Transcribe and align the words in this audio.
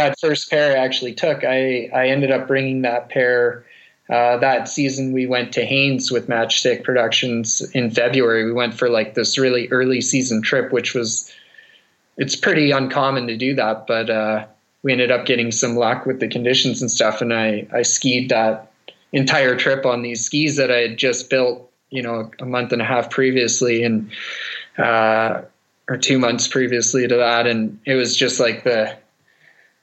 that 0.00 0.18
first 0.20 0.50
pair 0.50 0.76
I 0.76 0.84
actually 0.84 1.14
took, 1.14 1.44
I 1.44 1.90
I 1.94 2.08
ended 2.08 2.30
up 2.30 2.46
bringing 2.46 2.82
that 2.82 3.08
pair. 3.08 3.64
Uh, 4.08 4.36
that 4.38 4.68
season, 4.68 5.12
we 5.12 5.24
went 5.24 5.52
to 5.52 5.64
Haines 5.64 6.10
with 6.10 6.28
Matchstick 6.28 6.82
Productions 6.82 7.60
in 7.74 7.92
February. 7.92 8.44
We 8.44 8.52
went 8.52 8.74
for 8.74 8.88
like 8.88 9.14
this 9.14 9.38
really 9.38 9.68
early 9.68 10.00
season 10.00 10.42
trip, 10.42 10.72
which 10.72 10.94
was 10.94 11.32
it's 12.16 12.34
pretty 12.34 12.72
uncommon 12.72 13.28
to 13.28 13.36
do 13.36 13.54
that, 13.54 13.86
but 13.86 14.10
uh, 14.10 14.46
we 14.82 14.92
ended 14.92 15.12
up 15.12 15.26
getting 15.26 15.52
some 15.52 15.76
luck 15.76 16.06
with 16.06 16.18
the 16.18 16.26
conditions 16.26 16.80
and 16.80 16.90
stuff. 16.90 17.20
And 17.20 17.32
I 17.32 17.68
I 17.72 17.82
skied 17.82 18.30
that 18.30 18.72
entire 19.12 19.56
trip 19.56 19.86
on 19.86 20.02
these 20.02 20.24
skis 20.24 20.56
that 20.56 20.70
I 20.70 20.78
had 20.78 20.96
just 20.96 21.30
built, 21.30 21.70
you 21.90 22.02
know, 22.02 22.30
a 22.40 22.46
month 22.46 22.72
and 22.72 22.82
a 22.82 22.84
half 22.84 23.10
previously, 23.10 23.84
and 23.84 24.10
uh, 24.76 25.42
or 25.88 25.96
two 25.96 26.18
months 26.18 26.48
previously 26.48 27.06
to 27.06 27.16
that, 27.16 27.46
and 27.46 27.78
it 27.84 27.94
was 27.94 28.16
just 28.16 28.40
like 28.40 28.64
the 28.64 28.96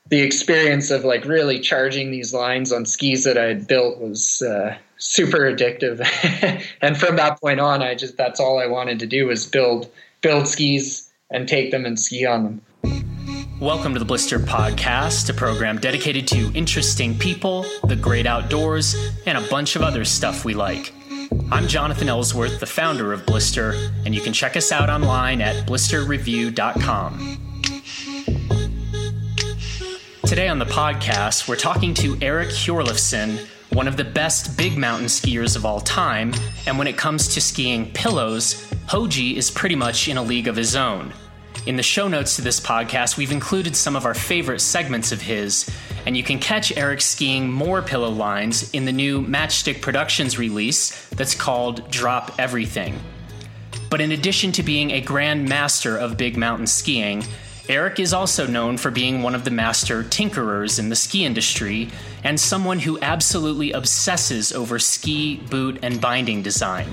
the 0.10 0.22
experience 0.22 0.90
of 0.90 1.04
like 1.04 1.26
really 1.26 1.60
charging 1.60 2.12
these 2.12 2.34
lines 2.34 2.72
on 2.72 2.86
skis 2.86 3.24
that 3.26 3.38
I 3.38 3.44
had 3.46 3.68
built 3.68 4.00
was 4.00 4.42
uh, 4.42 4.78
super 4.98 5.40
addictive. 5.40 6.00
and 6.82 6.98
from 6.98 7.18
that 7.18 7.42
point 7.42 7.60
on, 7.60 7.82
I 7.82 7.96
just 7.96 8.16
that's 8.18 8.40
all 8.40 8.60
I 8.60 8.68
wanted 8.68 9.00
to 9.00 9.08
do 9.08 9.28
was 9.28 9.46
build 9.46 9.90
build 10.22 10.48
skis 10.48 11.12
and 11.30 11.48
take 11.48 11.72
them 11.72 11.86
and 11.86 12.00
ski 12.00 12.26
on 12.26 12.44
them. 12.44 12.62
Welcome 13.60 13.94
to 13.94 14.00
the 14.00 14.06
Blister 14.06 14.40
Podcast, 14.40 15.30
a 15.30 15.34
program 15.34 15.80
dedicated 15.80 16.28
to 16.28 16.52
interesting 16.54 17.18
people, 17.18 17.66
the 17.86 17.96
great 17.96 18.28
outdoors, 18.28 18.96
and 19.26 19.38
a 19.38 19.42
bunch 19.50 19.76
of 19.76 19.82
other 19.82 20.06
stuff 20.06 20.46
we 20.46 20.54
like. 20.54 20.94
I'm 21.52 21.68
Jonathan 21.68 22.08
Ellsworth, 22.08 22.60
the 22.60 22.68
founder 22.68 23.12
of 23.14 23.26
Blister, 23.26 23.74
and 24.06 24.14
you 24.14 24.22
can 24.22 24.32
check 24.32 24.56
us 24.56 24.72
out 24.72 24.90
online 24.90 25.42
at 25.42 25.68
blisterreview.com. 25.68 27.47
Today 30.28 30.50
on 30.50 30.60
the 30.60 30.66
podcast, 30.66 31.48
we're 31.48 31.56
talking 31.56 31.94
to 31.94 32.18
Eric 32.22 32.50
Hjorleifson, 32.50 33.48
one 33.72 33.88
of 33.88 33.96
the 33.96 34.04
best 34.04 34.58
big 34.58 34.78
mountain 34.78 35.08
skiers 35.08 35.56
of 35.56 35.66
all 35.66 35.80
time, 35.80 36.34
and 36.66 36.78
when 36.78 36.86
it 36.86 36.98
comes 36.98 37.30
to 37.30 37.40
skiing 37.40 37.94
pillows, 37.94 38.56
Hoji 38.88 39.38
is 39.38 39.50
pretty 39.50 39.76
much 39.76 40.10
in 40.10 40.18
a 40.18 40.22
league 40.22 40.50
of 40.50 40.58
his 40.58 40.76
own. 40.76 41.14
In 41.66 41.78
the 41.78 41.82
show 41.82 42.10
notes 42.10 42.36
to 42.36 42.42
this 42.42 42.60
podcast, 42.60 43.16
we've 43.16 43.32
included 43.32 43.74
some 43.74 43.96
of 43.96 44.06
our 44.06 44.14
favorite 44.14 44.60
segments 44.60 45.14
of 45.14 45.22
his, 45.22 45.74
and 46.06 46.18
you 46.18 46.24
can 46.24 46.40
catch 46.40 46.76
Eric 46.76 47.00
skiing 47.00 47.50
more 47.50 47.82
pillow 47.82 48.10
lines 48.10 48.70
in 48.72 48.84
the 48.84 48.92
new 48.92 49.22
Matchstick 49.22 49.82
Productions 49.82 50.38
release 50.38 51.08
that's 51.12 51.36
called 51.36 51.90
Drop 51.90 52.36
Everything. 52.38 53.00
But 53.90 54.02
in 54.02 54.12
addition 54.12 54.52
to 54.52 54.64
being 54.64 54.92
a 54.92 55.00
grand 55.00 55.48
master 55.48 55.96
of 55.96 56.18
big 56.18 56.36
mountain 56.36 56.68
skiing, 56.68 57.24
Erik 57.70 58.00
is 58.00 58.14
also 58.14 58.48
known 58.48 58.78
for 58.78 58.92
being 58.92 59.22
one 59.22 59.36
of 59.36 59.44
the 59.44 59.52
master 59.52 60.02
tinkerers 60.02 60.80
in 60.80 60.88
the 60.88 60.96
ski 60.96 61.26
industry 61.26 61.90
and 62.24 62.40
someone 62.40 62.80
who 62.80 62.98
absolutely 63.02 63.74
obsesses 63.74 64.54
over 64.54 64.80
ski, 64.80 65.36
boot, 65.50 65.80
and 65.82 66.00
binding 66.00 66.42
design. 66.42 66.88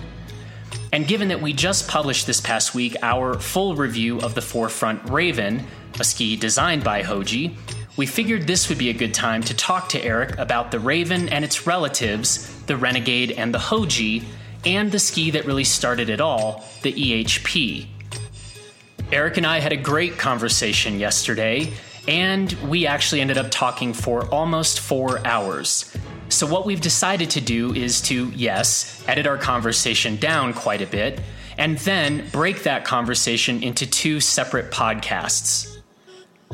And 0.92 1.06
given 1.06 1.28
that 1.28 1.40
we 1.40 1.52
just 1.52 1.86
published 1.86 2.26
this 2.26 2.40
past 2.40 2.74
week 2.74 2.96
our 3.02 3.38
full 3.38 3.76
review 3.76 4.18
of 4.20 4.34
the 4.34 4.40
4FRNT 4.40 5.10
Raven, 5.10 5.64
a 6.00 6.04
ski 6.04 6.34
designed 6.34 6.82
by 6.82 7.02
Hoji, 7.02 7.56
we 7.96 8.06
figured 8.06 8.48
this 8.48 8.68
would 8.68 8.78
be 8.78 8.90
a 8.90 8.94
good 8.94 9.14
time 9.14 9.42
to 9.44 9.54
talk 9.54 9.88
to 9.90 10.04
Eric 10.04 10.36
about 10.38 10.72
the 10.72 10.80
Raven 10.80 11.28
and 11.28 11.44
its 11.44 11.68
relatives, 11.68 12.52
the 12.64 12.76
Renegade 12.76 13.30
and 13.30 13.54
the 13.54 13.58
Hoji, 13.58 14.24
and 14.66 14.90
the 14.90 14.98
ski 14.98 15.30
that 15.30 15.46
really 15.46 15.62
started 15.62 16.08
it 16.08 16.20
all, 16.20 16.64
the 16.82 16.92
EHP. 16.92 17.86
Erik 19.12 19.36
and 19.36 19.46
I 19.46 19.60
had 19.60 19.72
a 19.72 19.76
great 19.76 20.18
conversation 20.18 20.98
yesterday, 20.98 21.72
and 22.08 22.52
we 22.68 22.86
actually 22.86 23.20
ended 23.20 23.38
up 23.38 23.50
talking 23.50 23.92
for 23.92 24.26
almost 24.28 24.80
four 24.80 25.24
hours. 25.26 25.94
So, 26.30 26.46
what 26.46 26.64
we've 26.64 26.80
decided 26.80 27.30
to 27.30 27.40
do 27.40 27.74
is 27.74 28.00
to, 28.02 28.30
yes, 28.34 29.04
edit 29.06 29.26
our 29.26 29.36
conversation 29.36 30.16
down 30.16 30.54
quite 30.54 30.80
a 30.80 30.86
bit, 30.86 31.20
and 31.58 31.78
then 31.78 32.28
break 32.32 32.62
that 32.62 32.84
conversation 32.84 33.62
into 33.62 33.86
two 33.86 34.20
separate 34.20 34.72
podcasts. 34.72 35.78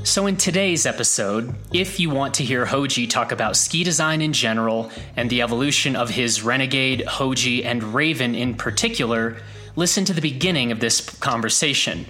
So, 0.02 0.26
in 0.26 0.36
today's 0.36 0.86
episode, 0.86 1.54
if 1.72 2.00
you 2.00 2.10
want 2.10 2.34
to 2.34 2.44
hear 2.44 2.66
Hoji 2.66 3.08
talk 3.08 3.32
about 3.32 3.56
ski 3.56 3.84
design 3.84 4.20
in 4.20 4.32
general 4.32 4.90
and 5.16 5.30
the 5.30 5.42
evolution 5.42 5.94
of 5.94 6.10
his 6.10 6.42
Renegade, 6.42 7.04
Hoji, 7.06 7.64
and 7.64 7.94
Raven 7.94 8.34
in 8.34 8.54
particular, 8.54 9.36
listen 9.76 10.04
to 10.04 10.12
the 10.12 10.20
beginning 10.20 10.72
of 10.72 10.80
this 10.80 11.00
conversation. 11.20 12.06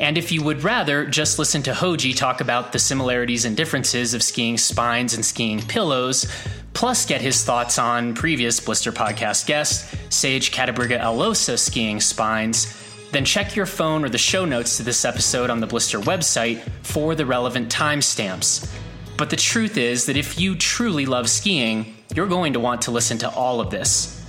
And 0.00 0.18
if 0.18 0.32
you 0.32 0.42
would 0.42 0.64
rather 0.64 1.06
just 1.06 1.38
listen 1.38 1.62
to 1.64 1.72
Hoji 1.72 2.16
talk 2.16 2.40
about 2.40 2.72
the 2.72 2.78
similarities 2.78 3.44
and 3.44 3.56
differences 3.56 4.14
of 4.14 4.22
skiing 4.22 4.58
spines 4.58 5.14
and 5.14 5.24
skiing 5.24 5.60
pillows, 5.60 6.26
plus 6.72 7.06
get 7.06 7.20
his 7.20 7.44
thoughts 7.44 7.78
on 7.78 8.14
previous 8.14 8.58
Blister 8.60 8.92
podcast 8.92 9.46
guest, 9.46 9.94
Sage 10.12 10.50
Cattabriga 10.50 11.00
Alosa 11.00 11.58
skiing 11.58 12.00
spines, 12.00 12.80
then 13.12 13.24
check 13.24 13.54
your 13.54 13.66
phone 13.66 14.04
or 14.04 14.08
the 14.08 14.18
show 14.18 14.44
notes 14.44 14.76
to 14.76 14.82
this 14.82 15.04
episode 15.04 15.48
on 15.48 15.60
the 15.60 15.66
Blister 15.66 16.00
website 16.00 16.60
for 16.82 17.14
the 17.14 17.24
relevant 17.24 17.72
timestamps. 17.72 18.68
But 19.16 19.30
the 19.30 19.36
truth 19.36 19.76
is 19.76 20.06
that 20.06 20.16
if 20.16 20.40
you 20.40 20.56
truly 20.56 21.06
love 21.06 21.30
skiing, 21.30 21.94
you're 22.14 22.26
going 22.26 22.54
to 22.54 22.60
want 22.60 22.82
to 22.82 22.90
listen 22.90 23.18
to 23.18 23.30
all 23.30 23.60
of 23.60 23.70
this. 23.70 24.20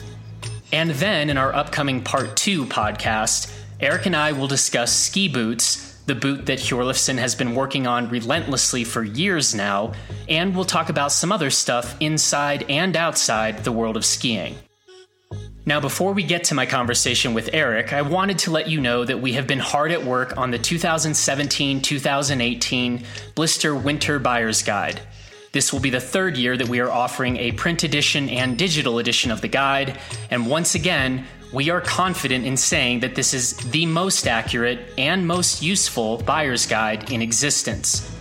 And 0.71 0.91
then 0.91 1.29
in 1.31 1.37
our 1.37 1.53
upcoming 1.53 2.03
Part 2.03 2.37
2 2.37 2.65
podcast, 2.65 3.51
Erik 3.81 4.05
and 4.05 4.15
I 4.15 4.31
will 4.31 4.47
discuss 4.47 4.95
ski 4.95 5.27
boots, 5.27 5.99
the 6.05 6.15
boot 6.15 6.45
that 6.45 6.59
Hjorleifson 6.59 7.17
has 7.17 7.35
been 7.35 7.55
working 7.55 7.87
on 7.87 8.09
relentlessly 8.09 8.85
for 8.85 9.03
years 9.03 9.53
now, 9.53 9.91
and 10.29 10.55
we'll 10.55 10.63
talk 10.63 10.87
about 10.87 11.11
some 11.11 11.31
other 11.31 11.49
stuff 11.49 11.95
inside 11.99 12.65
and 12.69 12.95
outside 12.95 13.65
the 13.65 13.73
world 13.73 13.97
of 13.97 14.05
skiing. 14.05 14.55
Now, 15.65 15.81
before 15.81 16.13
we 16.13 16.23
get 16.23 16.45
to 16.45 16.55
my 16.55 16.65
conversation 16.65 17.33
with 17.33 17.49
Eric, 17.51 17.91
I 17.91 18.03
wanted 18.03 18.39
to 18.39 18.51
let 18.51 18.69
you 18.69 18.79
know 18.79 19.03
that 19.03 19.19
we 19.19 19.33
have 19.33 19.47
been 19.47 19.59
hard 19.59 19.91
at 19.91 20.05
work 20.05 20.37
on 20.37 20.51
the 20.51 20.59
2017 20.59 21.81
2018 21.81 23.03
Blister 23.33 23.75
Winter 23.75 24.19
Buyer's 24.19 24.61
Guide. 24.61 25.01
This 25.51 25.73
will 25.73 25.79
be 25.79 25.89
the 25.89 25.99
third 25.99 26.37
year 26.37 26.55
that 26.55 26.69
we 26.69 26.79
are 26.79 26.91
offering 26.91 27.37
a 27.37 27.51
print 27.53 27.83
edition 27.83 28.29
and 28.29 28.57
digital 28.57 28.99
edition 28.99 29.31
of 29.31 29.41
the 29.41 29.47
guide, 29.47 29.97
and 30.29 30.47
once 30.47 30.75
again, 30.75 31.25
we 31.55 31.69
are 31.69 31.79
confident 31.79 32.45
in 32.45 32.57
saying 32.57 32.99
that 32.99 33.15
this 33.15 33.33
is 33.33 33.55
the 33.71 33.85
most 33.85 34.27
accurate 34.27 34.77
and 34.97 35.25
most 35.25 35.63
useful 35.63 36.17
buyer's 36.17 36.65
guide 36.65 37.09
in 37.09 37.21
existence. 37.21 38.11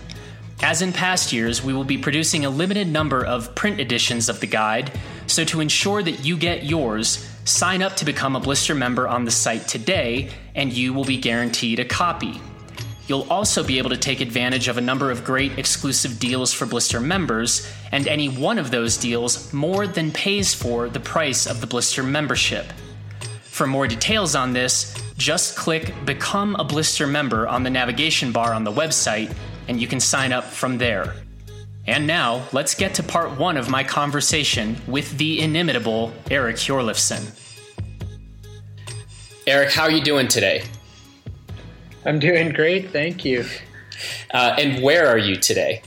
As 0.62 0.82
in 0.82 0.92
past 0.92 1.32
years, 1.32 1.60
we 1.60 1.72
will 1.72 1.82
be 1.82 1.98
producing 1.98 2.44
a 2.44 2.50
limited 2.50 2.86
number 2.86 3.26
of 3.26 3.52
print 3.56 3.80
editions 3.80 4.28
of 4.28 4.38
the 4.38 4.46
guide, 4.46 4.92
so 5.26 5.44
to 5.46 5.60
ensure 5.60 6.00
that 6.00 6.24
you 6.24 6.36
get 6.36 6.62
yours, 6.62 7.28
sign 7.44 7.82
up 7.82 7.96
to 7.96 8.04
become 8.04 8.36
a 8.36 8.40
Blister 8.40 8.72
member 8.72 9.08
on 9.08 9.24
the 9.24 9.32
site 9.32 9.66
today, 9.66 10.30
and 10.54 10.72
you 10.72 10.94
will 10.94 11.04
be 11.04 11.16
guaranteed 11.16 11.80
a 11.80 11.84
copy. 11.84 12.40
You'll 13.08 13.28
also 13.28 13.64
be 13.64 13.78
able 13.78 13.90
to 13.90 13.96
take 13.96 14.20
advantage 14.20 14.68
of 14.68 14.78
a 14.78 14.80
number 14.80 15.10
of 15.10 15.24
great 15.24 15.58
exclusive 15.58 16.20
deals 16.20 16.52
for 16.52 16.66
Blister 16.66 17.00
members, 17.00 17.68
and 17.90 18.06
any 18.06 18.28
one 18.28 18.60
of 18.60 18.70
those 18.70 18.96
deals 18.96 19.52
more 19.52 19.88
than 19.88 20.12
pays 20.12 20.54
for 20.54 20.88
the 20.88 21.00
price 21.00 21.48
of 21.48 21.60
the 21.60 21.66
Blister 21.66 22.04
membership. 22.04 22.66
For 23.54 23.68
more 23.68 23.86
details 23.86 24.34
on 24.34 24.52
this, 24.52 24.92
just 25.16 25.56
click 25.56 25.94
Become 26.04 26.56
a 26.56 26.64
Blister 26.64 27.06
member 27.06 27.46
on 27.46 27.62
the 27.62 27.70
navigation 27.70 28.32
bar 28.32 28.52
on 28.52 28.64
the 28.64 28.72
website, 28.72 29.32
and 29.68 29.80
you 29.80 29.86
can 29.86 30.00
sign 30.00 30.32
up 30.32 30.42
from 30.42 30.76
there. 30.76 31.14
And 31.86 32.04
now, 32.04 32.48
let's 32.50 32.74
get 32.74 32.94
to 32.94 33.04
part 33.04 33.38
one 33.38 33.56
of 33.56 33.70
my 33.70 33.84
conversation 33.84 34.76
with 34.88 35.18
the 35.18 35.40
inimitable 35.40 36.12
Eric 36.32 36.56
Hjorleifson. 36.56 37.30
Eric, 39.46 39.70
how 39.70 39.84
are 39.84 39.92
you 39.92 40.02
doing 40.02 40.26
today? 40.26 40.64
I'm 42.04 42.18
doing 42.18 42.50
great, 42.50 42.90
thank 42.90 43.24
you. 43.24 43.44
Uh, 44.32 44.56
and 44.58 44.82
where 44.82 45.06
are 45.06 45.18
you 45.18 45.36
today? 45.36 45.80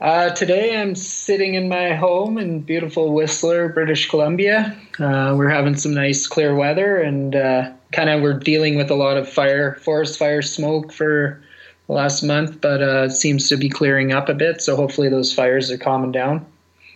Uh, 0.00 0.30
today 0.30 0.80
I'm 0.80 0.94
sitting 0.94 1.54
in 1.54 1.68
my 1.68 1.94
home 1.94 2.38
in 2.38 2.60
beautiful 2.60 3.12
Whistler, 3.12 3.68
British 3.68 4.08
Columbia. 4.08 4.74
Uh, 4.98 5.34
we're 5.36 5.50
having 5.50 5.76
some 5.76 5.92
nice 5.92 6.26
clear 6.26 6.54
weather 6.54 6.96
and 6.96 7.36
uh, 7.36 7.70
kind 7.92 8.08
of 8.08 8.22
we're 8.22 8.38
dealing 8.38 8.76
with 8.76 8.90
a 8.90 8.94
lot 8.94 9.18
of 9.18 9.28
fire, 9.28 9.74
forest 9.74 10.18
fire 10.18 10.40
smoke 10.40 10.90
for 10.90 11.42
the 11.86 11.92
last 11.92 12.22
month, 12.22 12.62
but 12.62 12.82
uh, 12.82 13.02
it 13.02 13.10
seems 13.10 13.50
to 13.50 13.58
be 13.58 13.68
clearing 13.68 14.10
up 14.10 14.30
a 14.30 14.34
bit. 14.34 14.62
So 14.62 14.74
hopefully 14.74 15.10
those 15.10 15.34
fires 15.34 15.70
are 15.70 15.76
calming 15.76 16.12
down. 16.12 16.46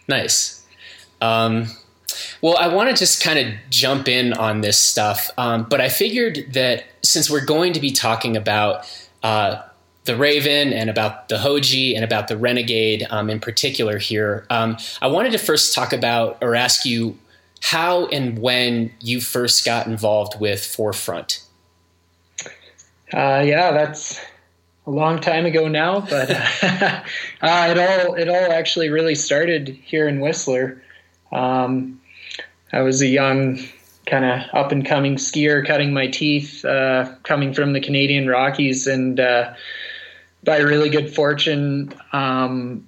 Nice. 0.08 0.64
Um, 1.20 1.67
well, 2.40 2.56
I 2.56 2.69
want 2.69 2.88
to 2.88 2.96
just 2.96 3.23
kind 3.23 3.38
of 3.38 3.55
jump 3.69 4.08
in 4.08 4.32
on 4.32 4.62
this 4.62 4.79
stuff, 4.79 5.31
um, 5.37 5.67
but 5.69 5.82
I 5.82 5.90
figured 5.90 6.55
that 6.55 6.84
since 7.02 7.29
we're 7.29 7.44
going 7.44 7.75
to 7.75 7.81
be 7.81 7.90
talking 7.90 8.34
about 8.34 8.90
uh, 9.23 9.61
the 10.05 10.17
Raven 10.17 10.73
and 10.73 10.91
about 10.91 11.29
the 11.29 11.37
Hoji 11.37 11.95
and 11.95 12.05
about 12.05 12.29
the 12.29 12.37
Renegade 12.37 13.06
um, 13.11 13.31
in 13.31 13.41
particular 13.41 13.99
here. 13.99 14.47
Um, 14.51 14.77
I 15.01 15.06
wanted 15.06 15.33
to 15.33 15.39
first 15.39 15.75
talk 15.75 15.93
about 15.93 16.39
or 16.43 16.55
ask 16.55 16.85
you 16.85 17.19
how 17.62 18.06
and 18.09 18.39
when 18.39 18.93
you 19.01 19.21
first 19.21 19.65
got 19.65 19.87
involved 19.87 20.39
with 20.39 20.61
4FRNT. 20.61 21.43
Uh, 23.12 23.43
yeah, 23.47 23.73
that's 23.73 24.21
a 24.87 24.91
long 24.91 25.21
time 25.21 25.47
ago 25.47 25.69
now, 25.69 26.01
but 26.01 26.31
uh, 26.62 27.03
it 27.43 27.79
all 27.79 28.15
it 28.15 28.29
all 28.29 28.53
actually 28.53 28.91
really 28.91 29.15
started 29.15 29.69
here 29.69 30.09
in 30.09 30.21
Whistler. 30.21 30.83
Um, 31.33 32.01
I 32.73 32.83
was 32.83 33.01
a 33.01 33.06
young 33.06 33.61
kind 34.06 34.25
of 34.25 34.43
up 34.53 34.73
and 34.73 34.85
coming 34.85 35.17
skier, 35.17 35.67
cutting 35.67 35.95
my 35.95 36.09
teeth, 36.09 36.65
uh, 36.65 37.11
coming 37.23 37.55
from 37.55 37.73
the 37.73 37.81
Canadian 37.81 38.29
Rockies, 38.29 38.87
and 38.87 39.21
uh, 39.21 39.55
by 40.44 40.58
really 40.58 40.91
good 40.91 41.14
fortune, 41.14 41.93
um, 42.12 42.87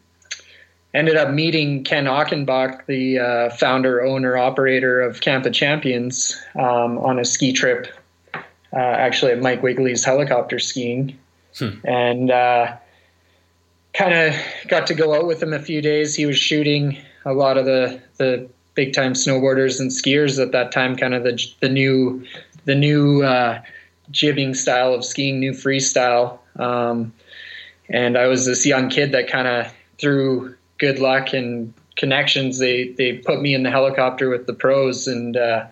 ended 0.95 1.17
up 1.17 1.31
meeting 1.31 1.85
Ken 1.85 2.07
Achenbach, 2.07 2.87
the 2.87 3.19
uh, 3.19 3.51
founder, 3.51 4.05
owner, 4.05 4.37
operator 4.37 5.01
of 5.01 5.21
Camp 5.21 5.47
of 5.47 5.53
Champions, 5.53 6.37
um, 6.55 6.99
on 6.99 7.19
a 7.19 7.25
ski 7.25 7.53
trip, 7.53 7.87
uh, 8.35 8.79
actually 8.79 9.33
at 9.33 9.41
Mike 9.41 9.63
Wiegele's 9.63 10.05
helicopter 10.05 10.59
skiing, 10.59 11.19
hmm. 11.59 11.71
and 11.85 12.31
uh, 12.31 12.77
kind 13.95 14.15
of 14.15 14.35
got 14.69 14.87
to 14.87 14.95
go 14.95 15.15
out 15.15 15.27
with 15.27 15.43
him 15.43 15.53
a 15.53 15.61
few 15.61 15.83
days. 15.83 16.15
He 16.15 16.27
was 16.27 16.39
shooting 16.39 16.99
a 17.25 17.33
lot 17.33 17.59
of 17.59 17.65
the 17.65 18.01
the 18.19 18.49
big 18.75 18.93
time 18.93 19.15
snowboarders 19.15 19.81
and 19.81 19.91
skiers 19.91 20.41
at 20.41 20.53
that 20.53 20.73
time, 20.73 20.97
kind 20.97 21.15
of 21.15 21.25
the 21.25 21.43
the 21.61 21.69
new 21.69 22.25
the 22.65 22.75
new 22.75 23.23
uh, 23.23 23.61
jibbing 24.11 24.55
style 24.55 24.95
of 24.95 25.05
skiing, 25.05 25.41
new 25.41 25.53
freestyle. 25.53 26.39
Um, 26.57 27.13
and 27.89 28.17
I 28.17 28.27
was 28.27 28.47
this 28.47 28.67
young 28.67 28.89
kid 28.89 29.13
that 29.13 29.29
kind 29.29 29.49
of 29.49 29.73
through 29.99 30.55
good 30.79 30.99
luck 30.99 31.33
and 31.33 31.73
connections, 31.97 32.59
they 32.59 32.89
they 32.89 33.15
put 33.15 33.41
me 33.41 33.55
in 33.55 33.63
the 33.63 33.71
helicopter 33.71 34.29
with 34.29 34.47
the 34.47 34.55
pros 34.55 35.07
and 35.07 35.37
uh, 35.37 35.67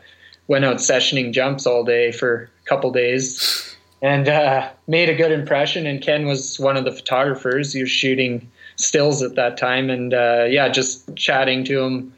went 0.49 0.65
out 0.65 0.77
sessioning 0.77 1.33
jumps 1.33 1.67
all 1.67 1.85
day 1.85 2.13
for 2.13 2.51
a 2.65 2.69
couple 2.69 2.91
days. 2.91 3.71
And 4.03 4.29
uh, 4.29 4.69
made 4.87 5.09
a 5.09 5.15
good 5.15 5.33
impression. 5.33 5.87
And 5.87 6.03
Ken 6.03 6.27
was 6.27 6.61
one 6.61 6.77
of 6.77 6.85
the 6.85 6.93
photographers. 6.93 7.73
He 7.73 7.81
was 7.81 7.91
shooting 7.91 8.51
stills 8.77 9.23
at 9.23 9.35
that 9.37 9.57
time, 9.57 9.89
and 9.89 10.13
uh, 10.13 10.45
yeah, 10.49 10.69
just 10.69 11.17
chatting 11.17 11.65
to 11.65 11.81
him 11.81 12.13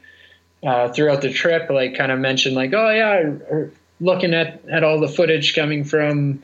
uh, 0.63 0.89
throughout 0.89 1.21
the 1.21 1.31
trip, 1.31 1.69
like 1.69 1.95
kind 1.95 2.11
of 2.11 2.19
mentioned 2.19 2.55
like, 2.55 2.73
oh 2.73 2.89
yeah, 2.89 3.69
looking 3.99 4.33
at, 4.33 4.61
at 4.69 4.83
all 4.83 4.99
the 4.99 5.07
footage 5.07 5.55
coming 5.55 5.83
from 5.83 6.41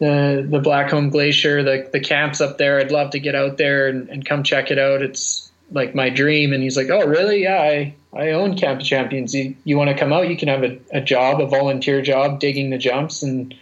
the 0.00 0.46
the 0.48 0.58
Blackcomb 0.58 1.10
Glacier, 1.10 1.62
the 1.62 1.88
the 1.92 2.00
camps 2.00 2.40
up 2.40 2.58
there. 2.58 2.80
I'd 2.80 2.90
love 2.90 3.10
to 3.10 3.20
get 3.20 3.34
out 3.34 3.58
there 3.58 3.86
and, 3.86 4.08
and 4.08 4.24
come 4.24 4.42
check 4.42 4.70
it 4.70 4.78
out. 4.78 5.02
It's 5.02 5.50
like 5.70 5.94
my 5.94 6.10
dream. 6.10 6.52
And 6.52 6.62
he's 6.62 6.76
like, 6.76 6.90
oh 6.90 7.06
really? 7.06 7.44
Yeah, 7.44 7.60
I 7.60 7.94
I 8.12 8.30
own 8.30 8.56
Camp 8.56 8.80
Champions. 8.80 9.34
You 9.34 9.54
you 9.64 9.76
want 9.76 9.90
to 9.90 9.96
come 9.96 10.12
out? 10.12 10.28
You 10.28 10.36
can 10.36 10.48
have 10.48 10.64
a, 10.64 10.78
a 10.92 11.00
job, 11.00 11.40
a 11.40 11.46
volunteer 11.46 12.02
job, 12.02 12.40
digging 12.40 12.70
the 12.70 12.78
jumps 12.78 13.22
and 13.22 13.54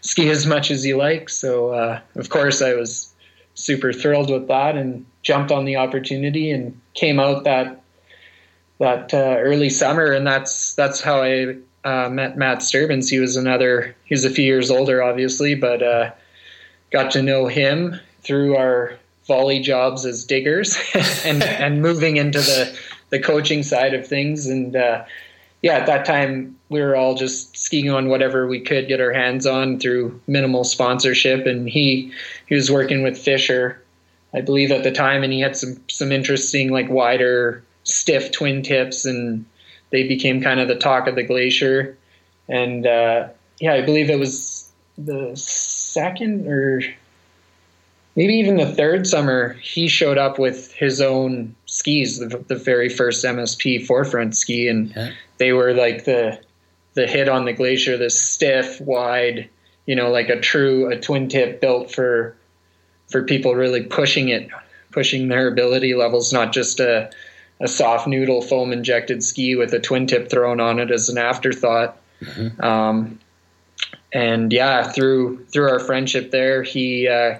ski 0.00 0.28
as 0.30 0.46
much 0.46 0.70
as 0.70 0.84
you 0.84 0.96
like. 0.96 1.28
So 1.28 1.70
uh, 1.70 2.00
of 2.16 2.30
course 2.30 2.62
I 2.62 2.74
was 2.74 3.12
super 3.54 3.92
thrilled 3.92 4.30
with 4.30 4.48
that 4.48 4.76
and 4.76 5.04
jumped 5.22 5.52
on 5.52 5.66
the 5.66 5.76
opportunity 5.76 6.50
and 6.50 6.80
came 6.94 7.20
out 7.20 7.44
that 7.44 7.80
that 8.78 9.14
uh, 9.14 9.36
early 9.38 9.68
summer, 9.70 10.10
and 10.10 10.26
that's 10.26 10.74
that's 10.74 11.00
how 11.00 11.22
I 11.22 11.56
uh, 11.84 12.08
met 12.10 12.36
Matt 12.36 12.58
Sterbenz. 12.58 13.10
He 13.10 13.18
was 13.18 13.36
another. 13.36 13.94
He 14.04 14.14
was 14.14 14.24
a 14.24 14.30
few 14.30 14.44
years 14.44 14.70
older, 14.70 15.02
obviously, 15.02 15.54
but 15.54 15.82
uh, 15.82 16.10
got 16.90 17.10
to 17.12 17.22
know 17.22 17.46
him 17.46 17.98
through 18.22 18.56
our 18.56 18.98
volley 19.26 19.60
jobs 19.60 20.04
as 20.04 20.24
diggers, 20.24 20.78
and 21.24 21.42
and 21.42 21.82
moving 21.82 22.16
into 22.16 22.40
the 22.40 22.76
the 23.10 23.18
coaching 23.18 23.62
side 23.62 23.94
of 23.94 24.06
things. 24.06 24.46
And 24.46 24.76
uh, 24.76 25.04
yeah, 25.62 25.74
at 25.74 25.86
that 25.86 26.04
time 26.04 26.56
we 26.68 26.80
were 26.80 26.96
all 26.96 27.14
just 27.14 27.56
skiing 27.56 27.90
on 27.90 28.08
whatever 28.08 28.46
we 28.46 28.60
could 28.60 28.88
get 28.88 29.00
our 29.00 29.12
hands 29.12 29.46
on 29.46 29.78
through 29.78 30.20
minimal 30.26 30.64
sponsorship. 30.64 31.46
And 31.46 31.68
he 31.68 32.12
he 32.46 32.54
was 32.54 32.70
working 32.70 33.02
with 33.02 33.18
Fischer, 33.18 33.82
I 34.32 34.40
believe, 34.40 34.70
at 34.70 34.82
the 34.82 34.92
time, 34.92 35.22
and 35.22 35.32
he 35.32 35.40
had 35.40 35.56
some 35.56 35.76
some 35.88 36.12
interesting 36.12 36.70
like 36.70 36.88
wider 36.88 37.62
stiff 37.84 38.30
twin 38.32 38.62
tips, 38.62 39.04
and 39.04 39.44
they 39.92 40.08
became 40.08 40.42
kind 40.42 40.58
of 40.58 40.66
the 40.66 40.74
talk 40.74 41.06
of 41.06 41.14
the 41.14 41.22
glacier. 41.22 41.96
And 42.48 42.86
uh, 42.86 43.28
yeah, 43.60 43.74
I 43.74 43.82
believe 43.82 44.10
it 44.10 44.18
was 44.18 44.68
the 44.98 45.32
second 45.36 46.48
or 46.48 46.82
maybe 48.16 48.34
even 48.34 48.56
the 48.56 48.66
third 48.66 49.06
summer 49.06 49.52
he 49.54 49.86
showed 49.86 50.18
up 50.18 50.38
with 50.38 50.72
his 50.72 51.00
own 51.00 51.54
skis, 51.66 52.18
the, 52.18 52.38
the 52.48 52.56
very 52.56 52.88
first 52.88 53.24
MSP 53.24 53.86
4FRNT 53.86 54.34
ski, 54.34 54.68
and 54.68 55.14
they 55.38 55.52
were 55.52 55.72
like 55.72 56.04
the 56.04 56.40
the 56.94 57.06
hit 57.06 57.28
on 57.28 57.46
the 57.46 57.54
glacier, 57.54 57.96
this 57.96 58.20
stiff, 58.20 58.78
wide, 58.82 59.48
you 59.86 59.96
know, 59.96 60.10
like 60.10 60.28
a 60.28 60.40
true 60.40 60.90
a 60.90 60.98
twin 60.98 61.28
tip 61.28 61.60
built 61.60 61.92
for 61.92 62.36
for 63.10 63.22
people 63.22 63.54
really 63.54 63.82
pushing 63.82 64.28
it, 64.30 64.48
pushing 64.90 65.28
their 65.28 65.48
ability 65.48 65.94
levels, 65.94 66.32
not 66.32 66.52
just 66.52 66.80
a 66.80 67.10
a 67.62 67.68
soft 67.68 68.08
noodle 68.08 68.42
foam 68.42 68.72
injected 68.72 69.22
ski 69.22 69.54
with 69.54 69.72
a 69.72 69.78
twin 69.78 70.06
tip 70.06 70.28
thrown 70.28 70.60
on 70.60 70.80
it 70.80 70.90
as 70.90 71.08
an 71.08 71.16
afterthought. 71.16 71.96
Mm-hmm. 72.20 72.62
Um, 72.62 73.18
and 74.12 74.52
yeah, 74.52 74.82
through 74.82 75.44
through 75.46 75.70
our 75.70 75.78
friendship 75.78 76.32
there, 76.32 76.62
he 76.62 77.08
uh, 77.08 77.38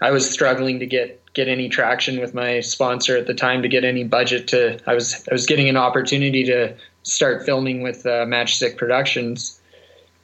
I 0.00 0.10
was 0.10 0.28
struggling 0.28 0.80
to 0.80 0.86
get 0.86 1.18
get 1.34 1.46
any 1.46 1.68
traction 1.68 2.18
with 2.18 2.34
my 2.34 2.60
sponsor 2.60 3.16
at 3.16 3.26
the 3.26 3.34
time 3.34 3.62
to 3.62 3.68
get 3.68 3.84
any 3.84 4.02
budget 4.02 4.48
to. 4.48 4.80
I 4.86 4.94
was 4.94 5.26
I 5.30 5.34
was 5.34 5.46
getting 5.46 5.68
an 5.68 5.76
opportunity 5.76 6.42
to 6.44 6.74
start 7.02 7.44
filming 7.44 7.82
with 7.82 8.06
uh, 8.06 8.24
Matchstick 8.24 8.76
Productions, 8.78 9.60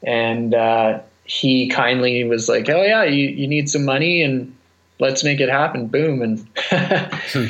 and 0.02 0.54
uh, 0.54 1.00
he 1.24 1.68
kindly 1.68 2.24
was 2.24 2.48
like, 2.48 2.68
"Oh 2.70 2.82
yeah, 2.82 3.04
you 3.04 3.28
you 3.28 3.46
need 3.46 3.68
some 3.68 3.84
money 3.84 4.22
and." 4.22 4.52
Let's 4.98 5.22
make 5.22 5.40
it 5.40 5.50
happen. 5.50 5.88
Boom. 5.88 6.22
And 6.22 6.48
hmm 6.70 7.48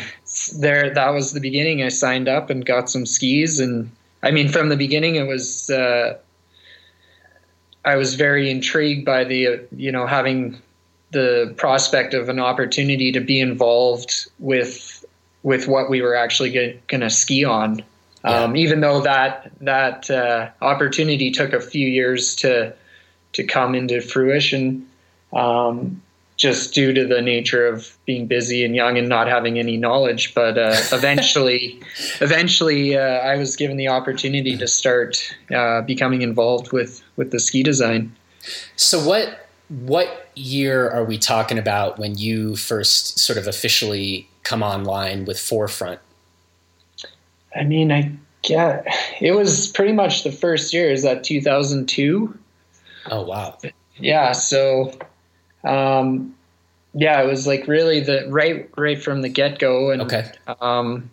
there 0.59 0.93
that 0.95 1.11
was 1.11 1.33
the 1.33 1.41
beginning. 1.41 1.83
I 1.83 1.89
signed 1.89 2.29
up 2.29 2.51
and 2.51 2.65
got 2.65 2.91
some 2.91 3.07
skis, 3.07 3.61
and 3.61 3.91
I 4.23 4.31
mean, 4.31 4.49
from 4.49 4.69
the 4.69 4.77
beginning, 4.77 5.17
it 5.17 5.27
was 5.27 5.71
uh, 5.71 6.19
I 7.85 7.97
was 7.97 8.15
very 8.15 8.51
intrigued 8.51 9.05
by 9.05 9.25
the 9.25 9.47
uh, 9.47 9.57
you 9.73 9.93
know 9.93 10.07
having 10.07 10.61
the 11.13 11.55
prospect 11.57 12.15
of 12.15 12.29
an 12.29 12.41
opportunity 12.41 13.13
to 13.13 13.21
be 13.21 13.41
involved 13.41 14.27
with 14.39 15.05
with 15.43 15.69
what 15.69 15.89
we 15.89 16.03
were 16.03 16.17
actually 16.17 16.81
going 16.89 17.01
to 17.01 17.11
ski 17.11 17.45
on. 17.45 17.85
Yeah. 18.25 18.43
Um, 18.43 18.57
even 18.57 18.81
though 18.81 19.01
that 19.03 19.53
that 19.61 20.11
uh, 20.11 20.51
opportunity 20.61 21.31
took 21.31 21.53
a 21.53 21.61
few 21.61 21.87
years 21.87 22.35
to 22.37 22.75
to 23.35 23.45
come 23.45 23.75
into 23.75 24.01
fruition, 24.01 24.89
um, 25.33 26.03
just 26.37 26.75
due 26.75 26.93
to 26.93 27.07
the 27.07 27.23
nature 27.23 27.67
of 27.67 27.97
being 28.05 28.27
busy 28.27 28.65
and 28.65 28.75
young 28.75 28.99
and 28.99 29.09
not 29.09 29.27
having 29.27 29.59
any 29.59 29.77
knowledge. 29.77 30.35
But 30.35 30.59
uh, 30.59 30.77
eventually, 30.93 31.81
eventually, 32.21 32.97
uh, 32.97 33.01
I 33.01 33.37
was 33.37 33.57
given 33.57 33.77
the 33.77 33.89
opportunity 33.89 34.57
to 34.57 34.67
start 34.67 35.35
uh, 35.55 35.83
becoming 35.83 36.23
involved 36.23 36.73
with 36.73 37.03
with 37.17 37.31
the 37.31 37.41
ski 37.41 37.63
design. 37.63 38.15
So 38.77 39.03
what 39.07 39.49
what 39.69 40.31
year 40.35 40.89
are 40.91 41.05
we 41.05 41.19
talking 41.19 41.59
about 41.59 41.99
when 41.99 42.17
you 42.17 42.57
first 42.57 43.19
sort 43.19 43.39
of 43.39 43.49
officially 43.49 44.29
come 44.45 44.63
online 44.63 45.25
with 45.25 45.39
4FRNT? 45.39 45.99
I 47.57 47.65
mean, 47.65 47.91
I 47.91 48.13
yeah, 48.45 48.83
it 49.21 49.33
was 49.33 49.69
pretty 49.69 49.93
much 49.93 50.23
the 50.23 50.31
first 50.31 50.73
year. 50.73 50.91
Is 50.91 51.03
that 51.03 51.25
two 51.25 51.41
thousand 51.41 51.89
two? 51.89 52.37
Oh 53.11 53.23
wow! 53.23 53.59
Yeah, 53.97 54.33
so 54.33 54.93
um, 55.65 56.35
yeah, 56.95 57.23
it 57.23 57.27
was 57.27 57.47
like 57.47 57.67
really 57.69 58.01
the 58.01 58.27
right 58.29 58.69
right 58.77 59.03
from 59.03 59.23
the 59.23 59.29
get 59.29 59.59
go, 59.59 59.91
and 59.91 60.03
okay. 60.03 60.31
um, 60.61 61.11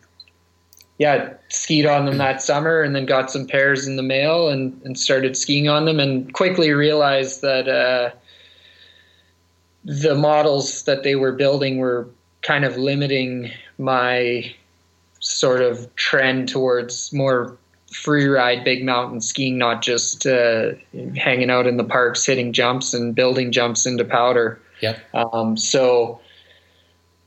yeah, 0.97 1.33
skied 1.49 1.85
on 1.85 2.05
them 2.05 2.17
that 2.17 2.41
summer, 2.41 2.81
and 2.81 2.95
then 2.95 3.05
got 3.05 3.31
some 3.31 3.45
pairs 3.45 3.85
in 3.85 3.95
the 3.95 4.03
mail, 4.03 4.49
and 4.49 4.79
and 4.85 4.97
started 4.97 5.35
skiing 5.35 5.67
on 5.67 5.85
them, 5.85 5.99
and 5.99 6.33
quickly 6.33 6.71
realized 6.71 7.41
that 7.41 7.67
uh, 7.67 8.11
the 9.83 10.15
models 10.15 10.83
that 10.83 11.03
they 11.03 11.15
were 11.15 11.33
building 11.33 11.79
were 11.79 12.07
kind 12.41 12.63
of 12.65 12.77
limiting 12.77 13.51
my 13.77 14.53
sort 15.19 15.61
of 15.61 15.93
trend 15.95 16.49
towards 16.49 17.11
more 17.13 17.57
free 17.93 18.27
ride 18.27 18.63
big 18.63 18.83
mountain 18.83 19.21
skiing, 19.21 19.57
not 19.57 19.81
just 19.81 20.25
uh, 20.25 20.71
hanging 21.15 21.49
out 21.49 21.67
in 21.67 21.77
the 21.77 21.83
parks, 21.83 22.25
hitting 22.25 22.53
jumps 22.53 22.93
and 22.93 23.15
building 23.15 23.51
jumps 23.51 23.85
into 23.85 24.03
powder. 24.03 24.59
Yep. 24.81 24.99
Um, 25.13 25.57
so 25.57 26.19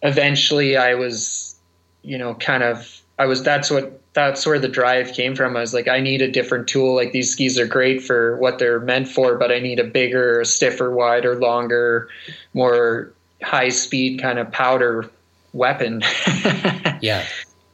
eventually 0.02 0.76
I 0.76 0.94
was, 0.94 1.56
you 2.02 2.18
know, 2.18 2.34
kind 2.34 2.62
of, 2.62 3.00
I 3.18 3.26
was, 3.26 3.42
that's 3.42 3.70
what, 3.70 4.00
that's 4.12 4.46
where 4.46 4.58
the 4.58 4.68
drive 4.68 5.12
came 5.12 5.34
from. 5.34 5.56
I 5.56 5.60
was 5.60 5.74
like, 5.74 5.88
I 5.88 6.00
need 6.00 6.22
a 6.22 6.30
different 6.30 6.68
tool. 6.68 6.94
Like 6.94 7.12
these 7.12 7.32
skis 7.32 7.58
are 7.58 7.66
great 7.66 8.02
for 8.02 8.36
what 8.38 8.58
they're 8.58 8.80
meant 8.80 9.08
for, 9.08 9.36
but 9.36 9.52
I 9.52 9.58
need 9.58 9.78
a 9.78 9.84
bigger, 9.84 10.44
stiffer, 10.44 10.90
wider, 10.90 11.36
longer, 11.36 12.08
more 12.54 13.12
high 13.42 13.68
speed 13.68 14.20
kind 14.20 14.38
of 14.38 14.50
powder 14.50 15.10
weapon. 15.52 16.02
yeah. 17.00 17.24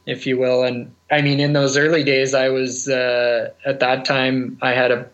If 0.05 0.27
you 0.27 0.37
will. 0.37 0.63
And 0.63 0.93
I 1.13 1.21
mean, 1.21 1.39
in 1.39 1.53
those 1.53 1.77
early 1.77 2.03
days, 2.03 2.33
I 2.33 2.49
was 2.49 2.89
uh, 2.89 3.51
at 3.65 3.79
that 3.81 4.03
time 4.03 4.57
I 4.63 4.71
had 4.71 4.91
a 4.91 5.07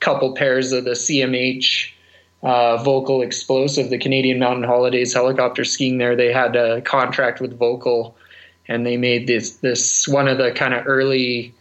couple 0.00 0.34
pairs 0.34 0.72
of 0.72 0.84
the 0.84 0.92
CMH 0.92 1.90
uh, 2.42 2.82
Volkl 2.82 3.22
Explosive, 3.22 3.90
the 3.90 3.98
Canadian 3.98 4.38
Mountain 4.38 4.64
Holidays 4.64 5.12
helicopter 5.12 5.64
skiing 5.64 5.98
there. 5.98 6.16
They 6.16 6.32
had 6.32 6.56
a 6.56 6.80
contract 6.80 7.42
with 7.42 7.58
Volkl, 7.58 8.14
and 8.68 8.86
they 8.86 8.96
made 8.96 9.26
this 9.26 9.56
this 9.56 10.08
one 10.08 10.28
of 10.28 10.38
the 10.38 10.50
kind 10.52 10.72
of 10.72 10.86
early, 10.86 11.52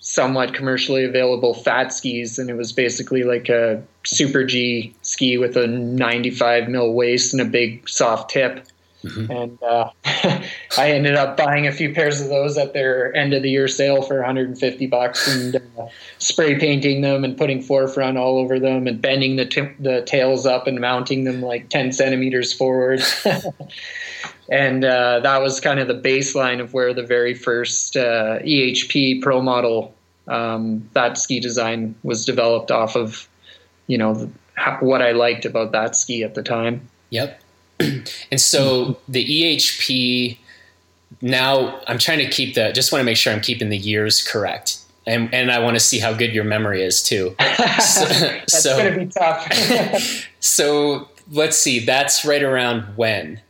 somewhat 0.00 0.52
commercially 0.52 1.04
available 1.04 1.54
fat 1.54 1.92
skis, 1.92 2.36
and 2.36 2.50
it 2.50 2.54
was 2.54 2.72
basically 2.72 3.22
like 3.22 3.48
a 3.48 3.80
Super 4.06 4.42
G 4.42 4.92
ski 5.02 5.38
with 5.38 5.56
a 5.56 5.68
95 5.68 6.68
mil 6.68 6.94
waist 6.94 7.32
and 7.32 7.40
a 7.40 7.44
big 7.44 7.88
soft 7.88 8.28
tip. 8.28 8.66
Mm-hmm. 9.04 9.30
And 9.30 9.62
uh, 9.62 9.90
I 10.76 10.90
ended 10.90 11.14
up 11.14 11.36
buying 11.36 11.66
a 11.66 11.72
few 11.72 11.94
pairs 11.94 12.20
of 12.20 12.28
those 12.28 12.58
at 12.58 12.72
their 12.72 13.14
end 13.14 13.32
of 13.32 13.42
the 13.42 13.50
year 13.50 13.68
sale 13.68 14.02
for 14.02 14.16
150 14.16 14.86
bucks 14.88 15.28
and 15.32 15.56
uh, 15.56 15.86
spray 16.18 16.58
painting 16.58 17.00
them 17.00 17.24
and 17.24 17.36
putting 17.36 17.60
4FRNT 17.62 18.18
all 18.18 18.38
over 18.38 18.58
them 18.58 18.86
and 18.86 19.00
bending 19.00 19.36
the, 19.36 19.46
t- 19.46 19.72
the 19.78 20.02
tails 20.02 20.46
up 20.46 20.66
and 20.66 20.80
mounting 20.80 21.24
them 21.24 21.40
like 21.40 21.68
10 21.68 21.92
centimeters 21.92 22.52
forward. 22.52 23.00
and 24.50 24.84
uh, 24.84 25.20
that 25.20 25.40
was 25.40 25.60
kind 25.60 25.78
of 25.78 25.86
the 25.86 25.94
baseline 25.94 26.60
of 26.60 26.74
where 26.74 26.92
the 26.92 27.04
very 27.04 27.34
first 27.34 27.96
uh, 27.96 28.40
EHP 28.40 29.22
Pro 29.22 29.40
model 29.40 29.94
um, 30.26 30.88
that 30.92 31.18
ski 31.18 31.40
design 31.40 31.94
was 32.02 32.24
developed 32.24 32.70
off 32.70 32.96
of, 32.96 33.28
you 33.86 33.96
know, 33.96 34.30
what 34.80 35.02
I 35.02 35.12
liked 35.12 35.44
about 35.44 35.72
that 35.72 35.96
ski 35.96 36.22
at 36.24 36.34
the 36.34 36.42
time. 36.42 36.88
Yep. 37.10 37.40
and 38.30 38.40
so 38.40 38.98
the 39.08 39.24
EHP 39.24 40.38
now 41.20 41.80
I'm 41.86 41.98
trying 41.98 42.18
to 42.18 42.28
keep 42.28 42.54
the 42.54 42.72
just 42.72 42.92
want 42.92 43.00
to 43.00 43.04
make 43.04 43.16
sure 43.16 43.32
I'm 43.32 43.40
keeping 43.40 43.70
the 43.70 43.78
years 43.78 44.22
correct. 44.22 44.78
And, 45.06 45.32
and 45.32 45.50
I 45.50 45.60
want 45.60 45.74
to 45.74 45.80
see 45.80 46.00
how 46.00 46.12
good 46.12 46.34
your 46.34 46.44
memory 46.44 46.82
is 46.82 47.02
too. 47.02 47.34
So, 47.80 48.04
that's 48.04 48.62
so, 48.62 48.90
to 48.90 48.98
be 48.98 49.06
tough. 49.06 50.28
so 50.40 51.08
let's 51.30 51.56
see. 51.56 51.78
That's 51.84 52.24
right 52.24 52.42
around 52.42 52.82
when? 52.96 53.40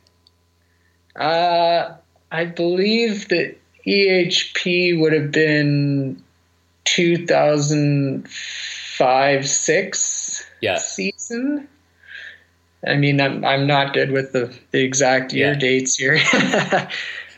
Uh, 1.16 1.94
I 2.30 2.44
believe 2.44 3.28
that 3.28 3.56
EHP 3.86 5.00
would 5.00 5.14
have 5.14 5.32
been 5.32 6.22
2005 6.84 9.48
six 9.48 10.44
yeah. 10.60 10.76
season. 10.78 11.66
I 12.86 12.96
mean, 12.96 13.20
I'm 13.20 13.44
I'm 13.44 13.66
not 13.66 13.92
good 13.92 14.10
with 14.12 14.32
the, 14.32 14.54
the 14.70 14.82
exact 14.82 15.32
year 15.32 15.52
yeah. 15.52 15.58
dates 15.58 15.96
here. 15.96 16.18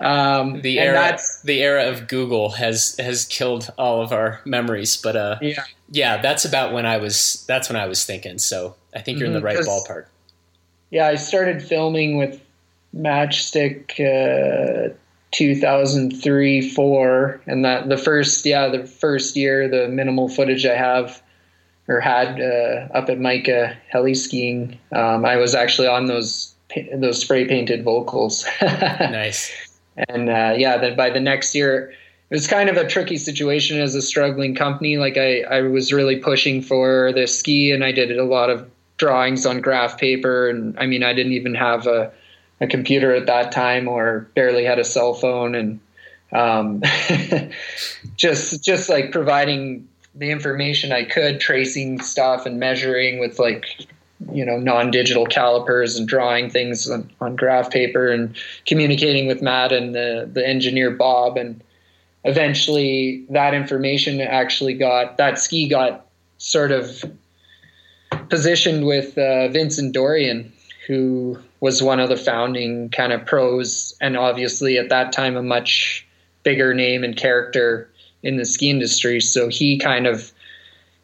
um, 0.00 0.60
the 0.60 0.78
era 0.78 1.18
the 1.44 1.62
era 1.62 1.88
of 1.88 2.08
Google 2.08 2.50
has 2.50 2.94
has 2.98 3.24
killed 3.24 3.70
all 3.78 4.02
of 4.02 4.12
our 4.12 4.40
memories, 4.44 4.96
but 4.98 5.16
uh, 5.16 5.38
yeah, 5.40 5.64
yeah, 5.90 6.20
that's 6.20 6.44
about 6.44 6.72
when 6.72 6.84
I 6.84 6.98
was 6.98 7.44
that's 7.48 7.70
when 7.70 7.76
I 7.76 7.86
was 7.86 8.04
thinking. 8.04 8.38
So 8.38 8.76
I 8.94 9.00
think 9.00 9.18
you're 9.18 9.28
mm-hmm, 9.28 9.36
in 9.36 9.40
the 9.40 9.44
right 9.44 9.58
mm-hmm, 9.58 9.92
ballpark. 9.92 10.06
Yeah, 10.90 11.06
I 11.06 11.14
started 11.14 11.62
filming 11.62 12.18
with 12.18 12.40
Matchstick 12.94 13.92
uh, 13.98 14.92
2003 15.30 16.70
four, 16.70 17.40
and 17.46 17.64
that 17.64 17.88
the 17.88 17.96
first 17.96 18.44
yeah 18.44 18.68
the 18.68 18.84
first 18.84 19.36
year 19.36 19.68
the 19.68 19.88
minimal 19.88 20.28
footage 20.28 20.66
I 20.66 20.76
have 20.76 21.22
or 21.90 21.98
had 21.98 22.40
uh, 22.40 22.86
up 22.96 23.10
at 23.10 23.18
Micah 23.18 23.76
heli 23.88 24.14
skiing. 24.14 24.78
Um, 24.92 25.24
I 25.24 25.36
was 25.36 25.54
actually 25.56 25.88
on 25.88 26.06
those 26.06 26.54
those 26.94 27.20
spray 27.20 27.46
painted 27.46 27.84
Volkls. 27.84 28.46
nice. 29.10 29.50
And 30.08 30.30
uh, 30.30 30.54
yeah, 30.56 30.78
then 30.78 30.96
by 30.96 31.10
the 31.10 31.18
next 31.18 31.52
year, 31.52 31.90
it 32.30 32.34
was 32.34 32.46
kind 32.46 32.70
of 32.70 32.76
a 32.76 32.86
tricky 32.86 33.16
situation 33.16 33.80
as 33.80 33.96
a 33.96 34.02
struggling 34.02 34.54
company. 34.54 34.98
Like 34.98 35.18
I, 35.18 35.40
I 35.42 35.62
was 35.62 35.92
really 35.92 36.16
pushing 36.16 36.62
for 36.62 37.12
the 37.12 37.26
ski, 37.26 37.72
and 37.72 37.84
I 37.84 37.90
did 37.90 38.16
a 38.16 38.24
lot 38.24 38.50
of 38.50 38.70
drawings 38.96 39.44
on 39.44 39.60
graph 39.60 39.98
paper. 39.98 40.48
And 40.48 40.78
I 40.78 40.86
mean, 40.86 41.02
I 41.02 41.12
didn't 41.12 41.32
even 41.32 41.56
have 41.56 41.88
a, 41.88 42.12
a 42.60 42.68
computer 42.68 43.12
at 43.12 43.26
that 43.26 43.50
time, 43.50 43.88
or 43.88 44.28
barely 44.36 44.64
had 44.64 44.78
a 44.78 44.84
cell 44.84 45.12
phone, 45.12 45.56
and 45.56 45.80
um, 46.30 46.84
just 48.16 48.62
just 48.62 48.88
like 48.88 49.10
providing 49.10 49.88
the 50.14 50.30
information 50.30 50.92
I 50.92 51.04
could, 51.04 51.40
tracing 51.40 52.00
stuff 52.00 52.46
and 52.46 52.58
measuring 52.58 53.18
with 53.18 53.38
like 53.38 53.86
you 54.32 54.44
know 54.44 54.58
non-digital 54.58 55.26
calipers 55.26 55.96
and 55.96 56.06
drawing 56.06 56.50
things 56.50 56.90
on, 56.90 57.10
on 57.20 57.36
graph 57.36 57.70
paper 57.70 58.08
and 58.08 58.36
communicating 58.66 59.26
with 59.26 59.40
Matt 59.42 59.72
and 59.72 59.94
the 59.94 60.28
the 60.32 60.46
engineer 60.46 60.90
Bob. 60.90 61.36
And 61.36 61.62
eventually 62.24 63.24
that 63.30 63.54
information 63.54 64.20
actually 64.20 64.74
got 64.74 65.16
that 65.16 65.38
ski 65.38 65.68
got 65.68 66.06
sort 66.38 66.70
of 66.72 67.04
positioned 68.28 68.86
with 68.86 69.16
uh, 69.16 69.48
Vincent 69.48 69.94
Dorion 69.94 70.50
who 70.86 71.38
was 71.60 71.82
one 71.82 72.00
of 72.00 72.08
the 72.08 72.16
founding 72.16 72.88
kind 72.90 73.12
of 73.12 73.24
pros 73.24 73.94
and 74.00 74.16
obviously 74.16 74.78
at 74.78 74.88
that 74.88 75.12
time 75.12 75.36
a 75.36 75.42
much 75.42 76.06
bigger 76.42 76.74
name 76.74 77.04
and 77.04 77.16
character 77.16 77.89
in 78.22 78.36
the 78.36 78.44
ski 78.44 78.70
industry. 78.70 79.20
So 79.20 79.48
he 79.48 79.78
kind 79.78 80.06
of 80.06 80.32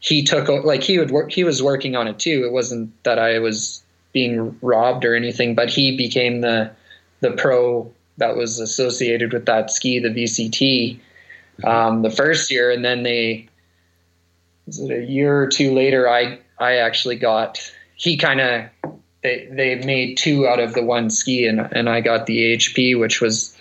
he 0.00 0.23
took 0.23 0.49
like 0.64 0.82
he 0.82 0.99
would 0.99 1.11
work 1.11 1.32
he 1.32 1.44
was 1.44 1.62
working 1.62 1.96
on 1.96 2.08
it 2.08 2.18
too. 2.18 2.44
It 2.44 2.52
wasn't 2.52 2.92
that 3.04 3.18
I 3.18 3.38
was 3.38 3.82
being 4.12 4.56
robbed 4.62 5.04
or 5.04 5.14
anything, 5.14 5.54
but 5.54 5.70
he 5.70 5.96
became 5.96 6.40
the 6.40 6.70
the 7.20 7.32
pro 7.32 7.90
that 8.18 8.37
was 8.37 8.61
associated 8.61 9.32
with 9.32 9.46
that 9.46 9.70
ski, 9.70 9.99
the 9.99 10.08
VCT, 10.08 10.99
um, 11.64 12.02
the 12.02 12.11
first 12.11 12.50
year, 12.50 12.70
and 12.70 12.85
then 12.85 13.02
they 13.02 13.49
was 14.66 14.80
it 14.80 14.90
a 14.90 15.04
year 15.04 15.42
or 15.42 15.46
two 15.46 15.75
later? 15.75 16.08
I 16.08 16.38
I 16.58 16.76
actually 16.76 17.16
got 17.16 17.58
he 17.94 18.16
kind 18.16 18.40
of 18.40 18.92
they 19.23 19.49
they 19.50 19.75
made 19.85 20.16
two 20.16 20.46
out 20.46 20.61
of 20.61 20.75
the 20.75 20.82
one 20.82 21.11
ski, 21.11 21.46
and 21.46 21.61
and 21.73 21.88
I 21.88 22.00
got 22.00 22.26
the 22.26 22.56
HP, 22.56 22.99
which 22.99 23.20
was 23.20 23.56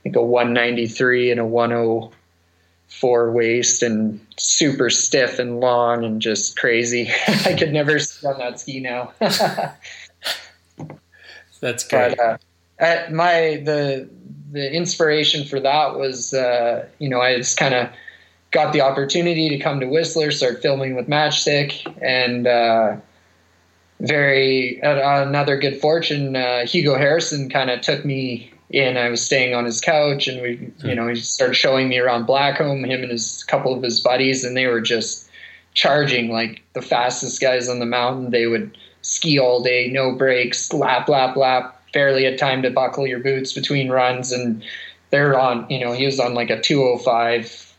I 0.00 0.02
think 0.04 0.16
a 0.16 0.22
193 0.22 1.30
and 1.30 1.40
a 1.40 1.44
10 1.44 2.10
four 2.90 3.30
waist 3.32 3.82
and 3.82 4.20
super 4.36 4.90
stiff 4.90 5.38
and 5.38 5.60
long 5.60 6.04
and 6.04 6.20
just 6.20 6.58
crazy. 6.58 7.10
I 7.46 7.54
could 7.54 7.72
never 7.72 7.98
sit 7.98 8.26
on 8.26 8.38
that 8.38 8.60
ski 8.60 8.80
now. 8.80 9.12
That's 11.60 11.86
great. 11.86 12.16
But, 12.16 12.18
uh, 12.18 12.38
at 12.78 13.12
my 13.12 13.62
the 13.64 14.08
the 14.52 14.72
inspiration 14.72 15.46
for 15.46 15.60
that 15.60 15.96
was 15.96 16.34
uh, 16.34 16.88
you 16.98 17.08
know 17.08 17.20
I 17.20 17.36
just 17.36 17.56
kind 17.56 17.74
of 17.74 17.88
got 18.50 18.72
the 18.72 18.80
opportunity 18.80 19.48
to 19.48 19.58
come 19.58 19.78
to 19.80 19.86
Whistler, 19.86 20.32
start 20.32 20.60
filming 20.60 20.96
with 20.96 21.06
Matchstick, 21.06 21.86
and 22.02 22.46
uh, 22.46 22.96
very 24.00 24.82
uh, 24.82 25.22
another 25.26 25.56
good 25.56 25.80
fortune. 25.80 26.34
Uh, 26.34 26.66
Hugo 26.66 26.96
Harrison 26.96 27.48
kind 27.48 27.70
of 27.70 27.80
took 27.80 28.04
me 28.04 28.52
and 28.72 28.98
I 28.98 29.08
was 29.08 29.24
staying 29.24 29.54
on 29.54 29.64
his 29.64 29.80
couch, 29.80 30.28
and 30.28 30.40
we, 30.42 30.72
you 30.84 30.94
know, 30.94 31.08
he 31.08 31.16
started 31.16 31.54
showing 31.54 31.88
me 31.88 31.98
around 31.98 32.26
Blackcomb, 32.26 32.86
him 32.86 33.02
and 33.02 33.10
his 33.10 33.44
couple 33.44 33.74
of 33.74 33.82
his 33.82 34.00
buddies, 34.00 34.44
and 34.44 34.56
they 34.56 34.66
were 34.66 34.80
just 34.80 35.28
charging 35.74 36.30
like 36.30 36.62
the 36.74 36.82
fastest 36.82 37.40
guys 37.40 37.68
on 37.68 37.78
the 37.78 37.86
mountain. 37.86 38.30
They 38.30 38.46
would 38.46 38.76
ski 39.02 39.38
all 39.38 39.62
day, 39.62 39.88
no 39.88 40.14
breaks, 40.14 40.72
lap, 40.72 41.08
lap, 41.08 41.36
lap. 41.36 41.76
Barely 41.92 42.24
had 42.24 42.38
time 42.38 42.62
to 42.62 42.70
buckle 42.70 43.06
your 43.06 43.18
boots 43.18 43.52
between 43.52 43.90
runs, 43.90 44.30
and 44.30 44.62
they're 45.10 45.38
on. 45.38 45.66
You 45.68 45.80
know, 45.84 45.92
he 45.92 46.06
was 46.06 46.20
on 46.20 46.34
like 46.34 46.50
a 46.50 46.60
205, 46.60 47.74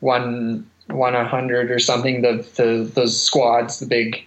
one 0.00 0.68
one 0.88 1.14
hundred 1.14 1.70
or 1.70 1.78
something. 1.78 2.22
The 2.22 2.46
the 2.56 2.90
those 2.94 3.20
squads, 3.20 3.80
the 3.80 3.86
big, 3.86 4.22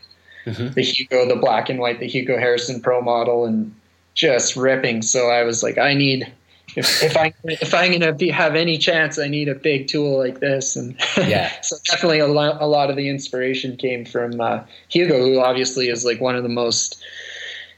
mm-hmm. 0.46 0.74
the 0.74 0.82
Hugo, 0.82 1.28
the 1.28 1.36
black 1.36 1.70
and 1.70 1.80
white, 1.80 2.00
the 2.00 2.08
Hugo 2.08 2.38
Harrison 2.38 2.82
Pro 2.82 3.02
model, 3.02 3.46
and 3.46 3.74
just 4.14 4.56
ripping. 4.56 5.02
So 5.02 5.30
I 5.30 5.44
was 5.44 5.64
like, 5.64 5.78
I 5.78 5.94
need 5.94 6.32
if, 6.76 7.04
if 7.04 7.18
I 7.18 7.34
if 7.44 7.74
I'm 7.74 7.92
gonna 7.92 8.14
be, 8.14 8.30
have 8.30 8.56
any 8.56 8.78
chance, 8.78 9.18
I 9.18 9.28
need 9.28 9.48
a 9.48 9.56
big 9.56 9.88
tool 9.88 10.18
like 10.18 10.40
this. 10.40 10.76
And 10.76 10.96
yeah, 11.18 11.52
so 11.62 11.78
definitely 11.86 12.20
a 12.20 12.28
lot 12.28 12.62
a 12.62 12.68
lot 12.68 12.90
of 12.90 12.96
the 12.96 13.10
inspiration 13.10 13.78
came 13.78 14.06
from 14.06 14.40
uh, 14.40 14.64
Hugo, 14.90 15.18
who 15.20 15.40
obviously 15.40 15.90
is 15.90 16.06
like 16.06 16.22
one 16.22 16.36
of 16.36 16.44
the 16.44 16.50
most 16.50 17.02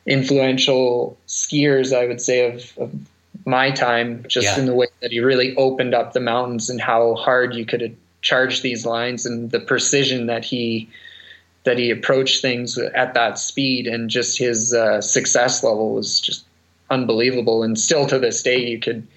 influential 0.06 1.18
skiers 1.28 1.96
I 1.96 2.08
would 2.08 2.22
say 2.22 2.52
of, 2.52 2.78
of 2.78 2.92
my 3.46 3.72
time, 3.72 4.26
just 4.28 4.46
yeah. 4.46 4.60
in 4.60 4.66
the 4.66 4.74
way 4.74 4.88
that 5.02 5.12
he 5.12 5.20
really 5.20 5.56
opened 5.56 5.94
up 5.94 6.14
the 6.14 6.20
mountains 6.20 6.70
and 6.70 6.82
how 6.82 7.16
hard 7.16 7.54
you 7.54 7.66
could 7.66 7.96
charge 8.22 8.62
these 8.62 8.86
lines 8.86 9.26
and 9.26 9.52
the 9.52 9.60
precision 9.60 10.28
that 10.28 10.46
he 10.46 10.90
that 11.64 11.78
he 11.78 11.92
approached 11.92 12.42
things 12.42 12.78
at 12.78 13.14
that 13.14 13.38
speed 13.38 13.88
and 13.88 14.10
just 14.10 14.38
his 14.38 14.74
uh, 14.74 15.00
success 15.02 15.64
level 15.64 15.94
was 15.94 16.20
just 16.20 16.46
unbelievable. 16.90 17.64
And 17.64 17.80
still 17.80 18.08
to 18.08 18.18
this 18.18 18.42
day, 18.42 18.58
you 18.58 18.80
could 18.80 19.08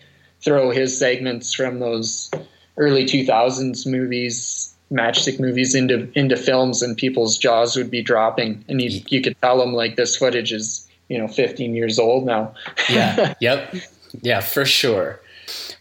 throw 0.43 0.71
his 0.71 0.97
segments 0.97 1.55
from 1.55 1.81
those 1.81 2.31
early 2.77 3.05
2000s 3.05 3.87
movies, 3.87 4.75
matchstick 4.93 5.41
movies 5.41 5.75
into 5.75 6.11
into 6.15 6.37
films, 6.37 6.83
and 6.83 6.97
people's 6.97 7.39
jaws 7.39 7.77
would 7.77 7.91
be 7.91 8.03
dropping, 8.03 8.65
and 8.69 8.81
you 8.81 9.01
you 9.09 9.23
could 9.23 9.41
tell 9.41 9.59
them 9.59 9.73
like 9.73 9.97
this 9.97 10.17
footage 10.17 10.53
is 10.53 10.87
you 11.09 11.19
know 11.19 11.29
15 11.29 11.75
years 11.75 11.99
old 11.99 12.27
now. 12.27 12.55
yeah. 12.89 13.35
Yep. 13.41 13.75
Yeah, 14.23 14.41
for 14.41 14.65
sure. 14.65 15.21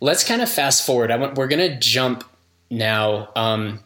Let's 0.02 0.24
kind 0.24 0.42
of 0.42 0.50
fast 0.50 0.86
forward. 0.86 1.12
I 1.12 1.18
want 1.18 1.36
we're 1.36 1.48
gonna 1.48 1.78
jump 1.78 2.24
now 2.70 3.30
um, 3.36 3.80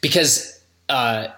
because. 0.00 0.56
Uh, 0.88 1.28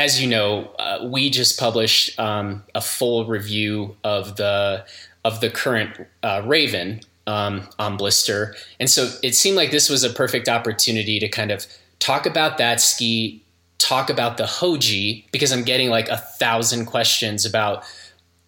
as 0.00 0.18
you 0.18 0.26
know, 0.26 0.70
uh, 0.78 0.98
we 1.04 1.28
just 1.28 1.60
published 1.60 2.18
um, 2.18 2.64
a 2.74 2.80
full 2.80 3.26
review 3.26 3.94
of 4.02 4.36
the 4.36 4.82
of 5.26 5.42
the 5.42 5.50
current 5.50 6.06
uh, 6.22 6.40
Raven 6.46 7.00
um, 7.26 7.68
on 7.78 7.98
Blister, 7.98 8.56
and 8.80 8.88
so 8.88 9.12
it 9.22 9.34
seemed 9.34 9.58
like 9.58 9.70
this 9.70 9.90
was 9.90 10.02
a 10.02 10.08
perfect 10.08 10.48
opportunity 10.48 11.18
to 11.20 11.28
kind 11.28 11.50
of 11.50 11.66
talk 11.98 12.24
about 12.24 12.56
that 12.56 12.80
ski, 12.80 13.42
talk 13.76 14.08
about 14.08 14.38
the 14.38 14.44
Hoji 14.44 15.24
because 15.32 15.52
I'm 15.52 15.64
getting 15.64 15.90
like 15.90 16.08
a 16.08 16.16
thousand 16.16 16.86
questions 16.86 17.44
about 17.44 17.84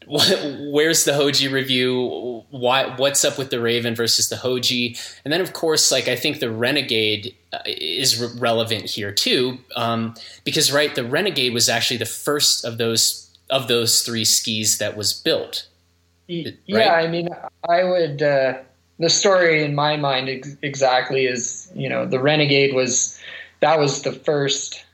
where's 0.72 1.04
the 1.04 1.12
Hoji 1.12 1.50
review? 1.50 2.44
Why, 2.50 2.94
what's 2.96 3.24
up 3.24 3.38
with 3.38 3.50
the 3.50 3.60
Raven 3.60 3.94
versus 3.94 4.28
the 4.28 4.36
Hoji? 4.36 4.98
And 5.24 5.32
then, 5.32 5.40
of 5.40 5.52
course, 5.52 5.92
like 5.92 6.08
I 6.08 6.16
think 6.16 6.40
the 6.40 6.50
Renegade 6.50 7.34
uh, 7.52 7.58
is 7.66 8.20
re- 8.20 8.38
relevant 8.38 8.84
here 8.84 9.12
too, 9.12 9.58
um, 9.76 10.14
because 10.44 10.72
right, 10.72 10.94
the 10.94 11.04
Renegade 11.04 11.54
was 11.54 11.68
actually 11.68 11.98
the 11.98 12.06
first 12.06 12.64
of 12.64 12.78
those 12.78 13.30
of 13.50 13.68
those 13.68 14.02
three 14.02 14.24
skis 14.24 14.78
that 14.78 14.96
was 14.96 15.12
built. 15.12 15.66
Right? 16.28 16.56
Yeah, 16.66 16.94
I 16.94 17.08
mean, 17.08 17.28
I 17.68 17.84
would. 17.84 18.22
Uh, 18.22 18.54
the 18.98 19.10
story 19.10 19.64
in 19.64 19.74
my 19.74 19.96
mind 19.96 20.28
ex- 20.28 20.56
exactly 20.62 21.26
is 21.26 21.70
you 21.74 21.88
know 21.88 22.06
the 22.06 22.20
Renegade 22.20 22.74
was 22.74 23.18
that 23.60 23.78
was 23.78 24.02
the 24.02 24.12
first 24.12 24.84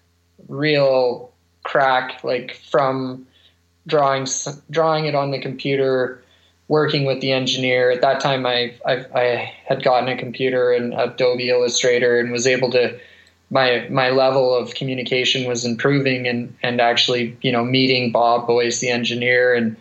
real 0.49 1.31
crack 1.63 2.25
like 2.25 2.57
from 2.71 3.27
drawing 3.89 4.27
drawing 4.71 5.07
it 5.07 5.17
on 5.17 5.33
the 5.33 5.41
computer, 5.41 6.23
working 6.69 7.05
with 7.05 7.21
the 7.21 7.33
engineer. 7.33 7.91
At 7.91 8.03
that 8.03 8.21
time, 8.21 8.47
I 8.47 8.75
I, 8.87 9.05
I 9.15 9.55
had 9.67 9.83
gotten 9.83 10.09
a 10.09 10.17
computer 10.17 10.71
and 10.73 10.95
Adobe 10.95 11.51
Illustrator 11.51 12.21
and 12.21 12.31
was 12.31 12.47
able 12.47 12.71
to. 12.71 12.99
My 13.51 13.89
my 13.91 14.11
level 14.11 14.55
of 14.55 14.75
communication 14.75 15.49
was 15.49 15.65
improving 15.65 16.29
and 16.29 16.55
and 16.63 16.83
actually 16.83 17.35
you 17.41 17.51
know 17.51 17.65
meeting 17.65 18.13
Bob 18.13 18.47
Boyce 18.47 18.81
the 18.81 18.91
engineer 18.91 19.55
and 19.55 19.75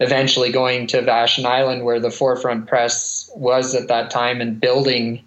eventually 0.00 0.50
going 0.50 0.86
to 0.86 1.02
Vashon 1.02 1.44
Island 1.44 1.84
where 1.84 2.00
the 2.00 2.08
4FRNT 2.08 2.66
press 2.66 3.30
was 3.36 3.74
at 3.74 3.88
that 3.88 4.10
time 4.10 4.40
and 4.40 4.58
building 4.58 5.22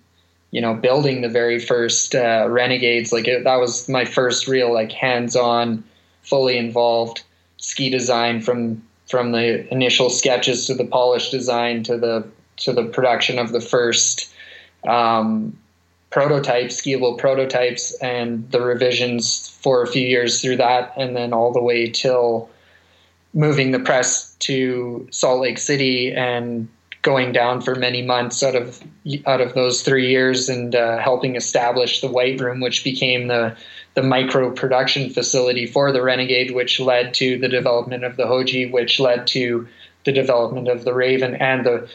you 0.49 0.59
know 0.59 0.73
building 0.73 1.21
the 1.21 1.29
very 1.29 1.59
first 1.59 2.15
uh, 2.15 2.47
renegades 2.49 3.13
like 3.13 3.27
it, 3.27 3.43
that 3.43 3.57
was 3.57 3.87
my 3.87 4.05
first 4.05 4.47
real 4.47 4.73
like 4.73 4.91
hands-on 4.91 5.83
fully 6.23 6.57
involved 6.57 7.21
ski 7.63 7.89
design 7.89 8.41
from 8.41 8.83
from 9.09 9.31
the 9.31 9.71
initial 9.73 10.09
sketches 10.09 10.65
to 10.67 10.73
the 10.73 10.85
polished 10.85 11.31
design 11.31 11.83
to 11.83 11.97
the 11.97 12.27
to 12.57 12.73
the 12.73 12.83
production 12.83 13.39
of 13.39 13.51
the 13.51 13.61
first 13.61 14.31
um, 14.87 15.57
prototypes, 16.09 16.79
skiable 16.79 17.17
prototypes, 17.17 17.93
and 17.95 18.49
the 18.51 18.61
revisions 18.61 19.49
for 19.61 19.81
a 19.81 19.87
few 19.87 20.05
years 20.05 20.41
through 20.41 20.57
that, 20.57 20.93
and 20.97 21.15
then 21.15 21.33
all 21.33 21.51
the 21.51 21.61
way 21.61 21.89
till 21.89 22.49
moving 23.33 23.71
the 23.71 23.79
press 23.79 24.35
to 24.39 25.07
Salt 25.09 25.41
Lake 25.41 25.57
City 25.57 26.13
and 26.13 26.67
going 27.01 27.31
down 27.31 27.61
for 27.61 27.75
many 27.75 28.01
months 28.01 28.43
out 28.43 28.55
of 28.55 28.81
out 29.25 29.41
of 29.41 29.53
those 29.53 29.81
three 29.81 30.09
years 30.09 30.49
and 30.49 30.75
uh, 30.75 30.97
helping 30.99 31.35
establish 31.35 32.01
the 32.01 32.07
White 32.07 32.39
Room, 32.39 32.59
which 32.59 32.83
became 32.83 33.27
the 33.27 33.55
the 33.95 34.03
micro 34.03 34.51
production 34.51 35.09
facility 35.09 35.65
for 35.65 35.91
the 35.91 36.01
Renegade, 36.01 36.51
which 36.51 36.79
led 36.79 37.13
to 37.15 37.37
the 37.37 37.47
development 37.47 38.03
of 38.03 38.17
the 38.17 38.23
Hoji, 38.23 38.71
which 38.71 38.99
led 38.99 39.27
to 39.27 39.67
the 40.05 40.11
development 40.11 40.67
of 40.67 40.83
the 40.83 40.93
Raven, 40.93 41.35
and 41.35 41.65
the 41.65 41.89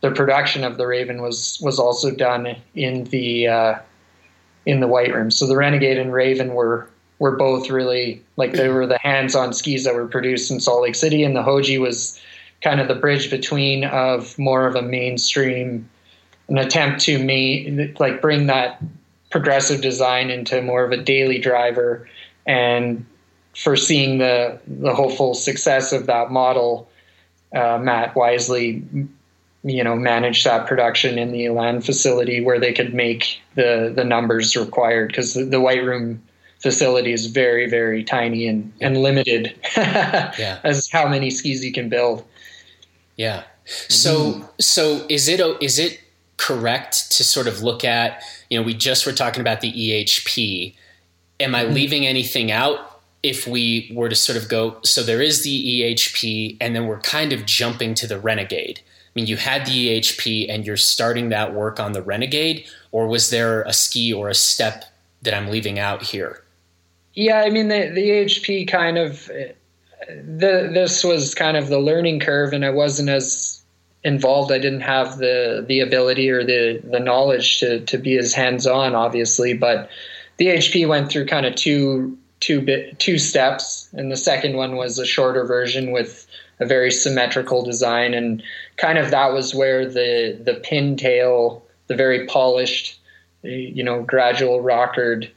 the 0.00 0.10
production 0.10 0.64
of 0.64 0.76
the 0.76 0.86
Raven 0.86 1.22
was 1.22 1.58
was 1.62 1.78
also 1.78 2.10
done 2.10 2.56
in 2.74 3.04
the 3.04 3.48
uh, 3.48 3.78
in 4.66 4.80
the 4.80 4.88
White 4.88 5.14
Room. 5.14 5.30
So 5.30 5.46
the 5.46 5.56
Renegade 5.56 5.98
and 5.98 6.12
Raven 6.12 6.54
were 6.54 6.90
were 7.18 7.36
both 7.36 7.70
really 7.70 8.22
like 8.36 8.52
they 8.52 8.68
were 8.68 8.86
the 8.86 8.98
hands-on 8.98 9.52
skis 9.54 9.84
that 9.84 9.94
were 9.94 10.06
produced 10.06 10.50
in 10.50 10.60
Salt 10.60 10.82
Lake 10.82 10.94
City, 10.94 11.22
and 11.22 11.34
the 11.34 11.42
Hoji 11.42 11.80
was 11.80 12.20
kind 12.60 12.80
of 12.80 12.88
the 12.88 12.94
bridge 12.94 13.30
between 13.30 13.84
of 13.84 14.38
more 14.38 14.66
of 14.66 14.74
a 14.74 14.82
mainstream 14.82 15.88
an 16.48 16.58
attempt 16.58 17.00
to 17.00 17.18
me 17.18 17.92
like 17.98 18.20
bring 18.20 18.46
that 18.46 18.80
progressive 19.30 19.80
design 19.80 20.30
into 20.30 20.62
more 20.62 20.84
of 20.84 20.92
a 20.92 20.96
daily 20.96 21.38
driver 21.38 22.08
and 22.46 23.04
foreseeing 23.56 24.18
the 24.18 24.58
the 24.66 24.94
hopeful 24.94 25.34
success 25.34 25.92
of 25.92 26.06
that 26.06 26.30
model 26.30 26.88
uh, 27.54 27.78
matt 27.78 28.14
wisely 28.14 28.82
you 29.66 29.82
know 29.82 29.96
managed 29.96 30.44
that 30.44 30.66
production 30.66 31.18
in 31.18 31.32
the 31.32 31.46
Elan 31.46 31.80
facility 31.80 32.40
where 32.40 32.60
they 32.60 32.72
could 32.72 32.94
make 32.94 33.40
the 33.56 33.92
the 33.94 34.04
numbers 34.04 34.56
required 34.56 35.08
because 35.08 35.34
the, 35.34 35.44
the 35.44 35.60
white 35.60 35.84
room 35.84 36.22
facility 36.60 37.12
is 37.12 37.26
very 37.26 37.68
very 37.68 38.04
tiny 38.04 38.46
and 38.46 38.72
and 38.80 38.96
limited. 38.98 39.54
Yeah. 39.76 40.58
as 40.64 40.88
how 40.90 41.08
many 41.08 41.30
skis 41.30 41.64
you 41.64 41.72
can 41.72 41.88
build. 41.88 42.24
Yeah. 43.16 43.42
So 43.64 44.48
so 44.60 45.04
is 45.08 45.28
it 45.28 45.40
is 45.60 45.78
it 45.78 46.00
correct 46.36 47.10
to 47.12 47.24
sort 47.24 47.46
of 47.46 47.62
look 47.62 47.84
at 47.84 48.22
you 48.50 48.58
know, 48.58 48.64
we 48.64 48.74
just 48.74 49.06
were 49.06 49.12
talking 49.12 49.40
about 49.40 49.60
the 49.60 49.72
EHP. 49.72 50.74
Am 51.40 51.54
I 51.54 51.64
mm-hmm. 51.64 51.74
leaving 51.74 52.06
anything 52.06 52.50
out 52.50 53.00
if 53.22 53.46
we 53.46 53.90
were 53.92 54.08
to 54.08 54.14
sort 54.14 54.38
of 54.38 54.48
go, 54.48 54.78
so 54.82 55.02
there 55.02 55.20
is 55.20 55.42
the 55.42 55.82
EHP, 55.82 56.56
and 56.60 56.74
then 56.74 56.86
we're 56.86 57.00
kind 57.00 57.32
of 57.32 57.44
jumping 57.44 57.94
to 57.94 58.06
the 58.06 58.18
Renegade? 58.18 58.80
I 58.84 59.10
mean, 59.14 59.26
you 59.26 59.36
had 59.36 59.66
the 59.66 59.98
EHP 60.00 60.46
and 60.48 60.66
you're 60.66 60.76
starting 60.76 61.30
that 61.30 61.54
work 61.54 61.80
on 61.80 61.92
the 61.92 62.02
Renegade, 62.02 62.66
or 62.92 63.06
was 63.06 63.30
there 63.30 63.62
a 63.62 63.72
ski 63.72 64.12
or 64.12 64.28
a 64.28 64.34
step 64.34 64.84
that 65.22 65.34
I'm 65.34 65.48
leaving 65.48 65.78
out 65.78 66.02
here? 66.02 66.44
Yeah, 67.14 67.40
I 67.40 67.50
mean, 67.50 67.68
the, 67.68 67.90
the 67.94 68.08
EHP 68.08 68.68
kind 68.68 68.98
of, 68.98 69.26
the, 69.26 70.70
this 70.72 71.02
was 71.02 71.34
kind 71.34 71.56
of 71.56 71.68
the 71.68 71.78
learning 71.78 72.20
curve, 72.20 72.52
and 72.52 72.64
I 72.64 72.70
wasn't 72.70 73.08
as 73.08 73.55
involved. 74.06 74.52
I 74.52 74.58
didn't 74.58 74.82
have 74.82 75.18
the 75.18 75.64
the 75.66 75.80
ability 75.80 76.30
or 76.30 76.44
the 76.44 76.80
the 76.84 77.00
knowledge 77.00 77.58
to 77.60 77.80
to 77.80 77.98
be 77.98 78.16
as 78.16 78.32
hands 78.32 78.66
on, 78.66 78.94
obviously. 78.94 79.52
But 79.52 79.90
the 80.36 80.46
HP 80.46 80.88
went 80.88 81.10
through 81.10 81.26
kind 81.26 81.44
of 81.44 81.56
two 81.56 82.16
two 82.38 82.60
bit 82.60 82.98
two 83.00 83.18
steps, 83.18 83.88
and 83.92 84.10
the 84.10 84.16
second 84.16 84.56
one 84.56 84.76
was 84.76 84.98
a 84.98 85.04
shorter 85.04 85.44
version 85.44 85.90
with 85.90 86.26
a 86.60 86.66
very 86.66 86.92
symmetrical 86.92 87.64
design, 87.64 88.14
and 88.14 88.42
kind 88.76 88.96
of 88.96 89.10
that 89.10 89.32
was 89.32 89.54
where 89.54 89.84
the 89.84 90.38
the 90.40 90.62
pintail 90.64 91.62
the 91.88 91.96
very 91.96 92.26
polished, 92.26 92.98
you 93.42 93.82
know, 93.82 94.02
gradual 94.02 94.60
rockered 94.60 95.30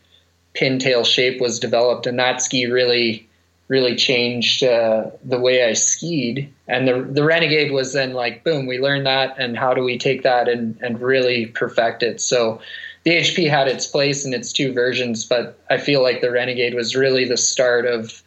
pintail 0.55 1.05
shape 1.05 1.41
was 1.41 1.59
developed, 1.59 2.05
and 2.05 2.19
that 2.19 2.41
ski 2.41 2.67
really 2.67 3.27
really 3.69 3.95
changed 3.95 4.63
uh, 4.63 5.11
the 5.23 5.39
way 5.39 5.63
I 5.63 5.73
skied. 5.73 6.51
And 6.67 6.87
the 6.87 7.01
the 7.01 7.23
Renegade 7.23 7.71
was 7.71 7.93
then 7.93 8.13
like, 8.13 8.43
boom, 8.43 8.65
we 8.65 8.79
learned 8.79 9.05
that, 9.05 9.35
and 9.39 9.57
how 9.57 9.73
do 9.73 9.83
we 9.83 9.97
take 9.97 10.23
that 10.23 10.49
and 10.49 10.77
and 10.81 10.99
really 10.99 11.45
perfect 11.45 12.03
it? 12.03 12.19
So 12.19 12.59
the 13.03 13.11
HP 13.11 13.49
had 13.49 13.69
its 13.69 13.87
place 13.87 14.25
in 14.25 14.33
its 14.33 14.51
two 14.51 14.73
versions, 14.73 15.23
but 15.23 15.57
I 15.69 15.77
feel 15.77 16.01
like 16.01 16.19
the 16.19 16.31
Renegade 16.31 16.73
was 16.73 16.95
really 16.95 17.23
the 17.25 17.37
start 17.37 17.85
of 17.85 18.21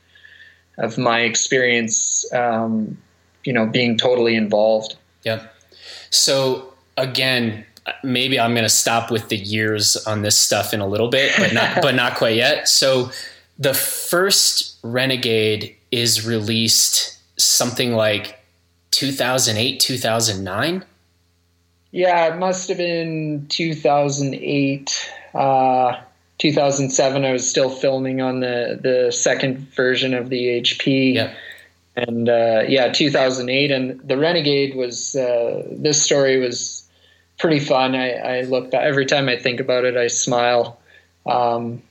of 0.78 0.96
my 0.96 1.20
experience, 1.20 2.24
um, 2.32 2.96
you 3.44 3.52
know, 3.52 3.66
being 3.66 3.98
totally 3.98 4.36
involved. 4.36 4.96
Yeah. 5.22 5.46
So 6.10 6.72
again, 6.96 7.64
maybe 8.02 8.40
I'm 8.40 8.52
going 8.52 8.64
to 8.64 8.70
stop 8.70 9.10
with 9.10 9.28
the 9.28 9.36
years 9.36 9.96
on 10.06 10.22
this 10.22 10.36
stuff 10.36 10.72
in 10.72 10.80
a 10.80 10.86
little 10.86 11.08
bit, 11.08 11.32
but 11.36 11.52
not 11.52 11.78
but 11.82 11.94
not 11.94 12.16
quite 12.16 12.36
yet. 12.36 12.68
So 12.68 13.10
the 13.58 13.74
first 13.74 14.78
Renegade 14.82 15.76
is 15.90 16.26
released 16.26 17.18
something 17.36 17.92
like 17.92 18.38
2008, 18.92 19.80
2009. 19.80 20.84
Yeah, 21.90 22.34
it 22.34 22.38
must 22.38 22.68
have 22.68 22.78
been 22.78 23.46
2008. 23.48 25.12
Uh, 25.34 26.00
2007, 26.38 27.24
I 27.24 27.32
was 27.32 27.48
still 27.48 27.70
filming 27.70 28.20
on 28.20 28.40
the, 28.40 28.78
the 28.82 29.12
second 29.12 29.58
version 29.74 30.14
of 30.14 30.28
the 30.28 30.60
HP. 30.60 31.14
Yeah. 31.14 31.34
And 31.94 32.28
uh, 32.28 32.62
yeah, 32.66 32.90
2008. 32.90 33.70
And 33.70 34.00
the 34.00 34.16
Renegade 34.16 34.74
was, 34.74 35.14
uh, 35.14 35.66
this 35.70 36.02
story 36.02 36.38
was 36.38 36.88
pretty 37.38 37.60
fun. 37.60 37.94
I, 37.94 38.12
I 38.12 38.40
look 38.42 38.70
back, 38.70 38.82
every 38.82 39.04
time 39.04 39.28
I 39.28 39.36
think 39.36 39.60
about 39.60 39.84
it, 39.84 39.96
I 39.96 40.06
smile. 40.06 40.80
Um, 41.26 41.82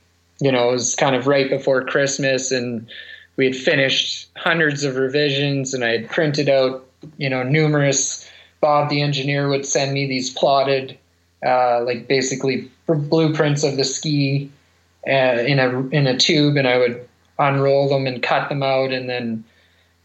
you 0.41 0.51
know, 0.51 0.69
it 0.69 0.73
was 0.73 0.95
kind 0.95 1.15
of 1.15 1.27
right 1.27 1.49
before 1.49 1.86
Christmas 1.86 2.51
and 2.51 2.88
we 3.38 3.45
had 3.45 3.56
finished 3.56 4.30
hundreds 4.36 4.84
of 4.84 4.97
revisions 4.97 5.73
and 5.73 5.84
I 5.84 5.89
had 5.89 6.10
printed 6.10 6.49
out, 6.49 6.86
you 7.17 7.30
know, 7.30 7.43
numerous. 7.43 8.27
Bob, 8.60 8.89
the 8.89 9.01
engineer, 9.01 9.49
would 9.49 9.65
send 9.65 9.93
me 9.93 10.06
these 10.06 10.30
plotted, 10.30 10.97
uh, 11.45 11.82
like 11.84 12.08
basically 12.08 12.69
blueprints 12.88 13.63
of 13.63 13.77
the 13.77 13.84
ski 13.84 14.51
uh, 15.08 15.12
in 15.47 15.58
a 15.58 15.88
in 15.88 16.06
a 16.06 16.15
tube, 16.15 16.58
and 16.58 16.67
I 16.67 16.77
would 16.77 17.08
unroll 17.39 17.89
them 17.89 18.06
and 18.06 18.21
cut 18.21 18.49
them 18.49 18.62
out, 18.62 18.91
and 18.91 19.10
then 19.10 19.43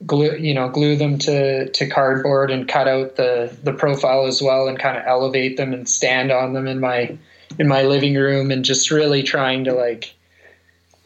glue, 0.07 0.37
you 0.37 0.55
know, 0.55 0.71
glue 0.71 0.97
them 0.97 1.19
to 1.19 1.69
to 1.69 1.87
cardboard 1.87 2.51
and 2.51 2.67
cut 2.67 2.89
out 2.89 3.17
the 3.17 3.55
the 3.63 3.75
profile 3.75 4.25
as 4.25 4.41
well, 4.41 4.69
and 4.69 4.79
kind 4.79 4.97
of 4.97 5.05
elevate 5.07 5.59
them 5.59 5.75
and 5.75 5.87
stand 5.87 6.33
on 6.33 6.55
them 6.55 6.67
in 6.67 6.81
my 6.81 7.15
in 7.59 7.69
my 7.69 7.83
living 7.83 8.15
room, 8.15 8.51
and 8.51 8.65
just 8.65 8.91
really 8.91 9.23
trying 9.23 9.65
to 9.65 9.75
like 9.75 10.15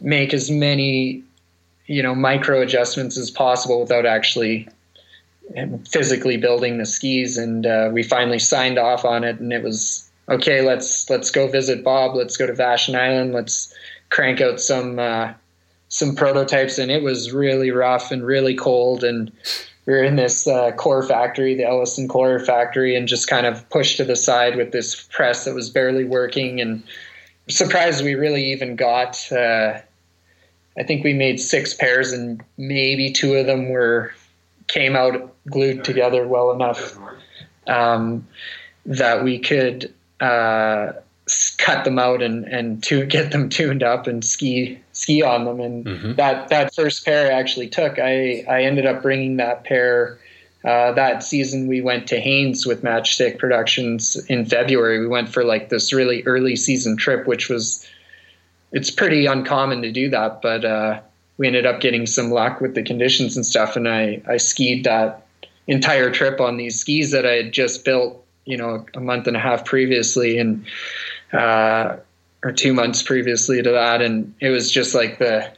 make 0.00 0.32
as 0.34 0.50
many 0.50 1.22
you 1.86 2.02
know 2.02 2.14
micro 2.14 2.60
adjustments 2.62 3.18
as 3.18 3.30
possible 3.30 3.80
without 3.80 4.06
actually 4.06 4.68
physically 5.88 6.36
building 6.36 6.78
the 6.78 6.86
skis. 6.86 7.36
And 7.36 7.66
uh, 7.66 7.90
we 7.92 8.02
finally 8.02 8.38
signed 8.38 8.78
off 8.78 9.04
on 9.04 9.24
it 9.24 9.40
and 9.40 9.52
it 9.52 9.62
was 9.62 10.08
okay 10.28 10.62
let's 10.62 11.10
let's 11.10 11.30
go 11.30 11.48
visit 11.48 11.82
bob. 11.82 12.14
Let's 12.14 12.36
go 12.36 12.46
to 12.46 12.52
vashon 12.52 12.94
island. 12.94 13.32
Let's 13.32 13.74
crank 14.10 14.40
out 14.40 14.60
some 14.60 14.98
uh, 14.98 15.32
some 15.88 16.14
prototypes. 16.14 16.78
And 16.78 16.90
it 16.90 17.02
was 17.02 17.32
really 17.32 17.70
rough 17.70 18.10
and 18.10 18.24
really 18.24 18.54
cold. 18.54 19.02
And 19.02 19.32
we 19.86 19.92
were 19.92 20.04
in 20.04 20.16
this 20.16 20.46
uh, 20.46 20.70
core 20.72 21.02
factory 21.02 21.54
the 21.54 21.66
ellison 21.66 22.06
core 22.06 22.38
factory 22.38 22.94
and 22.94 23.08
just 23.08 23.28
kind 23.28 23.46
of 23.46 23.68
pushed 23.70 23.96
to 23.96 24.04
the 24.04 24.16
side 24.16 24.56
with 24.56 24.72
this 24.72 25.02
press 25.08 25.44
that 25.44 25.54
was 25.54 25.70
barely 25.70 26.04
working. 26.04 26.60
And 26.60 26.82
surprised 27.48 28.04
we 28.04 28.14
really 28.14 28.44
even 28.52 28.76
got 28.76 29.30
uh, 29.32 29.80
I 30.78 30.82
think 30.82 31.04
we 31.04 31.12
made 31.12 31.40
six 31.40 31.74
pairs, 31.74 32.12
and 32.12 32.42
maybe 32.56 33.12
two 33.12 33.34
of 33.34 33.46
them 33.46 33.68
were 33.70 34.12
came 34.66 34.94
out 34.94 35.34
glued 35.48 35.82
together 35.84 36.26
well 36.28 36.52
enough 36.52 36.96
um, 37.66 38.26
that 38.86 39.24
we 39.24 39.38
could 39.38 39.92
uh, 40.20 40.92
cut 41.58 41.84
them 41.84 41.98
out 41.98 42.22
and 42.22 42.44
and 42.44 42.82
to 42.84 43.04
get 43.16 43.32
them 43.32 43.48
tuned 43.48 43.82
up 43.82 44.06
and 44.06 44.24
ski 44.24 44.80
ski 44.92 45.22
on 45.22 45.44
them. 45.44 45.60
And 45.60 45.84
mm-hmm. 45.84 46.12
that 46.14 46.48
that 46.48 46.74
first 46.74 47.04
pair 47.04 47.32
I 47.32 47.34
actually 47.34 47.68
took. 47.68 47.98
I 47.98 48.44
I 48.48 48.62
ended 48.62 48.86
up 48.86 49.02
bringing 49.02 49.36
that 49.36 49.64
pair. 49.64 50.18
Uh, 50.62 50.92
that 50.92 51.22
season 51.22 51.68
we 51.68 51.80
went 51.80 52.06
to 52.06 52.20
Haines 52.20 52.66
with 52.66 52.82
Matchstick 52.82 53.38
Productions 53.38 54.22
in 54.26 54.44
February. 54.44 55.00
We 55.00 55.06
went 55.06 55.30
for 55.30 55.42
like 55.42 55.70
this 55.70 55.90
really 55.90 56.22
early 56.24 56.54
season 56.54 56.98
trip, 56.98 57.26
which 57.26 57.48
was 57.48 57.88
it's 58.72 58.90
pretty 58.90 59.26
uncommon 59.26 59.82
to 59.82 59.92
do 59.92 60.08
that, 60.10 60.42
but 60.42 60.64
uh, 60.64 61.00
we 61.38 61.46
ended 61.46 61.66
up 61.66 61.80
getting 61.80 62.06
some 62.06 62.30
luck 62.30 62.60
with 62.60 62.74
the 62.74 62.82
conditions 62.82 63.36
and 63.36 63.44
stuff. 63.44 63.76
And 63.76 63.88
I, 63.88 64.22
I 64.28 64.36
skied 64.36 64.84
that 64.84 65.26
entire 65.66 66.10
trip 66.10 66.40
on 66.40 66.56
these 66.56 66.78
skis 66.78 67.10
that 67.10 67.26
I 67.26 67.32
had 67.32 67.52
just 67.52 67.84
built, 67.84 68.24
you 68.44 68.56
know, 68.56 68.86
a 68.94 69.00
month 69.00 69.26
and 69.26 69.36
a 69.36 69.40
half 69.40 69.64
previously 69.64 70.38
and, 70.38 70.64
uh, 71.32 71.96
or 72.42 72.52
two 72.52 72.72
months 72.72 73.02
previously 73.02 73.62
to 73.62 73.70
that. 73.70 74.02
And 74.02 74.34
it 74.40 74.50
was 74.50 74.70
just 74.70 74.94
like 74.94 75.18
the, 75.18 75.50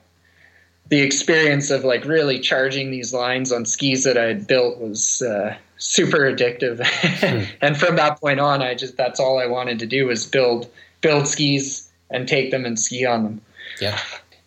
the 0.88 1.00
experience 1.00 1.70
of 1.70 1.84
like 1.84 2.04
really 2.04 2.40
charging 2.40 2.90
these 2.90 3.12
lines 3.12 3.52
on 3.52 3.64
skis 3.64 4.04
that 4.04 4.16
I 4.16 4.24
had 4.24 4.46
built 4.46 4.78
was 4.78 5.22
uh, 5.22 5.56
super 5.76 6.18
addictive. 6.18 6.78
mm. 6.78 7.46
and 7.60 7.76
from 7.76 7.96
that 7.96 8.20
point 8.20 8.40
on, 8.40 8.62
I 8.62 8.74
just, 8.74 8.96
that's 8.96 9.20
all 9.20 9.38
I 9.38 9.46
wanted 9.46 9.78
to 9.80 9.86
do 9.86 10.06
was 10.06 10.26
build, 10.26 10.70
build 11.02 11.28
skis 11.28 11.91
and 12.12 12.28
take 12.28 12.50
them 12.50 12.64
and 12.64 12.78
ski 12.78 13.04
on 13.04 13.24
them. 13.24 13.40
Yeah. 13.80 13.98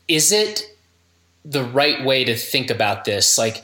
Is 0.07 0.31
it 0.31 0.75
the 1.43 1.63
right 1.63 2.03
way 2.05 2.23
to 2.23 2.35
think 2.35 2.69
about 2.69 3.05
this? 3.05 3.37
Like, 3.37 3.63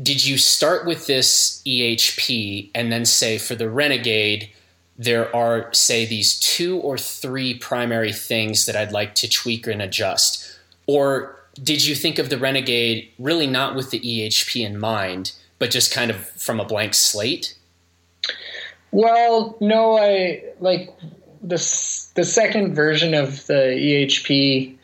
did 0.00 0.24
you 0.24 0.38
start 0.38 0.86
with 0.86 1.06
this 1.06 1.62
EHP 1.66 2.70
and 2.74 2.92
then 2.92 3.04
say 3.04 3.38
for 3.38 3.54
the 3.54 3.68
Renegade, 3.68 4.50
there 4.96 5.34
are, 5.34 5.72
say, 5.72 6.06
these 6.06 6.38
two 6.38 6.78
or 6.78 6.98
three 6.98 7.54
primary 7.54 8.12
things 8.12 8.66
that 8.66 8.76
I'd 8.76 8.92
like 8.92 9.14
to 9.16 9.28
tweak 9.28 9.66
and 9.66 9.82
adjust? 9.82 10.58
Or 10.86 11.36
did 11.62 11.86
you 11.86 11.94
think 11.94 12.18
of 12.18 12.30
the 12.30 12.38
Renegade 12.38 13.10
really 13.18 13.46
not 13.46 13.74
with 13.74 13.90
the 13.90 14.00
EHP 14.00 14.64
in 14.64 14.78
mind, 14.78 15.32
but 15.58 15.70
just 15.70 15.92
kind 15.92 16.10
of 16.10 16.16
from 16.30 16.60
a 16.60 16.64
blank 16.64 16.94
slate? 16.94 17.56
Well, 18.90 19.56
no, 19.60 19.98
I 19.98 20.42
like 20.60 20.90
the 21.42 21.58
the 22.18 22.24
second 22.24 22.74
version 22.74 23.14
of 23.14 23.46
the 23.46 23.76
EHP 23.78 24.76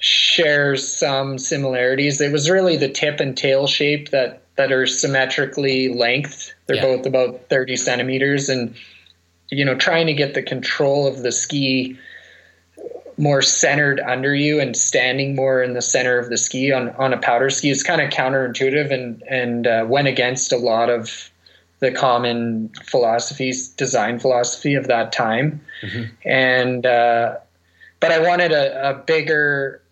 shares 0.00 0.92
some 0.92 1.38
similarities. 1.38 2.20
It 2.20 2.32
was 2.32 2.50
really 2.50 2.76
the 2.76 2.88
tip 2.88 3.20
and 3.20 3.36
tail 3.36 3.68
shape 3.68 4.10
that 4.10 4.42
that 4.56 4.72
are 4.72 4.88
symmetrically 4.88 5.94
length. 5.94 6.52
They're 6.66 6.74
yeah. 6.74 6.96
both 6.96 7.06
about 7.06 7.48
30 7.48 7.76
centimeters, 7.76 8.48
and 8.48 8.74
you 9.52 9.64
know, 9.64 9.76
trying 9.76 10.08
to 10.08 10.12
get 10.12 10.34
the 10.34 10.42
control 10.42 11.06
of 11.06 11.22
the 11.22 11.30
ski 11.30 11.96
more 13.16 13.40
centered 13.40 14.00
under 14.00 14.34
you 14.34 14.58
and 14.58 14.76
standing 14.76 15.36
more 15.36 15.62
in 15.62 15.74
the 15.74 15.82
center 15.82 16.18
of 16.18 16.28
the 16.28 16.36
ski 16.36 16.72
on, 16.72 16.88
on 16.96 17.12
a 17.12 17.18
powder 17.18 17.50
ski 17.50 17.70
is 17.70 17.84
kind 17.84 18.00
of 18.00 18.10
counterintuitive 18.10 18.90
and 18.90 19.22
and 19.30 19.68
uh, 19.68 19.86
went 19.88 20.08
against 20.08 20.52
a 20.52 20.56
lot 20.56 20.90
of 20.90 21.29
the 21.80 21.90
common 21.90 22.70
philosophies, 22.84 23.68
design 23.68 24.18
philosophy 24.18 24.74
of 24.74 24.86
that 24.86 25.12
time. 25.12 25.60
Mm-hmm. 25.82 26.04
And, 26.24 26.86
uh, 26.86 27.36
but 28.00 28.12
I 28.12 28.18
wanted 28.20 28.52
a, 28.52 28.90
a, 28.90 28.94
bigger, 28.94 29.82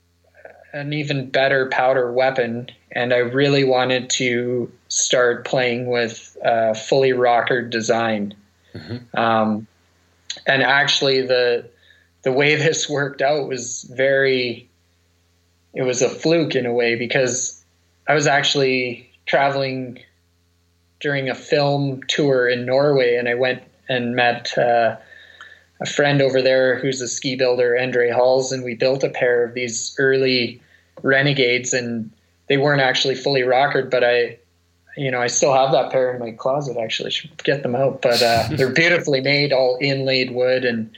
an 0.72 0.92
even 0.92 1.31
better 1.31 1.68
powder 1.68 2.12
weapon. 2.12 2.70
And 2.92 3.12
I 3.12 3.18
really 3.18 3.64
wanted 3.64 4.11
to 4.11 4.70
start 4.88 5.46
playing 5.46 5.87
with 5.87 6.37
uh, 6.44 6.74
fully 6.74 7.12
rocker 7.12 7.62
design. 7.62 8.35
Mm-hmm. 8.74 9.18
Um, 9.18 9.66
and 10.46 10.62
actually, 10.62 11.22
the 11.22 11.68
the 12.22 12.33
way 12.33 12.57
this 12.57 12.88
worked 12.88 13.22
out 13.22 13.48
was 13.48 13.83
very. 13.85 14.68
It 15.74 15.83
was 15.83 16.03
a 16.03 16.09
fluke 16.09 16.55
in 16.55 16.66
a 16.66 16.72
way 16.72 16.94
because 16.96 17.62
I 18.07 18.14
was 18.14 18.27
actually 18.27 19.11
traveling 19.27 20.01
during 21.00 21.28
a 21.28 21.34
film 21.34 22.02
tour 22.08 22.48
in 22.48 22.66
Norway, 22.66 23.16
and 23.16 23.28
I 23.28 23.34
went 23.34 23.62
and 23.88 24.14
met 24.14 24.56
uh, 24.58 24.96
a 25.80 25.87
friend 25.87 26.20
over 26.20 26.42
there 26.42 26.78
who's 26.78 27.00
a 27.00 27.08
ski 27.08 27.37
builder, 27.37 27.78
Andre 27.78 28.11
Halls, 28.11 28.52
and 28.52 28.64
we 28.64 28.74
built 28.74 29.04
a 29.04 29.08
pair 29.08 29.44
of 29.44 29.54
these 29.54 29.94
early 29.98 30.61
Renegades, 31.02 31.72
and 31.72 32.11
they 32.48 32.56
weren't 32.56 32.80
actually 32.80 33.14
fully 33.14 33.42
rockered, 33.42 33.90
but 33.90 34.02
I, 34.02 34.38
you 34.96 35.11
know, 35.11 35.20
I 35.20 35.28
still 35.28 35.52
have 35.52 35.70
that 35.72 35.92
pair 35.92 36.12
in 36.12 36.20
my 36.20 36.32
closet. 36.32 36.76
Actually, 36.76 37.11
should 37.11 37.42
get 37.44 37.62
them 37.62 37.76
out, 37.76 38.02
but 38.02 38.20
uh, 38.22 38.48
they're 38.52 38.72
beautifully 38.72 39.20
made, 39.20 39.52
all 39.52 39.78
inlaid 39.80 40.32
wood, 40.32 40.64
and 40.64 40.90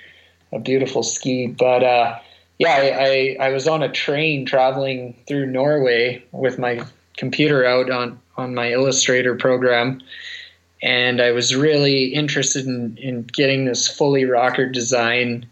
a 0.52 0.58
beautiful 0.58 1.02
ski. 1.02 1.46
But 1.46 1.84
uh, 1.84 2.18
yeah, 2.58 2.74
I, 2.74 3.36
I, 3.40 3.46
I 3.46 3.48
was 3.50 3.68
on 3.68 3.82
a 3.82 3.90
train 3.90 4.46
traveling 4.46 5.14
through 5.28 5.46
Norway 5.46 6.24
with 6.32 6.58
my 6.58 6.80
computer 7.16 7.66
out 7.66 7.90
on 7.90 8.18
on 8.40 8.55
my 8.55 8.72
Illustrator 8.72 9.35
program, 9.35 10.00
and 10.83 11.20
I 11.20 11.31
was 11.31 11.55
really 11.55 12.07
interested 12.07 12.66
in 12.66 12.96
in 12.98 13.22
getting 13.22 13.64
this 13.64 13.87
fully 13.87 14.24
rocker 14.24 14.66
design 14.66 15.46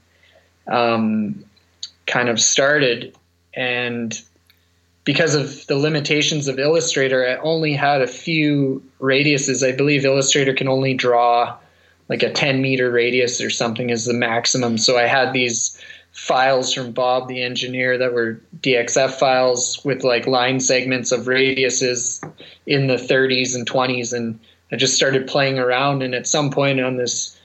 um, 0.66 1.44
kind 2.06 2.28
of 2.28 2.40
started, 2.40 3.14
and 3.54 4.20
because 5.04 5.34
of 5.34 5.66
the 5.68 5.76
limitations 5.76 6.48
of 6.48 6.58
Illustrator, 6.58 7.26
I 7.26 7.36
only 7.36 7.72
had 7.72 8.02
a 8.02 8.06
few 8.06 8.82
radiuses. 9.00 9.66
I 9.66 9.74
believe 9.74 10.04
Illustrator 10.04 10.52
can 10.52 10.68
only 10.68 10.92
draw 10.92 11.56
like 12.08 12.22
a 12.22 12.32
10 12.32 12.60
meter 12.60 12.90
radius 12.90 13.40
or 13.40 13.50
something 13.50 13.90
as 13.90 14.04
the 14.04 14.12
maximum. 14.12 14.78
So 14.78 14.98
I 14.98 15.06
had 15.06 15.32
these 15.32 15.80
files 16.18 16.74
from 16.74 16.90
Bob 16.90 17.28
the 17.28 17.42
engineer 17.42 17.96
that 17.96 18.12
were 18.12 18.40
DXF 18.60 19.12
files 19.12 19.82
with 19.84 20.02
like 20.02 20.26
line 20.26 20.58
segments 20.58 21.12
of 21.12 21.26
radiuses 21.26 22.20
in 22.66 22.88
the 22.88 22.96
30s 22.96 23.54
and 23.54 23.70
20s 23.70 24.12
and 24.12 24.38
I 24.72 24.76
just 24.76 24.96
started 24.96 25.28
playing 25.28 25.60
around 25.60 26.02
and 26.02 26.16
at 26.16 26.26
some 26.26 26.50
point 26.50 26.80
on 26.80 26.96
this 26.96 27.38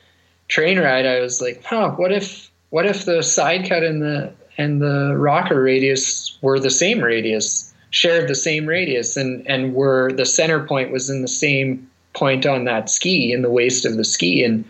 train 0.48 0.80
ride 0.80 1.06
I 1.06 1.20
was 1.20 1.40
like, 1.40 1.64
"Huh, 1.64 1.92
what 1.92 2.12
if 2.12 2.50
what 2.72 2.88
if 2.88 3.06
the 3.06 3.22
side 3.22 3.70
cut 3.70 3.84
and 3.84 4.02
the 4.02 4.34
and 4.58 4.82
the 4.82 5.16
rocker 5.16 5.62
radius 5.62 6.36
were 6.42 6.60
the 6.60 6.72
same 6.72 7.00
radius, 7.00 7.72
shared 7.92 8.28
the 8.28 8.36
same 8.36 8.66
radius 8.66 9.16
and 9.16 9.48
and 9.48 9.76
were 9.76 10.12
the 10.14 10.26
center 10.26 10.66
point 10.66 10.92
was 10.92 11.12
in 11.12 11.22
the 11.22 11.28
same 11.28 11.88
point 12.14 12.48
on 12.48 12.66
that 12.66 12.90
ski 12.90 13.32
in 13.32 13.44
the 13.44 13.52
waist 13.52 13.86
of 13.86 13.98
the 13.98 14.04
ski 14.04 14.44
and 14.44 14.66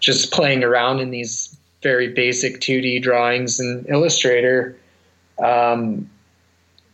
just 0.00 0.32
playing 0.32 0.64
around 0.64 1.00
in 1.00 1.10
these 1.10 1.57
very 1.82 2.08
basic 2.08 2.60
2D 2.60 3.02
drawings 3.02 3.60
in 3.60 3.84
Illustrator, 3.88 4.76
um, 5.38 6.08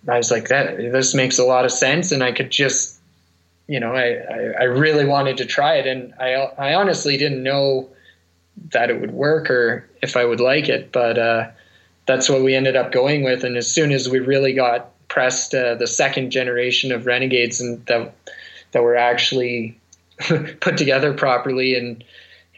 I 0.08 0.18
was 0.18 0.30
like, 0.30 0.48
that 0.48 0.76
this 0.76 1.14
makes 1.14 1.38
a 1.38 1.44
lot 1.44 1.64
of 1.64 1.72
sense, 1.72 2.12
and 2.12 2.22
I 2.22 2.32
could 2.32 2.50
just, 2.50 2.98
you 3.66 3.80
know, 3.80 3.94
I, 3.94 4.16
I, 4.30 4.54
I 4.60 4.64
really 4.64 5.06
wanted 5.06 5.38
to 5.38 5.46
try 5.46 5.76
it, 5.76 5.86
and 5.86 6.12
I 6.20 6.34
I 6.58 6.74
honestly 6.74 7.16
didn't 7.16 7.42
know 7.42 7.88
that 8.72 8.90
it 8.90 9.00
would 9.00 9.12
work 9.12 9.50
or 9.50 9.88
if 10.02 10.16
I 10.16 10.24
would 10.24 10.40
like 10.40 10.68
it, 10.68 10.92
but 10.92 11.18
uh, 11.18 11.50
that's 12.06 12.28
what 12.28 12.42
we 12.42 12.54
ended 12.54 12.76
up 12.76 12.92
going 12.92 13.24
with. 13.24 13.44
And 13.44 13.56
as 13.56 13.70
soon 13.70 13.92
as 13.92 14.08
we 14.08 14.18
really 14.20 14.52
got 14.52 14.90
pressed 15.08 15.54
uh, 15.54 15.74
the 15.74 15.86
second 15.86 16.30
generation 16.30 16.92
of 16.92 17.06
Renegades 17.06 17.60
and 17.60 17.84
that 17.86 18.14
that 18.72 18.82
were 18.82 18.96
actually 18.96 19.78
put 20.60 20.76
together 20.76 21.14
properly 21.14 21.76
and 21.76 22.04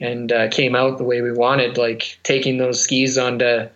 and 0.00 0.30
uh, 0.32 0.48
came 0.48 0.74
out 0.74 0.98
the 0.98 1.04
way 1.04 1.22
we 1.22 1.32
wanted, 1.32 1.78
like 1.78 2.18
taking 2.22 2.58
those 2.58 2.80
skis 2.80 3.16
onto 3.16 3.68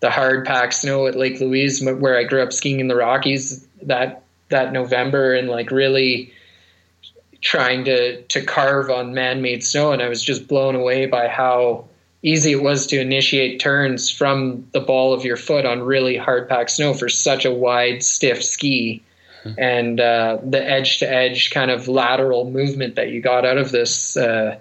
the 0.00 0.10
hard 0.10 0.46
packed 0.46 0.74
snow 0.74 1.06
at 1.06 1.16
Lake 1.16 1.40
Louise, 1.40 1.84
where 1.84 2.16
I 2.16 2.24
grew 2.24 2.42
up 2.42 2.52
skiing 2.52 2.80
in 2.80 2.88
the 2.88 2.96
Rockies 2.96 3.66
that 3.82 4.22
that 4.48 4.72
November, 4.72 5.34
and 5.34 5.48
like 5.48 5.70
really 5.70 6.32
trying 7.40 7.84
to 7.84 8.22
to 8.22 8.44
carve 8.44 8.90
on 8.90 9.14
man 9.14 9.42
made 9.42 9.62
snow, 9.62 9.92
and 9.92 10.02
I 10.02 10.08
was 10.08 10.22
just 10.22 10.48
blown 10.48 10.74
away 10.74 11.06
by 11.06 11.28
how 11.28 11.84
easy 12.22 12.52
it 12.52 12.62
was 12.62 12.86
to 12.88 13.00
initiate 13.00 13.60
turns 13.60 14.10
from 14.10 14.66
the 14.72 14.80
ball 14.80 15.14
of 15.14 15.24
your 15.24 15.36
foot 15.36 15.64
on 15.64 15.80
really 15.80 16.16
hard 16.16 16.48
packed 16.48 16.70
snow 16.70 16.92
for 16.92 17.08
such 17.08 17.44
a 17.44 17.50
wide, 17.50 18.02
stiff 18.02 18.44
ski. 18.44 19.02
Mm-hmm. 19.44 19.60
And 19.60 20.00
uh, 20.00 20.38
the 20.44 20.62
edge 20.62 20.98
to 20.98 21.10
edge 21.10 21.50
kind 21.50 21.70
of 21.70 21.88
lateral 21.88 22.50
movement 22.50 22.96
that 22.96 23.08
you 23.08 23.22
got 23.22 23.46
out 23.46 23.56
of 23.56 23.70
this 23.70 24.18
uh, 24.18 24.58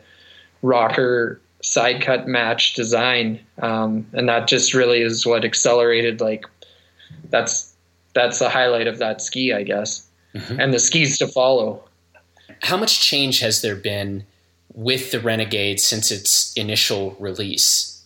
rocker 0.61 1.39
side 1.61 2.01
cut 2.01 2.27
match 2.27 2.73
design. 2.73 3.39
Um, 3.61 4.05
and 4.13 4.29
that 4.29 4.47
just 4.47 4.73
really 4.73 5.01
is 5.01 5.25
what 5.25 5.43
accelerated, 5.43 6.21
like, 6.21 6.45
that's 7.29 7.73
that's 8.13 8.39
the 8.39 8.49
highlight 8.49 8.87
of 8.87 8.97
that 8.97 9.21
ski, 9.21 9.53
I 9.53 9.63
guess. 9.63 10.07
Mm-hmm. 10.33 10.59
And 10.59 10.73
the 10.73 10.79
skis 10.79 11.17
to 11.19 11.27
follow. 11.27 11.83
How 12.61 12.77
much 12.77 13.01
change 13.01 13.39
has 13.39 13.61
there 13.61 13.75
been 13.75 14.25
with 14.73 15.11
the 15.11 15.19
Renegade 15.19 15.79
since 15.79 16.11
its 16.11 16.53
initial 16.53 17.15
release? 17.19 18.03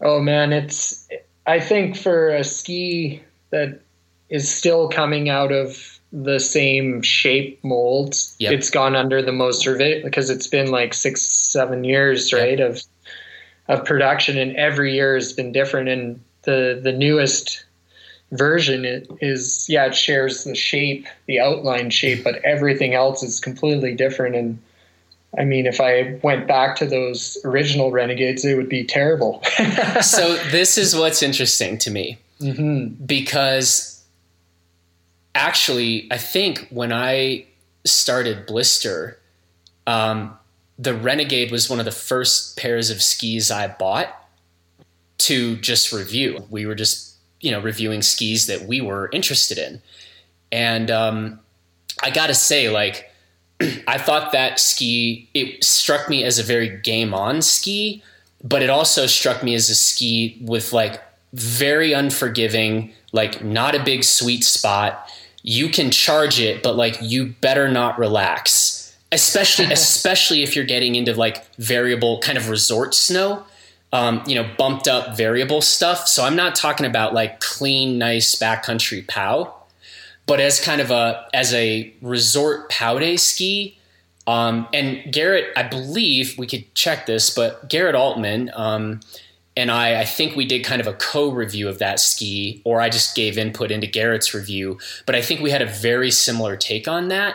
Oh 0.00 0.20
man, 0.20 0.52
it's 0.52 1.08
I 1.46 1.60
think 1.60 1.96
for 1.96 2.28
a 2.30 2.44
ski 2.44 3.22
that 3.50 3.80
is 4.28 4.48
still 4.48 4.88
coming 4.88 5.28
out 5.28 5.52
of 5.52 5.97
the 6.12 6.38
same 6.38 7.02
shape 7.02 7.62
molds, 7.62 8.34
yep. 8.38 8.52
it's 8.52 8.70
gone 8.70 8.96
under 8.96 9.20
the 9.20 9.32
most 9.32 9.66
of 9.66 9.80
it 9.80 10.02
because 10.02 10.30
it's 10.30 10.46
been 10.46 10.70
like 10.70 10.94
six, 10.94 11.22
seven 11.22 11.84
years, 11.84 12.32
right, 12.32 12.58
yep. 12.58 12.70
of 12.70 12.82
of 13.68 13.84
production, 13.84 14.38
and 14.38 14.56
every 14.56 14.94
year 14.94 15.14
has 15.14 15.32
been 15.32 15.52
different. 15.52 15.88
And 15.88 16.20
the 16.42 16.80
the 16.82 16.92
newest 16.92 17.64
version 18.32 18.84
is 19.20 19.66
yeah, 19.68 19.86
it 19.86 19.94
shares 19.94 20.44
the 20.44 20.54
shape, 20.54 21.06
the 21.26 21.40
outline 21.40 21.90
shape, 21.90 22.24
but 22.24 22.36
everything 22.44 22.94
else 22.94 23.22
is 23.22 23.40
completely 23.40 23.94
different. 23.94 24.34
And 24.34 24.58
I 25.38 25.44
mean, 25.44 25.66
if 25.66 25.80
I 25.80 26.18
went 26.22 26.46
back 26.46 26.76
to 26.76 26.86
those 26.86 27.36
original 27.44 27.90
Renegades, 27.90 28.44
it 28.44 28.56
would 28.56 28.68
be 28.68 28.84
terrible. 28.84 29.42
so 30.00 30.36
this 30.50 30.78
is 30.78 30.96
what's 30.96 31.22
interesting 31.22 31.76
to 31.78 31.90
me 31.90 32.18
mm-hmm. 32.40 33.04
because 33.04 33.97
actually, 35.38 36.08
I 36.10 36.18
think 36.18 36.66
when 36.70 36.92
I 36.92 37.46
started 37.84 38.44
Blister, 38.44 39.18
um, 39.86 40.36
the 40.78 40.94
Renegade 40.94 41.50
was 41.50 41.70
one 41.70 41.78
of 41.78 41.84
the 41.84 41.92
first 41.92 42.56
pairs 42.56 42.90
of 42.90 43.02
skis 43.02 43.50
I 43.50 43.68
bought 43.68 44.14
to 45.18 45.56
just 45.56 45.92
review. 45.92 46.44
We 46.50 46.66
were 46.66 46.74
just, 46.74 47.14
you 47.40 47.50
know, 47.50 47.60
reviewing 47.60 48.02
skis 48.02 48.46
that 48.46 48.62
we 48.62 48.80
were 48.80 49.08
interested 49.12 49.58
in. 49.58 49.80
And 50.50 50.90
um, 50.90 51.40
I 52.02 52.10
got 52.10 52.26
to 52.26 52.34
say, 52.34 52.68
like, 52.68 53.10
I 53.86 53.98
thought 53.98 54.32
that 54.32 54.58
ski 54.58 55.28
it 55.34 55.62
struck 55.64 56.08
me 56.08 56.24
as 56.24 56.38
a 56.38 56.42
very 56.42 56.78
game 56.78 57.14
on 57.14 57.42
ski, 57.42 58.02
but 58.42 58.62
it 58.62 58.70
also 58.70 59.06
struck 59.06 59.42
me 59.42 59.54
as 59.54 59.68
a 59.68 59.74
ski 59.74 60.38
with 60.40 60.72
like 60.72 61.02
very 61.32 61.92
unforgiving, 61.92 62.92
like 63.12 63.42
not 63.42 63.74
a 63.74 63.82
big 63.82 64.04
sweet 64.04 64.44
spot. 64.44 65.10
You 65.42 65.68
can 65.68 65.90
charge 65.90 66.40
it, 66.40 66.62
but 66.62 66.76
like 66.76 66.98
you 67.00 67.26
better 67.40 67.68
not 67.68 67.98
relax. 67.98 68.96
Especially 69.10 69.64
especially 69.72 70.42
if 70.42 70.54
you're 70.54 70.64
getting 70.64 70.94
into 70.94 71.14
like 71.14 71.54
variable 71.56 72.20
kind 72.20 72.38
of 72.38 72.48
resort 72.48 72.94
snow. 72.94 73.44
Um, 73.90 74.22
you 74.26 74.34
know, 74.34 74.46
bumped 74.58 74.86
up 74.86 75.16
variable 75.16 75.62
stuff. 75.62 76.08
So 76.08 76.22
I'm 76.22 76.36
not 76.36 76.54
talking 76.54 76.84
about 76.84 77.14
like 77.14 77.40
clean, 77.40 77.96
nice 77.96 78.34
backcountry 78.34 79.08
pow 79.08 79.54
but 80.28 80.40
as 80.40 80.60
kind 80.60 80.80
of 80.80 80.92
a 80.92 81.26
as 81.34 81.52
a 81.54 81.92
resort 82.00 82.70
pow 82.70 83.00
day 83.00 83.16
ski. 83.16 83.76
Um, 84.28 84.68
and 84.74 85.10
Garrett, 85.10 85.46
I 85.56 85.62
believe 85.62 86.36
we 86.36 86.46
could 86.46 86.72
check 86.74 87.06
this, 87.06 87.30
but 87.30 87.68
Garrett 87.70 87.96
Altmann 87.96 88.50
um, 88.54 89.00
and 89.58 89.72
I, 89.72 90.02
I 90.02 90.04
think 90.04 90.36
we 90.36 90.46
did 90.46 90.64
kind 90.64 90.80
of 90.80 90.86
a 90.86 90.92
co-review 90.92 91.68
of 91.68 91.80
that 91.80 91.98
ski, 91.98 92.62
or 92.64 92.80
I 92.80 92.88
just 92.88 93.16
gave 93.16 93.36
input 93.36 93.72
into 93.72 93.88
Garrett's 93.88 94.32
review. 94.32 94.78
But 95.04 95.16
I 95.16 95.20
think 95.20 95.40
we 95.40 95.50
had 95.50 95.60
a 95.60 95.66
very 95.66 96.12
similar 96.12 96.56
take 96.56 96.86
on 96.86 97.08
that. 97.08 97.34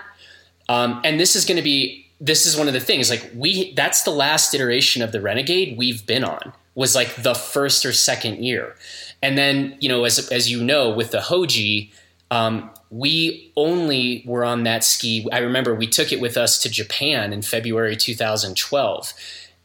Um, 0.70 1.02
and 1.04 1.20
this 1.20 1.36
is 1.36 1.44
going 1.44 1.58
to 1.58 1.64
be 1.64 2.08
this 2.22 2.46
is 2.46 2.56
one 2.56 2.70
of 2.70 2.74
the 2.74 2.80
things 2.80 3.10
like 3.10 3.30
we 3.36 3.74
that's 3.74 4.04
the 4.04 4.12
last 4.12 4.54
iteration 4.54 5.02
of 5.02 5.12
the 5.12 5.20
Renegade 5.20 5.78
we've 5.78 6.06
been 6.06 6.24
on 6.24 6.54
was 6.74 6.96
like 6.96 7.22
the 7.22 7.36
first 7.36 7.86
or 7.86 7.92
second 7.92 8.42
year, 8.44 8.74
and 9.22 9.38
then 9.38 9.76
you 9.82 9.90
know 9.90 10.06
as 10.06 10.30
as 10.30 10.50
you 10.50 10.64
know 10.64 10.90
with 10.90 11.12
the 11.12 11.20
Hoji. 11.20 11.92
Um, 12.32 12.72
we 12.90 13.52
only 13.56 14.24
were 14.26 14.46
on 14.46 14.64
that 14.64 14.84
ski. 14.84 15.28
I 15.32 15.40
remember 15.40 15.76
we 15.76 15.88
took 15.88 16.12
it 16.12 16.22
with 16.22 16.38
us 16.38 16.58
to 16.60 16.70
Japan 16.70 17.34
in 17.34 17.42
February 17.42 17.96
2012. 17.96 19.14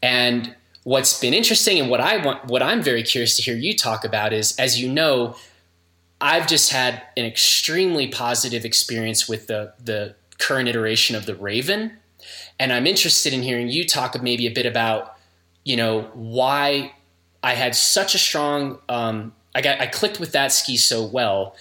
And 0.01 0.55
what's 0.83 1.19
been 1.19 1.33
interesting 1.33 1.79
and 1.79 1.89
what 1.89 2.01
I 2.01 2.17
want, 2.23 2.45
what 2.45 2.63
I'm 2.63 2.81
very 2.81 3.03
curious 3.03 3.35
to 3.37 3.43
hear 3.43 3.55
you 3.55 3.75
talk 3.75 4.03
about 4.03 4.33
is, 4.33 4.55
as 4.57 4.81
you 4.81 4.91
know, 4.91 5.35
I've 6.21 6.47
just 6.47 6.71
had 6.71 7.01
an 7.15 7.25
extremely 7.25 8.07
positive 8.07 8.65
experience 8.65 9.27
with 9.27 9.47
the 9.47 9.73
the 9.83 10.15
current 10.37 10.69
iteration 10.69 11.15
of 11.15 11.25
the 11.25 11.35
Raven, 11.35 11.97
and 12.59 12.73
I'm 12.73 12.87
interested 12.87 13.33
in 13.33 13.41
hearing 13.41 13.69
you 13.69 13.85
talk 13.85 14.21
maybe 14.21 14.47
a 14.47 14.51
bit 14.51 14.65
about, 14.65 15.15
you 15.63 15.77
know, 15.77 16.03
why 16.13 16.93
I 17.41 17.53
had 17.53 17.75
such 17.75 18.15
a 18.15 18.17
strong. 18.17 18.79
Um, 18.89 19.33
I 19.55 19.61
got 19.61 19.79
I 19.79 19.87
clicked 19.87 20.19
with 20.19 20.33
that 20.33 20.51
ski 20.51 20.77
so 20.77 21.05
well 21.05 21.55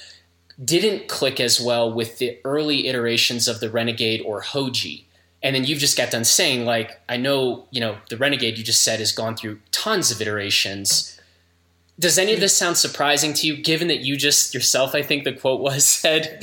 didn't 0.62 1.08
click 1.08 1.38
as 1.38 1.60
well 1.60 1.92
with 1.92 2.18
the 2.18 2.38
early 2.44 2.88
iterations 2.88 3.46
of 3.46 3.60
the 3.60 3.70
Renegade 3.70 4.22
or 4.24 4.42
Hoji. 4.42 5.04
And 5.42 5.54
then 5.54 5.64
you've 5.64 5.78
just 5.78 5.96
got 5.96 6.10
done 6.10 6.24
saying, 6.24 6.64
like, 6.64 7.00
I 7.08 7.16
know, 7.16 7.66
you 7.70 7.80
know, 7.80 7.98
the 8.08 8.16
Renegade 8.16 8.58
you 8.58 8.64
just 8.64 8.82
said 8.82 8.98
has 8.98 9.12
gone 9.12 9.36
through 9.36 9.60
tons 9.70 10.10
of 10.10 10.20
iterations. 10.20 11.20
Does 11.98 12.18
any 12.18 12.34
of 12.34 12.40
this 12.40 12.56
sound 12.56 12.76
surprising 12.76 13.34
to 13.34 13.46
you, 13.46 13.56
given 13.56 13.88
that 13.88 14.00
you 14.00 14.16
just 14.16 14.52
yourself, 14.52 14.94
I 14.94 15.02
think 15.02 15.24
the 15.24 15.32
quote 15.32 15.60
was, 15.60 15.86
said 15.88 16.38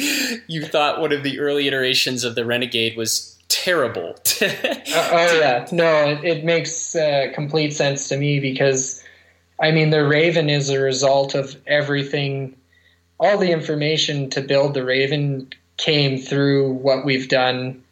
you 0.48 0.64
thought 0.66 1.02
one 1.02 1.12
of 1.12 1.24
the 1.24 1.40
early 1.40 1.68
iterations 1.68 2.24
of 2.24 2.36
the 2.36 2.46
Renegade 2.46 2.96
was 2.96 3.38
terrible? 3.50 4.16
uh, 4.42 5.10
oh, 5.12 5.40
yeah. 5.40 5.68
No, 5.72 6.10
it, 6.10 6.24
it 6.24 6.46
makes 6.46 6.96
uh, 6.96 7.28
complete 7.34 7.74
sense 7.74 8.08
to 8.10 8.18
me 8.18 8.40
because, 8.40 9.04
I 9.62 9.72
mean, 9.72 9.90
the 9.90 10.08
Raven 10.08 10.50
is 10.50 10.70
a 10.70 10.80
result 10.80 11.36
of 11.36 11.56
everything 11.68 12.56
all 13.20 13.38
the 13.38 13.52
information 13.52 14.30
to 14.32 14.42
build 14.42 14.74
the 14.74 14.84
Raven 14.84 15.50
came 15.78 16.18
through 16.18 16.74
what 16.74 17.06
we've 17.06 17.30
done 17.30 17.84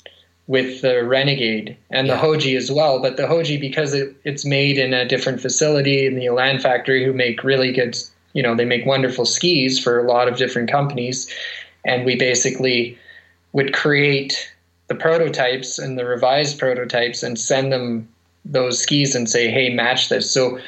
with 0.48 0.82
the 0.82 1.04
Renegade 1.04 1.78
and 1.90 2.08
yeah. 2.08 2.16
the 2.16 2.22
Hoji 2.22 2.58
as 2.58 2.72
well. 2.72 3.02
But 3.02 3.18
the 3.18 3.24
Hoji, 3.24 3.60
because 3.60 3.94
it, 3.94 4.16
it's 4.24 4.46
made 4.46 4.78
in 4.78 4.94
a 4.94 5.08
different 5.08 5.42
facility 5.42 6.06
in 6.06 6.16
the 6.16 6.26
Elan 6.26 6.60
factory, 6.60 7.04
who 7.06 7.14
make 7.14 7.44
really 7.44 7.72
good, 7.72 7.98
you 8.34 8.44
know, 8.44 8.56
they 8.56 8.66
make 8.66 8.86
wonderful 8.86 9.26
skis 9.26 9.80
for 9.80 10.00
a 10.00 10.12
lot 10.12 10.28
of 10.28 10.38
different 10.38 10.70
companies, 10.70 11.34
and 11.86 12.06
we 12.06 12.16
basically 12.16 12.98
would 13.54 13.74
create 13.74 14.52
the 14.88 14.96
prototypes 14.96 15.80
and 15.80 15.98
the 15.98 16.06
revised 16.06 16.60
prototypes 16.60 17.24
and 17.24 17.40
send 17.40 17.72
them 17.72 18.08
those 18.44 18.82
skis 18.82 19.16
and 19.16 19.30
say, 19.30 19.50
hey, 19.50 19.74
match 19.74 20.10
this. 20.10 20.30
So 20.30 20.60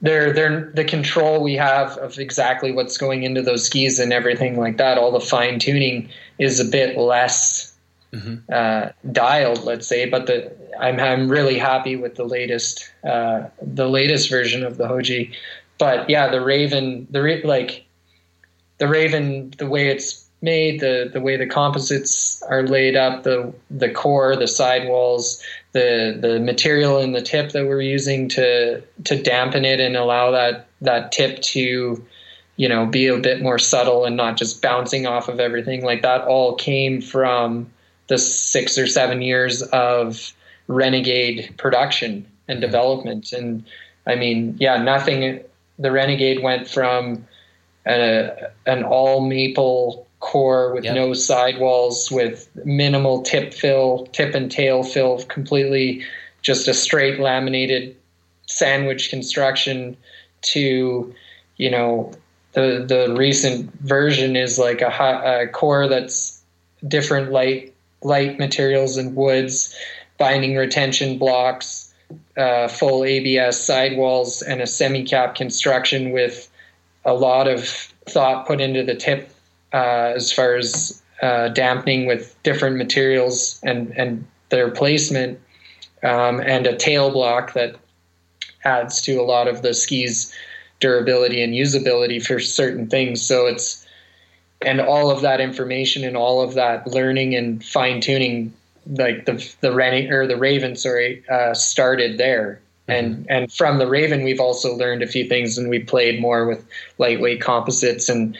they're 0.00 0.32
they're 0.32 0.70
the 0.74 0.84
control 0.84 1.42
we 1.42 1.54
have 1.54 1.96
of 1.98 2.18
exactly 2.18 2.72
what's 2.72 2.98
going 2.98 3.24
into 3.24 3.42
those 3.42 3.64
skis 3.64 3.98
and 3.98 4.12
everything 4.12 4.56
like 4.56 4.76
that. 4.76 4.98
All 4.98 5.12
the 5.12 5.20
fine 5.20 5.58
tuning 5.58 6.08
is 6.38 6.60
a 6.60 6.64
bit 6.64 6.96
less 6.96 7.72
mm-hmm. 8.12 8.36
uh, 8.52 8.90
dialed, 9.12 9.64
let's 9.64 9.86
say. 9.86 10.08
But 10.08 10.26
the 10.26 10.52
I'm 10.80 10.98
I'm 11.00 11.28
really 11.28 11.58
happy 11.58 11.96
with 11.96 12.16
the 12.16 12.24
latest 12.24 12.90
uh, 13.04 13.44
the 13.60 13.88
latest 13.88 14.30
version 14.30 14.64
of 14.64 14.76
the 14.76 14.84
Hoji. 14.88 15.34
But 15.78 16.08
yeah, 16.10 16.28
the 16.28 16.40
Raven, 16.40 17.06
the 17.10 17.40
like 17.44 17.84
the 18.78 18.88
Raven, 18.88 19.54
the 19.58 19.68
way 19.68 19.88
it's 19.88 20.28
made, 20.40 20.80
the 20.80 21.10
the 21.12 21.20
way 21.20 21.36
the 21.36 21.46
composites 21.46 22.42
are 22.48 22.62
laid 22.62 22.96
up, 22.96 23.22
the 23.22 23.52
the 23.70 23.90
core, 23.90 24.36
the 24.36 24.48
sidewalls, 24.48 25.42
the 25.72 26.16
the 26.20 26.40
material 26.40 26.98
in 26.98 27.12
the 27.12 27.22
tip 27.22 27.52
that 27.52 27.66
we're 27.66 27.82
using 27.82 28.28
to 28.30 28.82
to 29.04 29.22
dampen 29.22 29.64
it 29.64 29.80
and 29.80 29.96
allow 29.96 30.30
that 30.30 30.66
that 30.80 31.12
tip 31.12 31.40
to 31.42 32.04
you 32.56 32.68
know 32.68 32.86
be 32.86 33.06
a 33.06 33.18
bit 33.18 33.42
more 33.42 33.58
subtle 33.58 34.04
and 34.04 34.16
not 34.16 34.36
just 34.36 34.62
bouncing 34.62 35.06
off 35.06 35.28
of 35.28 35.40
everything 35.40 35.84
like 35.84 36.02
that 36.02 36.22
all 36.22 36.54
came 36.54 37.00
from 37.00 37.70
the 38.08 38.18
six 38.18 38.76
or 38.76 38.86
seven 38.86 39.22
years 39.22 39.62
of 39.62 40.32
renegade 40.66 41.54
production 41.56 42.26
and 42.48 42.60
development 42.60 43.32
and 43.32 43.64
i 44.06 44.14
mean 44.14 44.56
yeah 44.58 44.76
nothing 44.76 45.40
the 45.78 45.92
renegade 45.92 46.42
went 46.42 46.68
from 46.68 47.24
a, 47.86 48.50
an 48.66 48.82
all 48.82 49.20
maple 49.20 50.06
core 50.20 50.74
with 50.74 50.84
yep. 50.84 50.94
no 50.94 51.12
sidewalls, 51.12 52.10
with 52.10 52.48
minimal 52.64 53.22
tip 53.22 53.54
fill, 53.54 54.06
tip 54.12 54.34
and 54.34 54.50
tail 54.50 54.82
fill, 54.82 55.22
completely 55.24 56.02
just 56.42 56.68
a 56.68 56.74
straight 56.74 57.20
laminated 57.20 57.96
sandwich 58.46 59.10
construction 59.10 59.96
to, 60.42 61.14
you 61.56 61.70
know, 61.70 62.12
the 62.52 62.84
the 62.86 63.14
recent 63.16 63.72
version 63.80 64.34
is 64.34 64.58
like 64.58 64.80
a, 64.80 65.42
a 65.42 65.48
core 65.48 65.86
that's 65.86 66.42
different 66.86 67.30
light 67.30 67.74
light 68.02 68.38
materials 68.38 68.96
and 68.96 69.14
woods, 69.16 69.74
binding 70.18 70.56
retention 70.56 71.18
blocks, 71.18 71.92
uh, 72.36 72.68
full 72.68 73.04
ABS 73.04 73.60
sidewalls 73.62 74.42
and 74.42 74.60
a 74.60 74.66
semi 74.66 75.04
cap 75.04 75.34
construction 75.34 76.12
with 76.12 76.50
a 77.04 77.14
lot 77.14 77.48
of 77.48 77.66
thought 78.08 78.46
put 78.46 78.60
into 78.60 78.82
the 78.82 78.94
tip 78.94 79.30
uh, 79.72 80.12
as 80.14 80.32
far 80.32 80.54
as 80.54 81.02
uh, 81.22 81.48
dampening 81.48 82.06
with 82.06 82.40
different 82.42 82.76
materials 82.76 83.60
and, 83.62 83.92
and 83.96 84.26
their 84.50 84.70
placement, 84.70 85.38
um, 86.02 86.40
and 86.40 86.66
a 86.66 86.76
tail 86.76 87.10
block 87.10 87.52
that 87.52 87.76
adds 88.64 89.02
to 89.02 89.16
a 89.16 89.22
lot 89.22 89.48
of 89.48 89.62
the 89.62 89.74
skis 89.74 90.32
durability 90.80 91.42
and 91.42 91.54
usability 91.54 92.24
for 92.24 92.38
certain 92.38 92.86
things. 92.86 93.20
So 93.20 93.46
it's 93.46 93.84
and 94.62 94.80
all 94.80 95.10
of 95.10 95.22
that 95.22 95.40
information 95.40 96.04
and 96.04 96.16
all 96.16 96.40
of 96.40 96.54
that 96.54 96.86
learning 96.86 97.34
and 97.34 97.64
fine 97.64 98.00
tuning, 98.00 98.52
like 98.86 99.24
the 99.26 99.54
the 99.60 99.72
Ren 99.72 100.10
or 100.12 100.26
the 100.26 100.36
Raven, 100.36 100.76
sorry, 100.76 101.22
uh, 101.28 101.54
started 101.54 102.18
there. 102.18 102.60
Mm-hmm. 102.88 102.92
And 102.92 103.26
and 103.30 103.52
from 103.52 103.78
the 103.78 103.86
Raven, 103.86 104.24
we've 104.24 104.40
also 104.40 104.74
learned 104.74 105.02
a 105.02 105.06
few 105.06 105.28
things, 105.28 105.58
and 105.58 105.68
we 105.68 105.78
played 105.78 106.20
more 106.20 106.46
with 106.46 106.66
lightweight 106.98 107.40
composites 107.40 108.08
and 108.08 108.36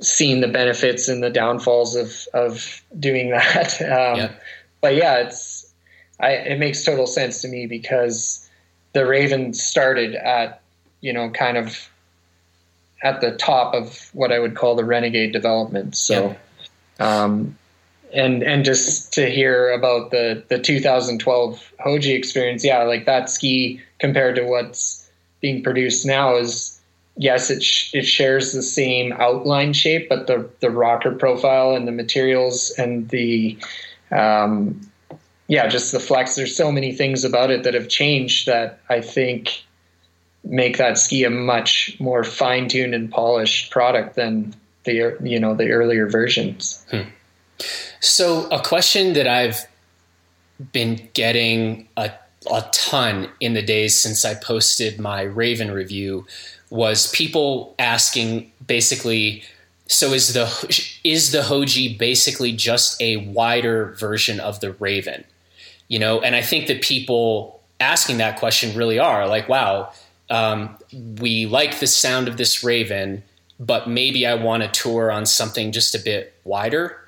seen 0.00 0.40
the 0.40 0.48
benefits 0.48 1.08
and 1.08 1.22
the 1.22 1.30
downfalls 1.30 1.94
of 1.96 2.26
of 2.32 2.82
doing 2.98 3.30
that. 3.30 3.80
Um, 3.82 4.18
yeah. 4.18 4.32
But 4.80 4.94
yeah, 4.94 5.16
it's 5.18 5.72
I, 6.20 6.30
it 6.32 6.58
makes 6.58 6.84
total 6.84 7.06
sense 7.06 7.40
to 7.42 7.48
me 7.48 7.66
because 7.66 8.48
the 8.92 9.06
Raven 9.06 9.52
started 9.52 10.14
at 10.14 10.62
you 11.00 11.12
know 11.12 11.30
kind 11.30 11.56
of 11.56 11.88
at 13.02 13.20
the 13.20 13.32
top 13.32 13.74
of 13.74 14.10
what 14.12 14.32
I 14.32 14.38
would 14.38 14.56
call 14.56 14.74
the 14.74 14.84
renegade 14.84 15.32
development. 15.32 15.96
So, 15.96 16.36
yeah. 16.98 17.24
um, 17.24 17.56
and 18.12 18.42
and 18.42 18.64
just 18.64 19.12
to 19.14 19.30
hear 19.30 19.70
about 19.70 20.10
the 20.10 20.42
the 20.48 20.58
2012 20.58 21.72
Hoji 21.84 22.16
experience, 22.16 22.64
yeah, 22.64 22.82
like 22.82 23.06
that 23.06 23.30
ski 23.30 23.80
compared 23.98 24.36
to 24.36 24.44
what's 24.44 25.08
being 25.40 25.62
produced 25.62 26.06
now 26.06 26.36
is 26.36 26.80
yes, 27.16 27.50
it 27.50 27.62
sh- 27.62 27.94
it 27.94 28.06
shares 28.06 28.52
the 28.52 28.62
same 28.62 29.12
outline 29.12 29.72
shape, 29.72 30.08
but 30.08 30.26
the 30.26 30.48
the 30.60 30.70
rocker 30.70 31.12
profile 31.12 31.74
and 31.74 31.86
the 31.86 31.92
materials 31.92 32.70
and 32.78 33.08
the 33.10 33.58
um, 34.10 34.80
yeah, 35.48 35.66
just 35.66 35.92
the 35.92 36.00
flex. 36.00 36.36
There's 36.36 36.56
so 36.56 36.72
many 36.72 36.92
things 36.92 37.24
about 37.24 37.50
it 37.50 37.62
that 37.64 37.74
have 37.74 37.88
changed 37.88 38.46
that 38.46 38.80
I 38.88 39.00
think 39.00 39.64
make 40.44 40.78
that 40.78 40.98
ski 40.98 41.24
a 41.24 41.30
much 41.30 41.96
more 42.00 42.24
fine-tuned 42.24 42.94
and 42.94 43.10
polished 43.10 43.70
product 43.70 44.16
than 44.16 44.54
the 44.84 45.16
you 45.22 45.38
know 45.38 45.54
the 45.54 45.70
earlier 45.70 46.08
versions. 46.08 46.84
Hmm. 46.90 47.02
So 48.00 48.48
a 48.50 48.60
question 48.60 49.12
that 49.14 49.26
I've 49.26 49.66
been 50.72 51.08
getting 51.14 51.88
a 51.96 52.12
a 52.50 52.64
ton 52.72 53.28
in 53.40 53.54
the 53.54 53.62
days 53.62 54.00
since 54.00 54.24
I 54.24 54.34
posted 54.34 54.98
my 54.98 55.22
Raven 55.22 55.70
review 55.70 56.26
was 56.70 57.10
people 57.12 57.74
asking 57.78 58.52
basically 58.66 59.42
so 59.86 60.12
is 60.12 60.34
the 60.34 60.46
is 61.02 61.32
the 61.32 61.40
Hoji 61.40 61.98
basically 61.98 62.52
just 62.52 63.00
a 63.00 63.16
wider 63.16 63.96
version 63.98 64.38
of 64.38 64.60
the 64.60 64.72
Raven? 64.72 65.24
You 65.88 65.98
know, 65.98 66.20
and 66.20 66.36
I 66.36 66.42
think 66.42 66.66
that 66.66 66.82
people 66.82 67.60
asking 67.80 68.18
that 68.18 68.38
question 68.38 68.76
really 68.76 68.98
are 68.98 69.26
like, 69.26 69.48
wow, 69.48 69.90
um, 70.30 70.76
we 70.92 71.46
like 71.46 71.80
the 71.80 71.86
sound 71.86 72.28
of 72.28 72.36
this 72.36 72.62
Raven, 72.62 73.22
but 73.58 73.88
maybe 73.88 74.26
I 74.26 74.34
want 74.34 74.62
to 74.62 74.68
tour 74.68 75.10
on 75.10 75.26
something 75.26 75.72
just 75.72 75.94
a 75.94 75.98
bit 75.98 76.34
wider. 76.44 76.98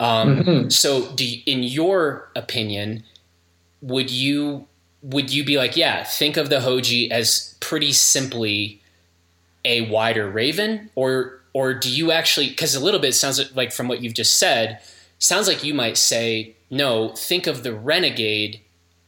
Um, 0.00 0.36
mm-hmm. 0.36 0.68
So, 0.70 1.14
you, 1.18 1.42
in 1.46 1.62
your 1.62 2.30
opinion, 2.34 3.04
would 3.80 4.10
you 4.10 4.66
would 5.02 5.30
you 5.30 5.44
be 5.44 5.58
like, 5.58 5.76
yeah, 5.76 6.02
think 6.02 6.38
of 6.38 6.48
the 6.48 6.60
Hoji 6.60 7.10
as 7.10 7.56
pretty 7.60 7.92
simply 7.92 8.80
a 9.64 9.82
wider 9.82 10.28
Raven, 10.28 10.90
or 10.94 11.40
or 11.52 11.74
do 11.74 11.90
you 11.90 12.10
actually? 12.10 12.48
Because 12.48 12.74
a 12.74 12.80
little 12.80 13.00
bit 13.00 13.14
sounds 13.14 13.54
like 13.54 13.72
from 13.72 13.86
what 13.86 14.02
you've 14.02 14.14
just 14.14 14.38
said, 14.38 14.80
sounds 15.18 15.46
like 15.46 15.62
you 15.62 15.74
might 15.74 15.96
say, 15.96 16.54
no, 16.70 17.10
think 17.10 17.46
of 17.46 17.62
the 17.62 17.74
Renegade 17.74 18.60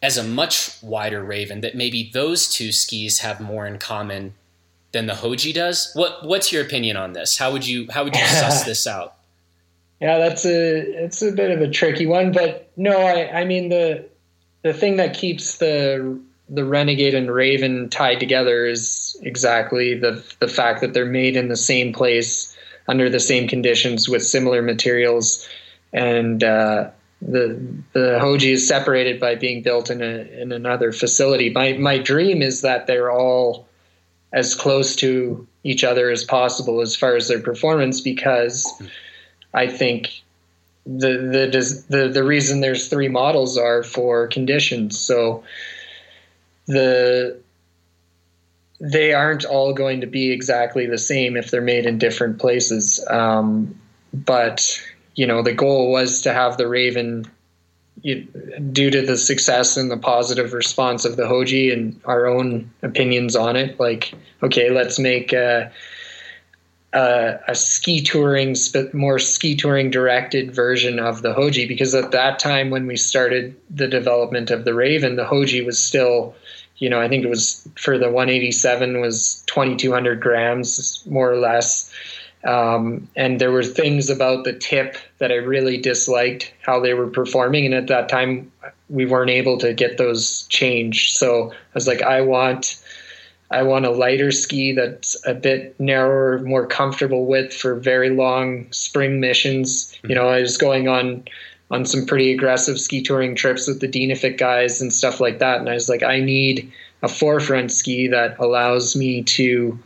as 0.06 0.16
a 0.16 0.22
much 0.22 0.80
wider 0.84 1.20
Raven 1.20 1.62
that 1.62 1.74
maybe 1.74 2.08
those 2.14 2.48
two 2.48 2.70
skis 2.70 3.18
have 3.18 3.40
more 3.40 3.66
in 3.66 3.76
common 3.76 4.34
than 4.92 5.06
the 5.06 5.14
Hoji 5.14 5.52
does. 5.52 5.90
What 5.94 6.24
what's 6.24 6.52
your 6.52 6.62
opinion 6.62 6.96
on 6.96 7.12
this? 7.12 7.36
How 7.36 7.50
would 7.50 7.66
you 7.66 7.88
how 7.90 8.04
would 8.04 8.14
you 8.14 8.24
suss 8.26 8.62
this 8.62 8.86
out? 8.86 9.16
Yeah, 10.00 10.18
that's 10.18 10.46
a 10.46 11.04
it's 11.04 11.22
a 11.22 11.32
bit 11.32 11.50
of 11.50 11.60
a 11.60 11.68
tricky 11.68 12.06
one, 12.06 12.30
but 12.30 12.70
no, 12.76 13.00
I 13.00 13.40
I 13.40 13.44
mean 13.44 13.68
the 13.68 14.06
the 14.62 14.72
thing 14.72 14.96
that 14.98 15.12
keeps 15.12 15.58
the 15.58 16.20
the 16.48 16.64
Renegade 16.64 17.14
and 17.14 17.28
Raven 17.28 17.90
tied 17.90 18.20
together 18.20 18.64
is 18.64 19.18
exactly 19.22 19.98
the 19.98 20.22
the 20.38 20.46
fact 20.46 20.82
that 20.82 20.94
they're 20.94 21.04
made 21.04 21.34
in 21.34 21.48
the 21.48 21.56
same 21.56 21.92
place 21.92 22.56
under 22.86 23.10
the 23.10 23.18
same 23.18 23.48
conditions 23.48 24.08
with 24.08 24.24
similar 24.24 24.62
materials 24.62 25.48
and 25.92 26.44
uh, 26.44 26.90
the 27.22 27.60
the 27.92 28.18
Hoji 28.20 28.52
is 28.52 28.66
separated 28.66 29.18
by 29.18 29.34
being 29.34 29.62
built 29.62 29.90
in 29.90 30.02
a 30.02 30.28
in 30.40 30.52
another 30.52 30.92
facility. 30.92 31.50
My 31.50 31.72
my 31.74 31.98
dream 31.98 32.42
is 32.42 32.60
that 32.60 32.86
they're 32.86 33.10
all 33.10 33.66
as 34.32 34.54
close 34.54 34.94
to 34.96 35.46
each 35.64 35.82
other 35.82 36.10
as 36.10 36.24
possible 36.24 36.80
as 36.80 36.94
far 36.94 37.16
as 37.16 37.28
their 37.28 37.40
performance 37.40 38.00
because 38.00 38.70
I 39.54 39.66
think 39.66 40.22
the 40.84 41.08
the 41.08 41.86
the 41.88 42.08
the 42.08 42.24
reason 42.24 42.60
there's 42.60 42.88
three 42.88 43.08
models 43.08 43.56
are 43.56 43.82
for 43.82 44.28
conditions. 44.28 44.98
So 44.98 45.42
the 46.66 47.38
they 48.78 49.14
aren't 49.14 49.44
all 49.44 49.72
going 49.72 50.02
to 50.02 50.06
be 50.06 50.30
exactly 50.30 50.86
the 50.86 50.98
same 50.98 51.36
if 51.36 51.50
they're 51.50 51.62
made 51.62 51.86
in 51.86 51.98
different 51.98 52.38
places. 52.38 53.04
Um, 53.08 53.74
but 54.12 54.80
you 55.16 55.26
know, 55.26 55.42
the 55.42 55.52
goal 55.52 55.90
was 55.90 56.20
to 56.22 56.32
have 56.32 56.56
the 56.56 56.68
Raven, 56.68 57.26
you, 58.02 58.22
due 58.70 58.90
to 58.90 59.02
the 59.02 59.16
success 59.16 59.76
and 59.76 59.90
the 59.90 59.96
positive 59.96 60.52
response 60.52 61.04
of 61.04 61.16
the 61.16 61.24
Hoji 61.24 61.72
and 61.72 61.98
our 62.04 62.26
own 62.26 62.70
opinions 62.82 63.34
on 63.34 63.56
it. 63.56 63.80
Like, 63.80 64.14
okay, 64.42 64.70
let's 64.70 64.98
make 64.98 65.32
a, 65.32 65.72
a, 66.92 67.38
a 67.48 67.54
ski 67.54 68.02
touring, 68.02 68.54
more 68.92 69.18
ski 69.18 69.56
touring 69.56 69.90
directed 69.90 70.54
version 70.54 70.98
of 70.98 71.22
the 71.22 71.34
Hoji. 71.34 71.66
Because 71.66 71.94
at 71.94 72.12
that 72.12 72.38
time, 72.38 72.70
when 72.70 72.86
we 72.86 72.96
started 72.96 73.56
the 73.70 73.88
development 73.88 74.50
of 74.50 74.64
the 74.64 74.74
Raven, 74.74 75.16
the 75.16 75.24
Hoji 75.24 75.64
was 75.64 75.82
still 75.82 76.36
you 76.78 76.90
know, 76.90 77.00
I 77.00 77.08
think 77.08 77.24
it 77.24 77.28
was 77.28 77.66
for 77.76 77.96
the 77.96 78.10
187 78.10 79.00
was 79.00 79.42
2200 79.46 80.20
grams, 80.20 81.02
more 81.06 81.32
or 81.32 81.38
less. 81.38 81.90
Um, 82.46 83.08
and 83.16 83.40
there 83.40 83.50
were 83.50 83.64
things 83.64 84.08
about 84.08 84.44
the 84.44 84.52
tip 84.52 84.96
that 85.18 85.32
I 85.32 85.36
really 85.36 85.78
disliked 85.78 86.52
how 86.64 86.78
they 86.78 86.94
were 86.94 87.08
performing. 87.08 87.66
And 87.66 87.74
at 87.74 87.88
that 87.88 88.08
time, 88.08 88.50
we 88.88 89.04
weren't 89.04 89.30
able 89.30 89.58
to 89.58 89.74
get 89.74 89.98
those 89.98 90.46
changed. 90.46 91.16
So 91.16 91.50
I 91.50 91.74
was 91.74 91.88
like, 91.88 92.02
I 92.02 92.20
want, 92.20 92.80
I 93.50 93.64
want 93.64 93.84
a 93.84 93.90
lighter 93.90 94.30
ski 94.30 94.72
that's 94.72 95.16
a 95.26 95.34
bit 95.34 95.78
narrower, 95.80 96.38
more 96.40 96.66
comfortable 96.66 97.26
with 97.26 97.52
for 97.52 97.74
very 97.74 98.10
long 98.10 98.70
spring 98.70 99.18
missions. 99.18 99.92
Mm-hmm. 99.92 100.10
You 100.10 100.14
know, 100.14 100.28
I 100.28 100.40
was 100.40 100.56
going 100.56 100.88
on 100.88 101.24
on 101.72 101.84
some 101.84 102.06
pretty 102.06 102.32
aggressive 102.32 102.78
ski 102.78 103.02
touring 103.02 103.34
trips 103.34 103.66
with 103.66 103.80
the 103.80 103.88
Dynafit 103.88 104.38
guys 104.38 104.80
and 104.80 104.92
stuff 104.92 105.18
like 105.18 105.40
that. 105.40 105.58
And 105.58 105.68
I 105.68 105.74
was 105.74 105.88
like, 105.88 106.04
I 106.04 106.20
need 106.20 106.72
a 107.02 107.08
4FRNT 107.08 107.72
ski 107.72 108.06
that 108.06 108.38
allows 108.38 108.94
me 108.94 109.24
to, 109.24 109.76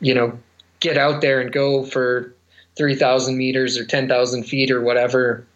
you 0.00 0.14
know, 0.14 0.36
get 0.82 0.98
out 0.98 1.20
there 1.20 1.40
and 1.40 1.52
go 1.52 1.84
for 1.84 2.34
3,000 2.76 3.36
meters 3.36 3.78
or 3.78 3.84
10,000 3.84 4.42
feet 4.42 4.70
or 4.70 4.82
whatever, 4.82 5.46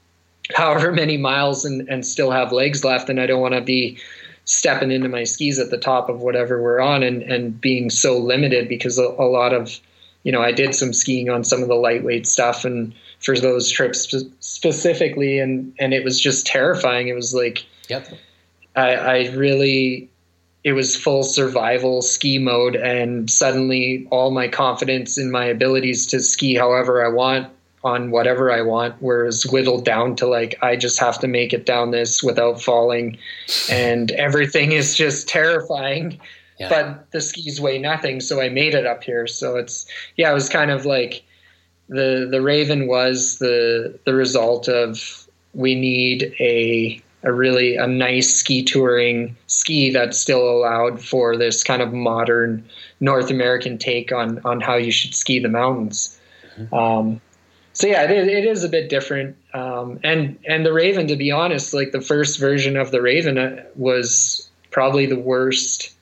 however 0.55 0.93
many 0.93 1.17
miles, 1.17 1.65
and, 1.65 1.87
and 1.89 2.07
still 2.07 2.31
have 2.31 2.53
legs 2.53 2.85
left. 2.85 3.11
And 3.11 3.21
I 3.21 3.27
don't 3.27 3.41
want 3.41 3.55
to 3.55 3.61
be 3.61 3.99
stepping 4.45 4.93
into 4.93 5.09
my 5.09 5.25
skis 5.25 5.59
at 5.59 5.71
the 5.71 5.79
top 5.79 6.09
of 6.09 6.21
whatever 6.21 6.63
we're 6.63 6.81
on 6.81 7.03
and, 7.03 7.23
and 7.23 7.61
being 7.61 7.91
so 7.91 8.17
limited 8.17 8.69
because 8.69 8.99
a, 8.99 9.03
a 9.03 9.27
lot 9.27 9.53
of, 9.53 9.81
you 10.23 10.31
know, 10.31 10.41
I 10.41 10.53
did 10.53 10.75
some 10.75 10.93
skiing 10.93 11.29
on 11.29 11.43
some 11.43 11.63
of 11.63 11.69
the 11.69 11.75
lightweight 11.75 12.27
stuff 12.27 12.65
and 12.65 12.95
for 13.19 13.37
those 13.37 13.71
trips 13.71 14.15
specifically, 14.41 15.41
and, 15.41 15.75
and 15.81 15.93
it 15.93 16.05
was 16.05 16.21
just 16.21 16.47
terrifying. 16.47 17.09
It 17.09 17.15
was 17.15 17.35
like, 17.35 17.65
yep. 17.89 18.07
I, 18.77 18.95
I 18.95 19.29
really 19.31 20.09
it 20.67 20.73
was 20.73 20.97
full 20.97 21.23
survival 21.23 22.03
ski 22.03 22.39
mode 22.39 22.75
and 22.75 23.31
suddenly 23.31 24.05
all 24.11 24.33
my 24.33 24.49
confidence 24.49 25.17
in 25.17 25.31
my 25.31 25.45
abilities 25.45 26.09
to 26.09 26.19
ski 26.19 26.57
however 26.57 27.07
I 27.07 27.09
want 27.09 27.49
on 27.85 28.11
whatever 28.11 28.51
I 28.51 28.63
want 28.63 29.01
was 29.01 29.47
whittled 29.47 29.85
down 29.85 30.17
to 30.17 30.27
like 30.27 30.59
I 30.63 30.75
just 30.75 30.99
have 30.99 31.21
to 31.21 31.29
make 31.29 31.53
it 31.53 31.67
down 31.67 31.93
this 31.93 32.21
without 32.21 32.61
falling. 32.61 33.17
And 33.71 34.11
everything 34.11 34.73
is 34.73 34.97
just 34.97 35.29
terrifying. 35.29 36.21
Yeah. 36.59 36.71
but 36.71 37.13
the 37.13 37.21
skis 37.21 37.61
weigh 37.61 37.79
nothing 37.79 38.19
so 38.19 38.41
I 38.41 38.49
made 38.49 38.75
it 38.75 38.87
up 38.87 39.05
here. 39.05 39.29
So 39.29 39.57
it's 39.57 39.87
yeah 40.17 40.33
it 40.33 40.35
was 40.35 40.49
kind 40.49 40.73
of 40.73 40.85
like 40.85 41.23
the 41.89 42.27
the 42.29 42.43
Raven 42.43 42.89
was 42.89 43.39
the 43.39 44.01
the 44.05 44.15
result 44.15 44.69
of 44.69 45.29
we 45.55 45.77
need 45.77 46.35
a 46.41 47.01
a 47.23 47.33
really 47.33 47.77
a 47.77 47.87
nice 47.87 48.35
ski 48.35 48.63
touring 48.63 49.37
ski 49.47 49.91
that's 49.91 50.19
still 50.19 50.49
allowed 50.49 51.03
for 51.03 51.37
this 51.37 51.65
kind 51.65 51.83
of 51.83 51.93
modern 51.93 52.65
North 53.01 53.31
American 53.31 53.79
take 53.79 54.13
on 54.13 54.41
on 54.45 54.61
how 54.61 54.77
you 54.77 54.91
should 54.91 55.15
ski 55.15 55.39
the 55.39 55.49
mountains. 55.49 56.19
Mm-hmm. 56.59 56.75
Um, 56.75 57.21
so 57.73 57.87
yeah, 57.87 58.05
it, 58.05 58.29
it 58.29 58.45
is 58.45 58.65
a 58.65 58.69
bit 58.69 58.89
different. 58.89 59.37
Um, 59.55 59.99
and 60.03 60.39
and 60.47 60.65
the 60.65 60.73
Raven, 60.73 61.09
to 61.09 61.17
be 61.17 61.31
honest, 61.31 61.75
like 61.75 61.93
the 61.93 62.01
first 62.01 62.39
version 62.39 62.77
of 62.77 62.91
the 62.91 63.03
Raven 63.03 63.39
uh, 63.39 63.65
was 63.75 64.49
probably 64.71 65.07
the 65.07 65.19
worst 65.19 65.93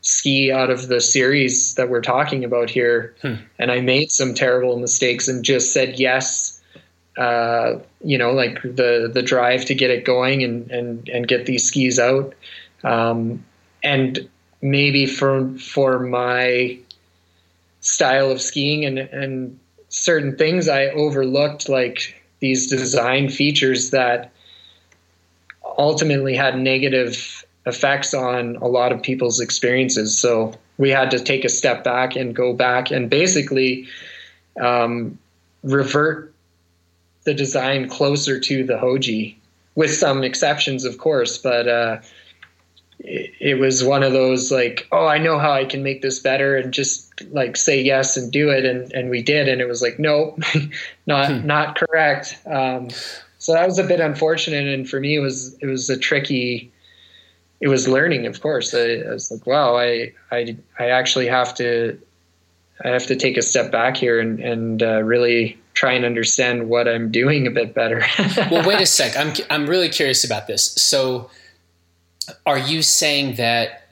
ski 0.00 0.50
out 0.50 0.70
of 0.70 0.88
the 0.88 1.00
series 1.00 1.74
that 1.74 1.88
we're 1.88 2.02
talking 2.02 2.44
about 2.44 2.70
here. 2.70 3.14
Hmm. 3.22 3.34
And 3.58 3.70
I 3.70 3.80
made 3.80 4.10
some 4.10 4.34
terrible 4.34 4.78
mistakes 4.78 5.28
and 5.28 5.44
just 5.44 5.72
said 5.72 5.98
yes 5.98 6.61
uh, 7.16 7.78
you 8.02 8.16
know, 8.16 8.32
like 8.32 8.62
the 8.62 9.10
the 9.12 9.22
drive 9.22 9.64
to 9.66 9.74
get 9.74 9.90
it 9.90 10.04
going 10.04 10.42
and 10.42 10.70
and 10.70 11.08
and 11.08 11.28
get 11.28 11.46
these 11.46 11.64
skis 11.64 11.98
out, 11.98 12.34
um, 12.84 13.44
and 13.82 14.28
maybe 14.62 15.06
for 15.06 15.48
for 15.58 15.98
my 15.98 16.78
style 17.80 18.30
of 18.30 18.40
skiing 18.40 18.84
and 18.84 18.98
and 18.98 19.58
certain 19.88 20.36
things 20.36 20.68
I 20.68 20.86
overlooked 20.86 21.68
like 21.68 22.22
these 22.40 22.66
design 22.68 23.28
features 23.28 23.90
that 23.90 24.32
ultimately 25.78 26.34
had 26.34 26.58
negative 26.58 27.44
effects 27.66 28.14
on 28.14 28.56
a 28.56 28.66
lot 28.66 28.90
of 28.90 29.02
people's 29.02 29.38
experiences. 29.38 30.18
So 30.18 30.54
we 30.78 30.90
had 30.90 31.10
to 31.12 31.20
take 31.20 31.44
a 31.44 31.48
step 31.48 31.84
back 31.84 32.16
and 32.16 32.34
go 32.34 32.52
back 32.52 32.90
and 32.90 33.08
basically 33.08 33.86
um, 34.60 35.18
revert 35.62 36.31
the 37.24 37.34
design 37.34 37.88
closer 37.88 38.38
to 38.40 38.64
the 38.64 38.74
Hoji, 38.74 39.36
with 39.74 39.92
some 39.92 40.22
exceptions, 40.22 40.84
of 40.84 40.98
course. 40.98 41.38
But 41.38 41.68
uh, 41.68 42.00
it, 42.98 43.32
it, 43.40 43.54
was 43.54 43.84
one 43.84 44.02
of 44.02 44.12
those 44.12 44.50
like, 44.50 44.86
oh, 44.92 45.06
I 45.06 45.18
know 45.18 45.38
how 45.38 45.52
I 45.52 45.64
can 45.64 45.82
make 45.82 46.02
this 46.02 46.18
better, 46.18 46.56
and 46.56 46.72
just 46.72 47.12
like 47.30 47.56
say 47.56 47.80
yes 47.80 48.16
and 48.16 48.30
do 48.32 48.50
it, 48.50 48.64
and 48.64 48.92
and 48.92 49.10
we 49.10 49.22
did, 49.22 49.48
and 49.48 49.60
it 49.60 49.68
was 49.68 49.82
like, 49.82 49.98
nope, 49.98 50.38
not 51.06 51.30
hmm. 51.30 51.46
not 51.46 51.76
correct. 51.76 52.38
Um, 52.46 52.90
so 53.38 53.52
that 53.52 53.66
was 53.66 53.78
a 53.78 53.84
bit 53.84 54.00
unfortunate, 54.00 54.66
and 54.66 54.88
for 54.88 55.00
me, 55.00 55.16
it 55.16 55.20
was 55.20 55.56
it 55.60 55.66
was 55.66 55.88
a 55.90 55.96
tricky. 55.96 56.70
It 57.60 57.68
was 57.68 57.86
learning, 57.86 58.26
of 58.26 58.40
course. 58.40 58.74
I, 58.74 59.02
I 59.08 59.12
was 59.12 59.30
like, 59.30 59.46
wow, 59.46 59.76
I 59.76 60.12
I 60.32 60.56
I 60.78 60.90
actually 60.90 61.28
have 61.28 61.54
to 61.56 61.98
I 62.84 62.88
have 62.88 63.06
to 63.06 63.16
take 63.16 63.36
a 63.36 63.42
step 63.42 63.70
back 63.70 63.96
here 63.96 64.20
and 64.20 64.40
and 64.40 64.82
uh, 64.82 65.02
really 65.02 65.58
try 65.74 65.92
and 65.92 66.04
understand 66.04 66.68
what 66.68 66.86
I'm 66.88 67.10
doing 67.10 67.46
a 67.46 67.50
bit 67.50 67.74
better. 67.74 68.04
well, 68.50 68.66
wait 68.66 68.80
a 68.80 68.86
sec. 68.86 69.16
I'm 69.16 69.32
I'm 69.50 69.68
really 69.68 69.88
curious 69.88 70.24
about 70.24 70.46
this. 70.46 70.72
So, 70.74 71.30
are 72.46 72.58
you 72.58 72.82
saying 72.82 73.36
that 73.36 73.88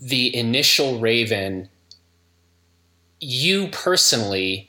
the 0.00 0.34
initial 0.34 0.98
Raven, 0.98 1.68
you 3.20 3.68
personally, 3.68 4.68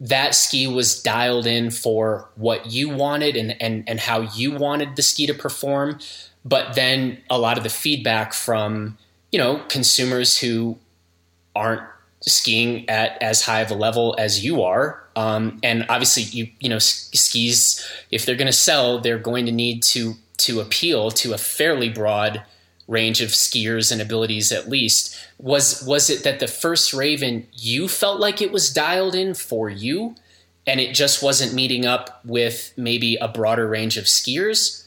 that 0.00 0.34
ski 0.34 0.66
was 0.66 1.00
dialed 1.00 1.46
in 1.46 1.70
for 1.70 2.28
what 2.34 2.66
you 2.66 2.88
wanted 2.88 3.36
and 3.36 3.60
and 3.62 3.88
and 3.88 4.00
how 4.00 4.20
you 4.20 4.52
wanted 4.52 4.96
the 4.96 5.02
ski 5.02 5.26
to 5.26 5.34
perform, 5.34 5.98
but 6.44 6.74
then 6.74 7.18
a 7.30 7.38
lot 7.38 7.56
of 7.56 7.64
the 7.64 7.70
feedback 7.70 8.32
from 8.32 8.98
you 9.30 9.38
know 9.38 9.58
consumers 9.68 10.38
who 10.38 10.76
aren't 11.54 11.82
skiing 12.20 12.88
at 12.88 13.20
as 13.22 13.42
high 13.42 13.60
of 13.60 13.70
a 13.70 13.74
level 13.74 14.14
as 14.18 14.44
you 14.44 14.62
are. 14.62 15.01
Um, 15.16 15.58
and 15.62 15.86
obviously, 15.88 16.24
you 16.24 16.48
you 16.60 16.68
know 16.68 16.78
skis 16.78 17.86
if 18.10 18.24
they're 18.24 18.36
going 18.36 18.46
to 18.46 18.52
sell, 18.52 19.00
they're 19.00 19.18
going 19.18 19.46
to 19.46 19.52
need 19.52 19.82
to 19.84 20.14
to 20.38 20.60
appeal 20.60 21.10
to 21.10 21.32
a 21.32 21.38
fairly 21.38 21.88
broad 21.88 22.42
range 22.88 23.20
of 23.20 23.30
skiers 23.30 23.92
and 23.92 24.02
abilities 24.02 24.52
at 24.52 24.68
least. 24.68 25.16
Was 25.38 25.82
was 25.86 26.10
it 26.10 26.24
that 26.24 26.40
the 26.40 26.46
first 26.46 26.92
Raven 26.92 27.46
you 27.52 27.88
felt 27.88 28.20
like 28.20 28.40
it 28.40 28.52
was 28.52 28.72
dialed 28.72 29.14
in 29.14 29.34
for 29.34 29.68
you, 29.68 30.14
and 30.66 30.80
it 30.80 30.94
just 30.94 31.22
wasn't 31.22 31.54
meeting 31.54 31.86
up 31.86 32.20
with 32.24 32.72
maybe 32.76 33.16
a 33.16 33.28
broader 33.28 33.68
range 33.68 33.96
of 33.96 34.04
skiers, 34.04 34.86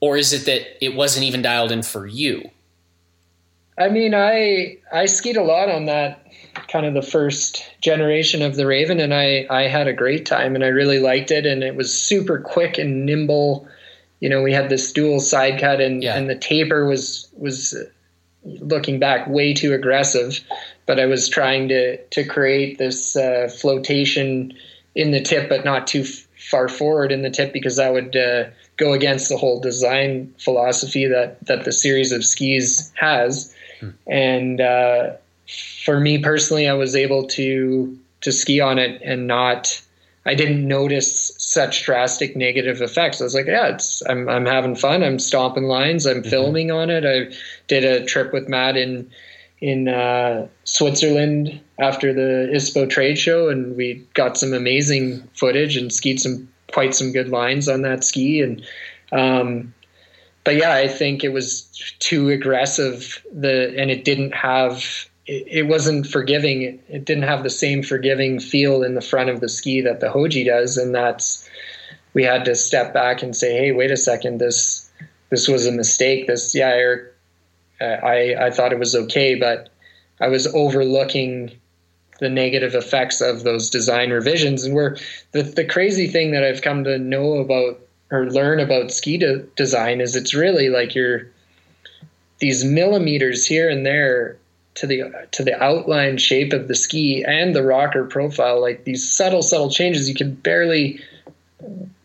or 0.00 0.16
is 0.16 0.32
it 0.32 0.46
that 0.46 0.84
it 0.84 0.94
wasn't 0.94 1.24
even 1.24 1.42
dialed 1.42 1.72
in 1.72 1.82
for 1.82 2.06
you? 2.06 2.50
I 3.76 3.88
mean, 3.88 4.14
I 4.14 4.78
I 4.92 5.06
skied 5.06 5.36
a 5.36 5.42
lot 5.42 5.68
on 5.68 5.86
that 5.86 6.23
kind 6.68 6.86
of 6.86 6.94
the 6.94 7.02
first 7.02 7.62
generation 7.80 8.42
of 8.42 8.56
the 8.56 8.66
Raven, 8.66 9.00
and 9.00 9.14
I 9.14 9.46
I 9.50 9.62
had 9.62 9.86
a 9.86 9.92
great 9.92 10.26
time, 10.26 10.54
and 10.54 10.64
I 10.64 10.68
really 10.68 10.98
liked 10.98 11.30
it, 11.30 11.46
and 11.46 11.62
it 11.62 11.76
was 11.76 11.92
super 11.92 12.38
quick 12.38 12.78
and 12.78 13.06
nimble. 13.06 13.68
You 14.20 14.28
know, 14.28 14.42
we 14.42 14.52
had 14.52 14.68
this 14.68 14.92
dual 14.92 15.20
side 15.20 15.60
cut, 15.60 15.80
and 15.80 16.02
yeah. 16.02 16.16
and 16.16 16.28
the 16.28 16.36
taper 16.36 16.86
was 16.86 17.28
was 17.36 17.76
looking 18.44 18.98
back 18.98 19.26
way 19.28 19.54
too 19.54 19.72
aggressive, 19.72 20.40
but 20.86 21.00
I 21.00 21.06
was 21.06 21.28
trying 21.28 21.68
to 21.68 21.96
to 21.96 22.24
create 22.24 22.78
this 22.78 23.16
uh, 23.16 23.48
flotation 23.54 24.52
in 24.94 25.10
the 25.10 25.20
tip, 25.20 25.48
but 25.48 25.64
not 25.64 25.86
too 25.86 26.02
f- 26.02 26.26
far 26.50 26.68
forward 26.68 27.10
in 27.10 27.22
the 27.22 27.30
tip 27.30 27.52
because 27.52 27.76
that 27.76 27.92
would 27.92 28.16
uh, 28.16 28.44
go 28.76 28.92
against 28.92 29.28
the 29.28 29.36
whole 29.36 29.60
design 29.60 30.32
philosophy 30.38 31.06
that 31.06 31.44
that 31.46 31.64
the 31.64 31.72
series 31.72 32.12
of 32.12 32.24
skis 32.24 32.92
has. 32.94 33.54
Hmm. 33.80 33.90
And 34.06 34.60
uh, 34.60 35.12
for 35.84 36.00
me 36.00 36.18
personally, 36.18 36.68
I 36.68 36.74
was 36.74 36.96
able 36.96 37.26
to 37.28 37.98
to 38.22 38.32
ski 38.32 38.60
on 38.60 38.78
it 38.78 39.00
and 39.02 39.26
not. 39.26 39.80
I 40.26 40.34
didn't 40.34 40.66
notice 40.66 41.32
such 41.36 41.84
drastic 41.84 42.34
negative 42.34 42.80
effects. 42.80 43.20
I 43.20 43.24
was 43.24 43.34
like, 43.34 43.46
yeah, 43.46 43.68
it's 43.68 44.02
I'm 44.08 44.28
I'm 44.28 44.46
having 44.46 44.74
fun. 44.74 45.02
I'm 45.02 45.18
stomping 45.18 45.64
lines. 45.64 46.06
I'm 46.06 46.22
mm-hmm. 46.22 46.30
filming 46.30 46.70
on 46.70 46.90
it. 46.90 47.04
I 47.04 47.34
did 47.68 47.84
a 47.84 48.04
trip 48.04 48.32
with 48.32 48.48
Matt 48.48 48.76
in 48.76 49.10
in 49.60 49.88
uh, 49.88 50.46
Switzerland 50.64 51.60
after 51.78 52.12
the 52.12 52.50
ISPO 52.54 52.88
trade 52.90 53.18
show, 53.18 53.48
and 53.48 53.76
we 53.76 54.06
got 54.14 54.36
some 54.36 54.52
amazing 54.52 55.22
footage 55.34 55.76
and 55.76 55.92
skied 55.92 56.20
some 56.20 56.48
quite 56.72 56.94
some 56.94 57.12
good 57.12 57.28
lines 57.28 57.68
on 57.68 57.82
that 57.82 58.02
ski. 58.02 58.40
And 58.40 58.64
um, 59.12 59.74
but 60.44 60.56
yeah, 60.56 60.74
I 60.74 60.88
think 60.88 61.22
it 61.22 61.32
was 61.32 61.62
too 61.98 62.30
aggressive. 62.30 63.22
The 63.32 63.74
and 63.78 63.90
it 63.90 64.04
didn't 64.04 64.32
have 64.32 65.06
it, 65.26 65.66
wasn't 65.66 66.06
forgiving. 66.06 66.80
It, 66.88 67.04
didn't 67.04 67.24
have 67.24 67.42
the 67.42 67.50
same 67.50 67.82
forgiving 67.82 68.40
feel 68.40 68.82
in 68.82 68.94
the 68.94 69.00
front 69.00 69.30
of 69.30 69.40
the 69.40 69.48
ski 69.48 69.80
that 69.80 70.00
the 70.00 70.08
Hoji 70.08 70.44
does, 70.44 70.76
and 70.76 70.94
that's 70.94 71.48
we 72.12 72.22
had 72.22 72.44
to 72.44 72.54
step 72.54 72.92
back 72.92 73.22
and 73.22 73.34
say, 73.34 73.56
"Hey, 73.56 73.72
wait 73.72 73.90
a 73.90 73.96
second. 73.96 74.38
This 74.38 74.90
this 75.30 75.48
was 75.48 75.66
a 75.66 75.72
mistake. 75.72 76.26
This, 76.26 76.54
yeah, 76.54 76.68
Eric, 76.68 77.14
uh, 77.80 77.84
I 77.84 78.46
I 78.46 78.50
thought 78.50 78.72
it 78.72 78.78
was 78.78 78.94
okay, 78.94 79.34
but 79.34 79.70
I 80.20 80.28
was 80.28 80.46
overlooking." 80.54 81.52
the 82.20 82.28
negative 82.28 82.76
effects 82.76 83.20
of 83.20 83.42
those 83.42 83.68
design 83.68 84.10
revisions 84.10 84.62
and 84.62 84.72
we're 84.72 84.96
the, 85.32 85.42
the 85.42 85.64
crazy 85.64 86.06
thing 86.06 86.30
that 86.30 86.44
i've 86.44 86.62
come 86.62 86.84
to 86.84 86.96
know 86.96 87.38
about 87.38 87.80
or 88.12 88.30
learn 88.30 88.60
about 88.60 88.92
ski 88.92 89.18
de- 89.18 89.42
design 89.56 90.00
is 90.00 90.14
it's 90.14 90.32
really 90.32 90.68
like 90.68 90.94
you're 90.94 91.26
these 92.38 92.64
millimeters 92.64 93.44
here 93.44 93.68
and 93.68 93.84
there 93.84 94.38
to 94.74 94.86
the 94.86 95.04
to 95.30 95.42
the 95.42 95.62
outline 95.62 96.18
shape 96.18 96.52
of 96.52 96.68
the 96.68 96.74
ski 96.74 97.24
and 97.24 97.54
the 97.54 97.62
rocker 97.62 98.04
profile 98.04 98.60
like 98.60 98.84
these 98.84 99.08
subtle 99.08 99.42
subtle 99.42 99.70
changes 99.70 100.08
you 100.08 100.14
can 100.14 100.34
barely 100.34 101.00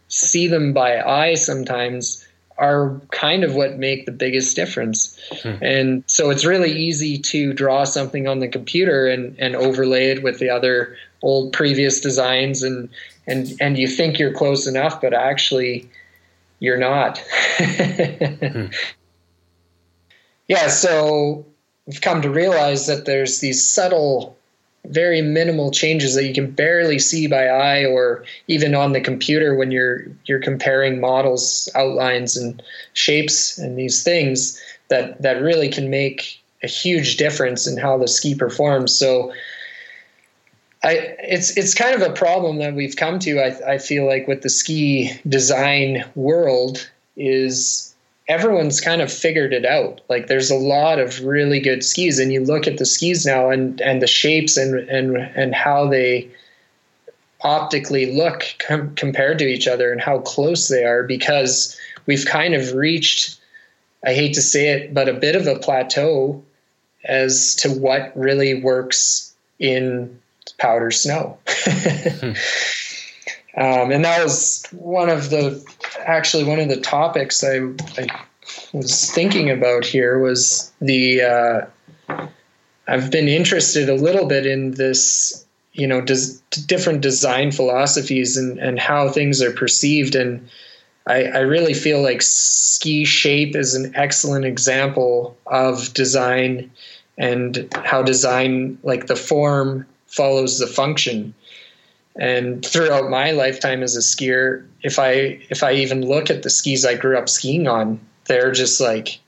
see 0.07 0.47
them 0.47 0.73
by 0.73 1.01
eye 1.01 1.33
sometimes 1.33 2.25
are 2.57 2.99
kind 3.11 3.43
of 3.43 3.55
what 3.55 3.77
make 3.77 4.05
the 4.05 4.11
biggest 4.11 4.55
difference 4.55 5.19
hmm. 5.41 5.55
and 5.61 6.03
so 6.07 6.29
it's 6.29 6.45
really 6.45 6.71
easy 6.71 7.17
to 7.17 7.53
draw 7.53 7.83
something 7.83 8.27
on 8.27 8.39
the 8.39 8.47
computer 8.47 9.07
and 9.07 9.35
and 9.39 9.55
overlay 9.55 10.11
it 10.11 10.23
with 10.23 10.39
the 10.39 10.49
other 10.49 10.95
old 11.21 11.51
previous 11.53 11.99
designs 11.99 12.61
and 12.61 12.89
and 13.27 13.53
and 13.59 13.77
you 13.77 13.87
think 13.87 14.19
you're 14.19 14.33
close 14.33 14.67
enough 14.67 15.01
but 15.01 15.13
actually 15.13 15.89
you're 16.59 16.77
not 16.77 17.17
hmm. 17.57 18.65
yeah 20.47 20.67
so 20.67 21.45
we've 21.89 22.01
come 22.01 22.21
to 22.21 22.29
realize 22.29 22.85
that 22.85 23.05
there's 23.05 23.39
these 23.39 23.67
subtle 23.67 24.37
very 24.85 25.21
minimal 25.21 25.71
changes 25.71 26.15
that 26.15 26.25
you 26.25 26.33
can 26.33 26.49
barely 26.49 26.99
see 26.99 27.27
by 27.27 27.47
eye 27.47 27.83
or 27.83 28.23
even 28.47 28.73
on 28.73 28.93
the 28.93 29.01
computer 29.01 29.55
when 29.55 29.71
you're 29.71 30.05
you're 30.25 30.39
comparing 30.39 31.01
models 31.01 31.67
outlines 31.75 32.37
and 32.37 32.63
shapes 32.93 33.57
and 33.57 33.77
these 33.77 34.03
things 34.03 34.61
that 34.87 35.21
that 35.21 35.41
really 35.41 35.67
can 35.67 35.89
make 35.89 36.39
a 36.63 36.67
huge 36.67 37.17
difference 37.17 37.67
in 37.67 37.77
how 37.77 37.97
the 37.97 38.07
ski 38.07 38.33
performs 38.33 38.95
so 38.95 39.33
I, 40.81 40.93
it's 41.19 41.57
it's 41.57 41.73
kind 41.73 41.93
of 41.93 42.01
a 42.01 42.13
problem 42.13 42.59
that 42.59 42.73
we've 42.73 42.95
come 42.95 43.19
to. 43.19 43.41
I, 43.41 43.73
I 43.73 43.77
feel 43.79 44.07
like 44.07 44.29
with 44.29 44.43
the 44.43 44.49
ski 44.49 45.11
design 45.27 46.05
world 46.15 46.89
is 47.17 47.88
everyone's 48.29 48.79
kind 48.79 49.01
of 49.01 49.11
figured 49.11 49.51
it 49.51 49.65
out. 49.65 49.99
Like 50.07 50.27
there's 50.27 50.51
a 50.51 50.55
lot 50.55 50.99
of 50.99 51.25
really 51.25 51.59
good 51.59 51.83
skis, 51.83 52.19
and 52.19 52.31
you 52.31 52.41
look 52.41 52.67
at 52.67 52.77
the 52.77 52.85
skis 52.85 53.25
now 53.25 53.49
and 53.49 53.81
and 53.81 54.01
the 54.01 54.07
shapes 54.07 54.55
and 54.55 54.87
and 54.87 55.17
and 55.17 55.53
how 55.53 55.89
they 55.89 56.29
optically 57.41 58.15
look 58.15 58.43
com- 58.59 58.93
compared 58.95 59.39
to 59.39 59.45
each 59.45 59.67
other 59.67 59.91
and 59.91 59.99
how 60.01 60.19
close 60.19 60.67
they 60.67 60.83
are 60.85 61.03
because 61.03 61.77
we've 62.05 62.25
kind 62.25 62.53
of 62.53 62.73
reached, 62.73 63.39
I 64.05 64.13
hate 64.13 64.33
to 64.33 64.41
say 64.41 64.69
it, 64.69 64.93
but 64.93 65.07
a 65.07 65.13
bit 65.13 65.35
of 65.35 65.47
a 65.47 65.57
plateau 65.57 66.43
as 67.05 67.55
to 67.55 67.69
what 67.69 68.11
really 68.15 68.61
works 68.61 69.33
in 69.57 70.19
powder 70.57 70.91
snow. 70.91 71.37
Hmm. 72.19 72.33
Um, 73.57 73.91
and 73.91 74.05
that 74.05 74.23
was 74.23 74.65
one 74.71 75.09
of 75.09 75.29
the, 75.29 75.63
actually 75.99 76.43
one 76.43 76.59
of 76.59 76.69
the 76.69 76.79
topics 76.79 77.43
I, 77.43 77.57
I 77.97 78.07
was 78.73 79.11
thinking 79.11 79.49
about 79.49 79.85
here 79.85 80.19
was 80.19 80.71
the, 80.79 81.21
uh, 81.21 81.65
I've 82.87 83.11
been 83.11 83.27
interested 83.27 83.89
a 83.89 83.95
little 83.95 84.25
bit 84.27 84.45
in 84.45 84.71
this, 84.71 85.45
you 85.73 85.87
know, 85.87 86.01
des- 86.01 86.39
different 86.65 87.01
design 87.01 87.51
philosophies 87.51 88.37
and, 88.37 88.57
and 88.59 88.79
how 88.79 89.09
things 89.09 89.41
are 89.41 89.51
perceived. 89.51 90.15
And 90.15 90.47
I, 91.07 91.23
I 91.25 91.39
really 91.39 91.73
feel 91.73 92.01
like 92.01 92.21
ski 92.21 93.05
shape 93.05 93.55
is 93.55 93.75
an 93.75 93.93
excellent 93.95 94.45
example 94.45 95.37
of 95.47 95.93
design 95.93 96.71
and 97.17 97.67
how 97.83 98.01
design, 98.01 98.77
like 98.83 99.07
the 99.07 99.15
form, 99.15 99.85
follows 100.07 100.57
the 100.57 100.67
function. 100.67 101.33
And 102.17 102.65
throughout 102.65 103.09
my 103.09 103.31
lifetime 103.31 103.83
as 103.83 103.95
a 103.95 103.99
skier, 103.99 104.65
if 104.81 104.99
I 104.99 105.39
if 105.49 105.63
I 105.63 105.73
even 105.73 106.07
look 106.07 106.29
at 106.29 106.43
the 106.43 106.49
skis 106.49 106.85
I 106.85 106.95
grew 106.95 107.17
up 107.17 107.29
skiing 107.29 107.67
on, 107.67 107.99
they're 108.25 108.51
just 108.51 108.81
like 108.81 109.19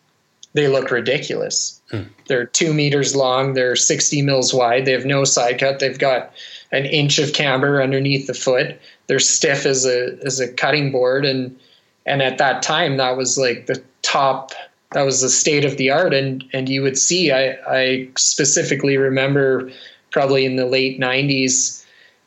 they 0.54 0.68
look 0.68 0.92
ridiculous. 0.92 1.82
Hmm. 1.90 2.04
They're 2.28 2.46
two 2.46 2.74
meters 2.74 3.16
long. 3.16 3.54
They're 3.54 3.76
60 3.76 4.22
mils 4.24 4.54
wide. 4.54 4.86
They 4.86 4.92
have 4.92 5.06
no 5.06 5.24
side 5.24 5.60
cut. 5.60 5.80
They've 5.80 5.98
got 5.98 6.34
an 6.72 6.86
inch 6.86 7.20
of 7.20 7.34
camber 7.34 7.82
underneath 7.82 8.28
the 8.28 8.34
foot. 8.34 8.80
They're 9.08 9.20
stiff 9.20 9.66
as 9.66 9.86
a 9.86 10.18
as 10.26 10.40
a 10.40 10.52
cutting 10.52 10.92
board, 10.92 11.26
and 11.26 11.58
and 12.06 12.22
at 12.22 12.38
that 12.40 12.62
time 12.62 12.98
that 12.98 13.18
was 13.18 13.38
like 13.38 13.68
the 13.68 13.82
top 14.02 14.52
that 14.92 15.04
was 15.04 15.22
the 15.22 15.30
state 15.30 15.66
of 15.66 15.78
the 15.78 15.90
art 15.90 16.14
and 16.14 16.44
and 16.54 16.68
you 16.68 16.82
would 16.82 16.98
see 16.98 17.32
i 17.32 17.58
i 17.68 18.10
specifically 18.18 18.98
remember 18.98 19.72
probably 20.12 20.46
in 20.46 20.56
the 20.56 20.66
late 20.66 21.00
90s 21.00 21.81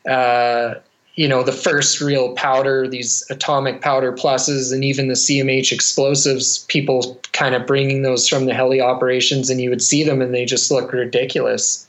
uh, 0.09 0.75
you 1.15 1.27
know 1.27 1.43
the 1.43 1.51
first 1.51 2.01
real 2.01 2.33
powder 2.33 2.87
these 2.87 3.25
atomic 3.29 3.81
powder 3.81 4.11
pluses 4.11 4.73
and 4.73 4.83
even 4.83 5.07
the 5.07 5.13
cmh 5.13 5.71
explosives 5.71 6.65
people 6.67 7.19
kind 7.35 7.53
of 7.53 7.67
bringing 7.67 8.01
those 8.01 8.27
from 8.27 8.45
the 8.45 8.53
heli 8.53 8.79
operations 8.79 9.49
and 9.49 9.59
you 9.59 9.69
would 9.69 9.81
see 9.81 10.03
them 10.03 10.21
and 10.21 10.33
they 10.33 10.45
just 10.45 10.71
look 10.71 10.91
ridiculous. 10.93 11.87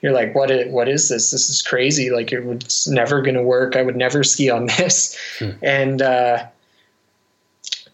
You're 0.00 0.12
like 0.12 0.34
what 0.34 0.50
is, 0.50 0.72
what 0.72 0.88
is 0.88 1.08
this? 1.08 1.30
This 1.30 1.50
is 1.50 1.62
crazy. 1.62 2.10
Like 2.10 2.32
it 2.32 2.44
was 2.44 2.88
never 2.88 3.20
going 3.20 3.34
to 3.34 3.42
work. 3.42 3.76
I 3.76 3.82
would 3.82 3.96
never 3.96 4.24
ski 4.32 4.50
on 4.50 4.66
this. 4.66 5.16
Hmm. 5.38 5.50
and 5.62 6.02
uh, 6.02 6.46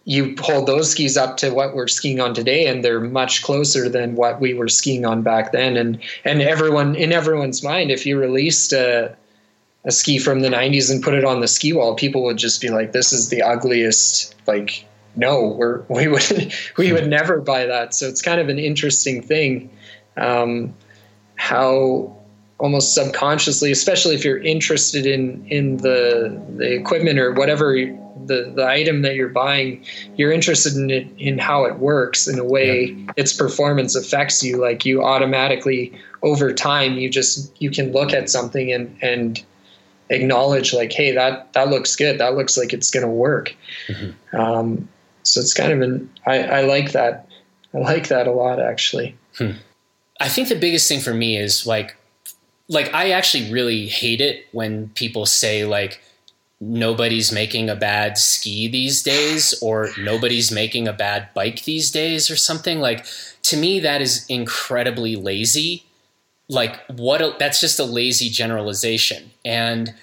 you 0.05 0.35
hold 0.41 0.67
those 0.67 0.91
skis 0.91 1.17
up 1.17 1.37
to 1.39 1.51
what 1.51 1.77
we're 1.77 1.87
skiing 1.87 2.21
on 2.21 2.35
today 2.35 2.67
and 2.67 2.85
they're 2.85 3.01
much 3.01 3.43
closer 3.43 3.89
than 3.89 4.17
what 4.17 4.41
we 4.41 4.53
were 4.53 4.69
skiing 4.69 5.05
on 5.05 5.23
back 5.23 5.53
then. 5.53 5.77
And 5.77 6.01
and 6.25 6.41
everyone 6.41 6.95
in 6.95 7.13
everyone's 7.13 7.65
mind 7.65 7.91
if 7.91 8.07
you 8.07 8.19
released 8.19 8.73
a, 8.73 9.17
a 9.85 9.91
ski 9.91 10.19
from 10.19 10.41
the 10.41 10.49
90s 10.49 10.91
and 10.91 11.03
put 11.03 11.15
it 11.15 11.25
on 11.25 11.41
the 11.41 11.49
ski 11.49 11.73
wall 11.73 11.95
people 11.95 12.23
would 12.23 12.37
just 12.37 12.61
be 12.61 12.69
like 12.69 12.93
this 12.93 13.13
is 13.13 13.29
the 13.29 13.43
ugliest 13.43 14.35
like 14.47 14.87
no 15.17 15.49
we're 15.49 15.83
we 15.89 16.09
would 16.09 16.55
we 16.77 16.93
would 16.93 17.09
never 17.09 17.41
buy 17.41 17.67
that 17.67 17.95
so 17.95 18.09
it's 18.09 18.23
kind 18.23 18.41
of 18.41 18.49
an 18.49 18.59
interesting 18.59 19.23
thing 19.23 19.71
um, 20.17 20.75
how 21.37 22.17
almost 22.59 22.95
subconsciously 22.95 23.73
especially 23.73 24.15
if 24.15 24.25
you're 24.25 24.43
interested 24.43 25.05
in 25.05 25.45
in 25.49 25.79
the 25.79 26.41
the 26.57 26.73
equipment 26.73 27.19
or 27.19 27.33
whatever 27.33 27.75
the 28.27 28.53
the 28.55 28.67
item 28.67 29.03
that 29.03 29.15
you're 29.15 29.29
buying, 29.29 29.85
you're 30.17 30.33
interested 30.33 30.75
in 30.75 30.91
it 30.91 31.09
in 31.19 31.39
how 31.39 31.65
it 31.65 31.79
works 31.79 32.27
in 32.27 32.39
a 32.39 32.45
way 32.45 32.87
yeah. 32.87 33.13
its 33.17 33.33
performance 33.33 33.95
affects 33.95 34.43
you. 34.43 34.59
Like 34.59 34.85
you 34.85 35.03
automatically 35.03 35.93
over 36.23 36.53
time, 36.53 36.95
you 36.95 37.11
just 37.11 37.61
you 37.61 37.71
can 37.71 37.93
look 37.93 38.13
at 38.13 38.31
something 38.31 38.73
and 38.73 38.97
and 39.03 39.45
acknowledge 40.13 40.73
like, 40.73 40.93
hey, 40.93 41.13
that 41.13 41.53
that 41.55 41.69
looks 41.69 41.97
good. 41.97 42.19
That 42.19 42.37
looks 42.37 42.57
like 42.57 42.73
it's 42.73 42.91
going 42.91 43.05
to 43.05 43.13
work. 43.13 43.55
Mm-hmm. 43.89 44.37
Um, 44.37 44.89
so 45.23 45.41
it's 45.41 45.55
kind 45.55 45.73
of 45.73 45.81
an 45.81 46.11
I, 46.27 46.43
I 46.43 46.61
like 46.63 46.93
that. 46.93 47.29
I 47.75 47.79
like 47.79 48.09
that 48.09 48.27
a 48.27 48.33
lot 48.33 48.61
actually. 48.61 49.17
Hmm. 49.37 49.53
I 50.21 50.29
think 50.29 50.49
the 50.49 50.59
biggest 50.59 50.89
thing 50.89 51.01
for 51.01 51.15
me 51.15 51.37
is 51.37 51.67
like 51.67 51.97
like 52.69 52.93
I 52.95 53.11
actually 53.11 53.51
really 53.51 53.87
hate 53.87 54.21
it 54.21 54.47
when 54.53 54.91
people 54.91 55.27
say 55.27 55.65
like 55.65 56.01
nobody's 56.61 57.33
making 57.33 57.69
a 57.69 57.75
bad 57.75 58.17
ski 58.17 58.69
these 58.69 59.03
days 59.03 59.53
or 59.61 59.91
nobody's 59.99 60.53
making 60.53 60.87
a 60.87 60.93
bad 60.93 61.29
bike 61.35 61.65
these 61.65 61.91
days 61.91 62.31
or 62.31 62.37
something 62.37 62.79
like 62.79 63.05
to 63.43 63.57
me 63.57 63.81
that 63.81 64.01
is 64.01 64.25
incredibly 64.29 65.17
lazy 65.17 65.85
like 66.53 66.81
what 66.89 67.21
a, 67.21 67.35
that's 67.39 67.61
just 67.61 67.79
a 67.79 67.85
lazy 67.85 68.29
generalization. 68.29 69.31
And 69.45 69.95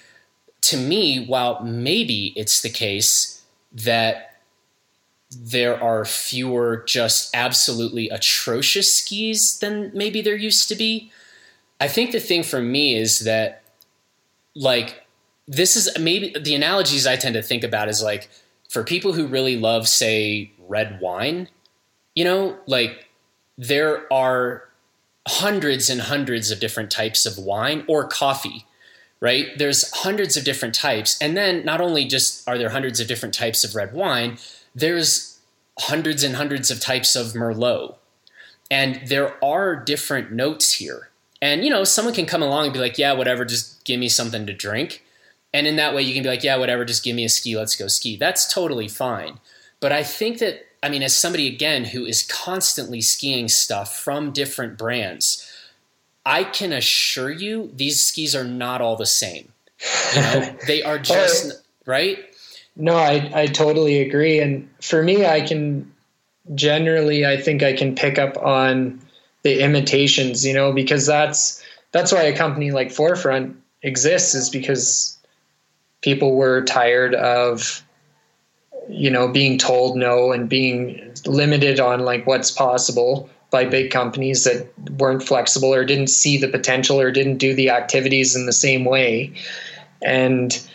to 0.62 0.76
me 0.76 1.24
while 1.24 1.62
maybe 1.62 2.32
it's 2.36 2.60
the 2.60 2.68
case 2.70 3.42
that 3.72 4.40
there 5.30 5.80
are 5.82 6.04
fewer 6.04 6.84
just 6.86 7.34
absolutely 7.34 8.08
atrocious 8.08 8.94
skis 8.94 9.58
than 9.60 9.90
maybe 9.94 10.20
there 10.20 10.34
used 10.34 10.68
to 10.68 10.74
be 10.74 11.10
i 11.80 11.86
think 11.86 12.10
the 12.10 12.18
thing 12.18 12.42
for 12.42 12.60
me 12.60 12.96
is 12.96 13.20
that 13.20 13.62
like 14.56 15.06
this 15.50 15.74
is 15.74 15.90
maybe 15.98 16.32
the 16.38 16.54
analogies 16.54 17.08
I 17.08 17.16
tend 17.16 17.34
to 17.34 17.42
think 17.42 17.64
about 17.64 17.88
is 17.88 18.00
like 18.00 18.30
for 18.68 18.84
people 18.84 19.12
who 19.12 19.26
really 19.26 19.56
love, 19.56 19.88
say, 19.88 20.52
red 20.68 21.00
wine, 21.00 21.48
you 22.14 22.24
know, 22.24 22.56
like 22.66 23.08
there 23.58 24.10
are 24.12 24.69
hundreds 25.28 25.90
and 25.90 26.02
hundreds 26.02 26.50
of 26.50 26.60
different 26.60 26.90
types 26.90 27.26
of 27.26 27.38
wine 27.38 27.84
or 27.88 28.06
coffee, 28.06 28.66
right? 29.20 29.46
There's 29.56 29.90
hundreds 29.98 30.36
of 30.36 30.44
different 30.44 30.74
types. 30.74 31.20
And 31.20 31.36
then 31.36 31.64
not 31.64 31.80
only 31.80 32.06
just 32.06 32.48
are 32.48 32.58
there 32.58 32.70
hundreds 32.70 33.00
of 33.00 33.08
different 33.08 33.34
types 33.34 33.64
of 33.64 33.74
red 33.74 33.92
wine, 33.92 34.38
there's 34.74 35.38
hundreds 35.78 36.22
and 36.22 36.36
hundreds 36.36 36.70
of 36.70 36.80
types 36.80 37.14
of 37.16 37.28
Merlot. 37.32 37.96
And 38.70 39.00
there 39.06 39.42
are 39.44 39.76
different 39.76 40.32
notes 40.32 40.74
here. 40.74 41.10
And, 41.42 41.64
you 41.64 41.70
know, 41.70 41.84
someone 41.84 42.14
can 42.14 42.26
come 42.26 42.42
along 42.42 42.64
and 42.64 42.72
be 42.72 42.78
like, 42.78 42.98
yeah, 42.98 43.12
whatever, 43.12 43.44
just 43.44 43.84
give 43.84 43.98
me 43.98 44.08
something 44.08 44.46
to 44.46 44.52
drink. 44.52 45.04
And 45.52 45.66
in 45.66 45.76
that 45.76 45.94
way, 45.94 46.02
you 46.02 46.14
can 46.14 46.22
be 46.22 46.28
like, 46.28 46.44
yeah, 46.44 46.56
whatever, 46.56 46.84
just 46.84 47.02
give 47.02 47.16
me 47.16 47.24
a 47.24 47.28
ski, 47.28 47.56
let's 47.56 47.76
go 47.76 47.88
ski. 47.88 48.16
That's 48.16 48.52
totally 48.52 48.88
fine. 48.88 49.40
But 49.80 49.90
I 49.90 50.04
think 50.04 50.38
that, 50.38 50.66
I 50.82 50.88
mean, 50.88 51.02
as 51.02 51.14
somebody, 51.14 51.46
again, 51.46 51.84
who 51.84 52.04
is 52.04 52.22
constantly 52.22 53.00
skiing 53.00 53.48
stuff 53.48 53.98
from 53.98 54.32
different 54.32 54.78
brands, 54.78 55.46
I 56.24 56.44
can 56.44 56.72
assure 56.72 57.30
you 57.30 57.70
these 57.74 58.00
skis 58.06 58.34
are 58.34 58.44
not 58.44 58.80
all 58.80 58.96
the 58.96 59.06
same. 59.06 59.52
You 60.14 60.20
know, 60.20 60.56
they 60.66 60.82
are 60.82 60.98
just, 60.98 61.62
right? 61.86 62.18
No, 62.76 62.96
I, 62.96 63.30
I 63.34 63.46
totally 63.46 64.00
agree. 64.00 64.38
And 64.38 64.68
for 64.80 65.02
me, 65.02 65.26
I 65.26 65.42
can 65.42 65.92
generally, 66.54 67.26
I 67.26 67.36
think 67.36 67.62
I 67.62 67.74
can 67.74 67.94
pick 67.94 68.18
up 68.18 68.36
on 68.38 69.00
the 69.42 69.62
imitations, 69.62 70.44
you 70.44 70.54
know, 70.54 70.72
because 70.72 71.06
that's, 71.06 71.62
that's 71.92 72.12
why 72.12 72.22
a 72.22 72.36
company 72.36 72.70
like 72.70 72.88
4FRNT 72.88 73.54
exists 73.82 74.34
is 74.34 74.50
because 74.50 75.18
people 76.02 76.36
were 76.36 76.62
tired 76.64 77.14
of 77.14 77.84
you 78.90 79.10
know 79.10 79.28
being 79.28 79.56
told 79.56 79.96
no 79.96 80.32
and 80.32 80.48
being 80.48 81.00
limited 81.26 81.78
on 81.78 82.00
like 82.00 82.26
what's 82.26 82.50
possible 82.50 83.28
by 83.50 83.64
big 83.64 83.90
companies 83.90 84.44
that 84.44 84.68
weren't 84.98 85.22
flexible 85.22 85.72
or 85.72 85.84
didn't 85.84 86.08
see 86.08 86.36
the 86.36 86.48
potential 86.48 87.00
or 87.00 87.10
didn't 87.10 87.38
do 87.38 87.54
the 87.54 87.70
activities 87.70 88.34
in 88.34 88.46
the 88.46 88.52
same 88.52 88.84
way 88.84 89.32
and 90.02 90.66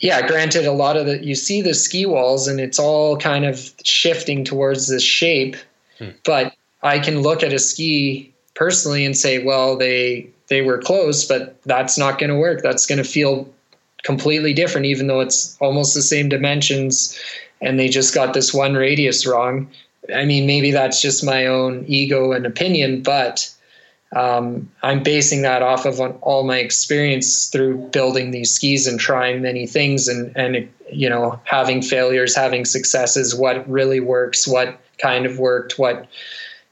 yeah 0.00 0.26
granted 0.26 0.66
a 0.66 0.72
lot 0.72 0.96
of 0.96 1.06
the 1.06 1.24
you 1.24 1.34
see 1.34 1.62
the 1.62 1.74
ski 1.74 2.06
walls 2.06 2.46
and 2.46 2.60
it's 2.60 2.78
all 2.78 3.16
kind 3.16 3.44
of 3.44 3.72
shifting 3.84 4.44
towards 4.44 4.88
this 4.88 5.02
shape 5.02 5.56
hmm. 5.98 6.10
but 6.24 6.54
i 6.82 6.98
can 6.98 7.22
look 7.22 7.42
at 7.42 7.52
a 7.52 7.58
ski 7.58 8.32
personally 8.54 9.04
and 9.06 9.16
say 9.16 9.42
well 9.42 9.76
they 9.76 10.28
they 10.48 10.62
were 10.62 10.78
close 10.78 11.24
but 11.24 11.60
that's 11.64 11.96
not 11.96 12.18
going 12.18 12.30
to 12.30 12.36
work 12.36 12.62
that's 12.62 12.86
going 12.86 13.02
to 13.02 13.08
feel 13.08 13.48
completely 14.06 14.54
different, 14.54 14.86
even 14.86 15.08
though 15.08 15.20
it's 15.20 15.58
almost 15.60 15.92
the 15.94 16.00
same 16.00 16.28
dimensions 16.28 17.18
and 17.60 17.78
they 17.78 17.88
just 17.88 18.14
got 18.14 18.34
this 18.34 18.54
one 18.54 18.74
radius 18.74 19.26
wrong. 19.26 19.68
I 20.14 20.24
mean, 20.24 20.46
maybe 20.46 20.70
that's 20.70 21.02
just 21.02 21.24
my 21.24 21.46
own 21.46 21.84
ego 21.88 22.30
and 22.30 22.46
opinion, 22.46 23.02
but 23.02 23.52
um, 24.14 24.70
I'm 24.84 25.02
basing 25.02 25.42
that 25.42 25.62
off 25.62 25.84
of 25.84 26.00
all 26.22 26.44
my 26.44 26.58
experience 26.58 27.48
through 27.48 27.78
building 27.88 28.30
these 28.30 28.52
skis 28.52 28.86
and 28.86 29.00
trying 29.00 29.42
many 29.42 29.66
things 29.66 30.06
and, 30.06 30.32
and, 30.36 30.72
you 30.92 31.10
know, 31.10 31.40
having 31.42 31.82
failures, 31.82 32.36
having 32.36 32.64
successes, 32.64 33.34
what 33.34 33.68
really 33.68 33.98
works, 33.98 34.46
what 34.46 34.78
kind 34.98 35.26
of 35.26 35.40
worked, 35.40 35.78
what, 35.78 36.06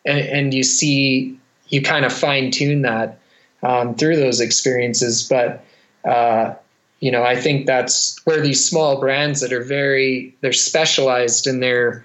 and, 0.04 0.20
and 0.20 0.54
you 0.54 0.62
see, 0.62 1.36
you 1.68 1.82
kind 1.82 2.04
of 2.04 2.12
fine 2.12 2.52
tune 2.52 2.82
that 2.82 3.18
um, 3.64 3.96
through 3.96 4.16
those 4.16 4.40
experiences. 4.40 5.26
But 5.28 5.64
uh, 6.04 6.54
you 7.00 7.10
know, 7.10 7.22
I 7.22 7.36
think 7.36 7.66
that's 7.66 8.18
where 8.24 8.40
these 8.40 8.64
small 8.64 8.98
brands 8.98 9.40
that 9.40 9.52
are 9.52 9.62
very 9.62 10.34
they're 10.40 10.52
specialized 10.52 11.46
in 11.46 11.60
their 11.60 12.04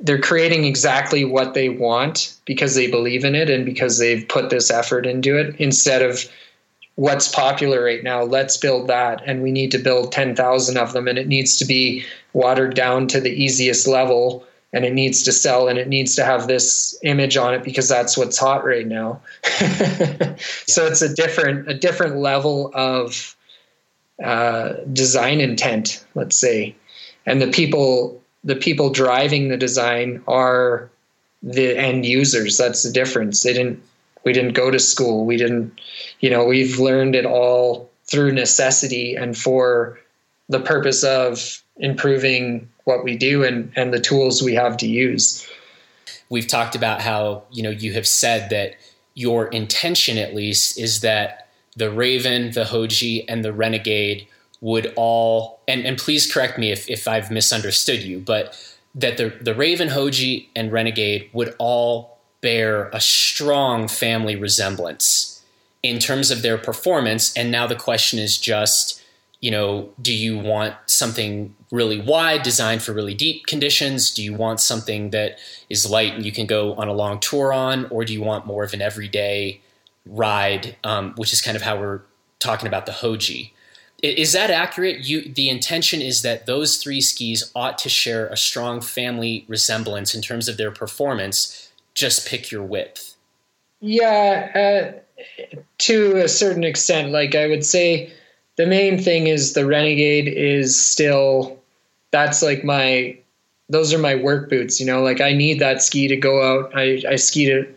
they're 0.00 0.20
creating 0.20 0.64
exactly 0.64 1.24
what 1.24 1.54
they 1.54 1.68
want 1.68 2.36
because 2.44 2.74
they 2.74 2.90
believe 2.90 3.24
in 3.24 3.34
it 3.34 3.48
and 3.48 3.64
because 3.64 3.98
they've 3.98 4.28
put 4.28 4.50
this 4.50 4.70
effort 4.70 5.06
into 5.06 5.38
it 5.38 5.56
instead 5.56 6.02
of 6.02 6.24
what's 6.96 7.28
popular 7.28 7.82
right 7.82 8.02
now 8.02 8.22
let's 8.22 8.56
build 8.56 8.88
that 8.88 9.22
and 9.26 9.42
we 9.42 9.50
need 9.50 9.70
to 9.70 9.78
build 9.78 10.12
10,000 10.12 10.76
of 10.76 10.92
them 10.92 11.08
and 11.08 11.18
it 11.18 11.28
needs 11.28 11.58
to 11.58 11.64
be 11.64 12.04
watered 12.32 12.74
down 12.74 13.06
to 13.06 13.20
the 13.20 13.30
easiest 13.30 13.86
level 13.86 14.46
and 14.72 14.84
it 14.84 14.92
needs 14.92 15.22
to 15.22 15.32
sell 15.32 15.68
and 15.68 15.78
it 15.78 15.88
needs 15.88 16.14
to 16.14 16.24
have 16.24 16.46
this 16.46 16.98
image 17.02 17.36
on 17.36 17.54
it 17.54 17.62
because 17.64 17.88
that's 17.88 18.16
what's 18.16 18.38
hot 18.38 18.64
right 18.64 18.86
now 18.86 19.20
yeah. 19.60 20.36
so 20.66 20.86
it's 20.86 21.02
a 21.02 21.14
different 21.14 21.68
a 21.68 21.74
different 21.74 22.16
level 22.16 22.70
of 22.74 23.35
uh, 24.24 24.74
design 24.92 25.40
intent 25.40 26.04
let's 26.14 26.36
say 26.36 26.74
and 27.26 27.42
the 27.42 27.48
people 27.48 28.22
the 28.44 28.56
people 28.56 28.90
driving 28.90 29.48
the 29.48 29.56
design 29.56 30.22
are 30.28 30.88
the 31.42 31.76
end 31.76 32.06
users. 32.06 32.56
That's 32.56 32.82
the 32.82 32.92
difference. 32.92 33.42
They 33.42 33.52
didn't 33.52 33.82
we 34.24 34.32
didn't 34.32 34.54
go 34.54 34.70
to 34.70 34.78
school. 34.78 35.26
We 35.26 35.36
didn't 35.36 35.78
you 36.20 36.30
know, 36.30 36.44
we've 36.44 36.78
learned 36.78 37.14
it 37.14 37.26
all 37.26 37.90
through 38.04 38.32
necessity 38.32 39.14
and 39.16 39.36
for 39.36 39.98
the 40.48 40.60
purpose 40.60 41.02
of 41.02 41.62
improving 41.76 42.68
what 42.84 43.04
we 43.04 43.16
do 43.16 43.42
and, 43.42 43.72
and 43.76 43.92
the 43.92 44.00
tools 44.00 44.42
we 44.42 44.54
have 44.54 44.76
to 44.78 44.86
use. 44.86 45.46
We've 46.30 46.46
talked 46.46 46.76
about 46.76 47.00
how, 47.00 47.42
you 47.50 47.64
know, 47.64 47.70
you 47.70 47.92
have 47.94 48.06
said 48.06 48.50
that 48.50 48.76
your 49.14 49.48
intention 49.48 50.18
at 50.18 50.34
least 50.34 50.78
is 50.78 51.00
that 51.00 51.45
the 51.76 51.90
Raven, 51.90 52.52
the 52.52 52.64
Hoji, 52.64 53.24
and 53.28 53.44
the 53.44 53.52
Renegade 53.52 54.26
would 54.60 54.92
all 54.96 55.60
and, 55.68 55.84
and 55.84 55.98
please 55.98 56.30
correct 56.32 56.58
me 56.58 56.72
if, 56.72 56.88
if 56.88 57.06
I've 57.06 57.30
misunderstood 57.30 58.02
you, 58.02 58.20
but 58.20 58.56
that 58.94 59.18
the, 59.18 59.34
the 59.40 59.54
Raven, 59.54 59.88
Hoji, 59.88 60.48
and 60.56 60.72
Renegade 60.72 61.28
would 61.32 61.54
all 61.58 62.18
bear 62.40 62.88
a 62.88 63.00
strong 63.00 63.88
family 63.88 64.36
resemblance 64.36 65.42
in 65.82 65.98
terms 65.98 66.30
of 66.30 66.42
their 66.42 66.56
performance. 66.56 67.36
And 67.36 67.50
now 67.50 67.66
the 67.66 67.76
question 67.76 68.18
is 68.18 68.38
just, 68.38 69.02
you 69.40 69.50
know, 69.50 69.90
do 70.00 70.14
you 70.14 70.38
want 70.38 70.74
something 70.86 71.54
really 71.70 72.00
wide 72.00 72.42
designed 72.42 72.82
for 72.82 72.92
really 72.92 73.14
deep 73.14 73.46
conditions? 73.46 74.10
Do 74.10 74.22
you 74.22 74.32
want 74.32 74.60
something 74.60 75.10
that 75.10 75.38
is 75.68 75.90
light 75.90 76.14
and 76.14 76.24
you 76.24 76.32
can 76.32 76.46
go 76.46 76.74
on 76.74 76.88
a 76.88 76.92
long 76.92 77.20
tour 77.20 77.52
on? 77.52 77.86
Or 77.86 78.04
do 78.04 78.12
you 78.12 78.22
want 78.22 78.46
more 78.46 78.64
of 78.64 78.72
an 78.72 78.80
everyday 78.80 79.60
ride, 80.06 80.76
um, 80.84 81.12
which 81.16 81.32
is 81.32 81.40
kind 81.40 81.56
of 81.56 81.62
how 81.62 81.78
we're 81.78 82.02
talking 82.38 82.66
about 82.66 82.86
the 82.86 82.92
Hoji? 82.92 83.50
Is 84.02 84.32
that 84.32 84.50
accurate? 84.50 85.00
You, 85.00 85.22
the 85.22 85.48
intention 85.48 86.02
is 86.02 86.22
that 86.22 86.46
those 86.46 86.76
three 86.76 87.00
skis 87.00 87.50
ought 87.54 87.78
to 87.78 87.88
share 87.88 88.26
a 88.28 88.36
strong 88.36 88.80
family 88.80 89.44
resemblance 89.48 90.14
in 90.14 90.20
terms 90.20 90.48
of 90.48 90.58
their 90.58 90.70
performance. 90.70 91.72
Just 91.94 92.28
pick 92.28 92.50
your 92.50 92.62
width. 92.62 93.16
Yeah, 93.80 94.92
uh, 94.98 95.32
to 95.78 96.16
a 96.16 96.28
certain 96.28 96.64
extent. 96.64 97.10
Like 97.10 97.34
I 97.34 97.46
would 97.46 97.64
say, 97.64 98.12
the 98.56 98.66
main 98.66 99.02
thing 99.02 99.28
is 99.28 99.54
the 99.54 99.66
Renegade 99.66 100.28
is 100.28 100.80
still. 100.80 101.58
That's 102.10 102.42
like 102.42 102.64
my. 102.64 103.18
Those 103.68 103.92
are 103.92 103.98
my 103.98 104.14
work 104.14 104.50
boots. 104.50 104.78
You 104.78 104.86
know, 104.86 105.02
like 105.02 105.20
I 105.22 105.32
need 105.32 105.58
that 105.60 105.82
ski 105.82 106.06
to 106.08 106.16
go 106.16 106.42
out. 106.42 106.70
I 106.76 107.02
I 107.08 107.16
skied 107.16 107.48
it 107.48 107.75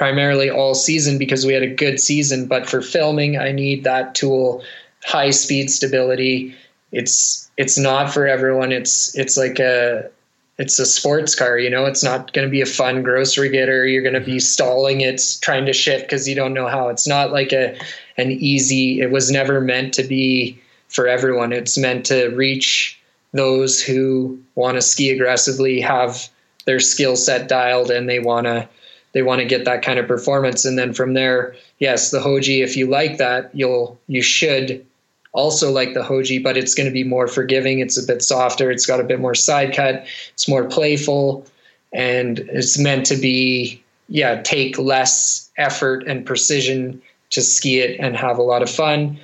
primarily 0.00 0.48
all 0.48 0.74
season 0.74 1.18
because 1.18 1.44
we 1.44 1.52
had 1.52 1.62
a 1.62 1.74
good 1.74 2.00
season. 2.00 2.46
But 2.46 2.66
for 2.66 2.80
filming, 2.80 3.36
I 3.36 3.52
need 3.52 3.84
that 3.84 4.14
tool 4.14 4.64
high 5.04 5.28
speed 5.28 5.70
stability. 5.70 6.54
It's 6.90 7.50
it's 7.58 7.76
not 7.76 8.10
for 8.10 8.26
everyone. 8.26 8.72
It's 8.72 9.14
it's 9.14 9.36
like 9.36 9.58
a 9.58 10.10
it's 10.56 10.78
a 10.78 10.86
sports 10.86 11.34
car, 11.34 11.58
you 11.58 11.68
know. 11.68 11.84
It's 11.84 12.02
not 12.02 12.32
going 12.32 12.48
to 12.48 12.50
be 12.50 12.62
a 12.62 12.66
fun 12.66 13.02
grocery 13.02 13.50
getter. 13.50 13.86
You're 13.86 14.02
going 14.02 14.14
to 14.14 14.20
be 14.20 14.36
mm-hmm. 14.36 14.38
stalling 14.38 15.02
it, 15.02 15.20
trying 15.42 15.66
to 15.66 15.74
shift 15.74 16.04
because 16.04 16.26
you 16.26 16.34
don't 16.34 16.54
know 16.54 16.66
how. 16.66 16.88
It's 16.88 17.06
not 17.06 17.30
like 17.30 17.52
a 17.52 17.78
an 18.16 18.30
easy. 18.30 19.02
It 19.02 19.10
was 19.10 19.30
never 19.30 19.60
meant 19.60 19.92
to 19.94 20.02
be 20.02 20.58
for 20.88 21.08
everyone. 21.08 21.52
It's 21.52 21.76
meant 21.76 22.06
to 22.06 22.28
reach 22.28 22.98
those 23.34 23.82
who 23.82 24.40
want 24.54 24.76
to 24.76 24.82
ski 24.82 25.10
aggressively, 25.10 25.78
have 25.82 26.30
their 26.64 26.80
skill 26.80 27.16
set 27.16 27.48
dialed, 27.48 27.90
and 27.90 28.08
they 28.08 28.18
want 28.18 28.46
to 28.46 28.66
they 29.12 29.22
want 29.22 29.40
to 29.40 29.44
get 29.44 29.64
that 29.64 29.82
kind 29.82 29.98
of 29.98 30.06
performance. 30.06 30.64
And 30.64 30.78
then 30.78 30.92
from 30.92 31.14
there, 31.14 31.54
yes, 31.78 32.10
the 32.10 32.20
Hoji. 32.20 32.62
If 32.62 32.76
you 32.76 32.86
like 32.86 33.18
that, 33.18 33.50
you'll 33.54 33.98
you 34.06 34.22
should 34.22 34.84
also 35.32 35.70
like 35.70 35.94
the 35.94 36.02
Hoji, 36.02 36.42
but 36.42 36.56
it's 36.56 36.74
going 36.74 36.88
to 36.88 36.92
be 36.92 37.04
more 37.04 37.28
forgiving. 37.28 37.80
It's 37.80 38.02
a 38.02 38.06
bit 38.06 38.22
softer. 38.22 38.70
It's 38.70 38.86
got 38.86 39.00
a 39.00 39.04
bit 39.04 39.20
more 39.20 39.34
side 39.34 39.74
cut. 39.74 40.06
It's 40.32 40.48
more 40.48 40.64
playful, 40.64 41.46
and 41.92 42.38
it's 42.38 42.78
meant 42.78 43.06
to 43.06 43.16
be 43.16 43.82
yeah 44.08 44.42
take 44.42 44.78
less 44.78 45.50
effort 45.56 46.04
and 46.06 46.26
precision 46.26 47.00
to 47.30 47.40
ski 47.40 47.78
it 47.78 47.98
and 48.00 48.16
have 48.16 48.38
a 48.38 48.42
lot 48.42 48.62
of 48.62 48.70
fun. 48.70 49.18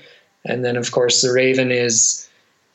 And 0.44 0.64
then 0.64 0.76
of 0.76 0.92
course 0.92 1.22
the 1.22 1.32
Raven 1.32 1.72
is 1.72 2.28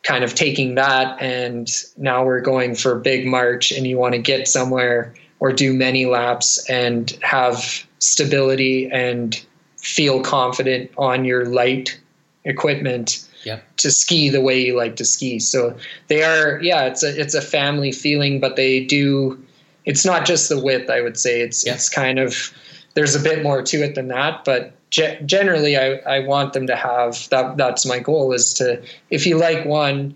kind 0.03 0.24
of 0.24 0.34
taking 0.34 0.76
that 0.76 1.22
and 1.22 1.70
now 1.95 2.26
we're 2.26 2.41
going 2.41 2.74
for 2.74 2.95
big 2.95 3.26
march 3.26 3.72
and 3.72 3.86
you 3.86 3.97
want 3.97 4.16
to 4.16 4.20
get 4.20 4.47
somewhere 4.47 5.14
or 5.41 5.51
do 5.51 5.73
many 5.73 6.05
laps 6.05 6.63
and 6.69 7.17
have 7.21 7.85
stability 7.99 8.89
and 8.91 9.43
feel 9.77 10.21
confident 10.21 10.89
on 10.97 11.25
your 11.25 11.45
light 11.45 11.99
equipment 12.45 13.27
yep. 13.43 13.63
to 13.77 13.91
ski 13.91 14.29
the 14.29 14.39
way 14.39 14.63
you 14.63 14.77
like 14.77 14.95
to 14.95 15.03
ski. 15.03 15.39
So 15.39 15.75
they 16.07 16.23
are, 16.23 16.59
yeah, 16.61 16.85
it's 16.85 17.03
a 17.03 17.19
it's 17.19 17.33
a 17.33 17.41
family 17.41 17.91
feeling, 17.91 18.39
but 18.39 18.55
they 18.55 18.85
do. 18.85 19.43
It's 19.85 20.05
not 20.05 20.25
just 20.25 20.47
the 20.47 20.59
width. 20.59 20.89
I 20.89 21.01
would 21.01 21.17
say 21.17 21.41
it's 21.41 21.65
yep. 21.65 21.75
it's 21.75 21.89
kind 21.89 22.19
of 22.19 22.53
there's 22.93 23.15
a 23.15 23.19
bit 23.19 23.43
more 23.43 23.61
to 23.63 23.77
it 23.83 23.95
than 23.95 24.07
that, 24.09 24.45
but 24.45 24.73
ge- 24.91 25.19
generally, 25.25 25.75
I 25.75 25.95
I 26.07 26.19
want 26.19 26.53
them 26.53 26.67
to 26.67 26.75
have 26.75 27.27
that. 27.29 27.57
That's 27.57 27.85
my 27.85 27.99
goal 27.99 28.31
is 28.31 28.53
to 28.55 28.81
if 29.09 29.25
you 29.25 29.37
like 29.37 29.65
one, 29.65 30.15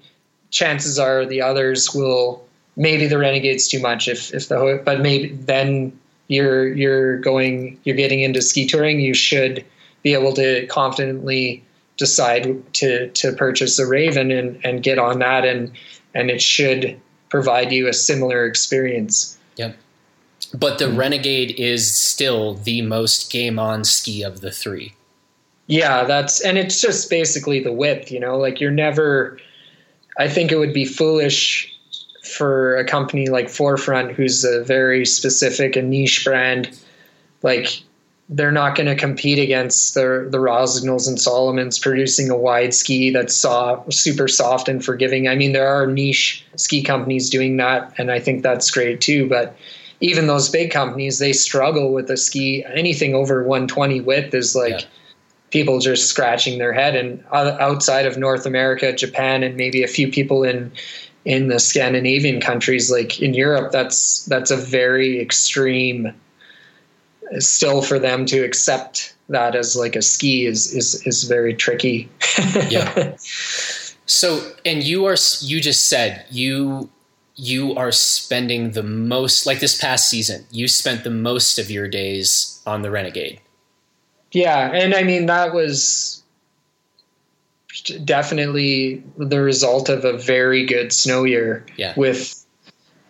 chances 0.51 0.99
are 0.99 1.25
the 1.25 1.41
others 1.41 1.93
will. 1.95 2.44
Maybe 2.75 3.07
the 3.07 3.17
Renegade's 3.17 3.67
too 3.67 3.79
much 3.79 4.07
if 4.07 4.33
if 4.33 4.49
the 4.49 4.81
but 4.83 5.01
maybe 5.01 5.33
then 5.33 5.97
you're 6.27 6.73
you're 6.73 7.17
going 7.19 7.79
you're 7.83 7.95
getting 7.95 8.21
into 8.21 8.41
ski 8.41 8.67
touring. 8.67 8.99
You 8.99 9.13
should 9.13 9.63
be 10.03 10.13
able 10.13 10.33
to 10.33 10.65
confidently 10.67 11.63
decide 11.97 12.73
to 12.73 13.09
to 13.09 13.31
purchase 13.33 13.79
a 13.79 13.87
Raven 13.87 14.31
and 14.31 14.59
and 14.63 14.83
get 14.83 14.99
on 14.99 15.19
that 15.19 15.45
and 15.45 15.71
and 16.13 16.29
it 16.29 16.41
should 16.41 16.99
provide 17.29 17.71
you 17.71 17.87
a 17.87 17.93
similar 17.93 18.45
experience. 18.45 19.37
Yep. 19.57 19.77
But 20.53 20.79
the 20.79 20.85
mm-hmm. 20.85 20.97
Renegade 20.97 21.59
is 21.59 21.93
still 21.93 22.55
the 22.55 22.81
most 22.81 23.31
game 23.31 23.59
on 23.59 23.83
ski 23.83 24.23
of 24.23 24.41
the 24.41 24.51
three. 24.51 24.93
Yeah, 25.67 26.03
that's 26.03 26.41
and 26.41 26.57
it's 26.57 26.79
just 26.81 27.09
basically 27.09 27.59
the 27.59 27.73
width, 27.73 28.11
you 28.11 28.19
know, 28.19 28.37
like 28.37 28.59
you're 28.59 28.71
never 28.71 29.39
I 30.17 30.29
think 30.29 30.51
it 30.51 30.57
would 30.57 30.73
be 30.73 30.85
foolish 30.85 31.74
for 32.25 32.77
a 32.77 32.85
company 32.85 33.27
like 33.27 33.47
4FRNT 33.47 34.13
who's 34.13 34.43
a 34.43 34.63
very 34.63 35.05
specific 35.05 35.75
and 35.75 35.89
niche 35.89 36.25
brand 36.25 36.77
like 37.43 37.81
they're 38.29 38.51
not 38.51 38.75
going 38.75 38.87
to 38.87 38.95
compete 38.95 39.37
against 39.37 39.93
the 39.93 40.27
the 40.31 40.39
Rossignol's 40.39 41.07
and 41.07 41.17
Salomons 41.17 41.79
producing 41.79 42.29
a 42.31 42.35
wide 42.35 42.73
ski 42.73 43.11
that's 43.11 43.35
soft, 43.35 43.93
super 43.93 44.27
soft 44.27 44.67
and 44.67 44.83
forgiving. 44.83 45.27
I 45.27 45.35
mean, 45.35 45.53
there 45.53 45.67
are 45.67 45.85
niche 45.85 46.43
ski 46.55 46.81
companies 46.81 47.29
doing 47.29 47.57
that, 47.57 47.93
and 47.97 48.11
I 48.11 48.19
think 48.19 48.41
that's 48.41 48.71
great 48.71 48.99
too. 48.99 49.29
But 49.29 49.55
even 49.99 50.27
those 50.27 50.49
big 50.49 50.71
companies, 50.71 51.19
they 51.19 51.33
struggle 51.33 51.93
with 51.93 52.09
a 52.09 52.17
ski. 52.17 52.65
Anything 52.65 53.13
over 53.13 53.43
120 53.43 54.01
width 54.01 54.33
is 54.33 54.55
like 54.55 54.81
yeah. 54.81 54.87
people 55.51 55.79
just 55.79 56.07
scratching 56.07 56.57
their 56.57 56.73
head. 56.73 56.95
And 56.95 57.23
outside 57.31 58.07
of 58.07 58.17
North 58.17 58.47
America, 58.47 58.91
Japan, 58.91 59.43
and 59.43 59.55
maybe 59.55 59.83
a 59.83 59.87
few 59.87 60.11
people 60.11 60.43
in 60.43 60.71
in 61.25 61.47
the 61.47 61.59
Scandinavian 61.59 62.39
countries, 62.39 62.91
like 62.91 63.19
in 63.21 63.33
Europe, 63.33 63.71
that's 63.71 64.25
that's 64.25 64.51
a 64.51 64.57
very 64.57 65.19
extreme 65.19 66.07
uh, 66.07 67.39
still 67.39 67.81
for 67.81 67.99
them 67.99 68.25
to 68.27 68.43
accept 68.43 69.15
that 69.29 69.55
as 69.55 69.75
like 69.75 69.95
a 69.95 70.01
ski 70.01 70.45
is 70.45 70.73
is 70.73 71.05
is 71.07 71.23
very 71.23 71.53
tricky. 71.53 72.09
yeah. 72.69 73.15
So, 74.05 74.53
and 74.65 74.83
you 74.83 75.05
are 75.05 75.17
you 75.41 75.59
just 75.59 75.89
said 75.89 76.25
you 76.29 76.89
you 77.35 77.75
are 77.75 77.91
spending 77.91 78.71
the 78.71 78.83
most 78.83 79.45
like 79.45 79.59
this 79.59 79.79
past 79.79 80.09
season. 80.09 80.45
You 80.51 80.67
spent 80.67 81.03
the 81.03 81.09
most 81.09 81.57
of 81.57 81.71
your 81.71 81.87
days 81.87 82.61
on 82.67 82.83
the 82.83 82.91
Renegade. 82.91 83.41
Yeah, 84.31 84.71
and 84.71 84.93
I 84.93 85.03
mean 85.03 85.25
that 85.25 85.53
was 85.53 86.21
definitely 88.03 89.03
the 89.17 89.41
result 89.41 89.89
of 89.89 90.05
a 90.05 90.17
very 90.17 90.65
good 90.65 90.93
snow 90.93 91.23
year 91.23 91.65
yeah. 91.77 91.93
with 91.95 92.45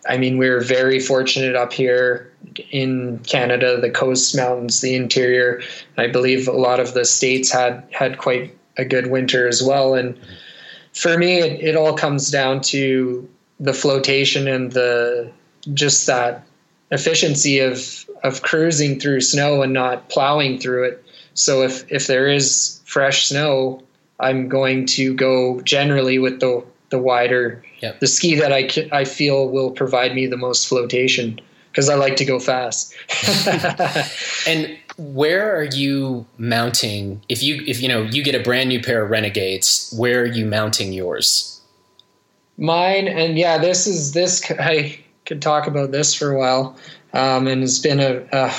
I 0.08 0.18
mean, 0.18 0.38
we 0.38 0.48
are 0.48 0.60
very 0.60 1.00
fortunate 1.00 1.56
up 1.56 1.72
here 1.72 2.30
in 2.70 3.18
Canada, 3.26 3.80
the 3.80 3.90
coast 3.90 4.36
mountains, 4.36 4.80
the 4.80 4.94
interior. 4.94 5.62
I 5.96 6.06
believe 6.06 6.48
a 6.48 6.52
lot 6.52 6.80
of 6.80 6.94
the 6.94 7.04
states 7.04 7.50
had 7.50 7.82
had 7.90 8.18
quite 8.18 8.56
a 8.76 8.84
good 8.84 9.08
winter 9.08 9.48
as 9.48 9.62
well. 9.62 9.94
And 9.94 10.18
for 10.92 11.18
me, 11.18 11.38
it, 11.38 11.60
it 11.60 11.76
all 11.76 11.94
comes 11.94 12.30
down 12.30 12.60
to 12.62 13.28
the 13.58 13.72
flotation 13.72 14.46
and 14.46 14.72
the 14.72 15.30
just 15.74 16.06
that 16.06 16.46
efficiency 16.90 17.58
of 17.58 18.06
of 18.22 18.42
cruising 18.42 19.00
through 19.00 19.20
snow 19.20 19.62
and 19.62 19.72
not 19.72 20.08
plowing 20.08 20.58
through 20.58 20.84
it. 20.84 21.04
So 21.34 21.62
if 21.62 21.90
if 21.90 22.06
there 22.06 22.28
is 22.28 22.80
fresh 22.84 23.26
snow, 23.26 23.82
I'm 24.20 24.48
going 24.48 24.86
to 24.86 25.14
go 25.14 25.60
generally 25.62 26.18
with 26.18 26.40
the 26.40 26.64
the 26.88 26.98
wider 26.98 27.64
yep. 27.80 28.00
the 28.00 28.06
ski 28.06 28.34
that 28.36 28.52
I 28.52 28.68
I 28.96 29.04
feel 29.04 29.48
will 29.48 29.70
provide 29.70 30.14
me 30.14 30.26
the 30.26 30.36
most 30.36 30.68
flotation 30.68 31.40
because 31.70 31.88
I 31.88 31.94
like 31.94 32.16
to 32.16 32.24
go 32.24 32.38
fast. 32.38 32.94
and 34.46 34.78
where 34.96 35.54
are 35.54 35.64
you 35.64 36.26
mounting 36.38 37.20
if 37.28 37.42
you 37.42 37.62
if 37.66 37.82
you 37.82 37.88
know 37.88 38.02
you 38.02 38.22
get 38.22 38.34
a 38.34 38.42
brand 38.42 38.68
new 38.68 38.82
pair 38.82 39.04
of 39.04 39.10
renegades 39.10 39.94
where 39.98 40.22
are 40.22 40.26
you 40.26 40.46
mounting 40.46 40.92
yours 40.92 41.60
mine 42.56 43.06
and 43.06 43.36
yeah 43.36 43.58
this 43.58 43.86
is 43.86 44.12
this 44.12 44.50
i 44.58 44.98
could 45.26 45.42
talk 45.42 45.66
about 45.66 45.92
this 45.92 46.14
for 46.14 46.30
a 46.30 46.38
while 46.38 46.74
um, 47.12 47.46
and 47.46 47.62
it's 47.62 47.78
been 47.78 48.00
a, 48.00 48.26
a, 48.32 48.52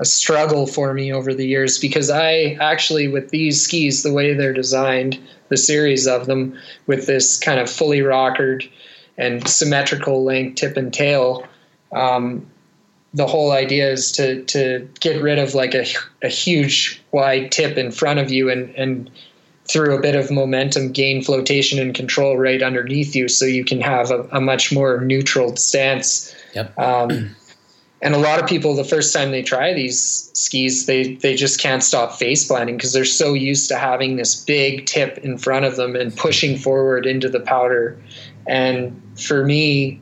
a 0.00 0.04
struggle 0.04 0.66
for 0.66 0.92
me 0.94 1.12
over 1.12 1.32
the 1.32 1.46
years 1.46 1.78
because 1.78 2.10
i 2.10 2.56
actually 2.60 3.06
with 3.06 3.30
these 3.30 3.62
skis 3.62 4.02
the 4.02 4.12
way 4.12 4.34
they're 4.34 4.52
designed 4.52 5.18
the 5.48 5.56
series 5.56 6.06
of 6.06 6.26
them 6.26 6.58
with 6.86 7.06
this 7.06 7.38
kind 7.38 7.60
of 7.60 7.70
fully 7.70 8.02
rockered 8.02 8.68
and 9.18 9.46
symmetrical 9.46 10.24
length 10.24 10.56
tip 10.56 10.76
and 10.76 10.92
tail 10.92 11.46
um, 11.92 12.46
the 13.12 13.26
whole 13.26 13.52
idea 13.52 13.90
is 13.90 14.12
to 14.12 14.42
to 14.44 14.88
get 15.00 15.20
rid 15.22 15.38
of 15.38 15.54
like 15.54 15.74
a, 15.74 15.84
a 16.22 16.28
huge 16.28 17.02
wide 17.12 17.52
tip 17.52 17.76
in 17.76 17.90
front 17.90 18.18
of 18.18 18.30
you 18.30 18.50
and 18.50 18.74
and 18.76 19.10
through 19.66 19.96
a 19.96 20.00
bit 20.00 20.16
of 20.16 20.30
momentum 20.30 20.90
gain 20.90 21.22
flotation 21.22 21.78
and 21.78 21.94
control 21.94 22.36
right 22.36 22.62
underneath 22.62 23.14
you 23.14 23.28
so 23.28 23.44
you 23.44 23.64
can 23.64 23.80
have 23.80 24.10
a, 24.10 24.22
a 24.32 24.40
much 24.40 24.72
more 24.72 25.00
neutral 25.00 25.54
stance 25.56 26.34
yep. 26.54 26.76
um, 26.78 27.34
and 28.02 28.14
a 28.14 28.18
lot 28.18 28.42
of 28.42 28.48
people 28.48 28.74
the 28.74 28.84
first 28.84 29.14
time 29.14 29.30
they 29.30 29.42
try 29.42 29.72
these 29.74 30.30
skis 30.34 30.86
they 30.86 31.14
they 31.16 31.34
just 31.34 31.60
can't 31.60 31.82
stop 31.82 32.18
face 32.18 32.46
planting 32.46 32.76
because 32.76 32.92
they're 32.92 33.04
so 33.04 33.34
used 33.34 33.68
to 33.68 33.76
having 33.76 34.16
this 34.16 34.44
big 34.44 34.86
tip 34.86 35.18
in 35.18 35.36
front 35.36 35.64
of 35.64 35.76
them 35.76 35.94
and 35.94 36.16
pushing 36.16 36.56
forward 36.56 37.06
into 37.06 37.28
the 37.28 37.40
powder. 37.40 38.00
And 38.46 39.00
for 39.18 39.44
me 39.44 40.00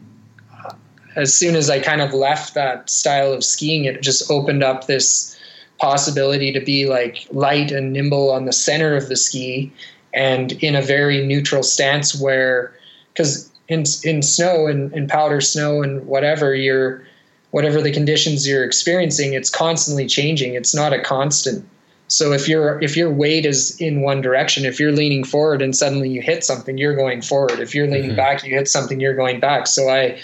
as 1.16 1.34
soon 1.34 1.56
as 1.56 1.68
I 1.68 1.80
kind 1.80 2.00
of 2.00 2.14
left 2.14 2.54
that 2.54 2.88
style 2.88 3.32
of 3.32 3.42
skiing, 3.42 3.86
it 3.86 4.02
just 4.02 4.30
opened 4.30 4.62
up 4.62 4.86
this 4.86 5.36
possibility 5.78 6.52
to 6.52 6.60
be 6.60 6.86
like 6.86 7.26
light 7.32 7.72
and 7.72 7.92
nimble 7.92 8.30
on 8.30 8.44
the 8.44 8.52
center 8.52 8.96
of 8.96 9.08
the 9.08 9.16
ski 9.16 9.72
and 10.14 10.52
in 10.52 10.74
a 10.74 10.82
very 10.82 11.26
neutral 11.26 11.62
stance 11.62 12.20
where 12.20 12.72
because 13.12 13.50
in 13.68 13.84
in 14.04 14.22
snow 14.22 14.66
and 14.66 14.92
in 14.92 15.06
powder 15.06 15.40
snow 15.40 15.82
and 15.82 16.06
whatever 16.06 16.54
you're 16.54 17.04
whatever 17.50 17.80
the 17.80 17.92
conditions 17.92 18.46
you're 18.46 18.64
experiencing 18.64 19.34
it's 19.34 19.50
constantly 19.50 20.06
changing. 20.06 20.54
It's 20.54 20.74
not 20.74 20.92
a 20.92 21.00
constant. 21.00 21.66
So 22.08 22.32
if 22.32 22.48
your 22.48 22.80
if 22.82 22.96
your 22.96 23.10
weight 23.10 23.44
is 23.44 23.78
in 23.80 24.02
one 24.02 24.20
direction 24.20 24.64
if 24.64 24.80
you're 24.80 24.92
leaning 24.92 25.24
forward 25.24 25.60
and 25.60 25.76
suddenly 25.76 26.08
you 26.08 26.22
hit 26.22 26.44
something 26.44 26.78
you're 26.78 26.96
going 26.96 27.22
forward. 27.22 27.60
If 27.60 27.74
you're 27.74 27.86
leaning 27.86 28.10
mm-hmm. 28.10 28.16
back 28.16 28.44
you 28.44 28.54
hit 28.54 28.68
something 28.68 29.00
you're 29.00 29.16
going 29.16 29.40
back. 29.40 29.66
So 29.66 29.88
i 29.88 30.18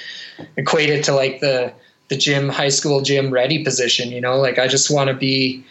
equate 0.57 0.91
it 0.91 1.05
to 1.05 1.15
like 1.15 1.41
the 1.41 1.73
the 2.09 2.17
gym 2.17 2.49
high 2.49 2.69
school 2.69 3.01
gym 3.01 3.31
ready 3.31 3.65
position 3.65 4.11
you 4.11 4.21
know? 4.21 4.39
Like 4.39 4.59
i 4.59 4.67
just 4.67 4.91
want 4.91 5.09
to 5.09 5.15
be 5.15 5.65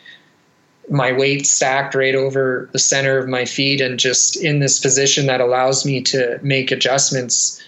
my 0.89 1.11
weight 1.11 1.45
stacked 1.45 1.95
right 1.95 2.15
over 2.15 2.69
the 2.73 2.79
center 2.79 3.17
of 3.17 3.27
my 3.27 3.45
feet 3.45 3.79
and 3.79 3.99
just 3.99 4.35
in 4.35 4.59
this 4.59 4.79
position 4.79 5.27
that 5.27 5.39
allows 5.39 5.85
me 5.85 6.01
to 6.01 6.39
make 6.41 6.71
adjustments 6.71 7.61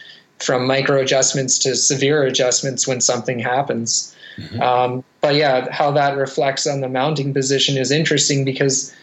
from 0.45 0.65
micro 0.67 0.99
adjustments 0.99 1.57
to 1.57 1.75
severe 1.75 2.23
adjustments 2.23 2.87
when 2.87 3.01
something 3.01 3.39
happens 3.39 4.15
mm-hmm. 4.37 4.61
um, 4.61 5.03
but 5.21 5.35
yeah 5.35 5.71
how 5.71 5.91
that 5.91 6.17
reflects 6.17 6.67
on 6.67 6.81
the 6.81 6.89
mounting 6.89 7.33
position 7.33 7.77
is 7.77 7.91
interesting 7.91 8.45
because 8.45 8.93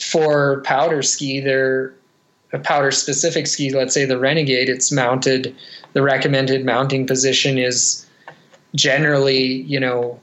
for 0.00 0.60
powder 0.62 1.02
ski 1.02 1.40
there 1.40 1.94
a 2.52 2.58
powder 2.58 2.90
specific 2.90 3.46
ski 3.46 3.72
let's 3.72 3.94
say 3.94 4.04
the 4.04 4.18
renegade 4.18 4.68
it's 4.68 4.92
mounted 4.92 5.54
the 5.92 6.02
recommended 6.02 6.64
mounting 6.64 7.06
position 7.06 7.58
is 7.58 8.06
generally, 8.74 9.62
you 9.62 9.78
know, 9.78 10.18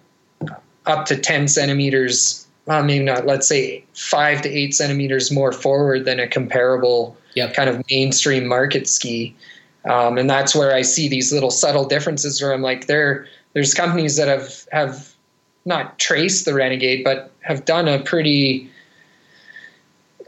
up 0.86 1.06
to 1.06 1.18
10 1.18 1.48
centimeters, 1.48 2.48
well, 2.66 2.84
maybe 2.84 3.04
not, 3.04 3.26
let's 3.26 3.48
say 3.48 3.84
five 3.94 4.42
to 4.42 4.50
eight 4.50 4.74
centimeters 4.74 5.32
more 5.32 5.52
forward 5.52 6.06
than 6.06 6.20
a 6.20 6.28
comparable 6.28 7.16
yep. 7.36 7.54
kind 7.54 7.70
of 7.70 7.84
mainstream 7.90 8.48
market 8.48 8.88
ski. 8.88 9.36
Um, 9.90 10.20
and 10.20 10.30
that's 10.30 10.56
where 10.56 10.74
I 10.74 10.84
see 10.84 11.10
these 11.10 11.34
little 11.34 11.50
subtle 11.50 11.84
differences 11.84 12.42
where 12.42 12.54
I'm 12.54 12.62
like, 12.62 12.86
there, 12.86 13.28
there's 13.54 13.74
companies 13.74 14.18
that 14.18 14.28
have, 14.28 14.68
have 14.72 15.16
not 15.66 15.98
traced 15.98 16.46
the 16.46 16.54
Renegade, 16.54 17.04
but 17.04 17.32
have 17.42 17.66
done 17.66 17.88
a 17.88 18.00
pretty 18.00 18.70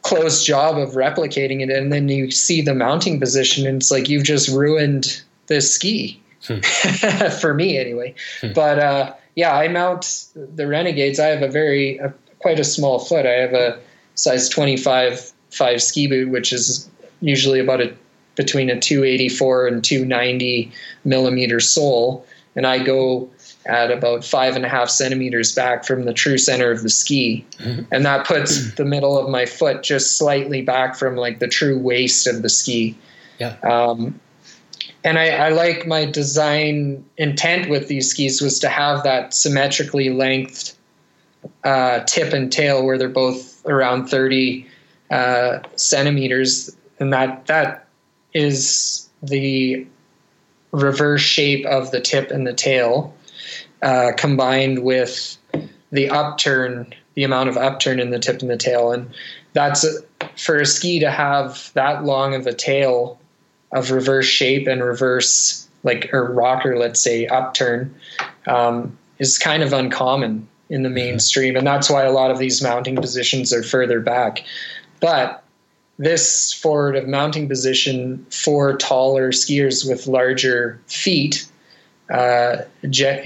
close 0.01 0.43
job 0.43 0.79
of 0.79 0.93
replicating 0.93 1.61
it. 1.61 1.69
And 1.69 1.93
then 1.93 2.09
you 2.09 2.31
see 2.31 2.63
the 2.63 2.73
mounting 2.73 3.19
position 3.19 3.67
and 3.67 3.77
it's 3.77 3.91
like, 3.91 4.09
you've 4.09 4.23
just 4.23 4.49
ruined 4.49 5.21
the 5.45 5.61
ski 5.61 6.19
hmm. 6.47 6.59
for 7.39 7.53
me 7.53 7.77
anyway. 7.77 8.15
Hmm. 8.41 8.53
But 8.53 8.79
uh, 8.79 9.13
yeah, 9.35 9.55
I 9.55 9.67
mount 9.67 10.25
the 10.35 10.65
Renegades. 10.65 11.19
I 11.19 11.27
have 11.27 11.43
a 11.43 11.47
very 11.47 11.99
a, 11.99 12.11
quite 12.39 12.59
a 12.59 12.63
small 12.63 12.97
foot. 12.97 13.27
I 13.27 13.33
have 13.33 13.53
a 13.53 13.79
size 14.15 14.49
25 14.49 15.33
five 15.51 15.83
ski 15.83 16.07
boot, 16.07 16.29
which 16.29 16.51
is 16.51 16.89
usually 17.19 17.59
about 17.59 17.81
a 17.81 17.93
between 18.41 18.69
a 18.71 18.79
284 18.79 19.67
and 19.67 19.83
290 19.83 20.71
millimeter 21.05 21.59
sole, 21.59 22.25
and 22.55 22.65
I 22.65 22.79
go 22.83 23.29
at 23.67 23.91
about 23.91 24.25
five 24.25 24.55
and 24.55 24.65
a 24.65 24.69
half 24.69 24.89
centimeters 24.89 25.53
back 25.53 25.85
from 25.85 26.05
the 26.05 26.13
true 26.13 26.39
center 26.39 26.71
of 26.71 26.81
the 26.81 26.89
ski. 26.89 27.45
Mm-hmm. 27.59 27.83
And 27.91 28.03
that 28.05 28.25
puts 28.25 28.73
the 28.75 28.85
middle 28.85 29.19
of 29.19 29.29
my 29.29 29.45
foot 29.45 29.83
just 29.83 30.17
slightly 30.17 30.63
back 30.63 30.95
from 30.95 31.15
like 31.15 31.37
the 31.39 31.47
true 31.47 31.77
waist 31.77 32.25
of 32.25 32.41
the 32.41 32.49
ski. 32.49 32.97
Yeah. 33.37 33.55
Um, 33.61 34.19
and 35.03 35.19
I, 35.19 35.29
I, 35.29 35.49
like 35.49 35.87
my 35.87 36.05
design 36.05 37.03
intent 37.17 37.69
with 37.69 37.87
these 37.87 38.09
skis 38.09 38.41
was 38.41 38.59
to 38.59 38.69
have 38.69 39.03
that 39.03 39.33
symmetrically 39.33 40.09
lengthed 40.09 40.75
uh, 41.63 41.99
tip 42.05 42.33
and 42.33 42.51
tail 42.51 42.85
where 42.85 42.97
they're 42.97 43.09
both 43.09 43.65
around 43.65 44.07
30 44.07 44.67
uh, 45.09 45.59
centimeters 45.75 46.75
and 46.99 47.11
that 47.11 47.47
that 47.47 47.87
is 48.33 49.09
the 49.21 49.85
reverse 50.71 51.21
shape 51.21 51.65
of 51.65 51.91
the 51.91 51.99
tip 51.99 52.31
and 52.31 52.47
the 52.47 52.53
tail 52.53 53.13
uh, 53.81 54.11
combined 54.17 54.83
with 54.83 55.37
the 55.91 56.09
upturn 56.09 56.93
the 57.15 57.23
amount 57.23 57.49
of 57.49 57.57
upturn 57.57 57.99
in 57.99 58.09
the 58.09 58.19
tip 58.19 58.41
and 58.41 58.49
the 58.49 58.57
tail 58.57 58.91
and 58.91 59.13
that's 59.53 59.85
for 60.37 60.57
a 60.57 60.65
ski 60.65 60.99
to 60.99 61.11
have 61.11 61.71
that 61.73 62.05
long 62.05 62.33
of 62.33 62.47
a 62.47 62.53
tail 62.53 63.19
of 63.73 63.91
reverse 63.91 64.25
shape 64.25 64.67
and 64.67 64.83
reverse 64.83 65.67
like 65.83 66.13
or 66.13 66.31
rocker, 66.31 66.77
let's 66.77 66.99
say 66.99 67.27
upturn, 67.27 67.93
um, 68.47 68.97
is 69.19 69.37
kind 69.37 69.63
of 69.63 69.73
uncommon 69.73 70.47
in 70.69 70.83
the 70.83 70.89
mm-hmm. 70.89 70.95
mainstream, 70.95 71.55
and 71.55 71.65
that's 71.65 71.89
why 71.89 72.03
a 72.03 72.11
lot 72.11 72.31
of 72.31 72.37
these 72.37 72.61
mounting 72.61 72.95
positions 72.95 73.51
are 73.53 73.63
further 73.63 73.99
back. 73.99 74.43
But 74.99 75.40
this 76.01 76.51
forward 76.51 76.95
of 76.95 77.07
mounting 77.07 77.47
position 77.47 78.25
for 78.31 78.75
taller 78.75 79.31
skiers 79.31 79.87
with 79.87 80.07
larger 80.07 80.81
feet 80.87 81.47
uh, 82.11 82.57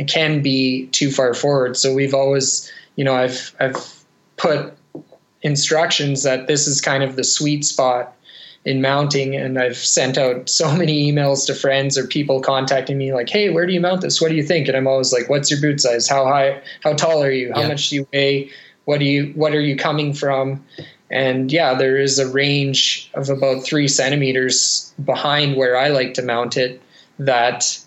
can 0.08 0.42
be 0.42 0.88
too 0.88 1.10
far 1.10 1.34
forward. 1.34 1.78
So 1.78 1.94
we've 1.94 2.14
always, 2.14 2.70
you 2.98 3.06
know, 3.06 3.16
I've 3.16 3.56
I've 3.62 4.04
put 4.36 4.74
instructions 5.42 6.24
that 6.24 6.48
this 6.48 6.68
is 6.68 6.82
kind 6.82 7.02
of 7.02 7.16
the 7.16 7.24
sweet 7.24 7.64
spot 7.64 8.14
in 8.66 8.82
mounting 8.82 9.36
and 9.36 9.58
I've 9.58 9.78
sent 9.78 10.18
out 10.18 10.50
so 10.50 10.76
many 10.76 11.10
emails 11.10 11.46
to 11.48 11.56
friends 11.56 11.98
or 11.98 12.06
people 12.06 12.42
contacting 12.42 12.98
me 12.98 13.14
like, 13.14 13.30
"Hey, 13.30 13.52
where 13.52 13.66
do 13.66 13.72
you 13.72 13.80
mount 13.80 14.02
this? 14.02 14.20
What 14.20 14.30
do 14.30 14.36
you 14.36 14.44
think?" 14.44 14.68
And 14.68 14.76
I'm 14.76 14.88
always 14.88 15.14
like, 15.14 15.30
"What's 15.30 15.50
your 15.50 15.62
boot 15.62 15.80
size? 15.80 16.10
How 16.10 16.26
high 16.26 16.62
how 16.84 16.94
tall 16.94 17.24
are 17.24 17.32
you? 17.32 17.54
How 17.54 17.62
yeah. 17.62 17.70
much 17.70 17.90
do 17.90 17.96
you 17.96 18.08
weigh? 18.12 18.50
What 18.84 19.00
do 19.00 19.06
you 19.06 19.32
what 19.36 19.54
are 19.54 19.62
you 19.62 19.78
coming 19.78 20.14
from?" 20.14 20.62
And 21.12 21.52
yeah, 21.52 21.76
there 21.76 21.98
is 21.98 22.18
a 22.18 22.28
range 22.28 23.10
of 23.14 23.30
about 23.30 23.64
3 23.64 23.88
centimeters 23.88 24.94
behind 25.04 25.56
where 25.56 25.78
I 25.78 25.90
like 25.90 26.16
to 26.16 26.24
mount 26.24 26.58
it 26.58 26.82
that 27.20 27.80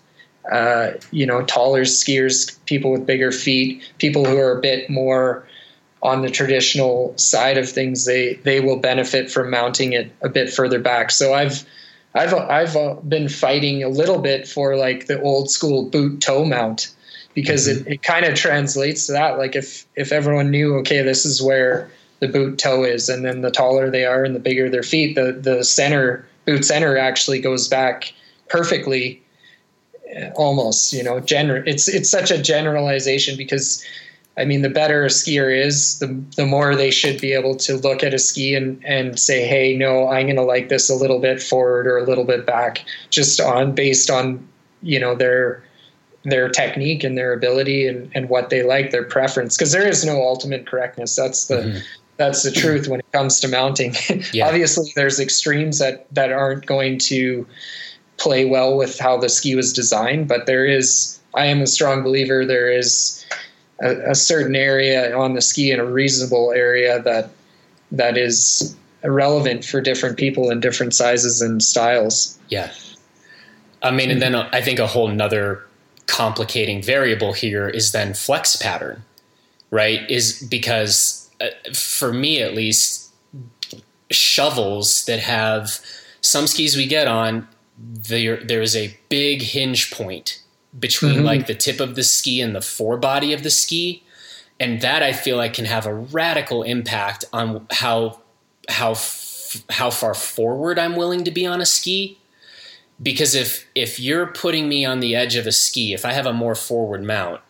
uh, 0.51 0.93
you 1.11 1.25
know, 1.25 1.43
taller 1.43 1.83
skiers, 1.83 2.57
people 2.65 2.91
with 2.91 3.05
bigger 3.05 3.31
feet, 3.31 3.83
people 3.99 4.25
who 4.25 4.37
are 4.37 4.57
a 4.57 4.61
bit 4.61 4.89
more 4.89 5.45
on 6.01 6.21
the 6.21 6.29
traditional 6.29 7.15
side 7.17 7.57
of 7.57 7.69
things, 7.69 8.05
they 8.05 8.35
they 8.35 8.59
will 8.59 8.77
benefit 8.77 9.29
from 9.29 9.49
mounting 9.49 9.93
it 9.93 10.11
a 10.21 10.29
bit 10.29 10.51
further 10.51 10.79
back. 10.79 11.11
So 11.11 11.33
I've 11.33 11.65
I've 12.15 12.33
I've 12.33 12.75
uh, 12.75 12.95
been 12.95 13.29
fighting 13.29 13.83
a 13.83 13.89
little 13.89 14.19
bit 14.19 14.47
for 14.47 14.75
like 14.75 15.07
the 15.07 15.21
old 15.21 15.51
school 15.51 15.89
boot 15.89 16.21
toe 16.21 16.45
mount 16.45 16.93
because 17.33 17.67
mm-hmm. 17.67 17.87
it, 17.87 17.93
it 17.95 18.03
kind 18.03 18.25
of 18.25 18.35
translates 18.35 19.07
to 19.07 19.11
that. 19.11 19.37
Like 19.37 19.55
if 19.55 19.85
if 19.95 20.11
everyone 20.11 20.49
knew, 20.49 20.77
okay, 20.77 21.01
this 21.01 21.25
is 21.25 21.41
where 21.41 21.91
the 22.19 22.27
boot 22.27 22.57
toe 22.57 22.83
is, 22.83 23.09
and 23.09 23.25
then 23.25 23.41
the 23.41 23.51
taller 23.51 23.89
they 23.89 24.05
are 24.05 24.23
and 24.23 24.35
the 24.35 24.39
bigger 24.39 24.69
their 24.69 24.83
feet, 24.83 25.15
the 25.15 25.31
the 25.31 25.63
center 25.63 26.27
boot 26.45 26.65
center 26.65 26.97
actually 26.97 27.39
goes 27.39 27.67
back 27.67 28.13
perfectly 28.47 29.21
almost 30.35 30.91
you 30.91 31.03
know 31.03 31.19
gener- 31.21 31.65
it's 31.67 31.87
it's 31.87 32.09
such 32.09 32.31
a 32.31 32.41
generalization 32.41 33.37
because 33.37 33.85
I 34.39 34.45
mean, 34.45 34.61
the 34.61 34.69
better 34.69 35.03
a 35.03 35.09
skier 35.09 35.53
is, 35.53 35.99
the 35.99 36.07
the 36.37 36.45
more 36.45 36.73
they 36.73 36.91
should 36.91 37.19
be 37.19 37.33
able 37.33 37.55
to 37.55 37.75
look 37.75 38.03
at 38.03 38.13
a 38.13 38.19
ski 38.19 38.55
and 38.55 38.81
and 38.85 39.19
say, 39.19 39.45
hey, 39.45 39.75
no, 39.75 40.07
I'm 40.07 40.27
going 40.27 40.37
to 40.37 40.43
like 40.43 40.69
this 40.69 40.89
a 40.89 40.95
little 40.95 41.19
bit 41.19 41.43
forward 41.43 41.87
or 41.87 41.97
a 41.97 42.03
little 42.03 42.23
bit 42.23 42.45
back, 42.45 42.85
just 43.09 43.41
on 43.41 43.73
based 43.73 44.09
on 44.09 44.47
you 44.81 44.97
know 44.97 45.13
their 45.13 45.61
their 46.23 46.47
technique 46.47 47.03
and 47.03 47.17
their 47.17 47.33
ability 47.33 47.85
and, 47.85 48.09
and 48.15 48.29
what 48.29 48.49
they 48.49 48.63
like, 48.63 48.91
their 48.91 49.03
preference. 49.03 49.57
Because 49.57 49.73
there 49.73 49.87
is 49.87 50.05
no 50.05 50.21
ultimate 50.21 50.65
correctness. 50.65 51.17
That's 51.17 51.47
the 51.47 51.55
mm-hmm. 51.55 51.77
That's 52.19 52.43
the 52.43 52.51
truth 52.51 52.87
when 52.87 52.99
it 52.99 53.11
comes 53.13 53.39
to 53.39 53.47
mounting. 53.47 53.95
Yeah. 54.33 54.47
Obviously, 54.47 54.91
there's 54.95 55.19
extremes 55.19 55.79
that 55.79 56.05
that 56.13 56.31
aren't 56.31 56.65
going 56.65 56.99
to 56.99 57.47
play 58.17 58.45
well 58.45 58.77
with 58.77 58.99
how 58.99 59.17
the 59.17 59.29
ski 59.29 59.55
was 59.55 59.73
designed, 59.73 60.27
but 60.27 60.45
there 60.45 60.65
is. 60.65 61.19
I 61.33 61.45
am 61.45 61.61
a 61.61 61.67
strong 61.67 62.03
believer 62.03 62.45
there 62.45 62.71
is 62.71 63.23
a, 63.81 64.11
a 64.11 64.15
certain 64.15 64.55
area 64.55 65.15
on 65.15 65.33
the 65.33 65.41
ski 65.41 65.71
in 65.71 65.79
a 65.79 65.85
reasonable 65.85 66.51
area 66.51 67.01
that 67.01 67.29
that 67.91 68.17
is 68.17 68.75
relevant 69.03 69.63
for 69.63 69.79
different 69.79 70.17
people 70.17 70.51
in 70.51 70.59
different 70.59 70.93
sizes 70.93 71.41
and 71.41 71.63
styles. 71.63 72.37
Yeah. 72.49 72.71
I 73.81 73.91
mean, 73.91 74.11
and 74.11 74.21
then 74.21 74.35
I 74.35 74.61
think 74.61 74.79
a 74.79 74.87
whole 74.87 75.07
nother 75.07 75.65
complicating 76.07 76.83
variable 76.83 77.33
here 77.33 77.69
is 77.69 77.93
then 77.93 78.13
flex 78.13 78.57
pattern, 78.57 79.03
right? 79.71 80.01
Is 80.09 80.41
because 80.49 81.18
for 81.73 82.13
me 82.13 82.41
at 82.41 82.53
least, 82.53 83.11
shovels 84.11 85.05
that 85.05 85.19
have 85.19 85.79
some 86.21 86.47
skis 86.47 86.75
we 86.75 86.87
get 86.87 87.07
on, 87.07 87.47
there 87.77 88.43
there 88.43 88.61
is 88.61 88.75
a 88.75 88.97
big 89.07 89.41
hinge 89.41 89.91
point 89.91 90.41
between 90.77 91.15
mm-hmm. 91.15 91.25
like 91.25 91.47
the 91.47 91.55
tip 91.55 91.79
of 91.79 91.95
the 91.95 92.03
ski 92.03 92.41
and 92.41 92.55
the 92.55 92.61
forebody 92.61 93.33
of 93.33 93.43
the 93.43 93.49
ski 93.49 94.03
and 94.59 94.81
that 94.81 95.01
I 95.01 95.13
feel 95.13 95.37
like 95.37 95.53
can 95.53 95.65
have 95.65 95.85
a 95.85 95.93
radical 95.93 96.63
impact 96.63 97.25
on 97.31 97.65
how 97.71 98.19
how 98.67 98.95
how 99.69 99.89
far 99.89 100.13
forward 100.13 100.77
I'm 100.77 100.95
willing 100.95 101.23
to 101.23 101.31
be 101.31 101.45
on 101.45 101.61
a 101.61 101.65
ski 101.65 102.19
because 103.01 103.33
if 103.33 103.67
if 103.73 103.99
you're 103.99 104.27
putting 104.27 104.67
me 104.67 104.85
on 104.85 104.99
the 104.99 105.15
edge 105.15 105.35
of 105.35 105.47
a 105.47 105.51
ski 105.51 105.93
if 105.93 106.05
I 106.05 106.13
have 106.13 106.25
a 106.25 106.33
more 106.33 106.55
forward 106.55 107.03
mount 107.03 107.41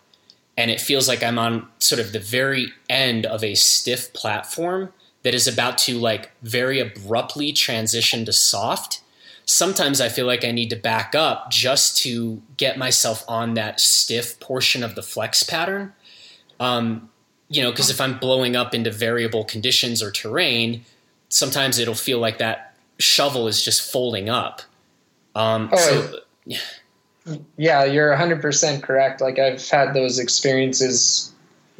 and 0.59 0.69
it 0.69 0.79
feels 0.79 1.07
like 1.07 1.23
I'm 1.23 1.39
on 1.39 1.67
sort 1.79 1.99
of 1.99 2.11
the 2.11 2.19
very 2.19 2.67
end 2.89 3.25
of 3.25 3.43
a 3.43 3.55
stiff 3.55 4.13
platform 4.13 4.93
that 5.23 5.33
is 5.33 5.47
about 5.47 5.77
to 5.79 5.97
like 5.97 6.31
very 6.43 6.79
abruptly 6.79 7.51
transition 7.51 8.25
to 8.25 8.33
soft 8.33 9.01
sometimes 9.49 9.99
I 9.99 10.09
feel 10.09 10.27
like 10.27 10.45
I 10.45 10.51
need 10.51 10.69
to 10.69 10.75
back 10.75 11.15
up 11.15 11.49
just 11.49 11.97
to 12.03 12.39
get 12.57 12.77
myself 12.77 13.25
on 13.27 13.55
that 13.55 13.79
stiff 13.79 14.39
portion 14.39 14.83
of 14.83 14.93
the 14.93 15.01
flex 15.01 15.41
pattern. 15.41 15.93
Um, 16.59 17.09
you 17.49 17.63
know, 17.63 17.71
because 17.71 17.89
if 17.89 17.99
I'm 17.99 18.19
blowing 18.19 18.55
up 18.55 18.75
into 18.75 18.91
variable 18.91 19.43
conditions 19.43 20.03
or 20.03 20.11
terrain, 20.11 20.85
sometimes 21.29 21.79
it'll 21.79 21.95
feel 21.95 22.19
like 22.19 22.37
that 22.37 22.75
shovel 22.99 23.47
is 23.47 23.63
just 23.63 23.91
folding 23.91 24.29
up. 24.29 24.61
Um, 25.33 25.71
oh, 25.73 25.77
so, 25.77 26.19
yeah. 26.45 26.59
Yeah, 27.57 27.83
you're 27.83 28.15
100% 28.15 28.83
correct. 28.83 29.21
Like 29.21 29.39
I've 29.39 29.67
had 29.69 29.93
those 29.93 30.19
experiences 30.19 31.33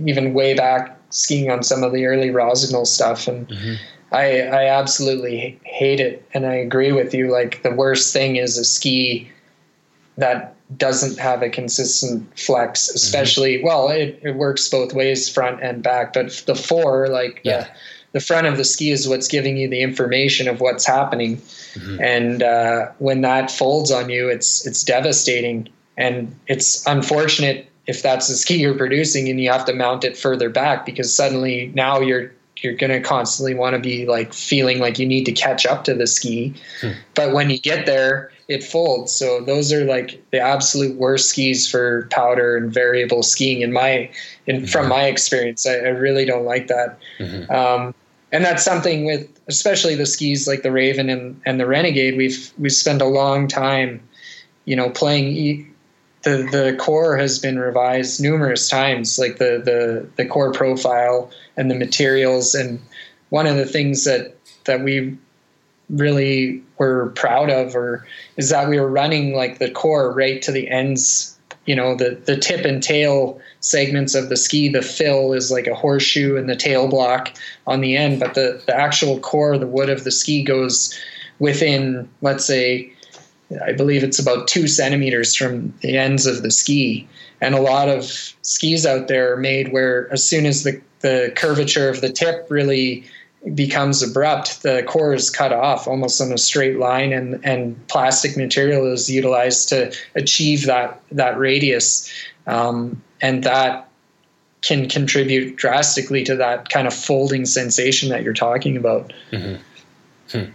even 0.06 0.34
way 0.34 0.54
back 0.54 0.98
skiing 1.10 1.50
on 1.50 1.64
some 1.64 1.84
of 1.84 1.92
the 1.92 2.06
early 2.06 2.30
Rossignol 2.30 2.86
stuff 2.86 3.28
and 3.28 3.48
mm-hmm. 3.48 3.74
I 4.12 4.42
I 4.42 4.66
absolutely 4.66 5.60
hate 5.64 6.00
it, 6.00 6.28
and 6.34 6.46
I 6.46 6.56
agree 6.56 6.92
with 6.92 7.14
you. 7.14 7.32
Like 7.32 7.62
the 7.64 7.72
worst 7.72 8.14
thing 8.14 8.38
is 8.38 8.58
a 8.58 8.64
ski 8.64 9.30
that 10.18 10.56
doesn't 10.78 11.20
have 11.20 11.42
a 11.42 11.50
consistent 11.50 12.28
flex, 12.38 12.88
mm-hmm. 12.88 12.96
especially 12.96 13.58
mm-hmm. 13.58 13.68
well, 13.68 13.90
it, 13.90 14.20
it 14.24 14.36
works 14.36 14.68
both 14.68 14.94
ways, 14.94 15.30
front 15.30 15.62
and 15.62 15.84
back. 15.84 16.14
But 16.14 16.44
the 16.46 16.56
four, 16.56 17.08
like 17.08 17.42
yeah. 17.44 17.62
the, 17.62 17.70
the 18.12 18.20
front 18.20 18.48
of 18.48 18.58
the 18.58 18.66
ski 18.66 18.92
is 18.92 19.08
what's 19.08 19.28
giving 19.28 19.58
you 19.58 19.70
the 19.70 19.82
information 19.82 20.48
of 20.48 20.62
what's 20.62 20.86
happening, 20.86 21.38
mm-hmm. 21.38 22.02
and 22.02 22.44
uh, 22.44 22.88
when 23.00 23.22
that 23.22 23.52
folds 23.52 23.92
on 23.92 24.10
you, 24.10 24.30
it's 24.30 24.66
it's 24.66 24.84
devastating, 24.84 25.70
and 25.98 26.36
it's 26.48 26.86
unfortunate 26.88 27.70
if 27.88 28.04
that's 28.04 28.28
the 28.28 28.36
ski 28.36 28.60
you're 28.60 28.78
producing 28.78 29.28
and 29.30 29.42
you 29.42 29.50
have 29.50 29.66
to 29.66 29.74
mount 29.74 30.04
it 30.04 30.16
further 30.16 30.48
back 30.48 30.86
because 30.86 31.14
suddenly 31.14 31.72
now 31.74 32.00
you're 32.00 32.32
you're 32.62 32.74
going 32.74 32.92
to 32.92 33.00
constantly 33.00 33.56
want 33.56 33.74
to 33.74 33.80
be 33.80 34.06
like 34.06 34.34
feeling 34.34 34.80
like 34.80 35.00
you 35.00 35.06
need 35.06 35.26
to 35.26 35.32
catch 35.32 35.66
up 35.66 35.84
to 35.86 35.94
the 35.94 36.06
ski. 36.06 36.54
Hmm. 36.82 36.92
But 37.16 37.34
when 37.34 37.50
you 37.50 37.60
get 37.60 37.86
there, 37.86 38.32
it 38.48 38.64
folds. 38.64 39.14
So 39.14 39.42
those 39.42 39.72
are 39.72 39.86
like 39.86 40.22
the 40.32 40.40
absolute 40.40 40.98
worst 40.98 41.30
skis 41.30 41.70
for 41.70 42.08
powder 42.12 42.58
and 42.58 42.74
variable 42.74 43.24
skiing 43.24 43.62
in 43.62 43.72
my, 43.72 44.10
in, 44.46 44.58
mm-hmm. 44.58 44.66
from 44.66 44.90
my 44.90 45.06
experience. 45.06 45.66
I, 45.66 45.76
I, 45.76 45.90
really 45.90 46.26
don't 46.26 46.46
like 46.46 46.68
that. 46.68 47.00
Mm-hmm. 47.20 47.52
Um, 47.52 47.96
and 48.32 48.44
that's 48.44 48.64
something 48.64 49.06
with 49.06 49.28
especially 49.48 49.96
the 49.96 50.06
skis 50.06 50.48
like 50.48 50.62
the 50.62 50.72
Raven 50.72 51.10
and, 51.10 51.42
and 51.46 51.60
the 51.60 51.66
Renegade. 51.66 52.18
We've 52.18 52.52
we've 52.58 52.72
spent 52.72 53.02
a 53.02 53.06
long 53.06 53.48
time, 53.48 54.02
you 54.66 54.76
know, 54.76 54.90
playing 54.90 55.74
the 56.24 56.48
the 56.52 56.76
core 56.80 57.18
has 57.18 57.40
been 57.40 57.58
revised 57.58 58.22
numerous 58.22 58.70
times, 58.70 59.18
like 59.18 59.38
the 59.38 59.62
the 59.64 60.08
the 60.16 60.30
core 60.30 60.52
profile 60.52 61.32
and 61.58 61.72
the 61.72 61.76
materials. 61.76 62.54
And 62.54 62.80
one 63.30 63.48
of 63.48 63.56
the 63.56 63.66
things 63.66 64.04
that 64.06 64.36
that 64.66 64.84
we 64.84 65.18
really 65.90 66.64
were 66.78 67.12
proud 67.16 67.50
of, 67.50 67.76
or 67.76 68.06
is 68.38 68.50
that 68.50 68.70
we 68.70 68.80
were 68.80 68.90
running 68.90 69.34
like 69.34 69.60
the 69.60 69.72
core 69.72 70.14
right 70.14 70.42
to 70.44 70.52
the 70.52 70.70
ends. 70.70 71.36
You 71.70 71.76
know, 71.76 71.94
the 71.94 72.20
the 72.26 72.36
tip 72.36 72.66
and 72.66 72.82
tail 72.82 73.40
segments 73.60 74.16
of 74.16 74.30
the 74.30 74.38
ski. 74.38 74.70
The 74.70 74.82
fill 74.82 75.34
is 75.34 75.52
like 75.52 75.68
a 75.68 75.76
horseshoe, 75.76 76.36
and 76.36 76.50
the 76.50 76.56
tail 76.56 76.88
block 76.88 77.32
on 77.68 77.82
the 77.82 77.96
end. 77.96 78.20
But 78.20 78.34
the 78.34 78.60
the 78.66 78.76
actual 78.76 79.20
core, 79.20 79.56
the 79.56 79.68
wood 79.68 79.90
of 79.90 80.04
the 80.04 80.10
ski, 80.10 80.42
goes 80.42 81.00
within, 81.38 82.10
let's 82.22 82.44
say 82.44 82.92
I 83.64 83.72
believe 83.72 84.04
it's 84.04 84.18
about 84.18 84.48
two 84.48 84.68
centimeters 84.68 85.36
from 85.36 85.72
the 85.82 85.96
ends 85.96 86.26
of 86.26 86.42
the 86.42 86.50
ski. 86.50 87.08
And 87.40 87.54
a 87.54 87.62
lot 87.62 87.88
of 87.88 88.06
skis 88.42 88.86
out 88.86 89.08
there 89.08 89.34
are 89.34 89.38
made 89.38 89.72
where 89.72 90.12
as 90.12 90.24
soon 90.24 90.48
as 90.48 90.64
the, 90.64 90.82
the 91.02 91.32
curvature 91.36 91.88
of 91.90 92.02
the 92.02 92.10
tip 92.12 92.48
really 92.50 93.06
becomes 93.56 94.04
abrupt, 94.04 94.64
the 94.64 94.84
core 94.84 95.14
is 95.14 95.30
cut 95.30 95.54
off 95.54 95.88
almost 95.88 96.20
on 96.22 96.32
a 96.32 96.38
straight 96.38 96.78
line 96.78 97.14
and, 97.14 97.44
and 97.46 97.88
plastic 97.88 98.36
material 98.36 98.92
is 98.92 99.10
utilized 99.10 99.70
to 99.70 99.94
achieve 100.16 100.66
that 100.66 101.02
that 101.12 101.38
radius. 101.38 102.12
Um, 102.48 103.02
and 103.22 103.44
that 103.44 103.90
can 104.62 104.90
contribute 104.90 105.56
drastically 105.56 106.24
to 106.26 106.36
that 106.36 106.70
kind 106.70 106.88
of 106.88 106.94
folding 106.94 107.46
sensation 107.46 108.10
that 108.10 108.24
you're 108.24 108.34
talking 108.34 108.76
about. 108.76 109.14
Mm-hmm. 109.32 109.62
Hmm. 110.32 110.52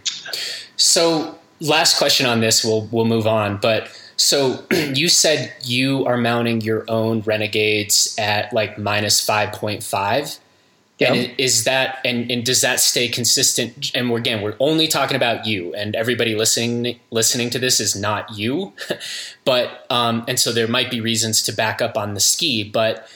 So 0.75 1.37
last 1.59 1.97
question 1.97 2.25
on 2.25 2.39
this. 2.39 2.63
We'll 2.63 2.87
we'll 2.91 3.05
move 3.05 3.27
on. 3.27 3.57
But 3.57 3.89
so 4.15 4.63
you 4.71 5.09
said 5.09 5.53
you 5.63 6.05
are 6.05 6.17
mounting 6.17 6.61
your 6.61 6.85
own 6.87 7.21
Renegades 7.21 8.15
at 8.19 8.53
like 8.53 8.77
minus 8.77 9.23
five 9.23 9.53
point 9.53 9.83
five. 9.83 10.37
Yep. 10.99 11.09
And 11.09 11.35
is 11.37 11.65
that 11.65 11.99
and, 12.05 12.31
and 12.31 12.45
does 12.45 12.61
that 12.61 12.79
stay 12.79 13.09
consistent? 13.09 13.91
And 13.93 14.09
we're, 14.09 14.17
again, 14.17 14.41
we're 14.41 14.55
only 14.61 14.87
talking 14.87 15.17
about 15.17 15.45
you, 15.45 15.73
and 15.75 15.93
everybody 15.93 16.35
listening 16.35 16.99
listening 17.11 17.49
to 17.49 17.59
this 17.59 17.81
is 17.81 17.97
not 17.97 18.37
you, 18.37 18.71
but 19.45 19.85
um, 19.89 20.23
and 20.27 20.39
so 20.39 20.53
there 20.53 20.69
might 20.69 20.89
be 20.89 21.01
reasons 21.01 21.41
to 21.43 21.51
back 21.51 21.81
up 21.81 21.97
on 21.97 22.13
the 22.13 22.21
ski. 22.21 22.63
But 22.63 23.09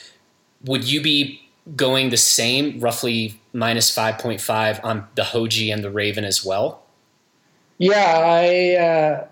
would 0.65 0.83
you 0.83 1.01
be 1.01 1.41
going 1.77 2.09
the 2.09 2.17
same, 2.17 2.81
roughly 2.81 3.39
minus 3.53 3.93
five 3.93 4.17
point 4.17 4.41
five 4.41 4.83
on 4.83 5.07
the 5.15 5.23
Hoji 5.23 5.73
and 5.73 5.81
the 5.81 5.89
Raven 5.89 6.25
as 6.25 6.43
well? 6.43 6.83
Yeah, 7.77 8.19
I 8.25 8.75
uh, 8.75 9.27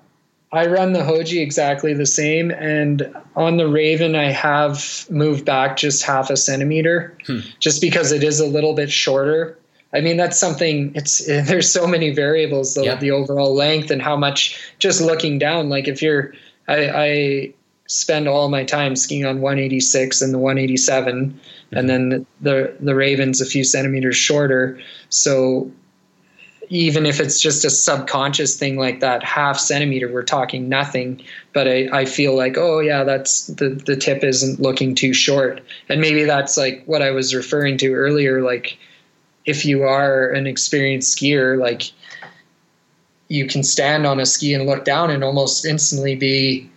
I 0.52 0.68
run 0.68 0.93
the 0.93 1.02
Hoji 1.02 1.41
exactly 1.41 1.93
the 1.93 2.06
same, 2.06 2.52
and 2.52 3.14
on 3.36 3.58
the 3.58 3.68
Raven 3.68 4.16
I 4.16 4.32
have 4.32 5.06
moved 5.10 5.45
back 5.45 5.76
just 5.76 6.04
half 6.04 6.30
a 6.30 6.38
centimeter, 6.38 7.18
hmm. 7.26 7.39
just 7.60 7.82
because 7.82 8.12
it 8.12 8.24
is 8.24 8.39
a 8.39 8.48
little 8.48 8.74
bit 8.74 8.89
shorter. 8.89 9.58
I 9.93 10.00
mean 10.00 10.16
that's 10.16 10.39
something. 10.39 10.93
It's 10.95 11.26
there's 11.26 11.72
so 11.72 11.86
many 11.86 12.12
variables, 12.12 12.76
the, 12.76 12.86
yeah. 12.86 12.95
the 12.95 13.12
overall 13.12 13.54
length 13.54 13.91
and 13.91 14.02
how 14.02 14.16
much. 14.16 14.58
Just 14.80 15.02
looking 15.02 15.38
down, 15.38 15.70
like 15.70 15.88
if 15.88 16.02
you're, 16.02 16.34
I, 16.68 16.89
I 16.89 17.54
spend 17.88 18.28
all 18.28 18.50
my 18.50 18.64
time 18.64 18.95
skiing 18.95 19.26
on 19.26 19.41
186 19.41 20.22
and 20.22 20.34
the 20.34 20.38
187, 20.38 21.32
mm-hmm. 21.32 21.78
and 21.78 21.89
then 21.89 22.26
the 22.39 22.74
the 22.80 22.95
Raven's 22.95 23.41
a 23.41 23.45
few 23.45 23.66
centimeters 23.66 24.16
shorter. 24.16 24.80
So 25.10 25.70
even 26.70 27.05
if 27.05 27.20
it's 27.20 27.39
just 27.39 27.63
a 27.63 27.70
subconscious 27.70 28.57
thing 28.57 28.78
like 28.78 28.99
that 28.99 29.24
half 29.24 29.57
centimeter 29.57 30.11
we're 30.11 30.24
talking 30.24 30.68
nothing 30.68 31.22
but 31.53 31.68
I, 31.68 31.88
I 31.91 32.05
feel 32.05 32.36
like 32.36 32.57
oh 32.57 32.80
yeah 32.80 33.03
that's 33.03 33.47
the, 33.47 33.70
the 33.70 33.95
tip 33.95 34.24
isn't 34.24 34.59
looking 34.59 34.95
too 34.95 35.13
short 35.13 35.61
and 35.89 36.01
maybe 36.01 36.24
that's 36.26 36.57
like 36.57 36.84
what 36.86 37.01
i 37.01 37.11
was 37.11 37.34
referring 37.34 37.78
to 37.78 37.93
earlier 37.93 38.41
like 38.41 38.78
if 39.47 39.63
you 39.65 39.84
are 39.84 40.30
an 40.30 40.45
experienced 40.45 41.18
skier, 41.18 41.57
like 41.57 41.84
you 43.30 43.47
can 43.47 43.63
stand 43.63 44.05
on 44.05 44.20
a 44.20 44.26
ski 44.26 44.53
and 44.53 44.68
look 44.68 44.86
down 44.86 45.09
and 45.09 45.24
almost 45.24 45.65
instantly 45.65 46.15
be 46.15 46.70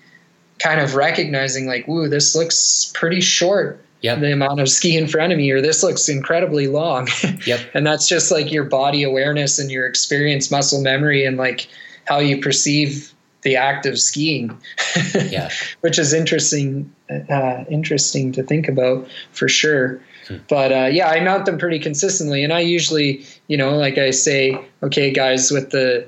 kind 0.60 0.80
of 0.80 0.94
recognizing 0.94 1.66
like, 1.66 1.86
"Ooh, 1.88 2.08
this 2.08 2.34
looks 2.34 2.90
pretty 2.94 3.20
short." 3.20 3.84
Yep. 4.02 4.20
The 4.20 4.32
amount 4.32 4.60
of 4.60 4.68
ski 4.68 4.96
in 4.96 5.06
front 5.06 5.32
of 5.32 5.38
me, 5.38 5.50
or 5.50 5.60
this 5.60 5.82
looks 5.82 6.08
incredibly 6.08 6.66
long. 6.66 7.08
Yep. 7.46 7.60
and 7.74 7.86
that's 7.86 8.06
just 8.06 8.30
like 8.30 8.52
your 8.52 8.64
body 8.64 9.02
awareness 9.02 9.58
and 9.58 9.70
your 9.70 9.86
experience, 9.86 10.50
muscle 10.50 10.82
memory, 10.82 11.24
and 11.24 11.36
like 11.36 11.68
how 12.04 12.18
you 12.18 12.40
perceive 12.40 13.12
the 13.42 13.56
act 13.56 13.86
of 13.86 13.98
skiing. 13.98 14.58
yeah. 15.14 15.50
Which 15.80 15.98
is 15.98 16.12
interesting, 16.12 16.92
uh, 17.10 17.64
interesting 17.70 18.32
to 18.32 18.42
think 18.42 18.68
about 18.68 19.08
for 19.32 19.48
sure. 19.48 20.00
Hmm. 20.28 20.36
But 20.48 20.72
uh, 20.72 20.88
yeah, 20.92 21.08
I 21.08 21.20
mount 21.20 21.46
them 21.46 21.58
pretty 21.58 21.78
consistently, 21.78 22.44
and 22.44 22.52
I 22.52 22.60
usually, 22.60 23.24
you 23.48 23.56
know, 23.56 23.76
like 23.76 23.98
I 23.98 24.10
say, 24.10 24.58
okay, 24.82 25.10
guys, 25.10 25.50
with 25.50 25.70
the 25.70 26.06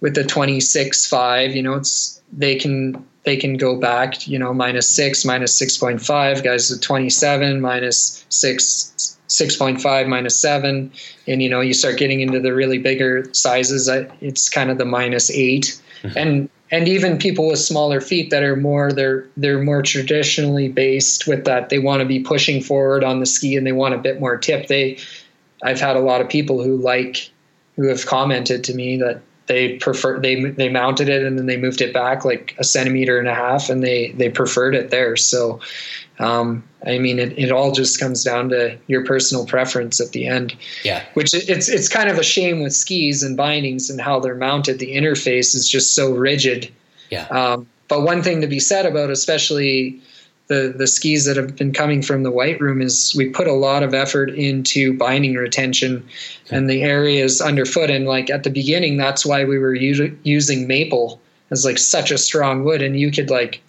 with 0.00 0.14
the 0.14 0.24
twenty 0.24 0.60
six 0.60 1.06
five, 1.06 1.54
you 1.54 1.62
know, 1.62 1.74
it's 1.74 2.20
they 2.32 2.56
can 2.56 3.04
they 3.24 3.36
can 3.36 3.56
go 3.56 3.76
back, 3.76 4.28
you 4.28 4.38
know, 4.38 4.52
minus 4.52 4.88
six, 4.88 5.24
minus 5.24 5.54
six 5.54 5.76
point 5.76 6.00
five. 6.00 6.42
Guys 6.42 6.70
with 6.70 6.80
twenty 6.80 7.10
seven, 7.10 7.60
minus 7.60 8.24
six, 8.28 9.18
six 9.26 9.56
point 9.56 9.80
five, 9.80 10.06
minus 10.06 10.38
seven, 10.38 10.92
and 11.26 11.42
you 11.42 11.48
know, 11.48 11.60
you 11.60 11.74
start 11.74 11.98
getting 11.98 12.20
into 12.20 12.40
the 12.40 12.54
really 12.54 12.78
bigger 12.78 13.32
sizes. 13.32 13.88
It's 14.20 14.48
kind 14.48 14.70
of 14.70 14.78
the 14.78 14.84
minus 14.84 15.30
8 15.30 15.80
mm-hmm. 16.02 16.18
and 16.18 16.48
and 16.70 16.88
even 16.88 17.18
people 17.18 17.48
with 17.48 17.58
smaller 17.58 18.00
feet 18.00 18.30
that 18.30 18.42
are 18.42 18.56
more 18.56 18.90
they're 18.90 19.26
they're 19.36 19.62
more 19.62 19.82
traditionally 19.82 20.68
based 20.68 21.26
with 21.26 21.44
that 21.44 21.68
they 21.68 21.78
want 21.78 22.00
to 22.00 22.06
be 22.06 22.20
pushing 22.20 22.60
forward 22.60 23.04
on 23.04 23.20
the 23.20 23.26
ski 23.26 23.56
and 23.56 23.66
they 23.66 23.72
want 23.72 23.94
a 23.94 23.98
bit 23.98 24.18
more 24.18 24.36
tip 24.36 24.66
they 24.66 24.98
i've 25.62 25.80
had 25.80 25.96
a 25.96 26.00
lot 26.00 26.20
of 26.20 26.28
people 26.28 26.62
who 26.62 26.76
like 26.76 27.30
who 27.76 27.86
have 27.86 28.06
commented 28.06 28.64
to 28.64 28.74
me 28.74 28.96
that 28.96 29.20
they 29.46 29.76
prefer 29.76 30.18
they 30.20 30.42
they 30.42 30.68
mounted 30.68 31.08
it 31.08 31.22
and 31.22 31.38
then 31.38 31.46
they 31.46 31.56
moved 31.56 31.80
it 31.80 31.92
back 31.92 32.24
like 32.24 32.54
a 32.58 32.64
centimeter 32.64 33.18
and 33.18 33.28
a 33.28 33.34
half 33.34 33.68
and 33.68 33.82
they 33.82 34.12
they 34.12 34.28
preferred 34.28 34.74
it 34.74 34.90
there 34.90 35.16
so 35.16 35.60
um, 36.18 36.62
I 36.86 36.98
mean, 36.98 37.18
it, 37.18 37.36
it 37.38 37.50
all 37.50 37.72
just 37.72 37.98
comes 37.98 38.22
down 38.22 38.50
to 38.50 38.78
your 38.86 39.04
personal 39.04 39.46
preference 39.46 40.00
at 40.00 40.12
the 40.12 40.26
end. 40.26 40.56
Yeah. 40.84 41.04
Which 41.14 41.34
it's 41.34 41.68
it's 41.68 41.88
kind 41.88 42.08
of 42.08 42.18
a 42.18 42.22
shame 42.22 42.62
with 42.62 42.72
skis 42.72 43.22
and 43.22 43.36
bindings 43.36 43.90
and 43.90 44.00
how 44.00 44.20
they're 44.20 44.34
mounted. 44.34 44.78
The 44.78 44.94
interface 44.94 45.54
is 45.54 45.68
just 45.68 45.94
so 45.94 46.12
rigid. 46.12 46.72
Yeah. 47.10 47.26
Um, 47.28 47.66
but 47.88 48.02
one 48.02 48.22
thing 48.22 48.40
to 48.40 48.46
be 48.46 48.60
said 48.60 48.86
about, 48.86 49.10
especially 49.10 50.00
the 50.46 50.74
the 50.76 50.86
skis 50.86 51.24
that 51.24 51.36
have 51.36 51.56
been 51.56 51.72
coming 51.72 52.02
from 52.02 52.22
the 52.22 52.30
white 52.30 52.60
room, 52.60 52.82
is 52.82 53.14
we 53.16 53.28
put 53.28 53.46
a 53.46 53.52
lot 53.52 53.82
of 53.82 53.94
effort 53.94 54.30
into 54.30 54.96
binding 54.96 55.34
retention 55.34 56.06
and 56.50 56.68
the 56.68 56.82
areas 56.82 57.40
underfoot. 57.40 57.90
And 57.90 58.06
like 58.06 58.30
at 58.30 58.44
the 58.44 58.50
beginning, 58.50 58.96
that's 58.96 59.24
why 59.24 59.44
we 59.44 59.58
were 59.58 59.74
u- 59.74 60.16
using 60.22 60.66
maple 60.66 61.20
as 61.50 61.64
like 61.64 61.78
such 61.78 62.10
a 62.10 62.18
strong 62.18 62.64
wood, 62.64 62.82
and 62.82 62.98
you 62.98 63.10
could 63.10 63.30
like 63.30 63.62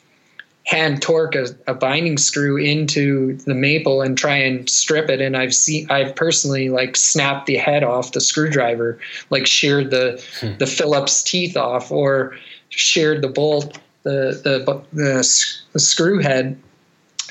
hand 0.66 1.02
torque 1.02 1.36
a, 1.36 1.48
a, 1.68 1.74
binding 1.74 2.18
screw 2.18 2.58
into 2.58 3.38
the 3.46 3.54
maple 3.54 4.02
and 4.02 4.18
try 4.18 4.36
and 4.36 4.68
strip 4.68 5.10
it 5.10 5.22
and 5.22 5.38
i've 5.38 5.54
seen 5.54 5.90
i've 5.92 6.16
personally 6.16 6.70
like 6.70 6.96
snapped 6.96 7.46
the 7.46 7.56
head 7.56 7.84
off 7.84 8.14
the 8.14 8.22
screwdriver 8.22 8.98
like 9.30 9.46
sheared 9.46 9.92
the 9.92 10.20
hmm. 10.40 10.58
the 10.58 10.66
phillips 10.66 11.22
teeth 11.22 11.56
off 11.56 11.92
or 11.92 12.36
sheared 12.70 13.22
the 13.22 13.28
bolt 13.28 13.78
the 14.04 14.42
the 14.44 14.84
the, 14.92 15.60
the 15.74 15.80
screw 15.80 16.20
head 16.20 16.60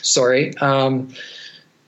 sorry. 0.05 0.57
Um, 0.59 1.13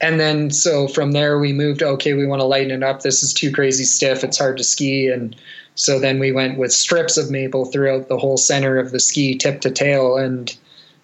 and 0.01 0.21
then 0.21 0.51
so 0.51 0.89
from 0.89 1.12
there 1.12 1.39
we 1.39 1.55
moved 1.55 1.83
okay 1.83 2.12
we 2.12 2.27
want 2.27 2.41
to 2.41 2.47
lighten 2.47 2.71
it 2.71 2.83
up. 2.83 3.03
This 3.03 3.23
is 3.23 3.33
too 3.33 3.51
crazy 3.51 3.85
stiff. 3.85 4.25
It's 4.25 4.39
hard 4.39 4.59
to 4.59 4.64
ski. 4.64 5.09
And 5.09 5.35
so 5.75 5.99
then 5.99 6.19
we 6.19 6.33
went 6.33 6.59
with 6.59 6.73
strips 6.73 7.17
of 7.17 7.31
maple 7.31 7.67
throughout 7.67 8.09
the 8.09 8.19
whole 8.19 8.37
center 8.37 8.79
of 8.79 8.91
the 8.91 9.01
ski 9.01 9.37
tip 9.37 9.61
to 9.62 9.71
tail. 9.71 10.17
And 10.17 10.55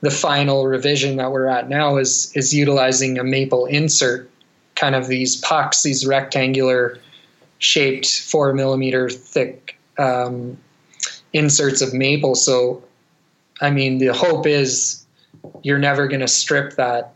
the 0.01 0.11
final 0.11 0.67
revision 0.67 1.17
that 1.17 1.31
we're 1.31 1.47
at 1.47 1.69
now 1.69 1.97
is 1.97 2.33
is 2.35 2.53
utilizing 2.53 3.19
a 3.19 3.25
maple 3.25 3.67
insert, 3.67 4.29
kind 4.75 4.95
of 4.95 5.07
these 5.07 5.37
pucks, 5.37 5.83
these 5.83 6.07
rectangular 6.07 6.99
shaped 7.59 8.21
four 8.21 8.53
millimeter 8.53 9.09
thick 9.09 9.79
um, 9.99 10.59
inserts 11.33 11.81
of 11.81 11.95
maple. 11.95 12.35
So, 12.35 12.83
I 13.61 13.71
mean, 13.71 13.99
the 13.99 14.13
hope 14.13 14.47
is 14.47 15.07
you're 15.63 15.79
never 15.79 16.09
going 16.09 16.21
to 16.21 16.29
strip 16.29 16.75
that 16.77 17.15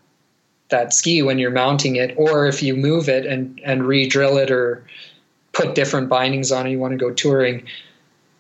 that 0.69 0.93
ski 0.93 1.23
when 1.23 1.39
you're 1.39 1.51
mounting 1.51 1.97
it, 1.97 2.13
or 2.17 2.47
if 2.47 2.63
you 2.63 2.75
move 2.75 3.09
it 3.09 3.25
and 3.27 3.61
and 3.65 3.87
re-drill 3.87 4.37
it 4.37 4.51
or 4.51 4.85
put 5.53 5.75
different 5.75 6.09
bindings 6.09 6.53
on 6.53 6.67
it, 6.67 6.71
you 6.71 6.79
want 6.79 6.93
to 6.93 6.99
go 6.99 7.13
touring 7.13 7.67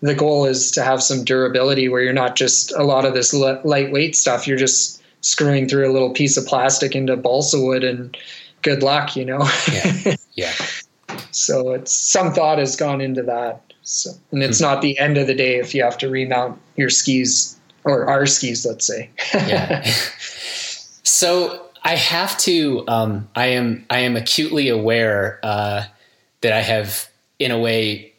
the 0.02 0.14
goal 0.14 0.44
is 0.44 0.70
to 0.72 0.82
have 0.82 1.02
some 1.02 1.24
durability 1.24 1.88
where 1.88 2.02
you're 2.02 2.12
not 2.12 2.36
just 2.36 2.72
a 2.76 2.84
lot 2.84 3.04
of 3.04 3.14
this 3.14 3.32
lightweight 3.32 4.14
stuff. 4.14 4.46
You're 4.46 4.58
just 4.58 5.02
screwing 5.22 5.68
through 5.68 5.90
a 5.90 5.92
little 5.92 6.10
piece 6.10 6.36
of 6.36 6.46
plastic 6.46 6.94
into 6.94 7.16
balsa 7.16 7.60
wood 7.60 7.82
and 7.82 8.16
good 8.62 8.82
luck, 8.82 9.16
you 9.16 9.24
know? 9.24 9.48
yeah. 9.72 10.14
Yeah. 10.34 10.52
so 11.30 11.72
it's 11.72 11.92
some 11.92 12.32
thought 12.32 12.58
has 12.58 12.76
gone 12.76 13.00
into 13.00 13.22
that. 13.22 13.60
So, 13.82 14.10
and 14.32 14.42
it's 14.42 14.60
mm-hmm. 14.60 14.74
not 14.74 14.82
the 14.82 14.98
end 14.98 15.16
of 15.16 15.26
the 15.26 15.34
day 15.34 15.56
if 15.56 15.74
you 15.74 15.82
have 15.82 15.98
to 15.98 16.08
remount 16.08 16.60
your 16.76 16.90
skis 16.90 17.55
or 17.86 18.08
our 18.08 18.26
skis, 18.26 18.66
let's 18.66 18.86
say. 18.86 19.08
yeah. 19.34 19.82
So 21.04 21.66
I 21.84 21.94
have 21.94 22.36
to, 22.38 22.84
um, 22.88 23.28
I 23.34 23.46
am, 23.46 23.86
I 23.88 24.00
am 24.00 24.16
acutely 24.16 24.68
aware, 24.68 25.38
uh, 25.42 25.84
that 26.42 26.52
I 26.52 26.60
have 26.60 27.08
in 27.38 27.50
a 27.50 27.58
way 27.58 28.12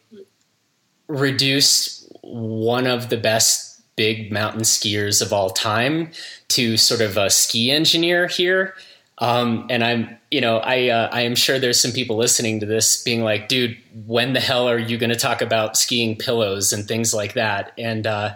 reduced 1.06 2.10
one 2.22 2.86
of 2.86 3.10
the 3.10 3.16
best 3.16 3.80
big 3.96 4.32
mountain 4.32 4.62
skiers 4.62 5.20
of 5.20 5.32
all 5.32 5.50
time 5.50 6.10
to 6.48 6.76
sort 6.76 7.00
of 7.00 7.16
a 7.16 7.28
ski 7.30 7.70
engineer 7.70 8.26
here. 8.26 8.74
Um, 9.20 9.66
and 9.68 9.82
I'm, 9.82 10.16
you 10.30 10.40
know, 10.40 10.58
I 10.58 10.88
uh, 10.88 11.08
I 11.10 11.22
am 11.22 11.34
sure 11.34 11.58
there's 11.58 11.80
some 11.80 11.90
people 11.90 12.16
listening 12.16 12.60
to 12.60 12.66
this 12.66 13.02
being 13.02 13.22
like, 13.22 13.48
dude, 13.48 13.76
when 14.06 14.32
the 14.32 14.40
hell 14.40 14.68
are 14.68 14.78
you 14.78 14.96
going 14.96 15.10
to 15.10 15.16
talk 15.16 15.42
about 15.42 15.76
skiing 15.76 16.16
pillows 16.16 16.72
and 16.72 16.86
things 16.86 17.12
like 17.12 17.32
that? 17.32 17.72
And 17.76 18.06
uh, 18.06 18.34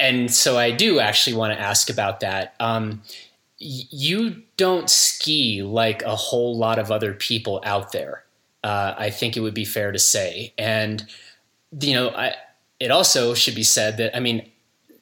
and 0.00 0.32
so 0.32 0.58
I 0.58 0.72
do 0.72 0.98
actually 0.98 1.36
want 1.36 1.52
to 1.52 1.60
ask 1.60 1.88
about 1.90 2.20
that. 2.20 2.54
Um, 2.58 3.02
you 3.58 4.42
don't 4.56 4.90
ski 4.90 5.62
like 5.62 6.02
a 6.02 6.16
whole 6.16 6.58
lot 6.58 6.78
of 6.78 6.90
other 6.90 7.14
people 7.14 7.62
out 7.64 7.92
there. 7.92 8.24
Uh, 8.64 8.94
I 8.98 9.10
think 9.10 9.36
it 9.36 9.40
would 9.40 9.54
be 9.54 9.64
fair 9.64 9.92
to 9.92 9.98
say, 9.98 10.52
and 10.58 11.06
you 11.80 11.94
know, 11.94 12.10
I, 12.10 12.34
it 12.80 12.90
also 12.90 13.34
should 13.34 13.54
be 13.54 13.62
said 13.62 13.96
that 13.98 14.16
I 14.16 14.20
mean, 14.20 14.50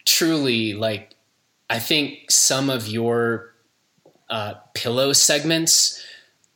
truly, 0.04 0.74
like 0.74 1.14
I 1.70 1.78
think 1.78 2.30
some 2.30 2.68
of 2.68 2.86
your 2.88 3.53
uh, 4.34 4.54
pillow 4.74 5.12
segments 5.12 6.02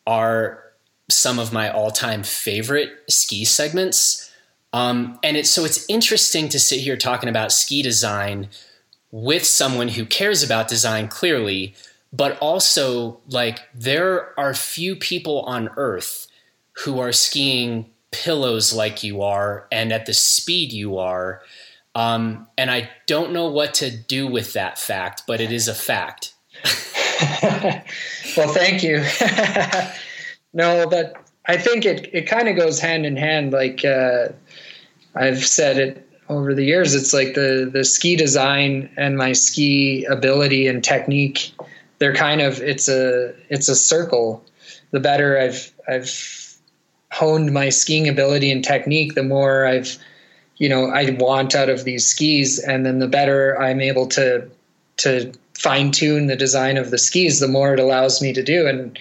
are 0.04 0.64
some 1.08 1.38
of 1.38 1.52
my 1.52 1.70
all-time 1.70 2.24
favorite 2.24 2.90
ski 3.08 3.44
segments. 3.44 4.32
Um, 4.72 5.20
and 5.22 5.36
it's 5.36 5.48
so 5.48 5.64
it's 5.64 5.88
interesting 5.88 6.48
to 6.48 6.58
sit 6.58 6.80
here 6.80 6.96
talking 6.96 7.28
about 7.28 7.52
ski 7.52 7.80
design 7.80 8.48
with 9.12 9.44
someone 9.44 9.86
who 9.86 10.04
cares 10.04 10.42
about 10.42 10.66
design 10.66 11.06
clearly, 11.06 11.72
but 12.12 12.36
also 12.40 13.20
like 13.28 13.60
there 13.72 14.38
are 14.38 14.54
few 14.54 14.96
people 14.96 15.42
on 15.42 15.70
earth 15.76 16.26
who 16.84 16.98
are 16.98 17.12
skiing 17.12 17.88
pillows 18.10 18.74
like 18.74 19.04
you 19.04 19.22
are 19.22 19.68
and 19.70 19.92
at 19.92 20.04
the 20.04 20.14
speed 20.14 20.72
you 20.72 20.98
are. 20.98 21.42
Um, 21.94 22.48
and 22.58 22.72
I 22.72 22.90
don't 23.06 23.32
know 23.32 23.48
what 23.48 23.72
to 23.74 23.96
do 23.96 24.26
with 24.26 24.52
that 24.54 24.78
fact, 24.78 25.22
but 25.28 25.40
it 25.40 25.52
is 25.52 25.68
a 25.68 25.74
fact. 25.74 26.34
well, 28.36 28.48
thank 28.48 28.82
you. 28.82 28.98
no, 30.52 30.88
but 30.88 31.16
I 31.46 31.56
think 31.56 31.84
it, 31.84 32.08
it 32.12 32.22
kind 32.22 32.48
of 32.48 32.56
goes 32.56 32.78
hand 32.78 33.06
in 33.06 33.16
hand. 33.16 33.52
Like 33.52 33.84
uh, 33.84 34.28
I've 35.14 35.44
said 35.44 35.78
it 35.78 36.08
over 36.28 36.54
the 36.54 36.64
years, 36.64 36.94
it's 36.94 37.12
like 37.12 37.34
the, 37.34 37.68
the 37.72 37.84
ski 37.84 38.14
design 38.14 38.90
and 38.96 39.16
my 39.16 39.32
ski 39.32 40.04
ability 40.04 40.66
and 40.66 40.84
technique. 40.84 41.52
They're 41.98 42.14
kind 42.14 42.40
of 42.40 42.60
it's 42.60 42.88
a 42.88 43.34
it's 43.48 43.68
a 43.68 43.74
circle. 43.74 44.44
The 44.90 45.00
better 45.00 45.38
I've 45.38 45.72
I've 45.88 46.58
honed 47.10 47.52
my 47.52 47.70
skiing 47.70 48.08
ability 48.08 48.52
and 48.52 48.62
technique, 48.62 49.14
the 49.14 49.22
more 49.22 49.66
I've, 49.66 49.96
you 50.58 50.68
know, 50.68 50.90
I 50.90 51.10
want 51.18 51.54
out 51.54 51.68
of 51.70 51.84
these 51.84 52.06
skis, 52.06 52.58
and 52.58 52.84
then 52.84 52.98
the 52.98 53.08
better 53.08 53.60
I'm 53.60 53.80
able 53.80 54.06
to 54.08 54.48
to 54.98 55.32
fine 55.58 55.90
tune 55.90 56.28
the 56.28 56.36
design 56.36 56.76
of 56.76 56.90
the 56.90 56.98
skis, 56.98 57.40
the 57.40 57.48
more 57.48 57.74
it 57.74 57.80
allows 57.80 58.22
me 58.22 58.32
to 58.32 58.42
do. 58.42 58.66
And 58.66 58.98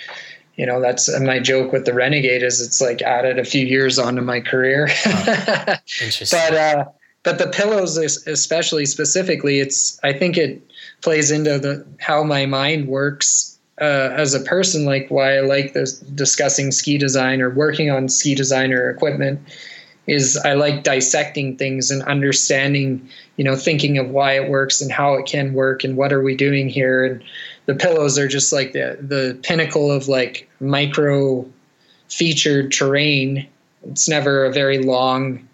you 0.56 0.66
know, 0.66 0.82
that's 0.82 1.08
my 1.20 1.40
joke 1.40 1.72
with 1.72 1.86
the 1.86 1.94
Renegade 1.94 2.42
is 2.42 2.60
it's 2.60 2.82
like 2.82 3.04
added 3.04 3.38
a 3.38 3.46
few 3.46 3.64
years 3.64 4.00
onto 4.00 4.22
my 4.22 4.42
career. 4.42 4.90
Oh, 5.06 5.76
interesting. 6.02 6.40
but 6.40 6.54
uh, 6.56 6.86
but 7.22 7.38
the 7.38 7.48
pillows, 7.48 7.98
especially 7.98 8.88
specifically, 8.88 9.60
it's 9.60 10.00
I 10.04 10.14
think 10.14 10.36
it 10.36 10.62
plays 11.02 11.30
into 11.30 11.60
the 11.60 11.86
how 12.00 12.24
my 12.24 12.48
mind 12.48 12.88
works 12.88 13.60
uh, 13.80 14.10
as 14.16 14.34
a 14.34 14.40
person, 14.40 14.86
like 14.86 15.08
why 15.10 15.38
I 15.38 15.42
like 15.42 15.74
this 15.74 16.00
discussing 16.00 16.72
ski 16.72 16.98
design 16.98 17.40
or 17.40 17.52
working 17.52 17.92
on 17.92 18.10
ski 18.10 18.34
design 18.34 18.74
or 18.74 18.90
equipment 18.90 19.40
is 20.08 20.38
I 20.38 20.54
like 20.54 20.84
dissecting 20.84 21.58
things 21.58 21.92
and 21.92 22.02
understanding, 22.04 23.08
you 23.38 23.44
know, 23.44 23.56
thinking 23.56 23.98
of 23.98 24.10
why 24.10 24.34
it 24.34 24.50
works 24.50 24.82
and 24.82 24.92
how 24.92 25.14
it 25.14 25.26
can 25.26 25.54
work 25.54 25.84
and 25.84 25.96
what 25.96 26.12
are 26.12 26.22
we 26.22 26.36
doing 26.36 26.68
here. 26.68 27.06
And 27.06 27.24
the 27.68 27.76
pillows 27.76 28.18
are 28.18 28.28
just 28.28 28.52
like 28.52 28.74
the 28.74 28.98
the 29.00 29.40
pinnacle 29.44 29.92
of 29.92 30.08
like 30.08 30.50
micro 30.60 31.46
featured 32.10 32.72
terrain. 32.72 33.48
It's 33.84 34.10
never 34.10 34.44
a 34.44 34.52
very 34.52 34.80
long 34.80 35.48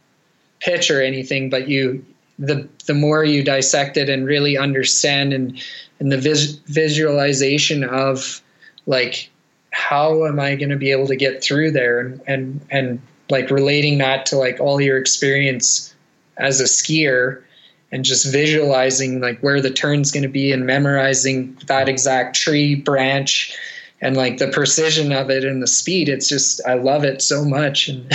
pitch 0.61 0.89
or 0.89 1.01
anything, 1.01 1.49
but 1.49 1.67
you 1.67 2.03
the 2.39 2.67
the 2.85 2.93
more 2.93 3.23
you 3.23 3.43
dissect 3.43 3.97
it 3.97 4.09
and 4.09 4.25
really 4.25 4.57
understand 4.57 5.33
and 5.33 5.61
and 5.99 6.11
the 6.11 6.17
vis- 6.17 6.59
visualization 6.67 7.83
of 7.83 8.41
like 8.85 9.29
how 9.71 10.25
am 10.25 10.39
I 10.39 10.55
going 10.55 10.69
to 10.69 10.77
be 10.77 10.91
able 10.91 11.07
to 11.07 11.15
get 11.15 11.43
through 11.43 11.71
there 11.71 11.99
and 11.99 12.21
and 12.27 12.61
and 12.71 13.01
like 13.29 13.49
relating 13.49 13.97
that 13.97 14.25
to 14.27 14.37
like 14.37 14.59
all 14.59 14.79
your 14.79 14.97
experience 14.97 15.93
as 16.37 16.59
a 16.59 16.65
skier 16.65 17.43
and 17.93 18.03
just 18.03 18.31
visualizing 18.31 19.21
like 19.21 19.39
where 19.41 19.61
the 19.61 19.69
turn's 19.69 20.11
going 20.11 20.23
to 20.23 20.27
be 20.27 20.51
and 20.51 20.65
memorizing 20.65 21.55
that 21.67 21.87
exact 21.87 22.35
tree 22.35 22.73
branch 22.73 23.55
and 24.01 24.17
like 24.17 24.39
the 24.39 24.47
precision 24.47 25.11
of 25.11 25.29
it 25.29 25.45
and 25.45 25.61
the 25.61 25.67
speed. 25.67 26.09
It's 26.09 26.27
just 26.27 26.59
i 26.65 26.73
love 26.73 27.03
it 27.03 27.21
so 27.21 27.45
much. 27.45 27.87
And 27.87 28.07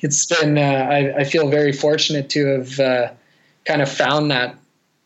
it's 0.00 0.26
been 0.26 0.58
uh, 0.58 0.60
I, 0.60 1.20
I, 1.20 1.24
feel 1.24 1.48
very 1.48 1.72
fortunate 1.72 2.28
to 2.30 2.46
have 2.46 2.80
uh, 2.80 3.12
kind 3.64 3.82
of 3.82 3.88
found 3.88 4.32
that 4.32 4.56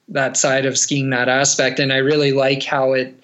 that 0.08 0.38
side 0.38 0.64
of 0.64 0.78
skiing 0.78 1.10
that 1.10 1.28
aspect. 1.28 1.78
And 1.78 1.92
i 1.92 1.98
really 1.98 2.32
like 2.32 2.62
how 2.62 2.94
it 2.94 3.14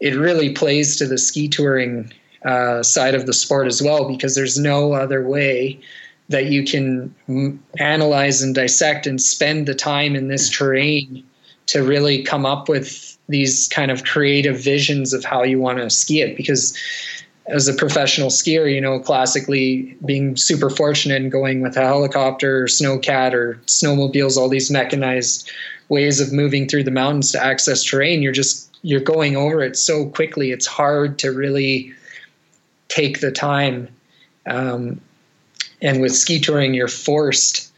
it 0.00 0.16
really 0.16 0.52
plays 0.52 0.96
to 0.96 1.06
the 1.06 1.18
ski 1.18 1.46
touring 1.46 2.12
uh, 2.44 2.82
side 2.82 3.14
of 3.14 3.26
the 3.26 3.32
sport 3.32 3.68
as 3.68 3.80
well 3.80 4.08
because 4.08 4.34
there's 4.34 4.58
no 4.58 4.92
other 4.92 5.22
way 5.22 5.78
that 6.28 6.46
you 6.46 6.64
can 6.64 7.14
analyze 7.78 8.42
and 8.42 8.54
dissect 8.54 9.06
and 9.06 9.20
spend 9.20 9.66
the 9.66 9.74
time 9.74 10.14
in 10.14 10.28
this 10.28 10.50
terrain 10.50 11.24
to 11.66 11.82
really 11.82 12.22
come 12.22 12.44
up 12.44 12.68
with 12.68 13.16
these 13.28 13.68
kind 13.68 13.90
of 13.90 14.04
creative 14.04 14.58
visions 14.58 15.12
of 15.12 15.24
how 15.24 15.42
you 15.42 15.58
want 15.58 15.78
to 15.78 15.90
ski 15.90 16.22
it 16.22 16.36
because 16.36 16.76
as 17.48 17.66
a 17.66 17.74
professional 17.74 18.28
skier, 18.28 18.72
you 18.72 18.80
know, 18.80 19.00
classically 19.00 19.96
being 20.04 20.36
super 20.36 20.68
fortunate 20.68 21.22
and 21.22 21.32
going 21.32 21.60
with 21.62 21.76
a 21.76 21.84
helicopter 21.84 22.62
or 22.62 22.66
snowcat 22.66 23.32
or 23.32 23.54
snowmobiles, 23.66 24.36
all 24.36 24.48
these 24.48 24.70
mechanized 24.70 25.50
ways 25.88 26.20
of 26.20 26.32
moving 26.32 26.68
through 26.68 26.84
the 26.84 26.90
mountains 26.90 27.32
to 27.32 27.42
access 27.42 27.82
terrain, 27.82 28.22
you're 28.22 28.32
just 28.32 28.76
you're 28.82 29.00
going 29.00 29.36
over 29.36 29.62
it 29.62 29.76
so 29.76 30.06
quickly. 30.06 30.50
It's 30.50 30.66
hard 30.66 31.18
to 31.20 31.30
really 31.30 31.92
take 32.88 33.20
the 33.20 33.32
time. 33.32 33.88
Um, 34.46 35.00
and 35.80 36.00
with 36.00 36.14
ski 36.14 36.40
touring, 36.40 36.74
you're 36.74 36.88
forced 36.88 37.72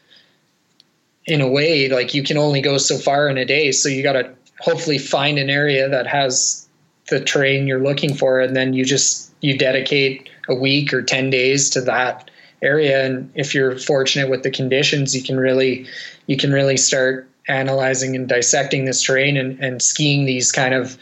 in 1.27 1.41
a 1.41 1.49
way 1.49 1.89
like 1.89 2.15
you 2.15 2.23
can 2.23 2.37
only 2.37 2.61
go 2.61 2.79
so 2.79 2.97
far 2.99 3.29
in 3.29 3.39
a 3.39 3.45
day. 3.45 3.73
So 3.73 3.89
you 3.89 4.03
got 4.03 4.15
to 4.15 4.31
hopefully 4.59 4.99
find 4.99 5.39
an 5.39 5.51
area 5.51 5.89
that 5.89 6.07
has 6.07 6.69
the 7.09 7.21
terrain 7.21 7.67
you're 7.67 7.83
looking 7.83 8.15
for, 8.15 8.41
and 8.41 8.57
then 8.57 8.73
you 8.73 8.85
just 8.85 9.31
you 9.41 9.57
dedicate 9.57 10.29
a 10.49 10.55
week 10.55 10.93
or 10.93 11.03
ten 11.03 11.31
days 11.31 11.71
to 11.71 11.81
that 11.83 12.31
area. 12.63 13.05
And 13.05 13.31
if 13.35 13.55
you're 13.55 13.79
fortunate 13.79 14.31
with 14.31 14.43
the 14.43 14.51
conditions, 14.51 15.15
you 15.15 15.23
can 15.23 15.39
really 15.39 15.87
you 16.27 16.37
can 16.37 16.53
really 16.53 16.77
start 16.77 17.29
analyzing 17.49 18.15
and 18.15 18.29
dissecting 18.29 18.85
this 18.85 19.03
terrain 19.03 19.37
and, 19.37 19.59
and 19.61 19.83
skiing 19.83 20.25
these 20.25 20.53
kind 20.53 20.75
of 20.75 20.97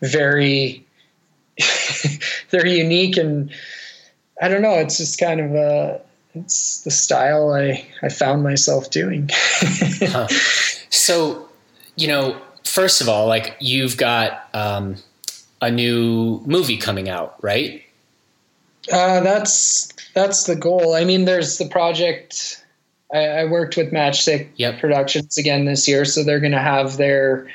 very 0.00 0.84
they're 2.50 2.66
unique 2.66 3.16
and 3.16 3.50
I 4.42 4.48
don't 4.48 4.62
know. 4.62 4.74
It's 4.74 4.98
just 4.98 5.20
kind 5.20 5.40
of 5.40 5.54
a 5.54 6.00
it's 6.34 6.82
the 6.82 6.90
style 6.90 7.52
I 7.52 7.86
I 8.02 8.08
found 8.08 8.42
myself 8.42 8.90
doing. 8.90 9.30
huh. 9.32 10.28
So, 10.90 11.48
you 11.96 12.06
know, 12.06 12.40
first 12.62 13.00
of 13.00 13.08
all, 13.08 13.26
like 13.26 13.56
you've 13.60 13.96
got 13.96 14.48
um, 14.54 14.96
a 15.60 15.70
new 15.70 16.40
movie 16.46 16.76
coming 16.76 17.08
out, 17.08 17.36
right? 17.42 17.82
Uh, 18.92 19.20
that's 19.20 19.92
that's 20.14 20.44
the 20.44 20.56
goal. 20.56 20.94
I 20.94 21.04
mean, 21.04 21.24
there's 21.24 21.58
the 21.58 21.66
project. 21.66 22.64
I, 23.12 23.26
I 23.26 23.44
worked 23.44 23.76
with 23.76 23.92
Matchstick 23.92 24.48
yep. 24.56 24.78
Productions 24.78 25.36
again 25.36 25.64
this 25.64 25.86
year, 25.86 26.04
so 26.04 26.22
they're 26.22 26.40
going 26.40 26.52
to 26.52 26.58
have 26.58 26.96
their 26.96 27.48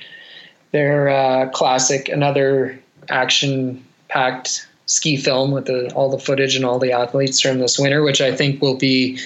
their 0.71 1.09
uh, 1.09 1.49
classic, 1.49 2.09
another 2.09 2.79
action 3.09 3.83
packed 4.09 4.67
ski 4.89 5.17
film 5.17 5.51
with 5.51 5.65
the, 5.65 5.93
all 5.93 6.09
the 6.09 6.17
footage 6.17 6.55
and 6.55 6.65
all 6.65 6.79
the 6.79 6.91
athletes 6.91 7.39
from 7.39 7.59
this 7.59 7.77
winter, 7.77 8.01
which 8.01 8.21
I 8.21 8.35
think 8.35 8.59
will 8.59 8.75
be 8.75 9.19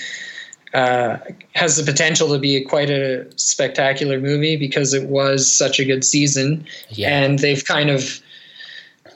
uh, 0.74 1.18
has 1.54 1.78
the 1.78 1.84
potential 1.90 2.28
to 2.30 2.40
be 2.40 2.62
quite 2.62 2.90
a 2.90 3.26
spectacular 3.38 4.20
movie 4.20 4.58
because 4.58 4.94
it 4.94 5.08
was 5.08 5.50
such 5.50 5.80
a 5.80 5.86
good 5.86 6.04
season, 6.04 6.66
yeah. 6.90 7.18
and 7.18 7.40
they've 7.40 7.64
kind 7.64 7.90
of 7.90 8.22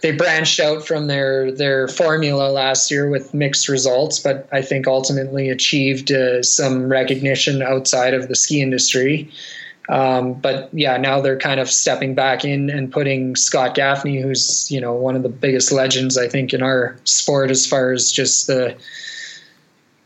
they 0.02 0.12
branched 0.12 0.60
out 0.60 0.86
from 0.86 1.08
their 1.08 1.52
their 1.52 1.88
formula 1.88 2.50
last 2.50 2.92
year 2.92 3.10
with 3.10 3.34
mixed 3.34 3.68
results, 3.68 4.20
but 4.20 4.48
I 4.52 4.62
think 4.62 4.88
ultimately 4.88 5.50
achieved 5.50 6.12
uh, 6.12 6.44
some 6.44 6.88
recognition 6.88 7.62
outside 7.62 8.14
of 8.14 8.28
the 8.30 8.36
ski 8.36 8.62
industry. 8.62 9.30
Um, 9.90 10.34
but 10.34 10.70
yeah, 10.74 10.98
now 10.98 11.22
they're 11.22 11.40
kind 11.40 11.60
of 11.60 11.70
stepping 11.70 12.14
back 12.14 12.44
in 12.44 12.70
and 12.70 12.92
putting 12.92 13.36
Scott 13.36 13.74
Gaffney, 13.74 14.22
who's 14.22 14.70
you 14.70 14.82
know 14.82 14.94
one 14.94 15.16
of 15.16 15.24
the 15.24 15.30
biggest 15.30 15.72
legends 15.72 16.18
I 16.18 16.28
think 16.28 16.54
in 16.54 16.62
our 16.62 16.98
sport 17.06 17.52
as 17.52 17.66
far 17.66 17.94
as 17.94 18.12
just 18.12 18.48
the 18.48 18.76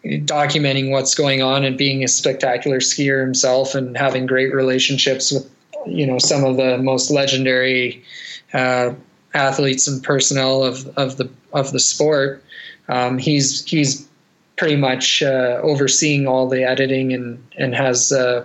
documenting 0.03 0.91
what's 0.91 1.15
going 1.15 1.41
on 1.41 1.63
and 1.63 1.77
being 1.77 2.03
a 2.03 2.07
spectacular 2.07 2.79
skier 2.79 3.21
himself 3.21 3.75
and 3.75 3.95
having 3.97 4.25
great 4.25 4.53
relationships 4.53 5.31
with 5.31 5.49
you 5.85 6.05
know 6.05 6.19
some 6.19 6.43
of 6.43 6.57
the 6.57 6.77
most 6.77 7.09
legendary 7.09 8.03
uh, 8.53 8.93
athletes 9.33 9.87
and 9.87 10.03
personnel 10.03 10.63
of, 10.63 10.87
of 10.97 11.17
the 11.17 11.29
of 11.53 11.71
the 11.71 11.79
sport. 11.79 12.43
Um, 12.87 13.17
he's 13.17 13.65
he's 13.65 14.07
pretty 14.57 14.75
much 14.75 15.23
uh, 15.23 15.59
overseeing 15.63 16.27
all 16.27 16.47
the 16.47 16.63
editing 16.63 17.13
and 17.13 17.43
and 17.57 17.73
has 17.75 18.11
uh, 18.11 18.43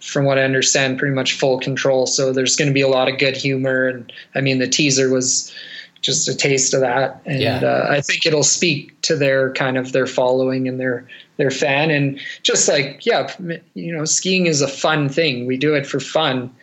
from 0.00 0.24
what 0.24 0.38
I 0.38 0.42
understand, 0.42 0.98
pretty 0.98 1.14
much 1.14 1.34
full 1.34 1.58
control. 1.58 2.06
So 2.06 2.32
there's 2.32 2.56
going 2.56 2.68
to 2.68 2.74
be 2.74 2.80
a 2.80 2.88
lot 2.88 3.08
of 3.08 3.18
good 3.18 3.36
humor, 3.36 3.88
and 3.88 4.12
I 4.34 4.40
mean, 4.40 4.58
the 4.58 4.68
teaser 4.68 5.10
was 5.10 5.52
just 6.00 6.28
a 6.28 6.34
taste 6.34 6.74
of 6.74 6.80
that, 6.80 7.20
and 7.26 7.40
yeah. 7.40 7.58
uh, 7.58 7.86
I 7.90 8.00
think 8.00 8.24
it'll 8.24 8.44
speak 8.44 9.00
to 9.02 9.16
their 9.16 9.52
kind 9.52 9.76
of 9.76 9.92
their 9.92 10.06
following 10.06 10.68
and 10.68 10.78
their 10.78 11.06
their 11.36 11.50
fan, 11.50 11.90
and 11.90 12.20
just 12.42 12.68
like 12.68 13.04
yeah, 13.04 13.32
you 13.74 13.96
know, 13.96 14.04
skiing 14.04 14.46
is 14.46 14.62
a 14.62 14.68
fun 14.68 15.08
thing. 15.08 15.46
We 15.46 15.56
do 15.56 15.74
it 15.74 15.86
for 15.86 15.98
fun, 15.98 16.54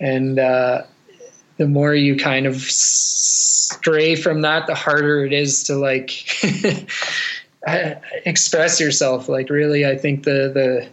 and 0.00 0.38
uh, 0.38 0.82
the 1.58 1.68
more 1.68 1.94
you 1.94 2.16
kind 2.16 2.46
of 2.46 2.60
stray 2.60 4.16
from 4.16 4.40
that, 4.40 4.66
the 4.66 4.74
harder 4.74 5.24
it 5.24 5.32
is 5.32 5.62
to 5.64 5.76
like 5.76 6.26
express 8.26 8.80
yourself. 8.80 9.28
Like 9.28 9.50
really, 9.50 9.86
I 9.86 9.96
think 9.96 10.24
the 10.24 10.50
the 10.52 10.88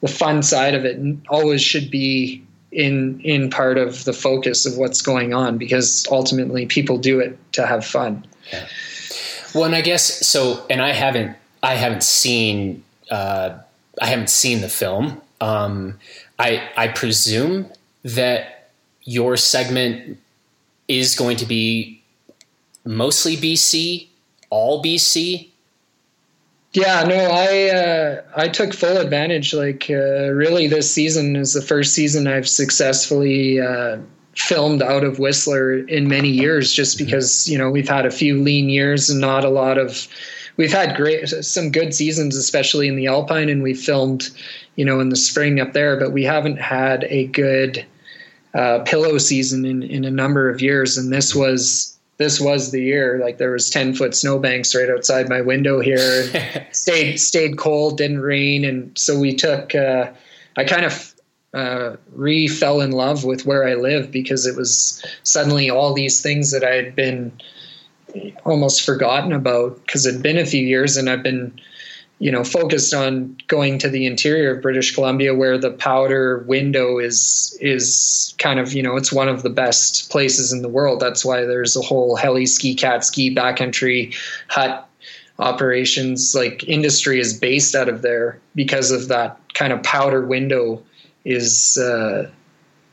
the 0.00 0.08
fun 0.08 0.42
side 0.42 0.74
of 0.74 0.84
it 0.84 0.98
always 1.28 1.62
should 1.62 1.90
be 1.90 2.42
in 2.70 3.20
in 3.22 3.50
part 3.50 3.78
of 3.78 4.04
the 4.04 4.12
focus 4.12 4.66
of 4.66 4.76
what's 4.76 5.00
going 5.00 5.32
on 5.32 5.58
because 5.58 6.06
ultimately 6.10 6.66
people 6.66 6.98
do 6.98 7.20
it 7.20 7.38
to 7.52 7.66
have 7.66 7.84
fun. 7.84 8.26
Yeah. 8.52 8.66
Well, 9.54 9.64
and 9.64 9.74
I 9.74 9.80
guess 9.80 10.26
so. 10.26 10.64
And 10.68 10.82
I 10.82 10.92
haven't 10.92 11.36
I 11.62 11.74
haven't 11.74 12.02
seen 12.02 12.84
uh, 13.10 13.58
I 14.00 14.06
haven't 14.06 14.30
seen 14.30 14.60
the 14.60 14.68
film. 14.68 15.20
Um, 15.40 15.98
I 16.38 16.68
I 16.76 16.88
presume 16.88 17.70
that 18.04 18.70
your 19.04 19.36
segment 19.36 20.18
is 20.86 21.14
going 21.14 21.36
to 21.38 21.46
be 21.46 22.02
mostly 22.84 23.36
BC, 23.36 24.08
all 24.50 24.82
BC. 24.82 25.47
Yeah, 26.72 27.02
no, 27.04 27.16
I 27.16 27.70
uh, 27.70 28.22
I 28.36 28.48
took 28.48 28.74
full 28.74 28.98
advantage. 28.98 29.54
Like, 29.54 29.86
uh, 29.88 30.30
really, 30.30 30.66
this 30.66 30.92
season 30.92 31.34
is 31.34 31.54
the 31.54 31.62
first 31.62 31.94
season 31.94 32.26
I've 32.26 32.48
successfully 32.48 33.58
uh, 33.60 33.98
filmed 34.36 34.82
out 34.82 35.02
of 35.02 35.18
Whistler 35.18 35.78
in 35.78 36.08
many 36.08 36.28
years. 36.28 36.72
Just 36.72 36.98
mm-hmm. 36.98 37.06
because 37.06 37.48
you 37.48 37.56
know 37.56 37.70
we've 37.70 37.88
had 37.88 38.04
a 38.04 38.10
few 38.10 38.42
lean 38.42 38.68
years 38.68 39.08
and 39.08 39.20
not 39.20 39.44
a 39.44 39.50
lot 39.50 39.78
of. 39.78 40.06
We've 40.58 40.72
had 40.72 40.96
great 40.96 41.28
some 41.28 41.70
good 41.70 41.94
seasons, 41.94 42.36
especially 42.36 42.88
in 42.88 42.96
the 42.96 43.06
Alpine, 43.06 43.48
and 43.48 43.62
we 43.62 43.74
filmed, 43.74 44.28
you 44.76 44.84
know, 44.84 45.00
in 45.00 45.08
the 45.08 45.16
spring 45.16 45.60
up 45.60 45.72
there. 45.72 45.96
But 45.96 46.12
we 46.12 46.24
haven't 46.24 46.60
had 46.60 47.04
a 47.04 47.28
good 47.28 47.86
uh, 48.52 48.80
pillow 48.80 49.16
season 49.16 49.64
in 49.64 49.82
in 49.82 50.04
a 50.04 50.10
number 50.10 50.50
of 50.50 50.60
years, 50.60 50.98
and 50.98 51.10
this 51.10 51.34
was 51.34 51.97
this 52.18 52.40
was 52.40 52.72
the 52.72 52.82
year. 52.82 53.18
Like 53.20 53.38
there 53.38 53.52
was 53.52 53.70
ten 53.70 53.94
foot 53.94 54.14
snowbanks 54.14 54.74
right 54.74 54.90
outside 54.90 55.28
my 55.28 55.40
window 55.40 55.80
here. 55.80 56.66
stayed 56.72 57.18
stayed 57.18 57.56
cold, 57.56 57.96
didn't 57.96 58.20
rain, 58.20 58.64
and 58.64 58.96
so 58.98 59.18
we 59.18 59.34
took. 59.34 59.74
Uh, 59.74 60.10
I 60.56 60.64
kind 60.64 60.84
of 60.84 61.14
uh, 61.54 61.96
re 62.12 62.48
fell 62.48 62.80
in 62.80 62.90
love 62.90 63.24
with 63.24 63.46
where 63.46 63.66
I 63.66 63.74
live 63.74 64.10
because 64.10 64.46
it 64.46 64.56
was 64.56 65.04
suddenly 65.22 65.70
all 65.70 65.94
these 65.94 66.20
things 66.20 66.50
that 66.50 66.64
I 66.64 66.74
had 66.74 66.94
been 66.94 67.32
almost 68.44 68.82
forgotten 68.82 69.32
about 69.32 69.76
because 69.86 70.06
it'd 70.06 70.22
been 70.22 70.38
a 70.38 70.46
few 70.46 70.64
years 70.64 70.96
and 70.96 71.08
I've 71.08 71.22
been 71.22 71.58
you 72.18 72.32
know 72.32 72.42
focused 72.42 72.92
on 72.92 73.36
going 73.46 73.78
to 73.78 73.88
the 73.88 74.06
interior 74.06 74.56
of 74.56 74.62
British 74.62 74.94
Columbia 74.94 75.34
where 75.34 75.58
the 75.58 75.70
powder 75.70 76.38
window 76.46 76.98
is 76.98 77.56
is 77.60 78.34
kind 78.38 78.58
of 78.58 78.72
you 78.72 78.82
know 78.82 78.96
it's 78.96 79.12
one 79.12 79.28
of 79.28 79.42
the 79.42 79.50
best 79.50 80.10
places 80.10 80.52
in 80.52 80.62
the 80.62 80.68
world 80.68 81.00
that's 81.00 81.24
why 81.24 81.44
there's 81.44 81.76
a 81.76 81.82
whole 81.82 82.16
heli 82.16 82.46
ski 82.46 82.74
cat 82.74 83.04
ski 83.04 83.34
backcountry 83.34 84.14
hut 84.48 84.88
operations 85.38 86.34
like 86.34 86.64
industry 86.64 87.20
is 87.20 87.38
based 87.38 87.74
out 87.74 87.88
of 87.88 88.02
there 88.02 88.40
because 88.54 88.90
of 88.90 89.08
that 89.08 89.38
kind 89.54 89.72
of 89.72 89.82
powder 89.82 90.26
window 90.26 90.82
is 91.24 91.76
uh, 91.76 92.28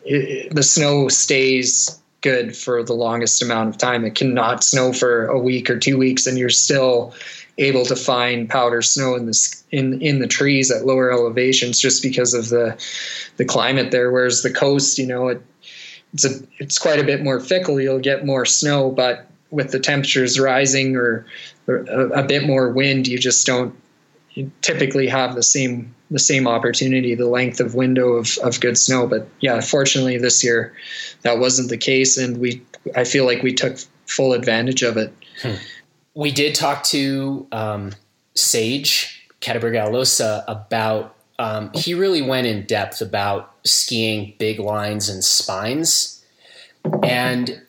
it, 0.04 0.54
the 0.54 0.64
snow 0.64 1.08
stays 1.08 2.00
good 2.22 2.56
for 2.58 2.82
the 2.82 2.94
longest 2.94 3.42
amount 3.42 3.70
of 3.70 3.78
time. 3.78 4.04
It 4.04 4.16
cannot 4.16 4.64
snow 4.64 4.94
for 4.94 5.28
a 5.28 5.40
week 5.40 5.70
or 5.70 5.78
two 5.78 5.96
weeks, 5.96 6.26
and 6.26 6.40
you're 6.40 6.50
still 6.50 7.14
able 7.58 7.86
to 7.86 7.96
find 7.96 8.50
powder 8.50 8.82
snow 8.82 9.16
in 9.16 9.26
the 9.26 9.64
in 9.72 10.02
in 10.02 10.20
the 10.20 10.28
trees 10.28 10.72
at 10.72 10.86
lower 10.86 11.12
elevations 11.12 11.80
just 11.80 12.04
because 12.04 12.34
of 12.34 12.50
the 12.50 12.78
the 13.38 13.46
climate 13.46 13.92
there. 13.92 14.12
Whereas 14.12 14.42
the 14.42 14.52
coast, 14.52 14.98
you 14.98 15.08
know, 15.08 15.30
it 15.30 15.42
it's 16.14 16.26
a 16.26 16.40
it's 16.60 16.78
quite 16.78 17.00
a 17.00 17.04
bit 17.04 17.24
more 17.24 17.40
fickle. 17.40 17.80
You'll 17.80 18.00
get 18.00 18.26
more 18.26 18.46
snow, 18.46 18.92
but 18.92 19.30
with 19.52 19.72
the 19.72 19.80
temperatures 19.80 20.40
rising 20.40 20.96
or, 20.96 21.26
or 21.68 21.78
a, 21.78 22.24
a 22.24 22.24
bit 22.24 22.46
more 22.46 22.70
wind, 22.70 23.08
you 23.08 23.18
just 23.18 23.46
don't 23.46 23.76
you 24.32 24.52
typically 24.62 25.08
have 25.08 25.36
the 25.36 25.44
same 25.44 25.94
the 26.12 26.20
same 26.20 26.48
opportunity, 26.48 27.16
the 27.16 27.28
length 27.28 27.60
of 27.60 27.74
window 27.74 28.10
of, 28.14 28.38
of 28.44 28.60
good 28.60 28.78
snow. 28.78 29.08
But 29.08 29.28
yeah, 29.40 29.60
fortunately 29.62 30.18
this 30.18 30.44
year 30.44 30.74
that 31.24 31.40
wasn't 31.40 31.70
the 31.70 31.78
case, 31.78 32.18
and 32.18 32.38
we 32.38 32.62
I 32.96 33.06
feel 33.06 33.26
like 33.26 33.44
we 33.44 33.54
took 33.54 33.78
full 34.08 34.34
advantage 34.34 34.84
of 34.84 34.98
it. 34.98 35.14
Hmm. 35.42 35.56
We 36.16 36.32
did 36.32 36.56
talk 36.56 36.84
to 36.86 37.48
um, 37.52 37.92
Sage 38.34 39.30
Cattabriga 39.42 39.88
Alosa 39.88 40.44
about. 40.48 41.16
Um, 41.38 41.70
he 41.74 41.94
really 41.94 42.22
went 42.22 42.48
in 42.48 42.66
depth 42.66 43.02
about 43.02 43.54
skiing 43.66 44.34
big 44.40 44.58
lines 44.58 45.10
and 45.10 45.24
spines, 45.24 46.26
and 47.04 47.62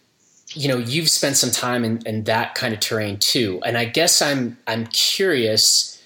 you 0.51 0.69
know 0.69 0.79
you've 0.79 1.11
spent 1.11 1.37
some 1.37 1.51
time 1.51 1.85
in, 1.85 2.01
in 2.07 2.25
that 2.25 2.55
kind 2.55 2.73
of 2.73 2.81
terrain 2.81 3.19
too. 3.19 3.61
And 3.67 3.77
I 3.77 3.85
guess 3.85 4.23
I'm 4.23 4.57
I'm 4.69 4.87
curious 4.87 5.97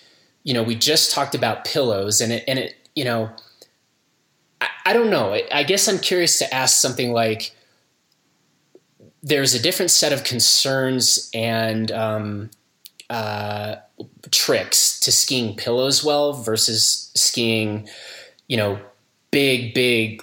you 0.43 0.55
know, 0.55 0.62
we 0.62 0.75
just 0.75 1.12
talked 1.12 1.35
about 1.35 1.65
pillows 1.65 2.21
and 2.21 2.33
it, 2.33 2.45
and 2.49 2.59
it, 2.59 2.75
you 2.95 3.05
know, 3.05 3.31
I, 4.61 4.69
I 4.87 4.93
don't 4.93 5.11
know. 5.11 5.35
I, 5.35 5.45
I 5.53 5.62
guess 5.62 5.89
I'm 5.89 5.99
curious 5.99 6.39
to 6.39 6.55
ask 6.55 6.81
something 6.81 7.12
like, 7.12 7.55
there's 9.23 9.55
a 9.55 9.63
different 9.63 9.91
set 9.91 10.13
of 10.13 10.25
concerns 10.25 11.31
and 11.35 11.93
um, 11.93 12.51
uh, 13.09 13.77
tricks 14.31 14.99
to 15.01 15.13
skiing 15.13 15.57
pillows 15.57 16.05
well 16.05 16.33
versus 16.33 17.11
skiing, 17.15 17.89
you 18.49 18.57
know, 18.57 18.81
big, 19.31 19.75
big 19.75 20.23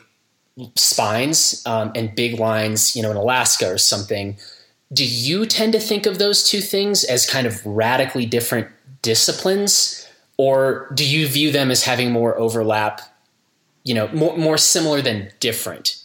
spines 0.76 1.61
um, 1.65 1.91
and 1.95 2.15
big 2.15 2.40
lines, 2.40 2.95
you 2.95 3.02
know, 3.02 3.11
in 3.11 3.18
Alaska 3.18 3.72
or 3.72 3.78
something. 3.78 4.38
Do 4.91 5.06
you 5.06 5.45
tend 5.45 5.74
to 5.74 5.80
think 5.80 6.06
of 6.06 6.18
those 6.18 6.49
two 6.49 6.61
things 6.61 7.03
as 7.03 7.30
kind 7.30 7.45
of 7.45 7.65
radically 7.65 8.26
different 8.26 8.68
disciplines? 9.02 10.07
or 10.38 10.90
do 10.94 11.06
you 11.06 11.28
view 11.28 11.52
them 11.52 11.69
as 11.69 11.84
having 11.84 12.11
more 12.11 12.38
overlap 12.38 13.02
you 13.84 13.94
know 13.94 14.07
more, 14.10 14.38
more 14.38 14.57
similar 14.57 15.02
than 15.02 15.32
different 15.40 16.03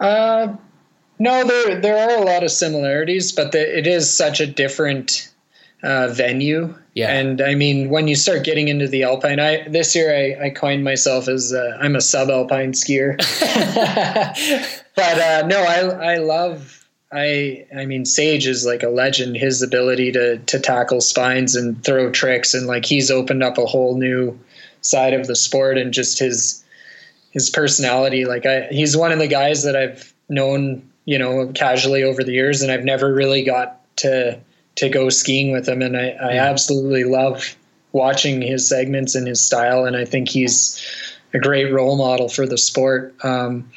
uh, 0.00 0.54
no 1.18 1.44
there 1.44 1.80
there 1.80 1.96
are 1.98 2.22
a 2.22 2.24
lot 2.24 2.42
of 2.42 2.50
similarities 2.50 3.32
but 3.32 3.52
the, 3.52 3.78
it 3.78 3.86
is 3.86 4.12
such 4.12 4.40
a 4.40 4.46
different 4.46 5.30
uh, 5.82 6.08
venue 6.08 6.74
yeah 6.94 7.12
and 7.12 7.40
i 7.40 7.54
mean 7.54 7.88
when 7.88 8.08
you 8.08 8.16
start 8.16 8.44
getting 8.44 8.68
into 8.68 8.88
the 8.88 9.02
alpine 9.02 9.38
i 9.38 9.66
this 9.68 9.94
year 9.94 10.14
i, 10.14 10.46
I 10.46 10.50
coined 10.50 10.84
myself 10.84 11.28
as 11.28 11.52
uh, 11.52 11.76
i'm 11.80 11.94
a 11.94 12.00
subalpine 12.00 12.74
skier 12.74 13.16
but 14.96 15.18
uh, 15.18 15.46
no 15.46 15.60
i 15.62 16.12
i 16.14 16.16
love 16.18 16.78
I 17.10 17.66
I 17.74 17.86
mean 17.86 18.04
Sage 18.04 18.46
is 18.46 18.66
like 18.66 18.82
a 18.82 18.90
legend. 18.90 19.36
His 19.36 19.62
ability 19.62 20.12
to 20.12 20.38
to 20.38 20.60
tackle 20.60 21.00
spines 21.00 21.56
and 21.56 21.82
throw 21.82 22.10
tricks 22.10 22.54
and 22.54 22.66
like 22.66 22.84
he's 22.84 23.10
opened 23.10 23.42
up 23.42 23.56
a 23.56 23.64
whole 23.64 23.96
new 23.96 24.38
side 24.82 25.14
of 25.14 25.26
the 25.26 25.36
sport 25.36 25.78
and 25.78 25.92
just 25.92 26.18
his 26.18 26.62
his 27.30 27.48
personality. 27.48 28.24
Like 28.24 28.44
I 28.44 28.66
he's 28.70 28.96
one 28.96 29.12
of 29.12 29.18
the 29.18 29.26
guys 29.26 29.62
that 29.62 29.74
I've 29.74 30.12
known, 30.28 30.87
you 31.08 31.18
know, 31.18 31.50
casually 31.54 32.02
over 32.02 32.22
the 32.22 32.32
years 32.32 32.60
and 32.60 32.70
I've 32.70 32.84
never 32.84 33.14
really 33.14 33.42
got 33.42 33.80
to 33.96 34.38
to 34.74 34.88
go 34.90 35.08
skiing 35.08 35.52
with 35.52 35.66
him 35.66 35.80
and 35.80 35.96
I, 35.96 36.10
I 36.10 36.32
absolutely 36.36 37.04
love 37.04 37.56
watching 37.92 38.42
his 38.42 38.68
segments 38.68 39.14
and 39.14 39.26
his 39.26 39.42
style 39.44 39.86
and 39.86 39.96
I 39.96 40.04
think 40.04 40.28
he's 40.28 40.78
a 41.32 41.38
great 41.38 41.72
role 41.72 41.96
model 41.96 42.28
for 42.28 42.46
the 42.46 42.58
sport. 42.58 43.14
Um, 43.24 43.70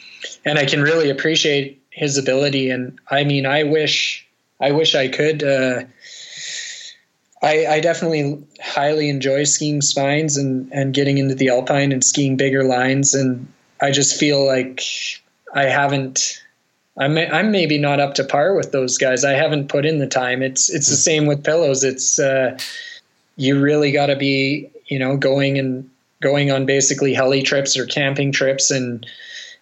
and 0.43 0.59
I 0.59 0.65
can 0.65 0.81
really 0.81 1.09
appreciate 1.09 1.81
his 1.89 2.17
ability. 2.17 2.69
And 2.69 2.99
I 3.09 3.23
mean, 3.23 3.45
I 3.45 3.63
wish, 3.63 4.27
I 4.59 4.71
wish 4.73 4.93
I 4.93 5.07
could. 5.07 5.41
Uh, 5.41 5.83
I, 7.41 7.65
I 7.65 7.79
definitely 7.79 8.43
highly 8.61 9.07
enjoy 9.09 9.45
skiing 9.45 9.81
spines 9.81 10.35
and, 10.35 10.69
and 10.73 10.93
getting 10.93 11.17
into 11.17 11.35
the 11.35 11.47
alpine 11.47 11.93
and 11.93 12.03
skiing 12.03 12.35
bigger 12.35 12.65
lines. 12.65 13.13
And 13.13 13.47
I 13.81 13.91
just 13.91 14.19
feel 14.19 14.45
like 14.45 14.81
I 15.55 15.63
haven't. 15.63 16.43
I'm 16.97 17.17
I'm 17.17 17.51
maybe 17.51 17.77
not 17.77 17.99
up 17.99 18.15
to 18.15 18.23
par 18.23 18.53
with 18.53 18.71
those 18.71 18.97
guys. 18.97 19.23
I 19.23 19.31
haven't 19.31 19.69
put 19.69 19.85
in 19.85 19.99
the 19.99 20.07
time. 20.07 20.41
It's 20.41 20.69
it's 20.69 20.89
the 20.89 20.95
same 20.95 21.25
with 21.25 21.43
pillows. 21.43 21.83
It's 21.83 22.19
uh, 22.19 22.57
you 23.37 23.59
really 23.59 23.91
got 23.91 24.07
to 24.07 24.15
be 24.15 24.69
you 24.87 24.99
know 24.99 25.15
going 25.17 25.57
and 25.57 25.89
going 26.21 26.51
on 26.51 26.65
basically 26.65 27.13
heli 27.13 27.41
trips 27.41 27.75
or 27.77 27.85
camping 27.85 28.31
trips 28.31 28.69
and 28.71 29.05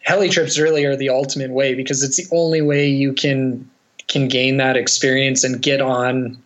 heli 0.02 0.30
trips 0.30 0.60
really 0.60 0.86
are 0.86 0.96
the 0.96 1.10
ultimate 1.10 1.52
way 1.52 1.74
because 1.74 2.04
it's 2.04 2.18
the 2.18 2.36
only 2.36 2.62
way 2.62 2.88
you 2.88 3.14
can 3.14 3.70
can 4.08 4.28
gain 4.28 4.58
that 4.58 4.76
experience 4.76 5.44
and 5.44 5.62
get 5.62 5.82
on 5.82 6.38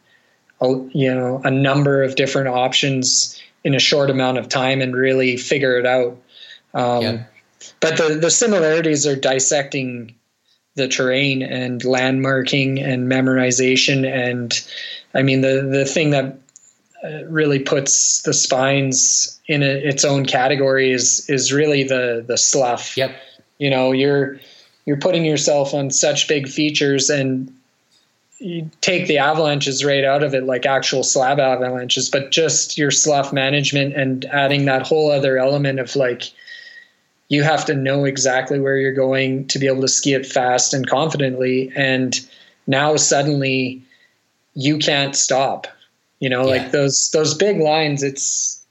a, 0.62 0.68
you 0.94 1.14
know 1.14 1.42
a 1.44 1.52
number 1.52 2.04
of 2.04 2.16
different 2.16 2.48
options 2.48 3.42
in 3.64 3.74
a 3.74 3.80
short 3.80 4.10
amount 4.10 4.38
of 4.38 4.50
time 4.50 4.82
and 4.82 4.96
really 4.96 5.38
figure 5.38 5.78
it 5.78 5.86
out 5.86 6.18
um, 6.74 7.02
yeah. 7.02 7.24
but 7.80 7.98
the 7.98 8.16
the 8.22 8.32
similarities 8.32 9.08
are 9.08 9.16
dissecting 9.16 10.14
the 10.76 10.88
terrain 10.88 11.42
and 11.42 11.82
landmarking 11.82 12.84
and 12.84 13.12
memorization 13.12 14.06
and 14.12 14.66
i 15.14 15.22
mean 15.22 15.42
the 15.42 15.68
the 15.72 15.86
thing 15.86 16.10
that 16.10 16.38
uh, 17.04 17.26
really 17.26 17.60
puts 17.60 18.22
the 18.22 18.34
spines 18.34 19.38
in 19.48 19.62
a, 19.62 19.66
its 19.66 20.06
own 20.06 20.26
category 20.26 20.92
is 20.92 21.30
is 21.30 21.52
really 21.52 21.84
the 21.84 22.24
the 22.26 22.38
slough. 22.38 22.96
Yep. 22.96 23.14
You 23.58 23.70
know 23.70 23.92
you're 23.92 24.40
you're 24.86 24.98
putting 24.98 25.26
yourself 25.26 25.74
on 25.74 25.92
such 25.92 26.30
big 26.30 26.48
features 26.48 27.10
and 27.10 27.54
you 28.40 28.70
take 28.80 29.08
the 29.08 29.18
avalanches 29.18 29.84
right 29.84 30.06
out 30.06 30.24
of 30.24 30.34
it 30.34 30.46
like 30.46 30.66
actual 30.66 31.04
slab 31.04 31.40
avalanches 31.40 32.10
but 32.10 32.32
just 32.32 32.78
your 32.78 32.92
slough 32.92 33.32
management 33.32 33.96
and 33.96 34.26
adding 34.26 34.66
that 34.66 34.86
whole 34.88 35.12
other 35.12 35.38
element 35.38 35.80
of 35.80 35.96
like 35.96 36.32
you 37.34 37.44
have 37.44 37.66
to 37.66 37.74
know 37.74 38.06
exactly 38.06 38.60
where 38.60 38.78
you're 38.78 38.94
going 38.94 39.48
to 39.48 39.60
be 39.60 39.68
able 39.68 39.82
to 39.82 39.88
ski 39.88 40.14
it 40.14 40.26
fast 40.26 40.74
and 40.74 40.88
confidently 40.88 41.72
and 41.76 42.20
now 42.68 42.96
suddenly 42.96 43.82
you 44.54 44.78
can't 44.78 45.16
stop 45.16 45.68
you 46.20 46.30
know 46.30 46.42
yeah. 46.42 46.62
like 46.62 46.72
those 46.72 47.10
those 47.12 47.34
big 47.34 47.60
lines 47.60 48.04
it's 48.04 48.64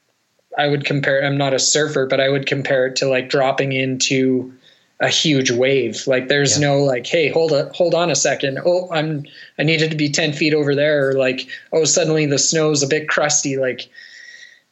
i 0.56 0.68
would 0.68 0.84
compare 0.84 1.24
i'm 1.24 1.36
not 1.36 1.52
a 1.52 1.58
surfer 1.58 2.06
but 2.06 2.20
i 2.20 2.28
would 2.28 2.46
compare 2.46 2.86
it 2.86 2.96
to 2.96 3.08
like 3.08 3.28
dropping 3.28 3.72
into 3.72 4.52
a 5.00 5.08
huge 5.08 5.50
wave. 5.50 6.06
Like 6.06 6.28
there's 6.28 6.60
yeah. 6.60 6.68
no 6.68 6.78
like, 6.78 7.06
hey, 7.06 7.28
hold 7.28 7.50
a 7.50 7.70
hold 7.74 7.92
on 7.92 8.08
a 8.08 8.14
second. 8.14 8.60
Oh, 8.64 8.88
I'm 8.92 9.26
I 9.58 9.64
needed 9.64 9.90
to 9.90 9.96
be 9.96 10.08
ten 10.08 10.32
feet 10.32 10.54
over 10.54 10.76
there. 10.76 11.08
Or 11.08 11.14
like, 11.14 11.48
oh, 11.72 11.84
suddenly 11.84 12.24
the 12.24 12.38
snow's 12.38 12.84
a 12.84 12.86
bit 12.86 13.08
crusty. 13.08 13.56
Like 13.56 13.88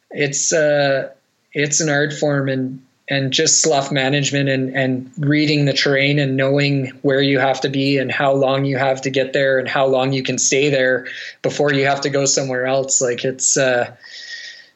it's 0.09 0.53
uh 0.53 1.09
it's 1.53 1.81
an 1.81 1.89
art 1.89 2.13
form 2.13 2.47
and 2.47 2.81
and 3.09 3.33
just 3.33 3.61
slough 3.61 3.91
management 3.91 4.49
and 4.49 4.75
and 4.75 5.11
reading 5.17 5.65
the 5.65 5.73
terrain 5.73 6.19
and 6.19 6.37
knowing 6.37 6.87
where 7.01 7.21
you 7.21 7.39
have 7.39 7.59
to 7.61 7.69
be 7.69 7.97
and 7.97 8.11
how 8.11 8.33
long 8.33 8.65
you 8.65 8.77
have 8.77 9.01
to 9.01 9.09
get 9.09 9.33
there 9.33 9.59
and 9.59 9.67
how 9.67 9.85
long 9.85 10.13
you 10.13 10.23
can 10.23 10.37
stay 10.37 10.69
there 10.69 11.07
before 11.41 11.73
you 11.73 11.85
have 11.85 12.01
to 12.01 12.09
go 12.09 12.25
somewhere 12.25 12.65
else. 12.65 13.01
Like 13.01 13.25
it's 13.25 13.57
uh 13.57 13.93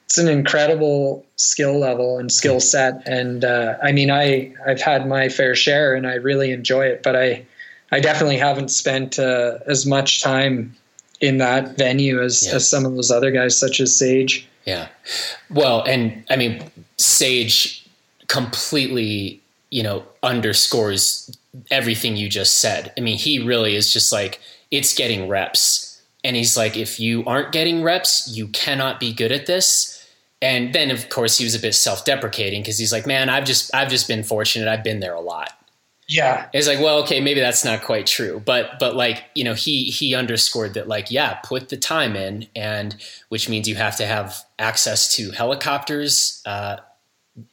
it's 0.06 0.18
an 0.18 0.27
incredible 0.27 1.26
skill 1.35 1.80
level 1.80 2.19
and 2.19 2.31
skill 2.31 2.60
set. 2.60 3.07
And 3.07 3.43
uh, 3.43 3.76
I 3.81 3.91
mean, 3.91 4.11
I 4.11 4.53
I've 4.65 4.81
had 4.81 5.07
my 5.07 5.30
fair 5.30 5.56
share 5.56 5.95
and 5.95 6.07
I 6.07 6.15
really 6.15 6.52
enjoy 6.52 6.85
it, 6.85 7.03
but 7.03 7.15
I 7.15 7.45
I 7.91 7.99
definitely 7.99 8.38
haven't 8.38 8.69
spent 8.69 9.19
uh, 9.19 9.60
as 9.68 9.85
much 9.85 10.22
time 10.22 10.76
in 11.22 11.38
that 11.38 11.77
venue 11.77 12.22
as 12.22 12.45
yeah. 12.45 12.56
as 12.56 12.69
some 12.69 12.85
of 12.85 12.95
those 12.95 13.11
other 13.11 13.31
guys, 13.31 13.57
such 13.57 13.80
as 13.80 13.95
Sage. 13.95 14.47
Yeah, 14.65 14.88
well, 15.49 15.84
and 15.84 16.23
I 16.30 16.35
mean, 16.35 16.64
Sage 16.97 17.84
completely, 18.27 19.41
you 19.69 19.84
know, 19.84 20.03
underscores 20.23 21.38
everything 21.72 22.15
you 22.18 22.30
just 22.30 22.60
said. 22.60 22.91
I 22.97 23.02
mean, 23.02 23.18
he 23.18 23.45
really 23.45 23.76
is 23.76 23.91
just 23.91 24.11
like, 24.11 24.39
it's 24.72 24.93
getting 24.93 25.27
reps. 25.27 26.02
And 26.23 26.35
he's 26.35 26.57
like, 26.57 26.76
if 26.76 26.99
you 26.99 27.23
aren't 27.26 27.52
getting 27.52 27.84
reps, 27.84 28.27
you 28.35 28.47
cannot 28.47 28.99
be 28.99 29.14
good 29.14 29.31
at 29.31 29.45
this. 29.45 29.91
And 30.41 30.73
then 30.73 30.91
of 30.91 31.10
course 31.10 31.38
he 31.38 31.43
was 31.43 31.56
a 31.56 31.60
bit 31.60 31.73
self-deprecating 31.73 32.61
because 32.61 32.77
he's 32.77 32.91
like, 32.91 33.07
man, 33.07 33.30
I've 33.30 33.45
just 33.45 33.73
I've 33.73 33.89
just 33.89 34.07
been 34.07 34.23
fortunate. 34.23 34.68
I've 34.68 34.84
been 34.84 34.99
there 34.99 35.14
a 35.14 35.22
lot. 35.22 35.52
Yeah. 36.07 36.49
It's 36.53 36.68
like, 36.68 36.80
well, 36.80 36.99
okay, 36.99 37.19
maybe 37.19 37.39
that's 37.39 37.65
not 37.65 37.81
quite 37.81 38.06
true. 38.06 38.41
But 38.45 38.77
but 38.80 38.95
like, 38.95 39.23
you 39.34 39.43
know, 39.43 39.53
he 39.53 39.85
he 39.85 40.14
underscored 40.14 40.73
that 40.76 40.88
like, 40.88 41.10
yeah, 41.10 41.35
put 41.43 41.69
the 41.69 41.77
time 41.77 42.15
in 42.15 42.47
and 42.56 42.95
which 43.30 43.49
means 43.49 43.68
you 43.68 43.76
have 43.76 43.95
to 43.97 44.06
have 44.06 44.43
access 44.60 45.15
to 45.15 45.31
helicopters 45.31 46.43
uh, 46.45 46.77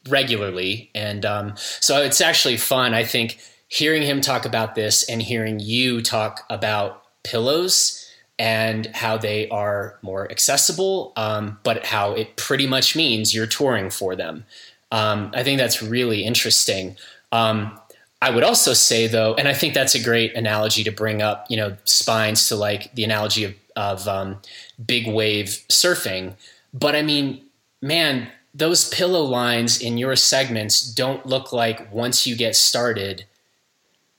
regularly. 0.07 0.89
And 0.95 1.25
um, 1.25 1.53
so 1.57 2.01
it's 2.01 2.21
actually 2.21 2.57
fun, 2.57 2.93
I 2.93 3.03
think, 3.03 3.39
hearing 3.67 4.03
him 4.03 4.21
talk 4.21 4.45
about 4.45 4.75
this 4.75 5.07
and 5.09 5.21
hearing 5.21 5.59
you 5.59 6.01
talk 6.01 6.45
about 6.49 7.03
pillows 7.23 7.99
and 8.39 8.87
how 8.87 9.17
they 9.17 9.47
are 9.49 9.97
more 10.01 10.29
accessible, 10.31 11.13
um, 11.15 11.59
but 11.63 11.85
how 11.85 12.13
it 12.13 12.35
pretty 12.35 12.67
much 12.67 12.95
means 12.95 13.33
you're 13.33 13.47
touring 13.47 13.89
for 13.89 14.15
them. 14.15 14.45
Um, 14.91 15.31
I 15.33 15.43
think 15.43 15.59
that's 15.59 15.81
really 15.81 16.23
interesting. 16.23 16.95
Um, 17.31 17.79
I 18.21 18.29
would 18.29 18.43
also 18.43 18.73
say 18.73 19.07
though, 19.07 19.33
and 19.35 19.47
I 19.47 19.53
think 19.53 19.73
that's 19.73 19.95
a 19.95 20.03
great 20.03 20.35
analogy 20.35 20.83
to 20.83 20.91
bring 20.91 21.21
up, 21.21 21.45
you 21.49 21.57
know, 21.57 21.75
spines 21.83 22.47
to 22.47 22.55
like 22.55 22.93
the 22.95 23.03
analogy 23.03 23.43
of, 23.43 23.55
of 23.75 24.07
um, 24.07 24.39
big 24.85 25.07
wave 25.07 25.59
surfing. 25.69 26.35
But 26.73 26.95
I 26.95 27.01
mean, 27.01 27.43
man, 27.81 28.29
those 28.53 28.89
pillow 28.89 29.23
lines 29.23 29.81
in 29.81 29.97
your 29.97 30.15
segments 30.15 30.81
don't 30.81 31.25
look 31.25 31.51
like 31.51 31.91
once 31.91 32.27
you 32.27 32.35
get 32.35 32.55
started, 32.55 33.25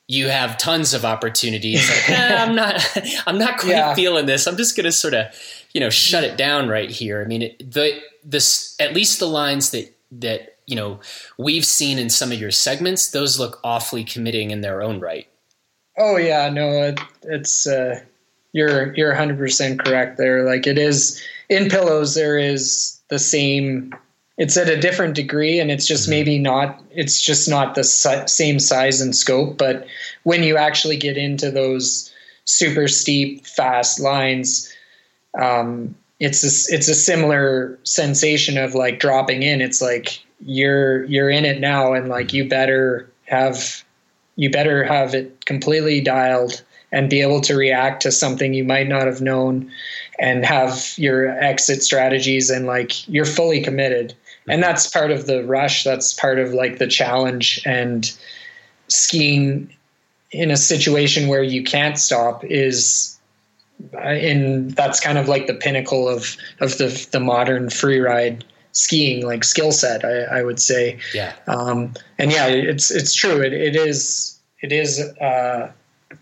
you 0.09 0.29
have 0.29 0.59
tons 0.59 0.93
of 0.93 1.05
opportunities. 1.05 1.89
Like, 1.89 2.11
eh, 2.11 2.37
I'm 2.45 2.55
not, 2.55 2.99
I'm 3.27 3.39
not 3.39 3.59
quite 3.59 3.71
yeah. 3.71 3.95
feeling 3.95 4.27
this. 4.27 4.47
I'm 4.47 4.57
just 4.57 4.77
going 4.77 4.85
to 4.85 4.93
sort 4.93 5.15
of, 5.15 5.27
you 5.73 5.81
know, 5.81 5.91
shut 5.91 6.25
it 6.25 6.37
down 6.37 6.69
right 6.69 6.91
here. 6.91 7.23
I 7.23 7.27
mean, 7.27 7.43
it, 7.43 7.71
the 7.71 8.01
this 8.25 8.75
at 8.81 8.95
least 8.95 9.19
the 9.19 9.27
lines 9.27 9.71
that 9.71 9.95
that 10.11 10.57
you 10.67 10.77
know 10.77 10.99
we've 11.39 11.65
seen 11.65 11.99
in 11.99 12.09
some 12.09 12.33
of 12.33 12.41
your 12.41 12.51
segments 12.51 13.11
those 13.11 13.39
look 13.39 13.61
awfully 13.63 14.05
committing 14.05 14.51
in 14.51 14.63
their 14.63 14.83
own 14.83 15.01
right 15.01 15.29
oh 15.99 16.17
yeah 16.17 16.49
no 16.49 16.83
it, 16.83 17.01
it's 17.25 17.67
uh, 17.67 18.01
you're 18.53 18.95
you're 18.95 19.15
100% 19.15 19.79
correct 19.79 20.17
there 20.17 20.45
like 20.45 20.67
it 20.67 20.79
is 20.79 21.23
in 21.49 21.69
pillows 21.69 22.15
there 22.15 22.39
is 22.39 23.01
the 23.09 23.19
same 23.19 23.95
it's 24.37 24.57
at 24.57 24.69
a 24.69 24.81
different 24.81 25.15
degree 25.15 25.61
and 25.61 25.71
it's 25.71 25.87
just 25.87 26.05
mm-hmm. 26.05 26.11
maybe 26.11 26.39
not 26.39 26.83
it's 26.91 27.21
just 27.21 27.49
not 27.49 27.75
the 27.75 27.85
same 27.85 28.59
size 28.59 29.01
and 29.01 29.15
scope 29.15 29.57
but 29.57 29.87
when 30.25 30.43
you 30.43 30.57
actually 30.57 30.97
get 30.97 31.17
into 31.17 31.51
those 31.51 32.13
super 32.45 32.89
steep 32.89 33.47
fast 33.47 34.01
lines 34.01 34.71
um, 35.41 35.95
it's 36.21 36.43
a, 36.43 36.75
it's 36.75 36.89
a 36.89 36.95
similar 36.95 37.79
sensation 37.83 38.57
of 38.57 38.75
like 38.75 39.01
dropping 39.01 39.43
in. 39.43 39.61
It's 39.61 39.83
like 39.83 40.23
you're 40.41 41.05
you're 41.05 41.31
in 41.31 41.45
it 41.45 41.61
now 41.61 41.93
and 41.93 42.09
like 42.09 42.33
you 42.33 42.49
better 42.49 43.11
have 43.27 43.85
you 44.37 44.51
better 44.51 44.85
have 44.85 45.15
it 45.15 45.45
completely 45.47 46.01
dialed 46.01 46.63
and 46.93 47.11
be 47.11 47.21
able 47.21 47.41
to 47.41 47.57
react 47.57 48.03
to 48.03 48.13
something 48.13 48.55
you 48.55 48.65
might 48.65 48.89
not 48.89 49.07
have 49.07 49.21
known 49.21 49.71
and 50.21 50.45
have 50.45 50.93
your 50.97 51.31
exit 51.43 51.83
strategies 51.83 52.51
and 52.51 52.67
like 52.67 53.09
you're 53.09 53.25
fully 53.25 53.61
committed 53.61 54.15
and 54.49 54.63
that's 54.63 54.87
part 54.87 55.11
of 55.11 55.27
the 55.27 55.45
rush. 55.45 55.85
That's 55.85 56.13
part 56.13 56.39
of 56.39 56.53
like 56.53 56.79
the 56.79 56.87
challenge. 56.87 57.63
And 57.65 58.13
skiing 58.89 59.73
in 60.31 60.51
a 60.51 60.57
situation 60.57 61.29
where 61.29 61.43
you 61.43 61.63
can't 61.63 61.99
stop 61.99 62.45
is 62.45 63.17
and 63.93 64.71
that's 64.73 65.01
kind 65.01 65.19
of 65.19 65.29
like 65.29 65.47
the 65.47 65.55
pinnacle 65.55 66.09
of 66.09 66.37
of 66.61 66.79
the 66.79 67.07
the 67.13 67.21
modern 67.21 67.71
free 67.71 67.99
ride 67.99 68.45
skiing 68.73 69.25
like 69.25 69.45
skill 69.45 69.73
set 69.73 70.05
I, 70.05 70.39
I, 70.39 70.43
would 70.43 70.61
say. 70.61 70.99
Yeah. 71.13 71.33
Um, 71.47 71.95
and 72.19 72.33
yeah 72.33 72.47
it's 72.47 72.91
it's 72.91 73.15
true. 73.15 73.41
It, 73.41 73.53
it 73.53 73.77
is 73.77 74.39
it 74.61 74.73
is 74.73 75.01
uh, 75.21 75.71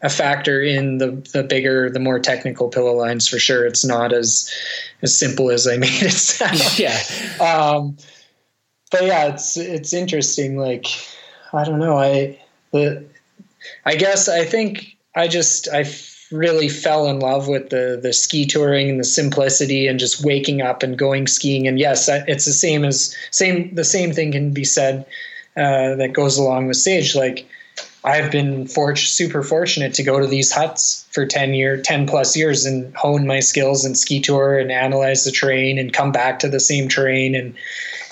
a 0.02 0.08
factor 0.08 0.62
in 0.62 0.98
the 0.98 1.10
the 1.32 1.42
bigger 1.42 1.90
the 1.90 2.00
more 2.00 2.18
technical 2.18 2.68
pillow 2.68 2.94
lines 2.94 3.28
for 3.28 3.38
sure. 3.38 3.66
It's 3.66 3.84
not 3.84 4.12
as 4.12 4.50
as 5.02 5.16
simple 5.16 5.50
as 5.50 5.66
I 5.66 5.76
made 5.78 6.02
it 6.02 6.12
sound. 6.12 6.78
Yeah. 6.78 6.98
Um, 7.40 7.96
but 8.90 9.04
yeah 9.04 9.26
it's 9.26 9.56
it's 9.56 9.92
interesting. 9.92 10.56
Like 10.56 10.86
I 11.52 11.64
don't 11.64 11.78
know. 11.78 11.98
I 11.98 12.38
the 12.72 13.04
I 13.84 13.96
guess 13.96 14.28
I 14.28 14.44
think 14.44 14.96
I 15.14 15.28
just 15.28 15.68
I 15.68 15.84
really 16.32 16.68
fell 16.68 17.06
in 17.06 17.20
love 17.20 17.46
with 17.46 17.70
the 17.70 17.98
the 18.02 18.12
ski 18.12 18.46
touring 18.46 18.90
and 18.90 19.00
the 19.00 19.04
simplicity 19.04 19.86
and 19.86 19.98
just 19.98 20.24
waking 20.24 20.62
up 20.62 20.82
and 20.82 20.98
going 20.98 21.26
skiing. 21.26 21.68
And 21.68 21.78
yes, 21.78 22.08
it's 22.08 22.46
the 22.46 22.52
same 22.52 22.84
as 22.84 23.14
same 23.30 23.74
the 23.74 23.84
same 23.84 24.12
thing 24.12 24.32
can 24.32 24.52
be 24.52 24.64
said 24.64 25.06
uh, 25.56 25.94
that 25.96 26.14
goes 26.14 26.38
along 26.38 26.66
with 26.66 26.76
Sage. 26.76 27.14
Like 27.14 27.46
I've 28.04 28.32
been 28.32 28.66
for, 28.66 28.96
super 28.96 29.42
fortunate 29.42 29.94
to 29.94 30.02
go 30.02 30.18
to 30.18 30.26
these 30.26 30.50
huts 30.50 31.06
for 31.10 31.24
10 31.24 31.54
year 31.54 31.80
10 31.80 32.06
plus 32.06 32.36
years 32.36 32.64
and 32.64 32.94
hone 32.96 33.26
my 33.26 33.40
skills 33.40 33.84
and 33.84 33.96
ski 33.96 34.20
tour 34.20 34.58
and 34.58 34.72
analyze 34.72 35.24
the 35.24 35.30
terrain 35.30 35.78
and 35.78 35.92
come 35.92 36.10
back 36.10 36.40
to 36.40 36.48
the 36.48 36.60
same 36.60 36.88
terrain 36.88 37.34
and 37.34 37.54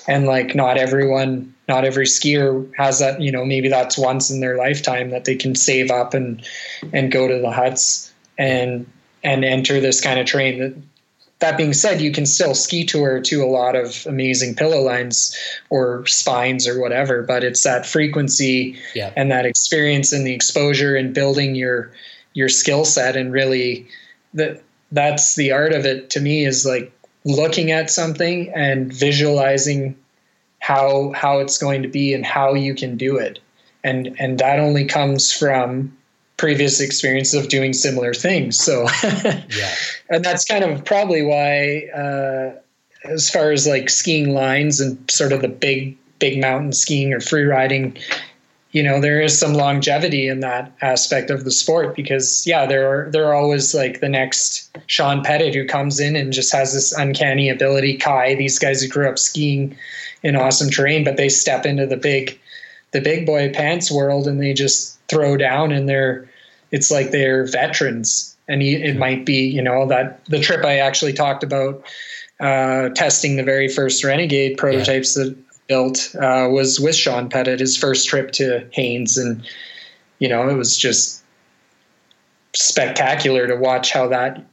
and 0.06 0.26
like 0.26 0.54
not 0.54 0.76
everyone 0.76 1.52
not 1.68 1.84
every 1.84 2.06
skier 2.06 2.70
has 2.76 2.98
that 3.00 3.20
you 3.20 3.32
know 3.32 3.44
maybe 3.44 3.68
that's 3.68 3.98
once 3.98 4.30
in 4.30 4.40
their 4.40 4.56
lifetime 4.56 5.10
that 5.10 5.24
they 5.24 5.34
can 5.34 5.54
save 5.54 5.90
up 5.90 6.14
and 6.14 6.46
and 6.92 7.10
go 7.12 7.26
to 7.26 7.40
the 7.40 7.50
huts 7.50 8.12
and 8.38 8.86
and 9.22 9.44
enter 9.44 9.80
this 9.80 10.00
kind 10.00 10.18
of 10.18 10.26
terrain. 10.26 10.88
That 11.40 11.56
being 11.56 11.72
said, 11.72 12.00
you 12.00 12.12
can 12.12 12.26
still 12.26 12.54
ski 12.54 12.84
tour 12.84 13.20
to 13.20 13.42
a 13.42 13.46
lot 13.46 13.74
of 13.74 14.06
amazing 14.06 14.54
pillow 14.54 14.80
lines 14.82 15.36
or 15.70 16.06
spines 16.06 16.68
or 16.68 16.78
whatever, 16.78 17.22
but 17.22 17.42
it's 17.42 17.62
that 17.62 17.86
frequency 17.86 18.78
yeah. 18.94 19.12
and 19.16 19.30
that 19.30 19.46
experience 19.46 20.12
and 20.12 20.26
the 20.26 20.34
exposure 20.34 20.96
and 20.96 21.14
building 21.14 21.54
your 21.54 21.92
your 22.34 22.48
skill 22.48 22.84
set 22.84 23.16
and 23.16 23.32
really 23.32 23.88
that 24.34 24.62
that's 24.92 25.34
the 25.34 25.52
art 25.52 25.72
of 25.72 25.84
it 25.84 26.10
to 26.10 26.20
me 26.20 26.44
is 26.44 26.64
like 26.64 26.92
looking 27.24 27.70
at 27.70 27.90
something 27.90 28.52
and 28.54 28.92
visualizing 28.92 29.96
how 30.60 31.12
how 31.14 31.38
it's 31.38 31.58
going 31.58 31.82
to 31.82 31.88
be 31.88 32.14
and 32.14 32.24
how 32.24 32.54
you 32.54 32.74
can 32.74 32.96
do 32.96 33.16
it 33.16 33.40
and 33.82 34.14
and 34.18 34.38
that 34.38 34.60
only 34.60 34.84
comes 34.84 35.32
from 35.32 35.96
previous 36.40 36.80
experience 36.80 37.34
of 37.34 37.48
doing 37.48 37.74
similar 37.74 38.14
things. 38.14 38.58
So, 38.58 38.86
yeah. 39.04 39.74
and 40.08 40.24
that's 40.24 40.42
kind 40.42 40.64
of 40.64 40.82
probably 40.86 41.20
why, 41.20 41.88
uh, 41.94 42.58
as 43.04 43.28
far 43.28 43.52
as 43.52 43.66
like 43.66 43.90
skiing 43.90 44.32
lines 44.32 44.80
and 44.80 44.98
sort 45.10 45.32
of 45.32 45.42
the 45.42 45.48
big, 45.48 45.98
big 46.18 46.40
mountain 46.40 46.72
skiing 46.72 47.12
or 47.12 47.20
free 47.20 47.44
riding, 47.44 47.94
you 48.70 48.82
know, 48.82 49.02
there 49.02 49.20
is 49.20 49.38
some 49.38 49.52
longevity 49.52 50.28
in 50.28 50.40
that 50.40 50.72
aspect 50.80 51.28
of 51.28 51.44
the 51.44 51.50
sport 51.50 51.94
because, 51.94 52.46
yeah, 52.46 52.64
there 52.64 52.88
are 52.88 53.10
there 53.10 53.26
are 53.26 53.34
always 53.34 53.74
like 53.74 54.00
the 54.00 54.08
next 54.08 54.74
Sean 54.86 55.22
Pettit 55.22 55.54
who 55.54 55.66
comes 55.66 56.00
in 56.00 56.16
and 56.16 56.32
just 56.32 56.52
has 56.52 56.72
this 56.72 56.92
uncanny 56.92 57.50
ability. 57.50 57.98
Kai, 57.98 58.34
these 58.34 58.58
guys 58.58 58.80
who 58.80 58.88
grew 58.88 59.10
up 59.10 59.18
skiing 59.18 59.76
in 60.22 60.36
awesome 60.36 60.70
terrain, 60.70 61.04
but 61.04 61.18
they 61.18 61.28
step 61.28 61.66
into 61.66 61.86
the 61.86 61.98
big, 61.98 62.40
the 62.92 63.00
big 63.02 63.26
boy 63.26 63.52
pants 63.52 63.90
world 63.90 64.26
and 64.26 64.40
they 64.40 64.54
just 64.54 64.98
throw 65.08 65.36
down 65.36 65.70
and 65.70 65.86
they're 65.86 66.29
it's 66.70 66.90
like 66.90 67.10
they're 67.10 67.44
veterans. 67.46 68.36
And 68.48 68.62
it 68.62 68.96
might 68.96 69.24
be 69.24 69.46
you 69.46 69.62
know 69.62 69.86
that 69.86 70.24
the 70.24 70.40
trip 70.40 70.64
i 70.64 70.78
actually 70.78 71.12
talked 71.12 71.44
about 71.44 71.84
uh, 72.40 72.88
testing 72.88 73.36
the 73.36 73.44
very 73.44 73.68
first 73.68 74.02
renegade 74.02 74.58
prototypes 74.58 75.16
yeah. 75.16 75.22
that 75.22 75.36
built 75.68 76.16
uh, 76.20 76.48
was 76.50 76.80
with 76.80 76.96
sean 76.96 77.28
pettit 77.28 77.60
his 77.60 77.76
first 77.76 78.08
trip 78.08 78.32
to 78.32 78.66
haines 78.72 79.16
and 79.16 79.48
you 80.18 80.28
know 80.28 80.48
it 80.48 80.54
was 80.54 80.76
just 80.76 81.22
spectacular 82.52 83.46
to 83.46 83.54
watch 83.54 83.92
how 83.92 84.08
that 84.08 84.44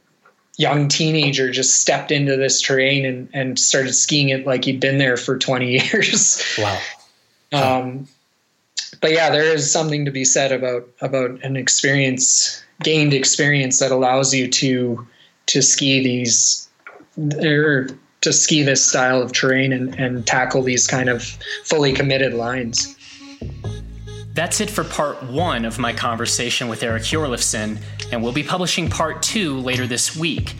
young 0.58 0.88
teenager 0.88 1.50
just 1.50 1.80
stepped 1.80 2.10
into 2.10 2.36
this 2.36 2.60
terrain 2.60 3.04
and, 3.04 3.28
and 3.32 3.58
started 3.58 3.92
skiing 3.94 4.28
it 4.28 4.46
like 4.46 4.64
he'd 4.64 4.80
been 4.80 4.98
there 4.98 5.16
for 5.16 5.38
20 5.38 5.70
years. 5.92 6.42
Wow. 6.58 6.80
Um, 7.52 8.08
but 9.00 9.12
yeah, 9.12 9.30
there 9.30 9.44
is 9.44 9.70
something 9.70 10.04
to 10.04 10.10
be 10.10 10.24
said 10.24 10.52
about 10.52 10.88
about 11.00 11.42
an 11.42 11.56
experience 11.56 12.62
gained 12.82 13.12
experience 13.12 13.78
that 13.80 13.90
allows 13.90 14.34
you 14.34 14.48
to 14.48 15.06
to 15.46 15.62
ski 15.62 16.02
these 16.02 16.68
or 17.42 17.88
to 18.20 18.32
ski 18.32 18.62
this 18.62 18.84
style 18.84 19.22
of 19.22 19.32
terrain 19.32 19.72
and, 19.72 19.94
and 19.94 20.26
tackle 20.26 20.62
these 20.62 20.86
kind 20.86 21.08
of 21.08 21.22
fully 21.64 21.92
committed 21.92 22.34
lines. 22.34 22.96
That's 24.34 24.60
it 24.60 24.70
for 24.70 24.84
part 24.84 25.22
one 25.24 25.64
of 25.64 25.78
my 25.78 25.92
conversation 25.92 26.68
with 26.68 26.82
Eric 26.82 27.02
Hjorleifson, 27.02 27.80
and 28.12 28.22
we'll 28.22 28.32
be 28.32 28.44
publishing 28.44 28.88
part 28.88 29.22
two 29.22 29.58
later 29.58 29.86
this 29.86 30.16
week. 30.16 30.54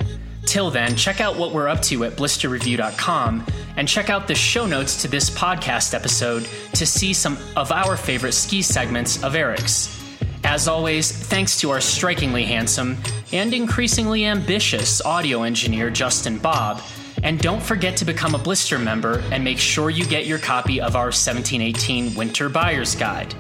Till 0.49 0.71
then, 0.71 0.97
check 0.97 1.21
out 1.21 1.37
what 1.37 1.53
we're 1.53 1.69
up 1.69 1.83
to 1.83 2.05
at 2.05 2.15
blisterreview.com 2.15 3.45
and 3.77 3.87
check 3.87 4.09
out 4.09 4.27
the 4.27 4.35
show 4.35 4.67
notes 4.67 5.03
to 5.03 5.07
this 5.07 5.29
podcast 5.29 5.93
episode 5.93 6.49
to 6.73 6.87
see 6.87 7.13
some 7.13 7.37
of 7.55 7.71
our 7.71 7.99
favorite 7.99 8.33
ski 8.33 8.63
segments 8.63 9.23
of 9.23 9.35
Eric's. 9.35 9.95
As 10.45 10.67
always, 10.67 11.13
thanks 11.13 11.61
to 11.61 11.69
our 11.69 11.83
strikingly 11.83 12.45
handsome 12.45 12.97
and 13.31 13.53
increasingly 13.53 14.25
ambitious 14.25 15.03
audio 15.03 15.43
engineer, 15.43 15.91
Justin 15.91 16.39
Bob. 16.39 16.81
And 17.23 17.39
don't 17.39 17.63
forget 17.63 17.99
to 17.99 18.07
become 18.07 18.35
a 18.35 18.39
Blister 18.39 18.79
member 18.79 19.23
and 19.31 19.45
make 19.45 19.59
sure 19.59 19.91
you 19.91 20.07
get 20.07 20.25
your 20.25 20.39
copy 20.39 20.81
of 20.81 20.97
our 20.97 21.09
1718 21.09 22.15
Winter 22.15 22.49
Buyer's 22.49 22.95
Guide. 22.95 23.35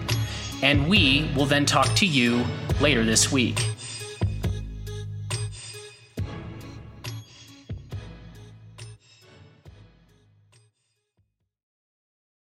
And 0.62 0.86
we 0.90 1.30
will 1.34 1.46
then 1.46 1.64
talk 1.64 1.86
to 1.96 2.06
you 2.06 2.44
later 2.82 3.02
this 3.02 3.32
week. 3.32 3.66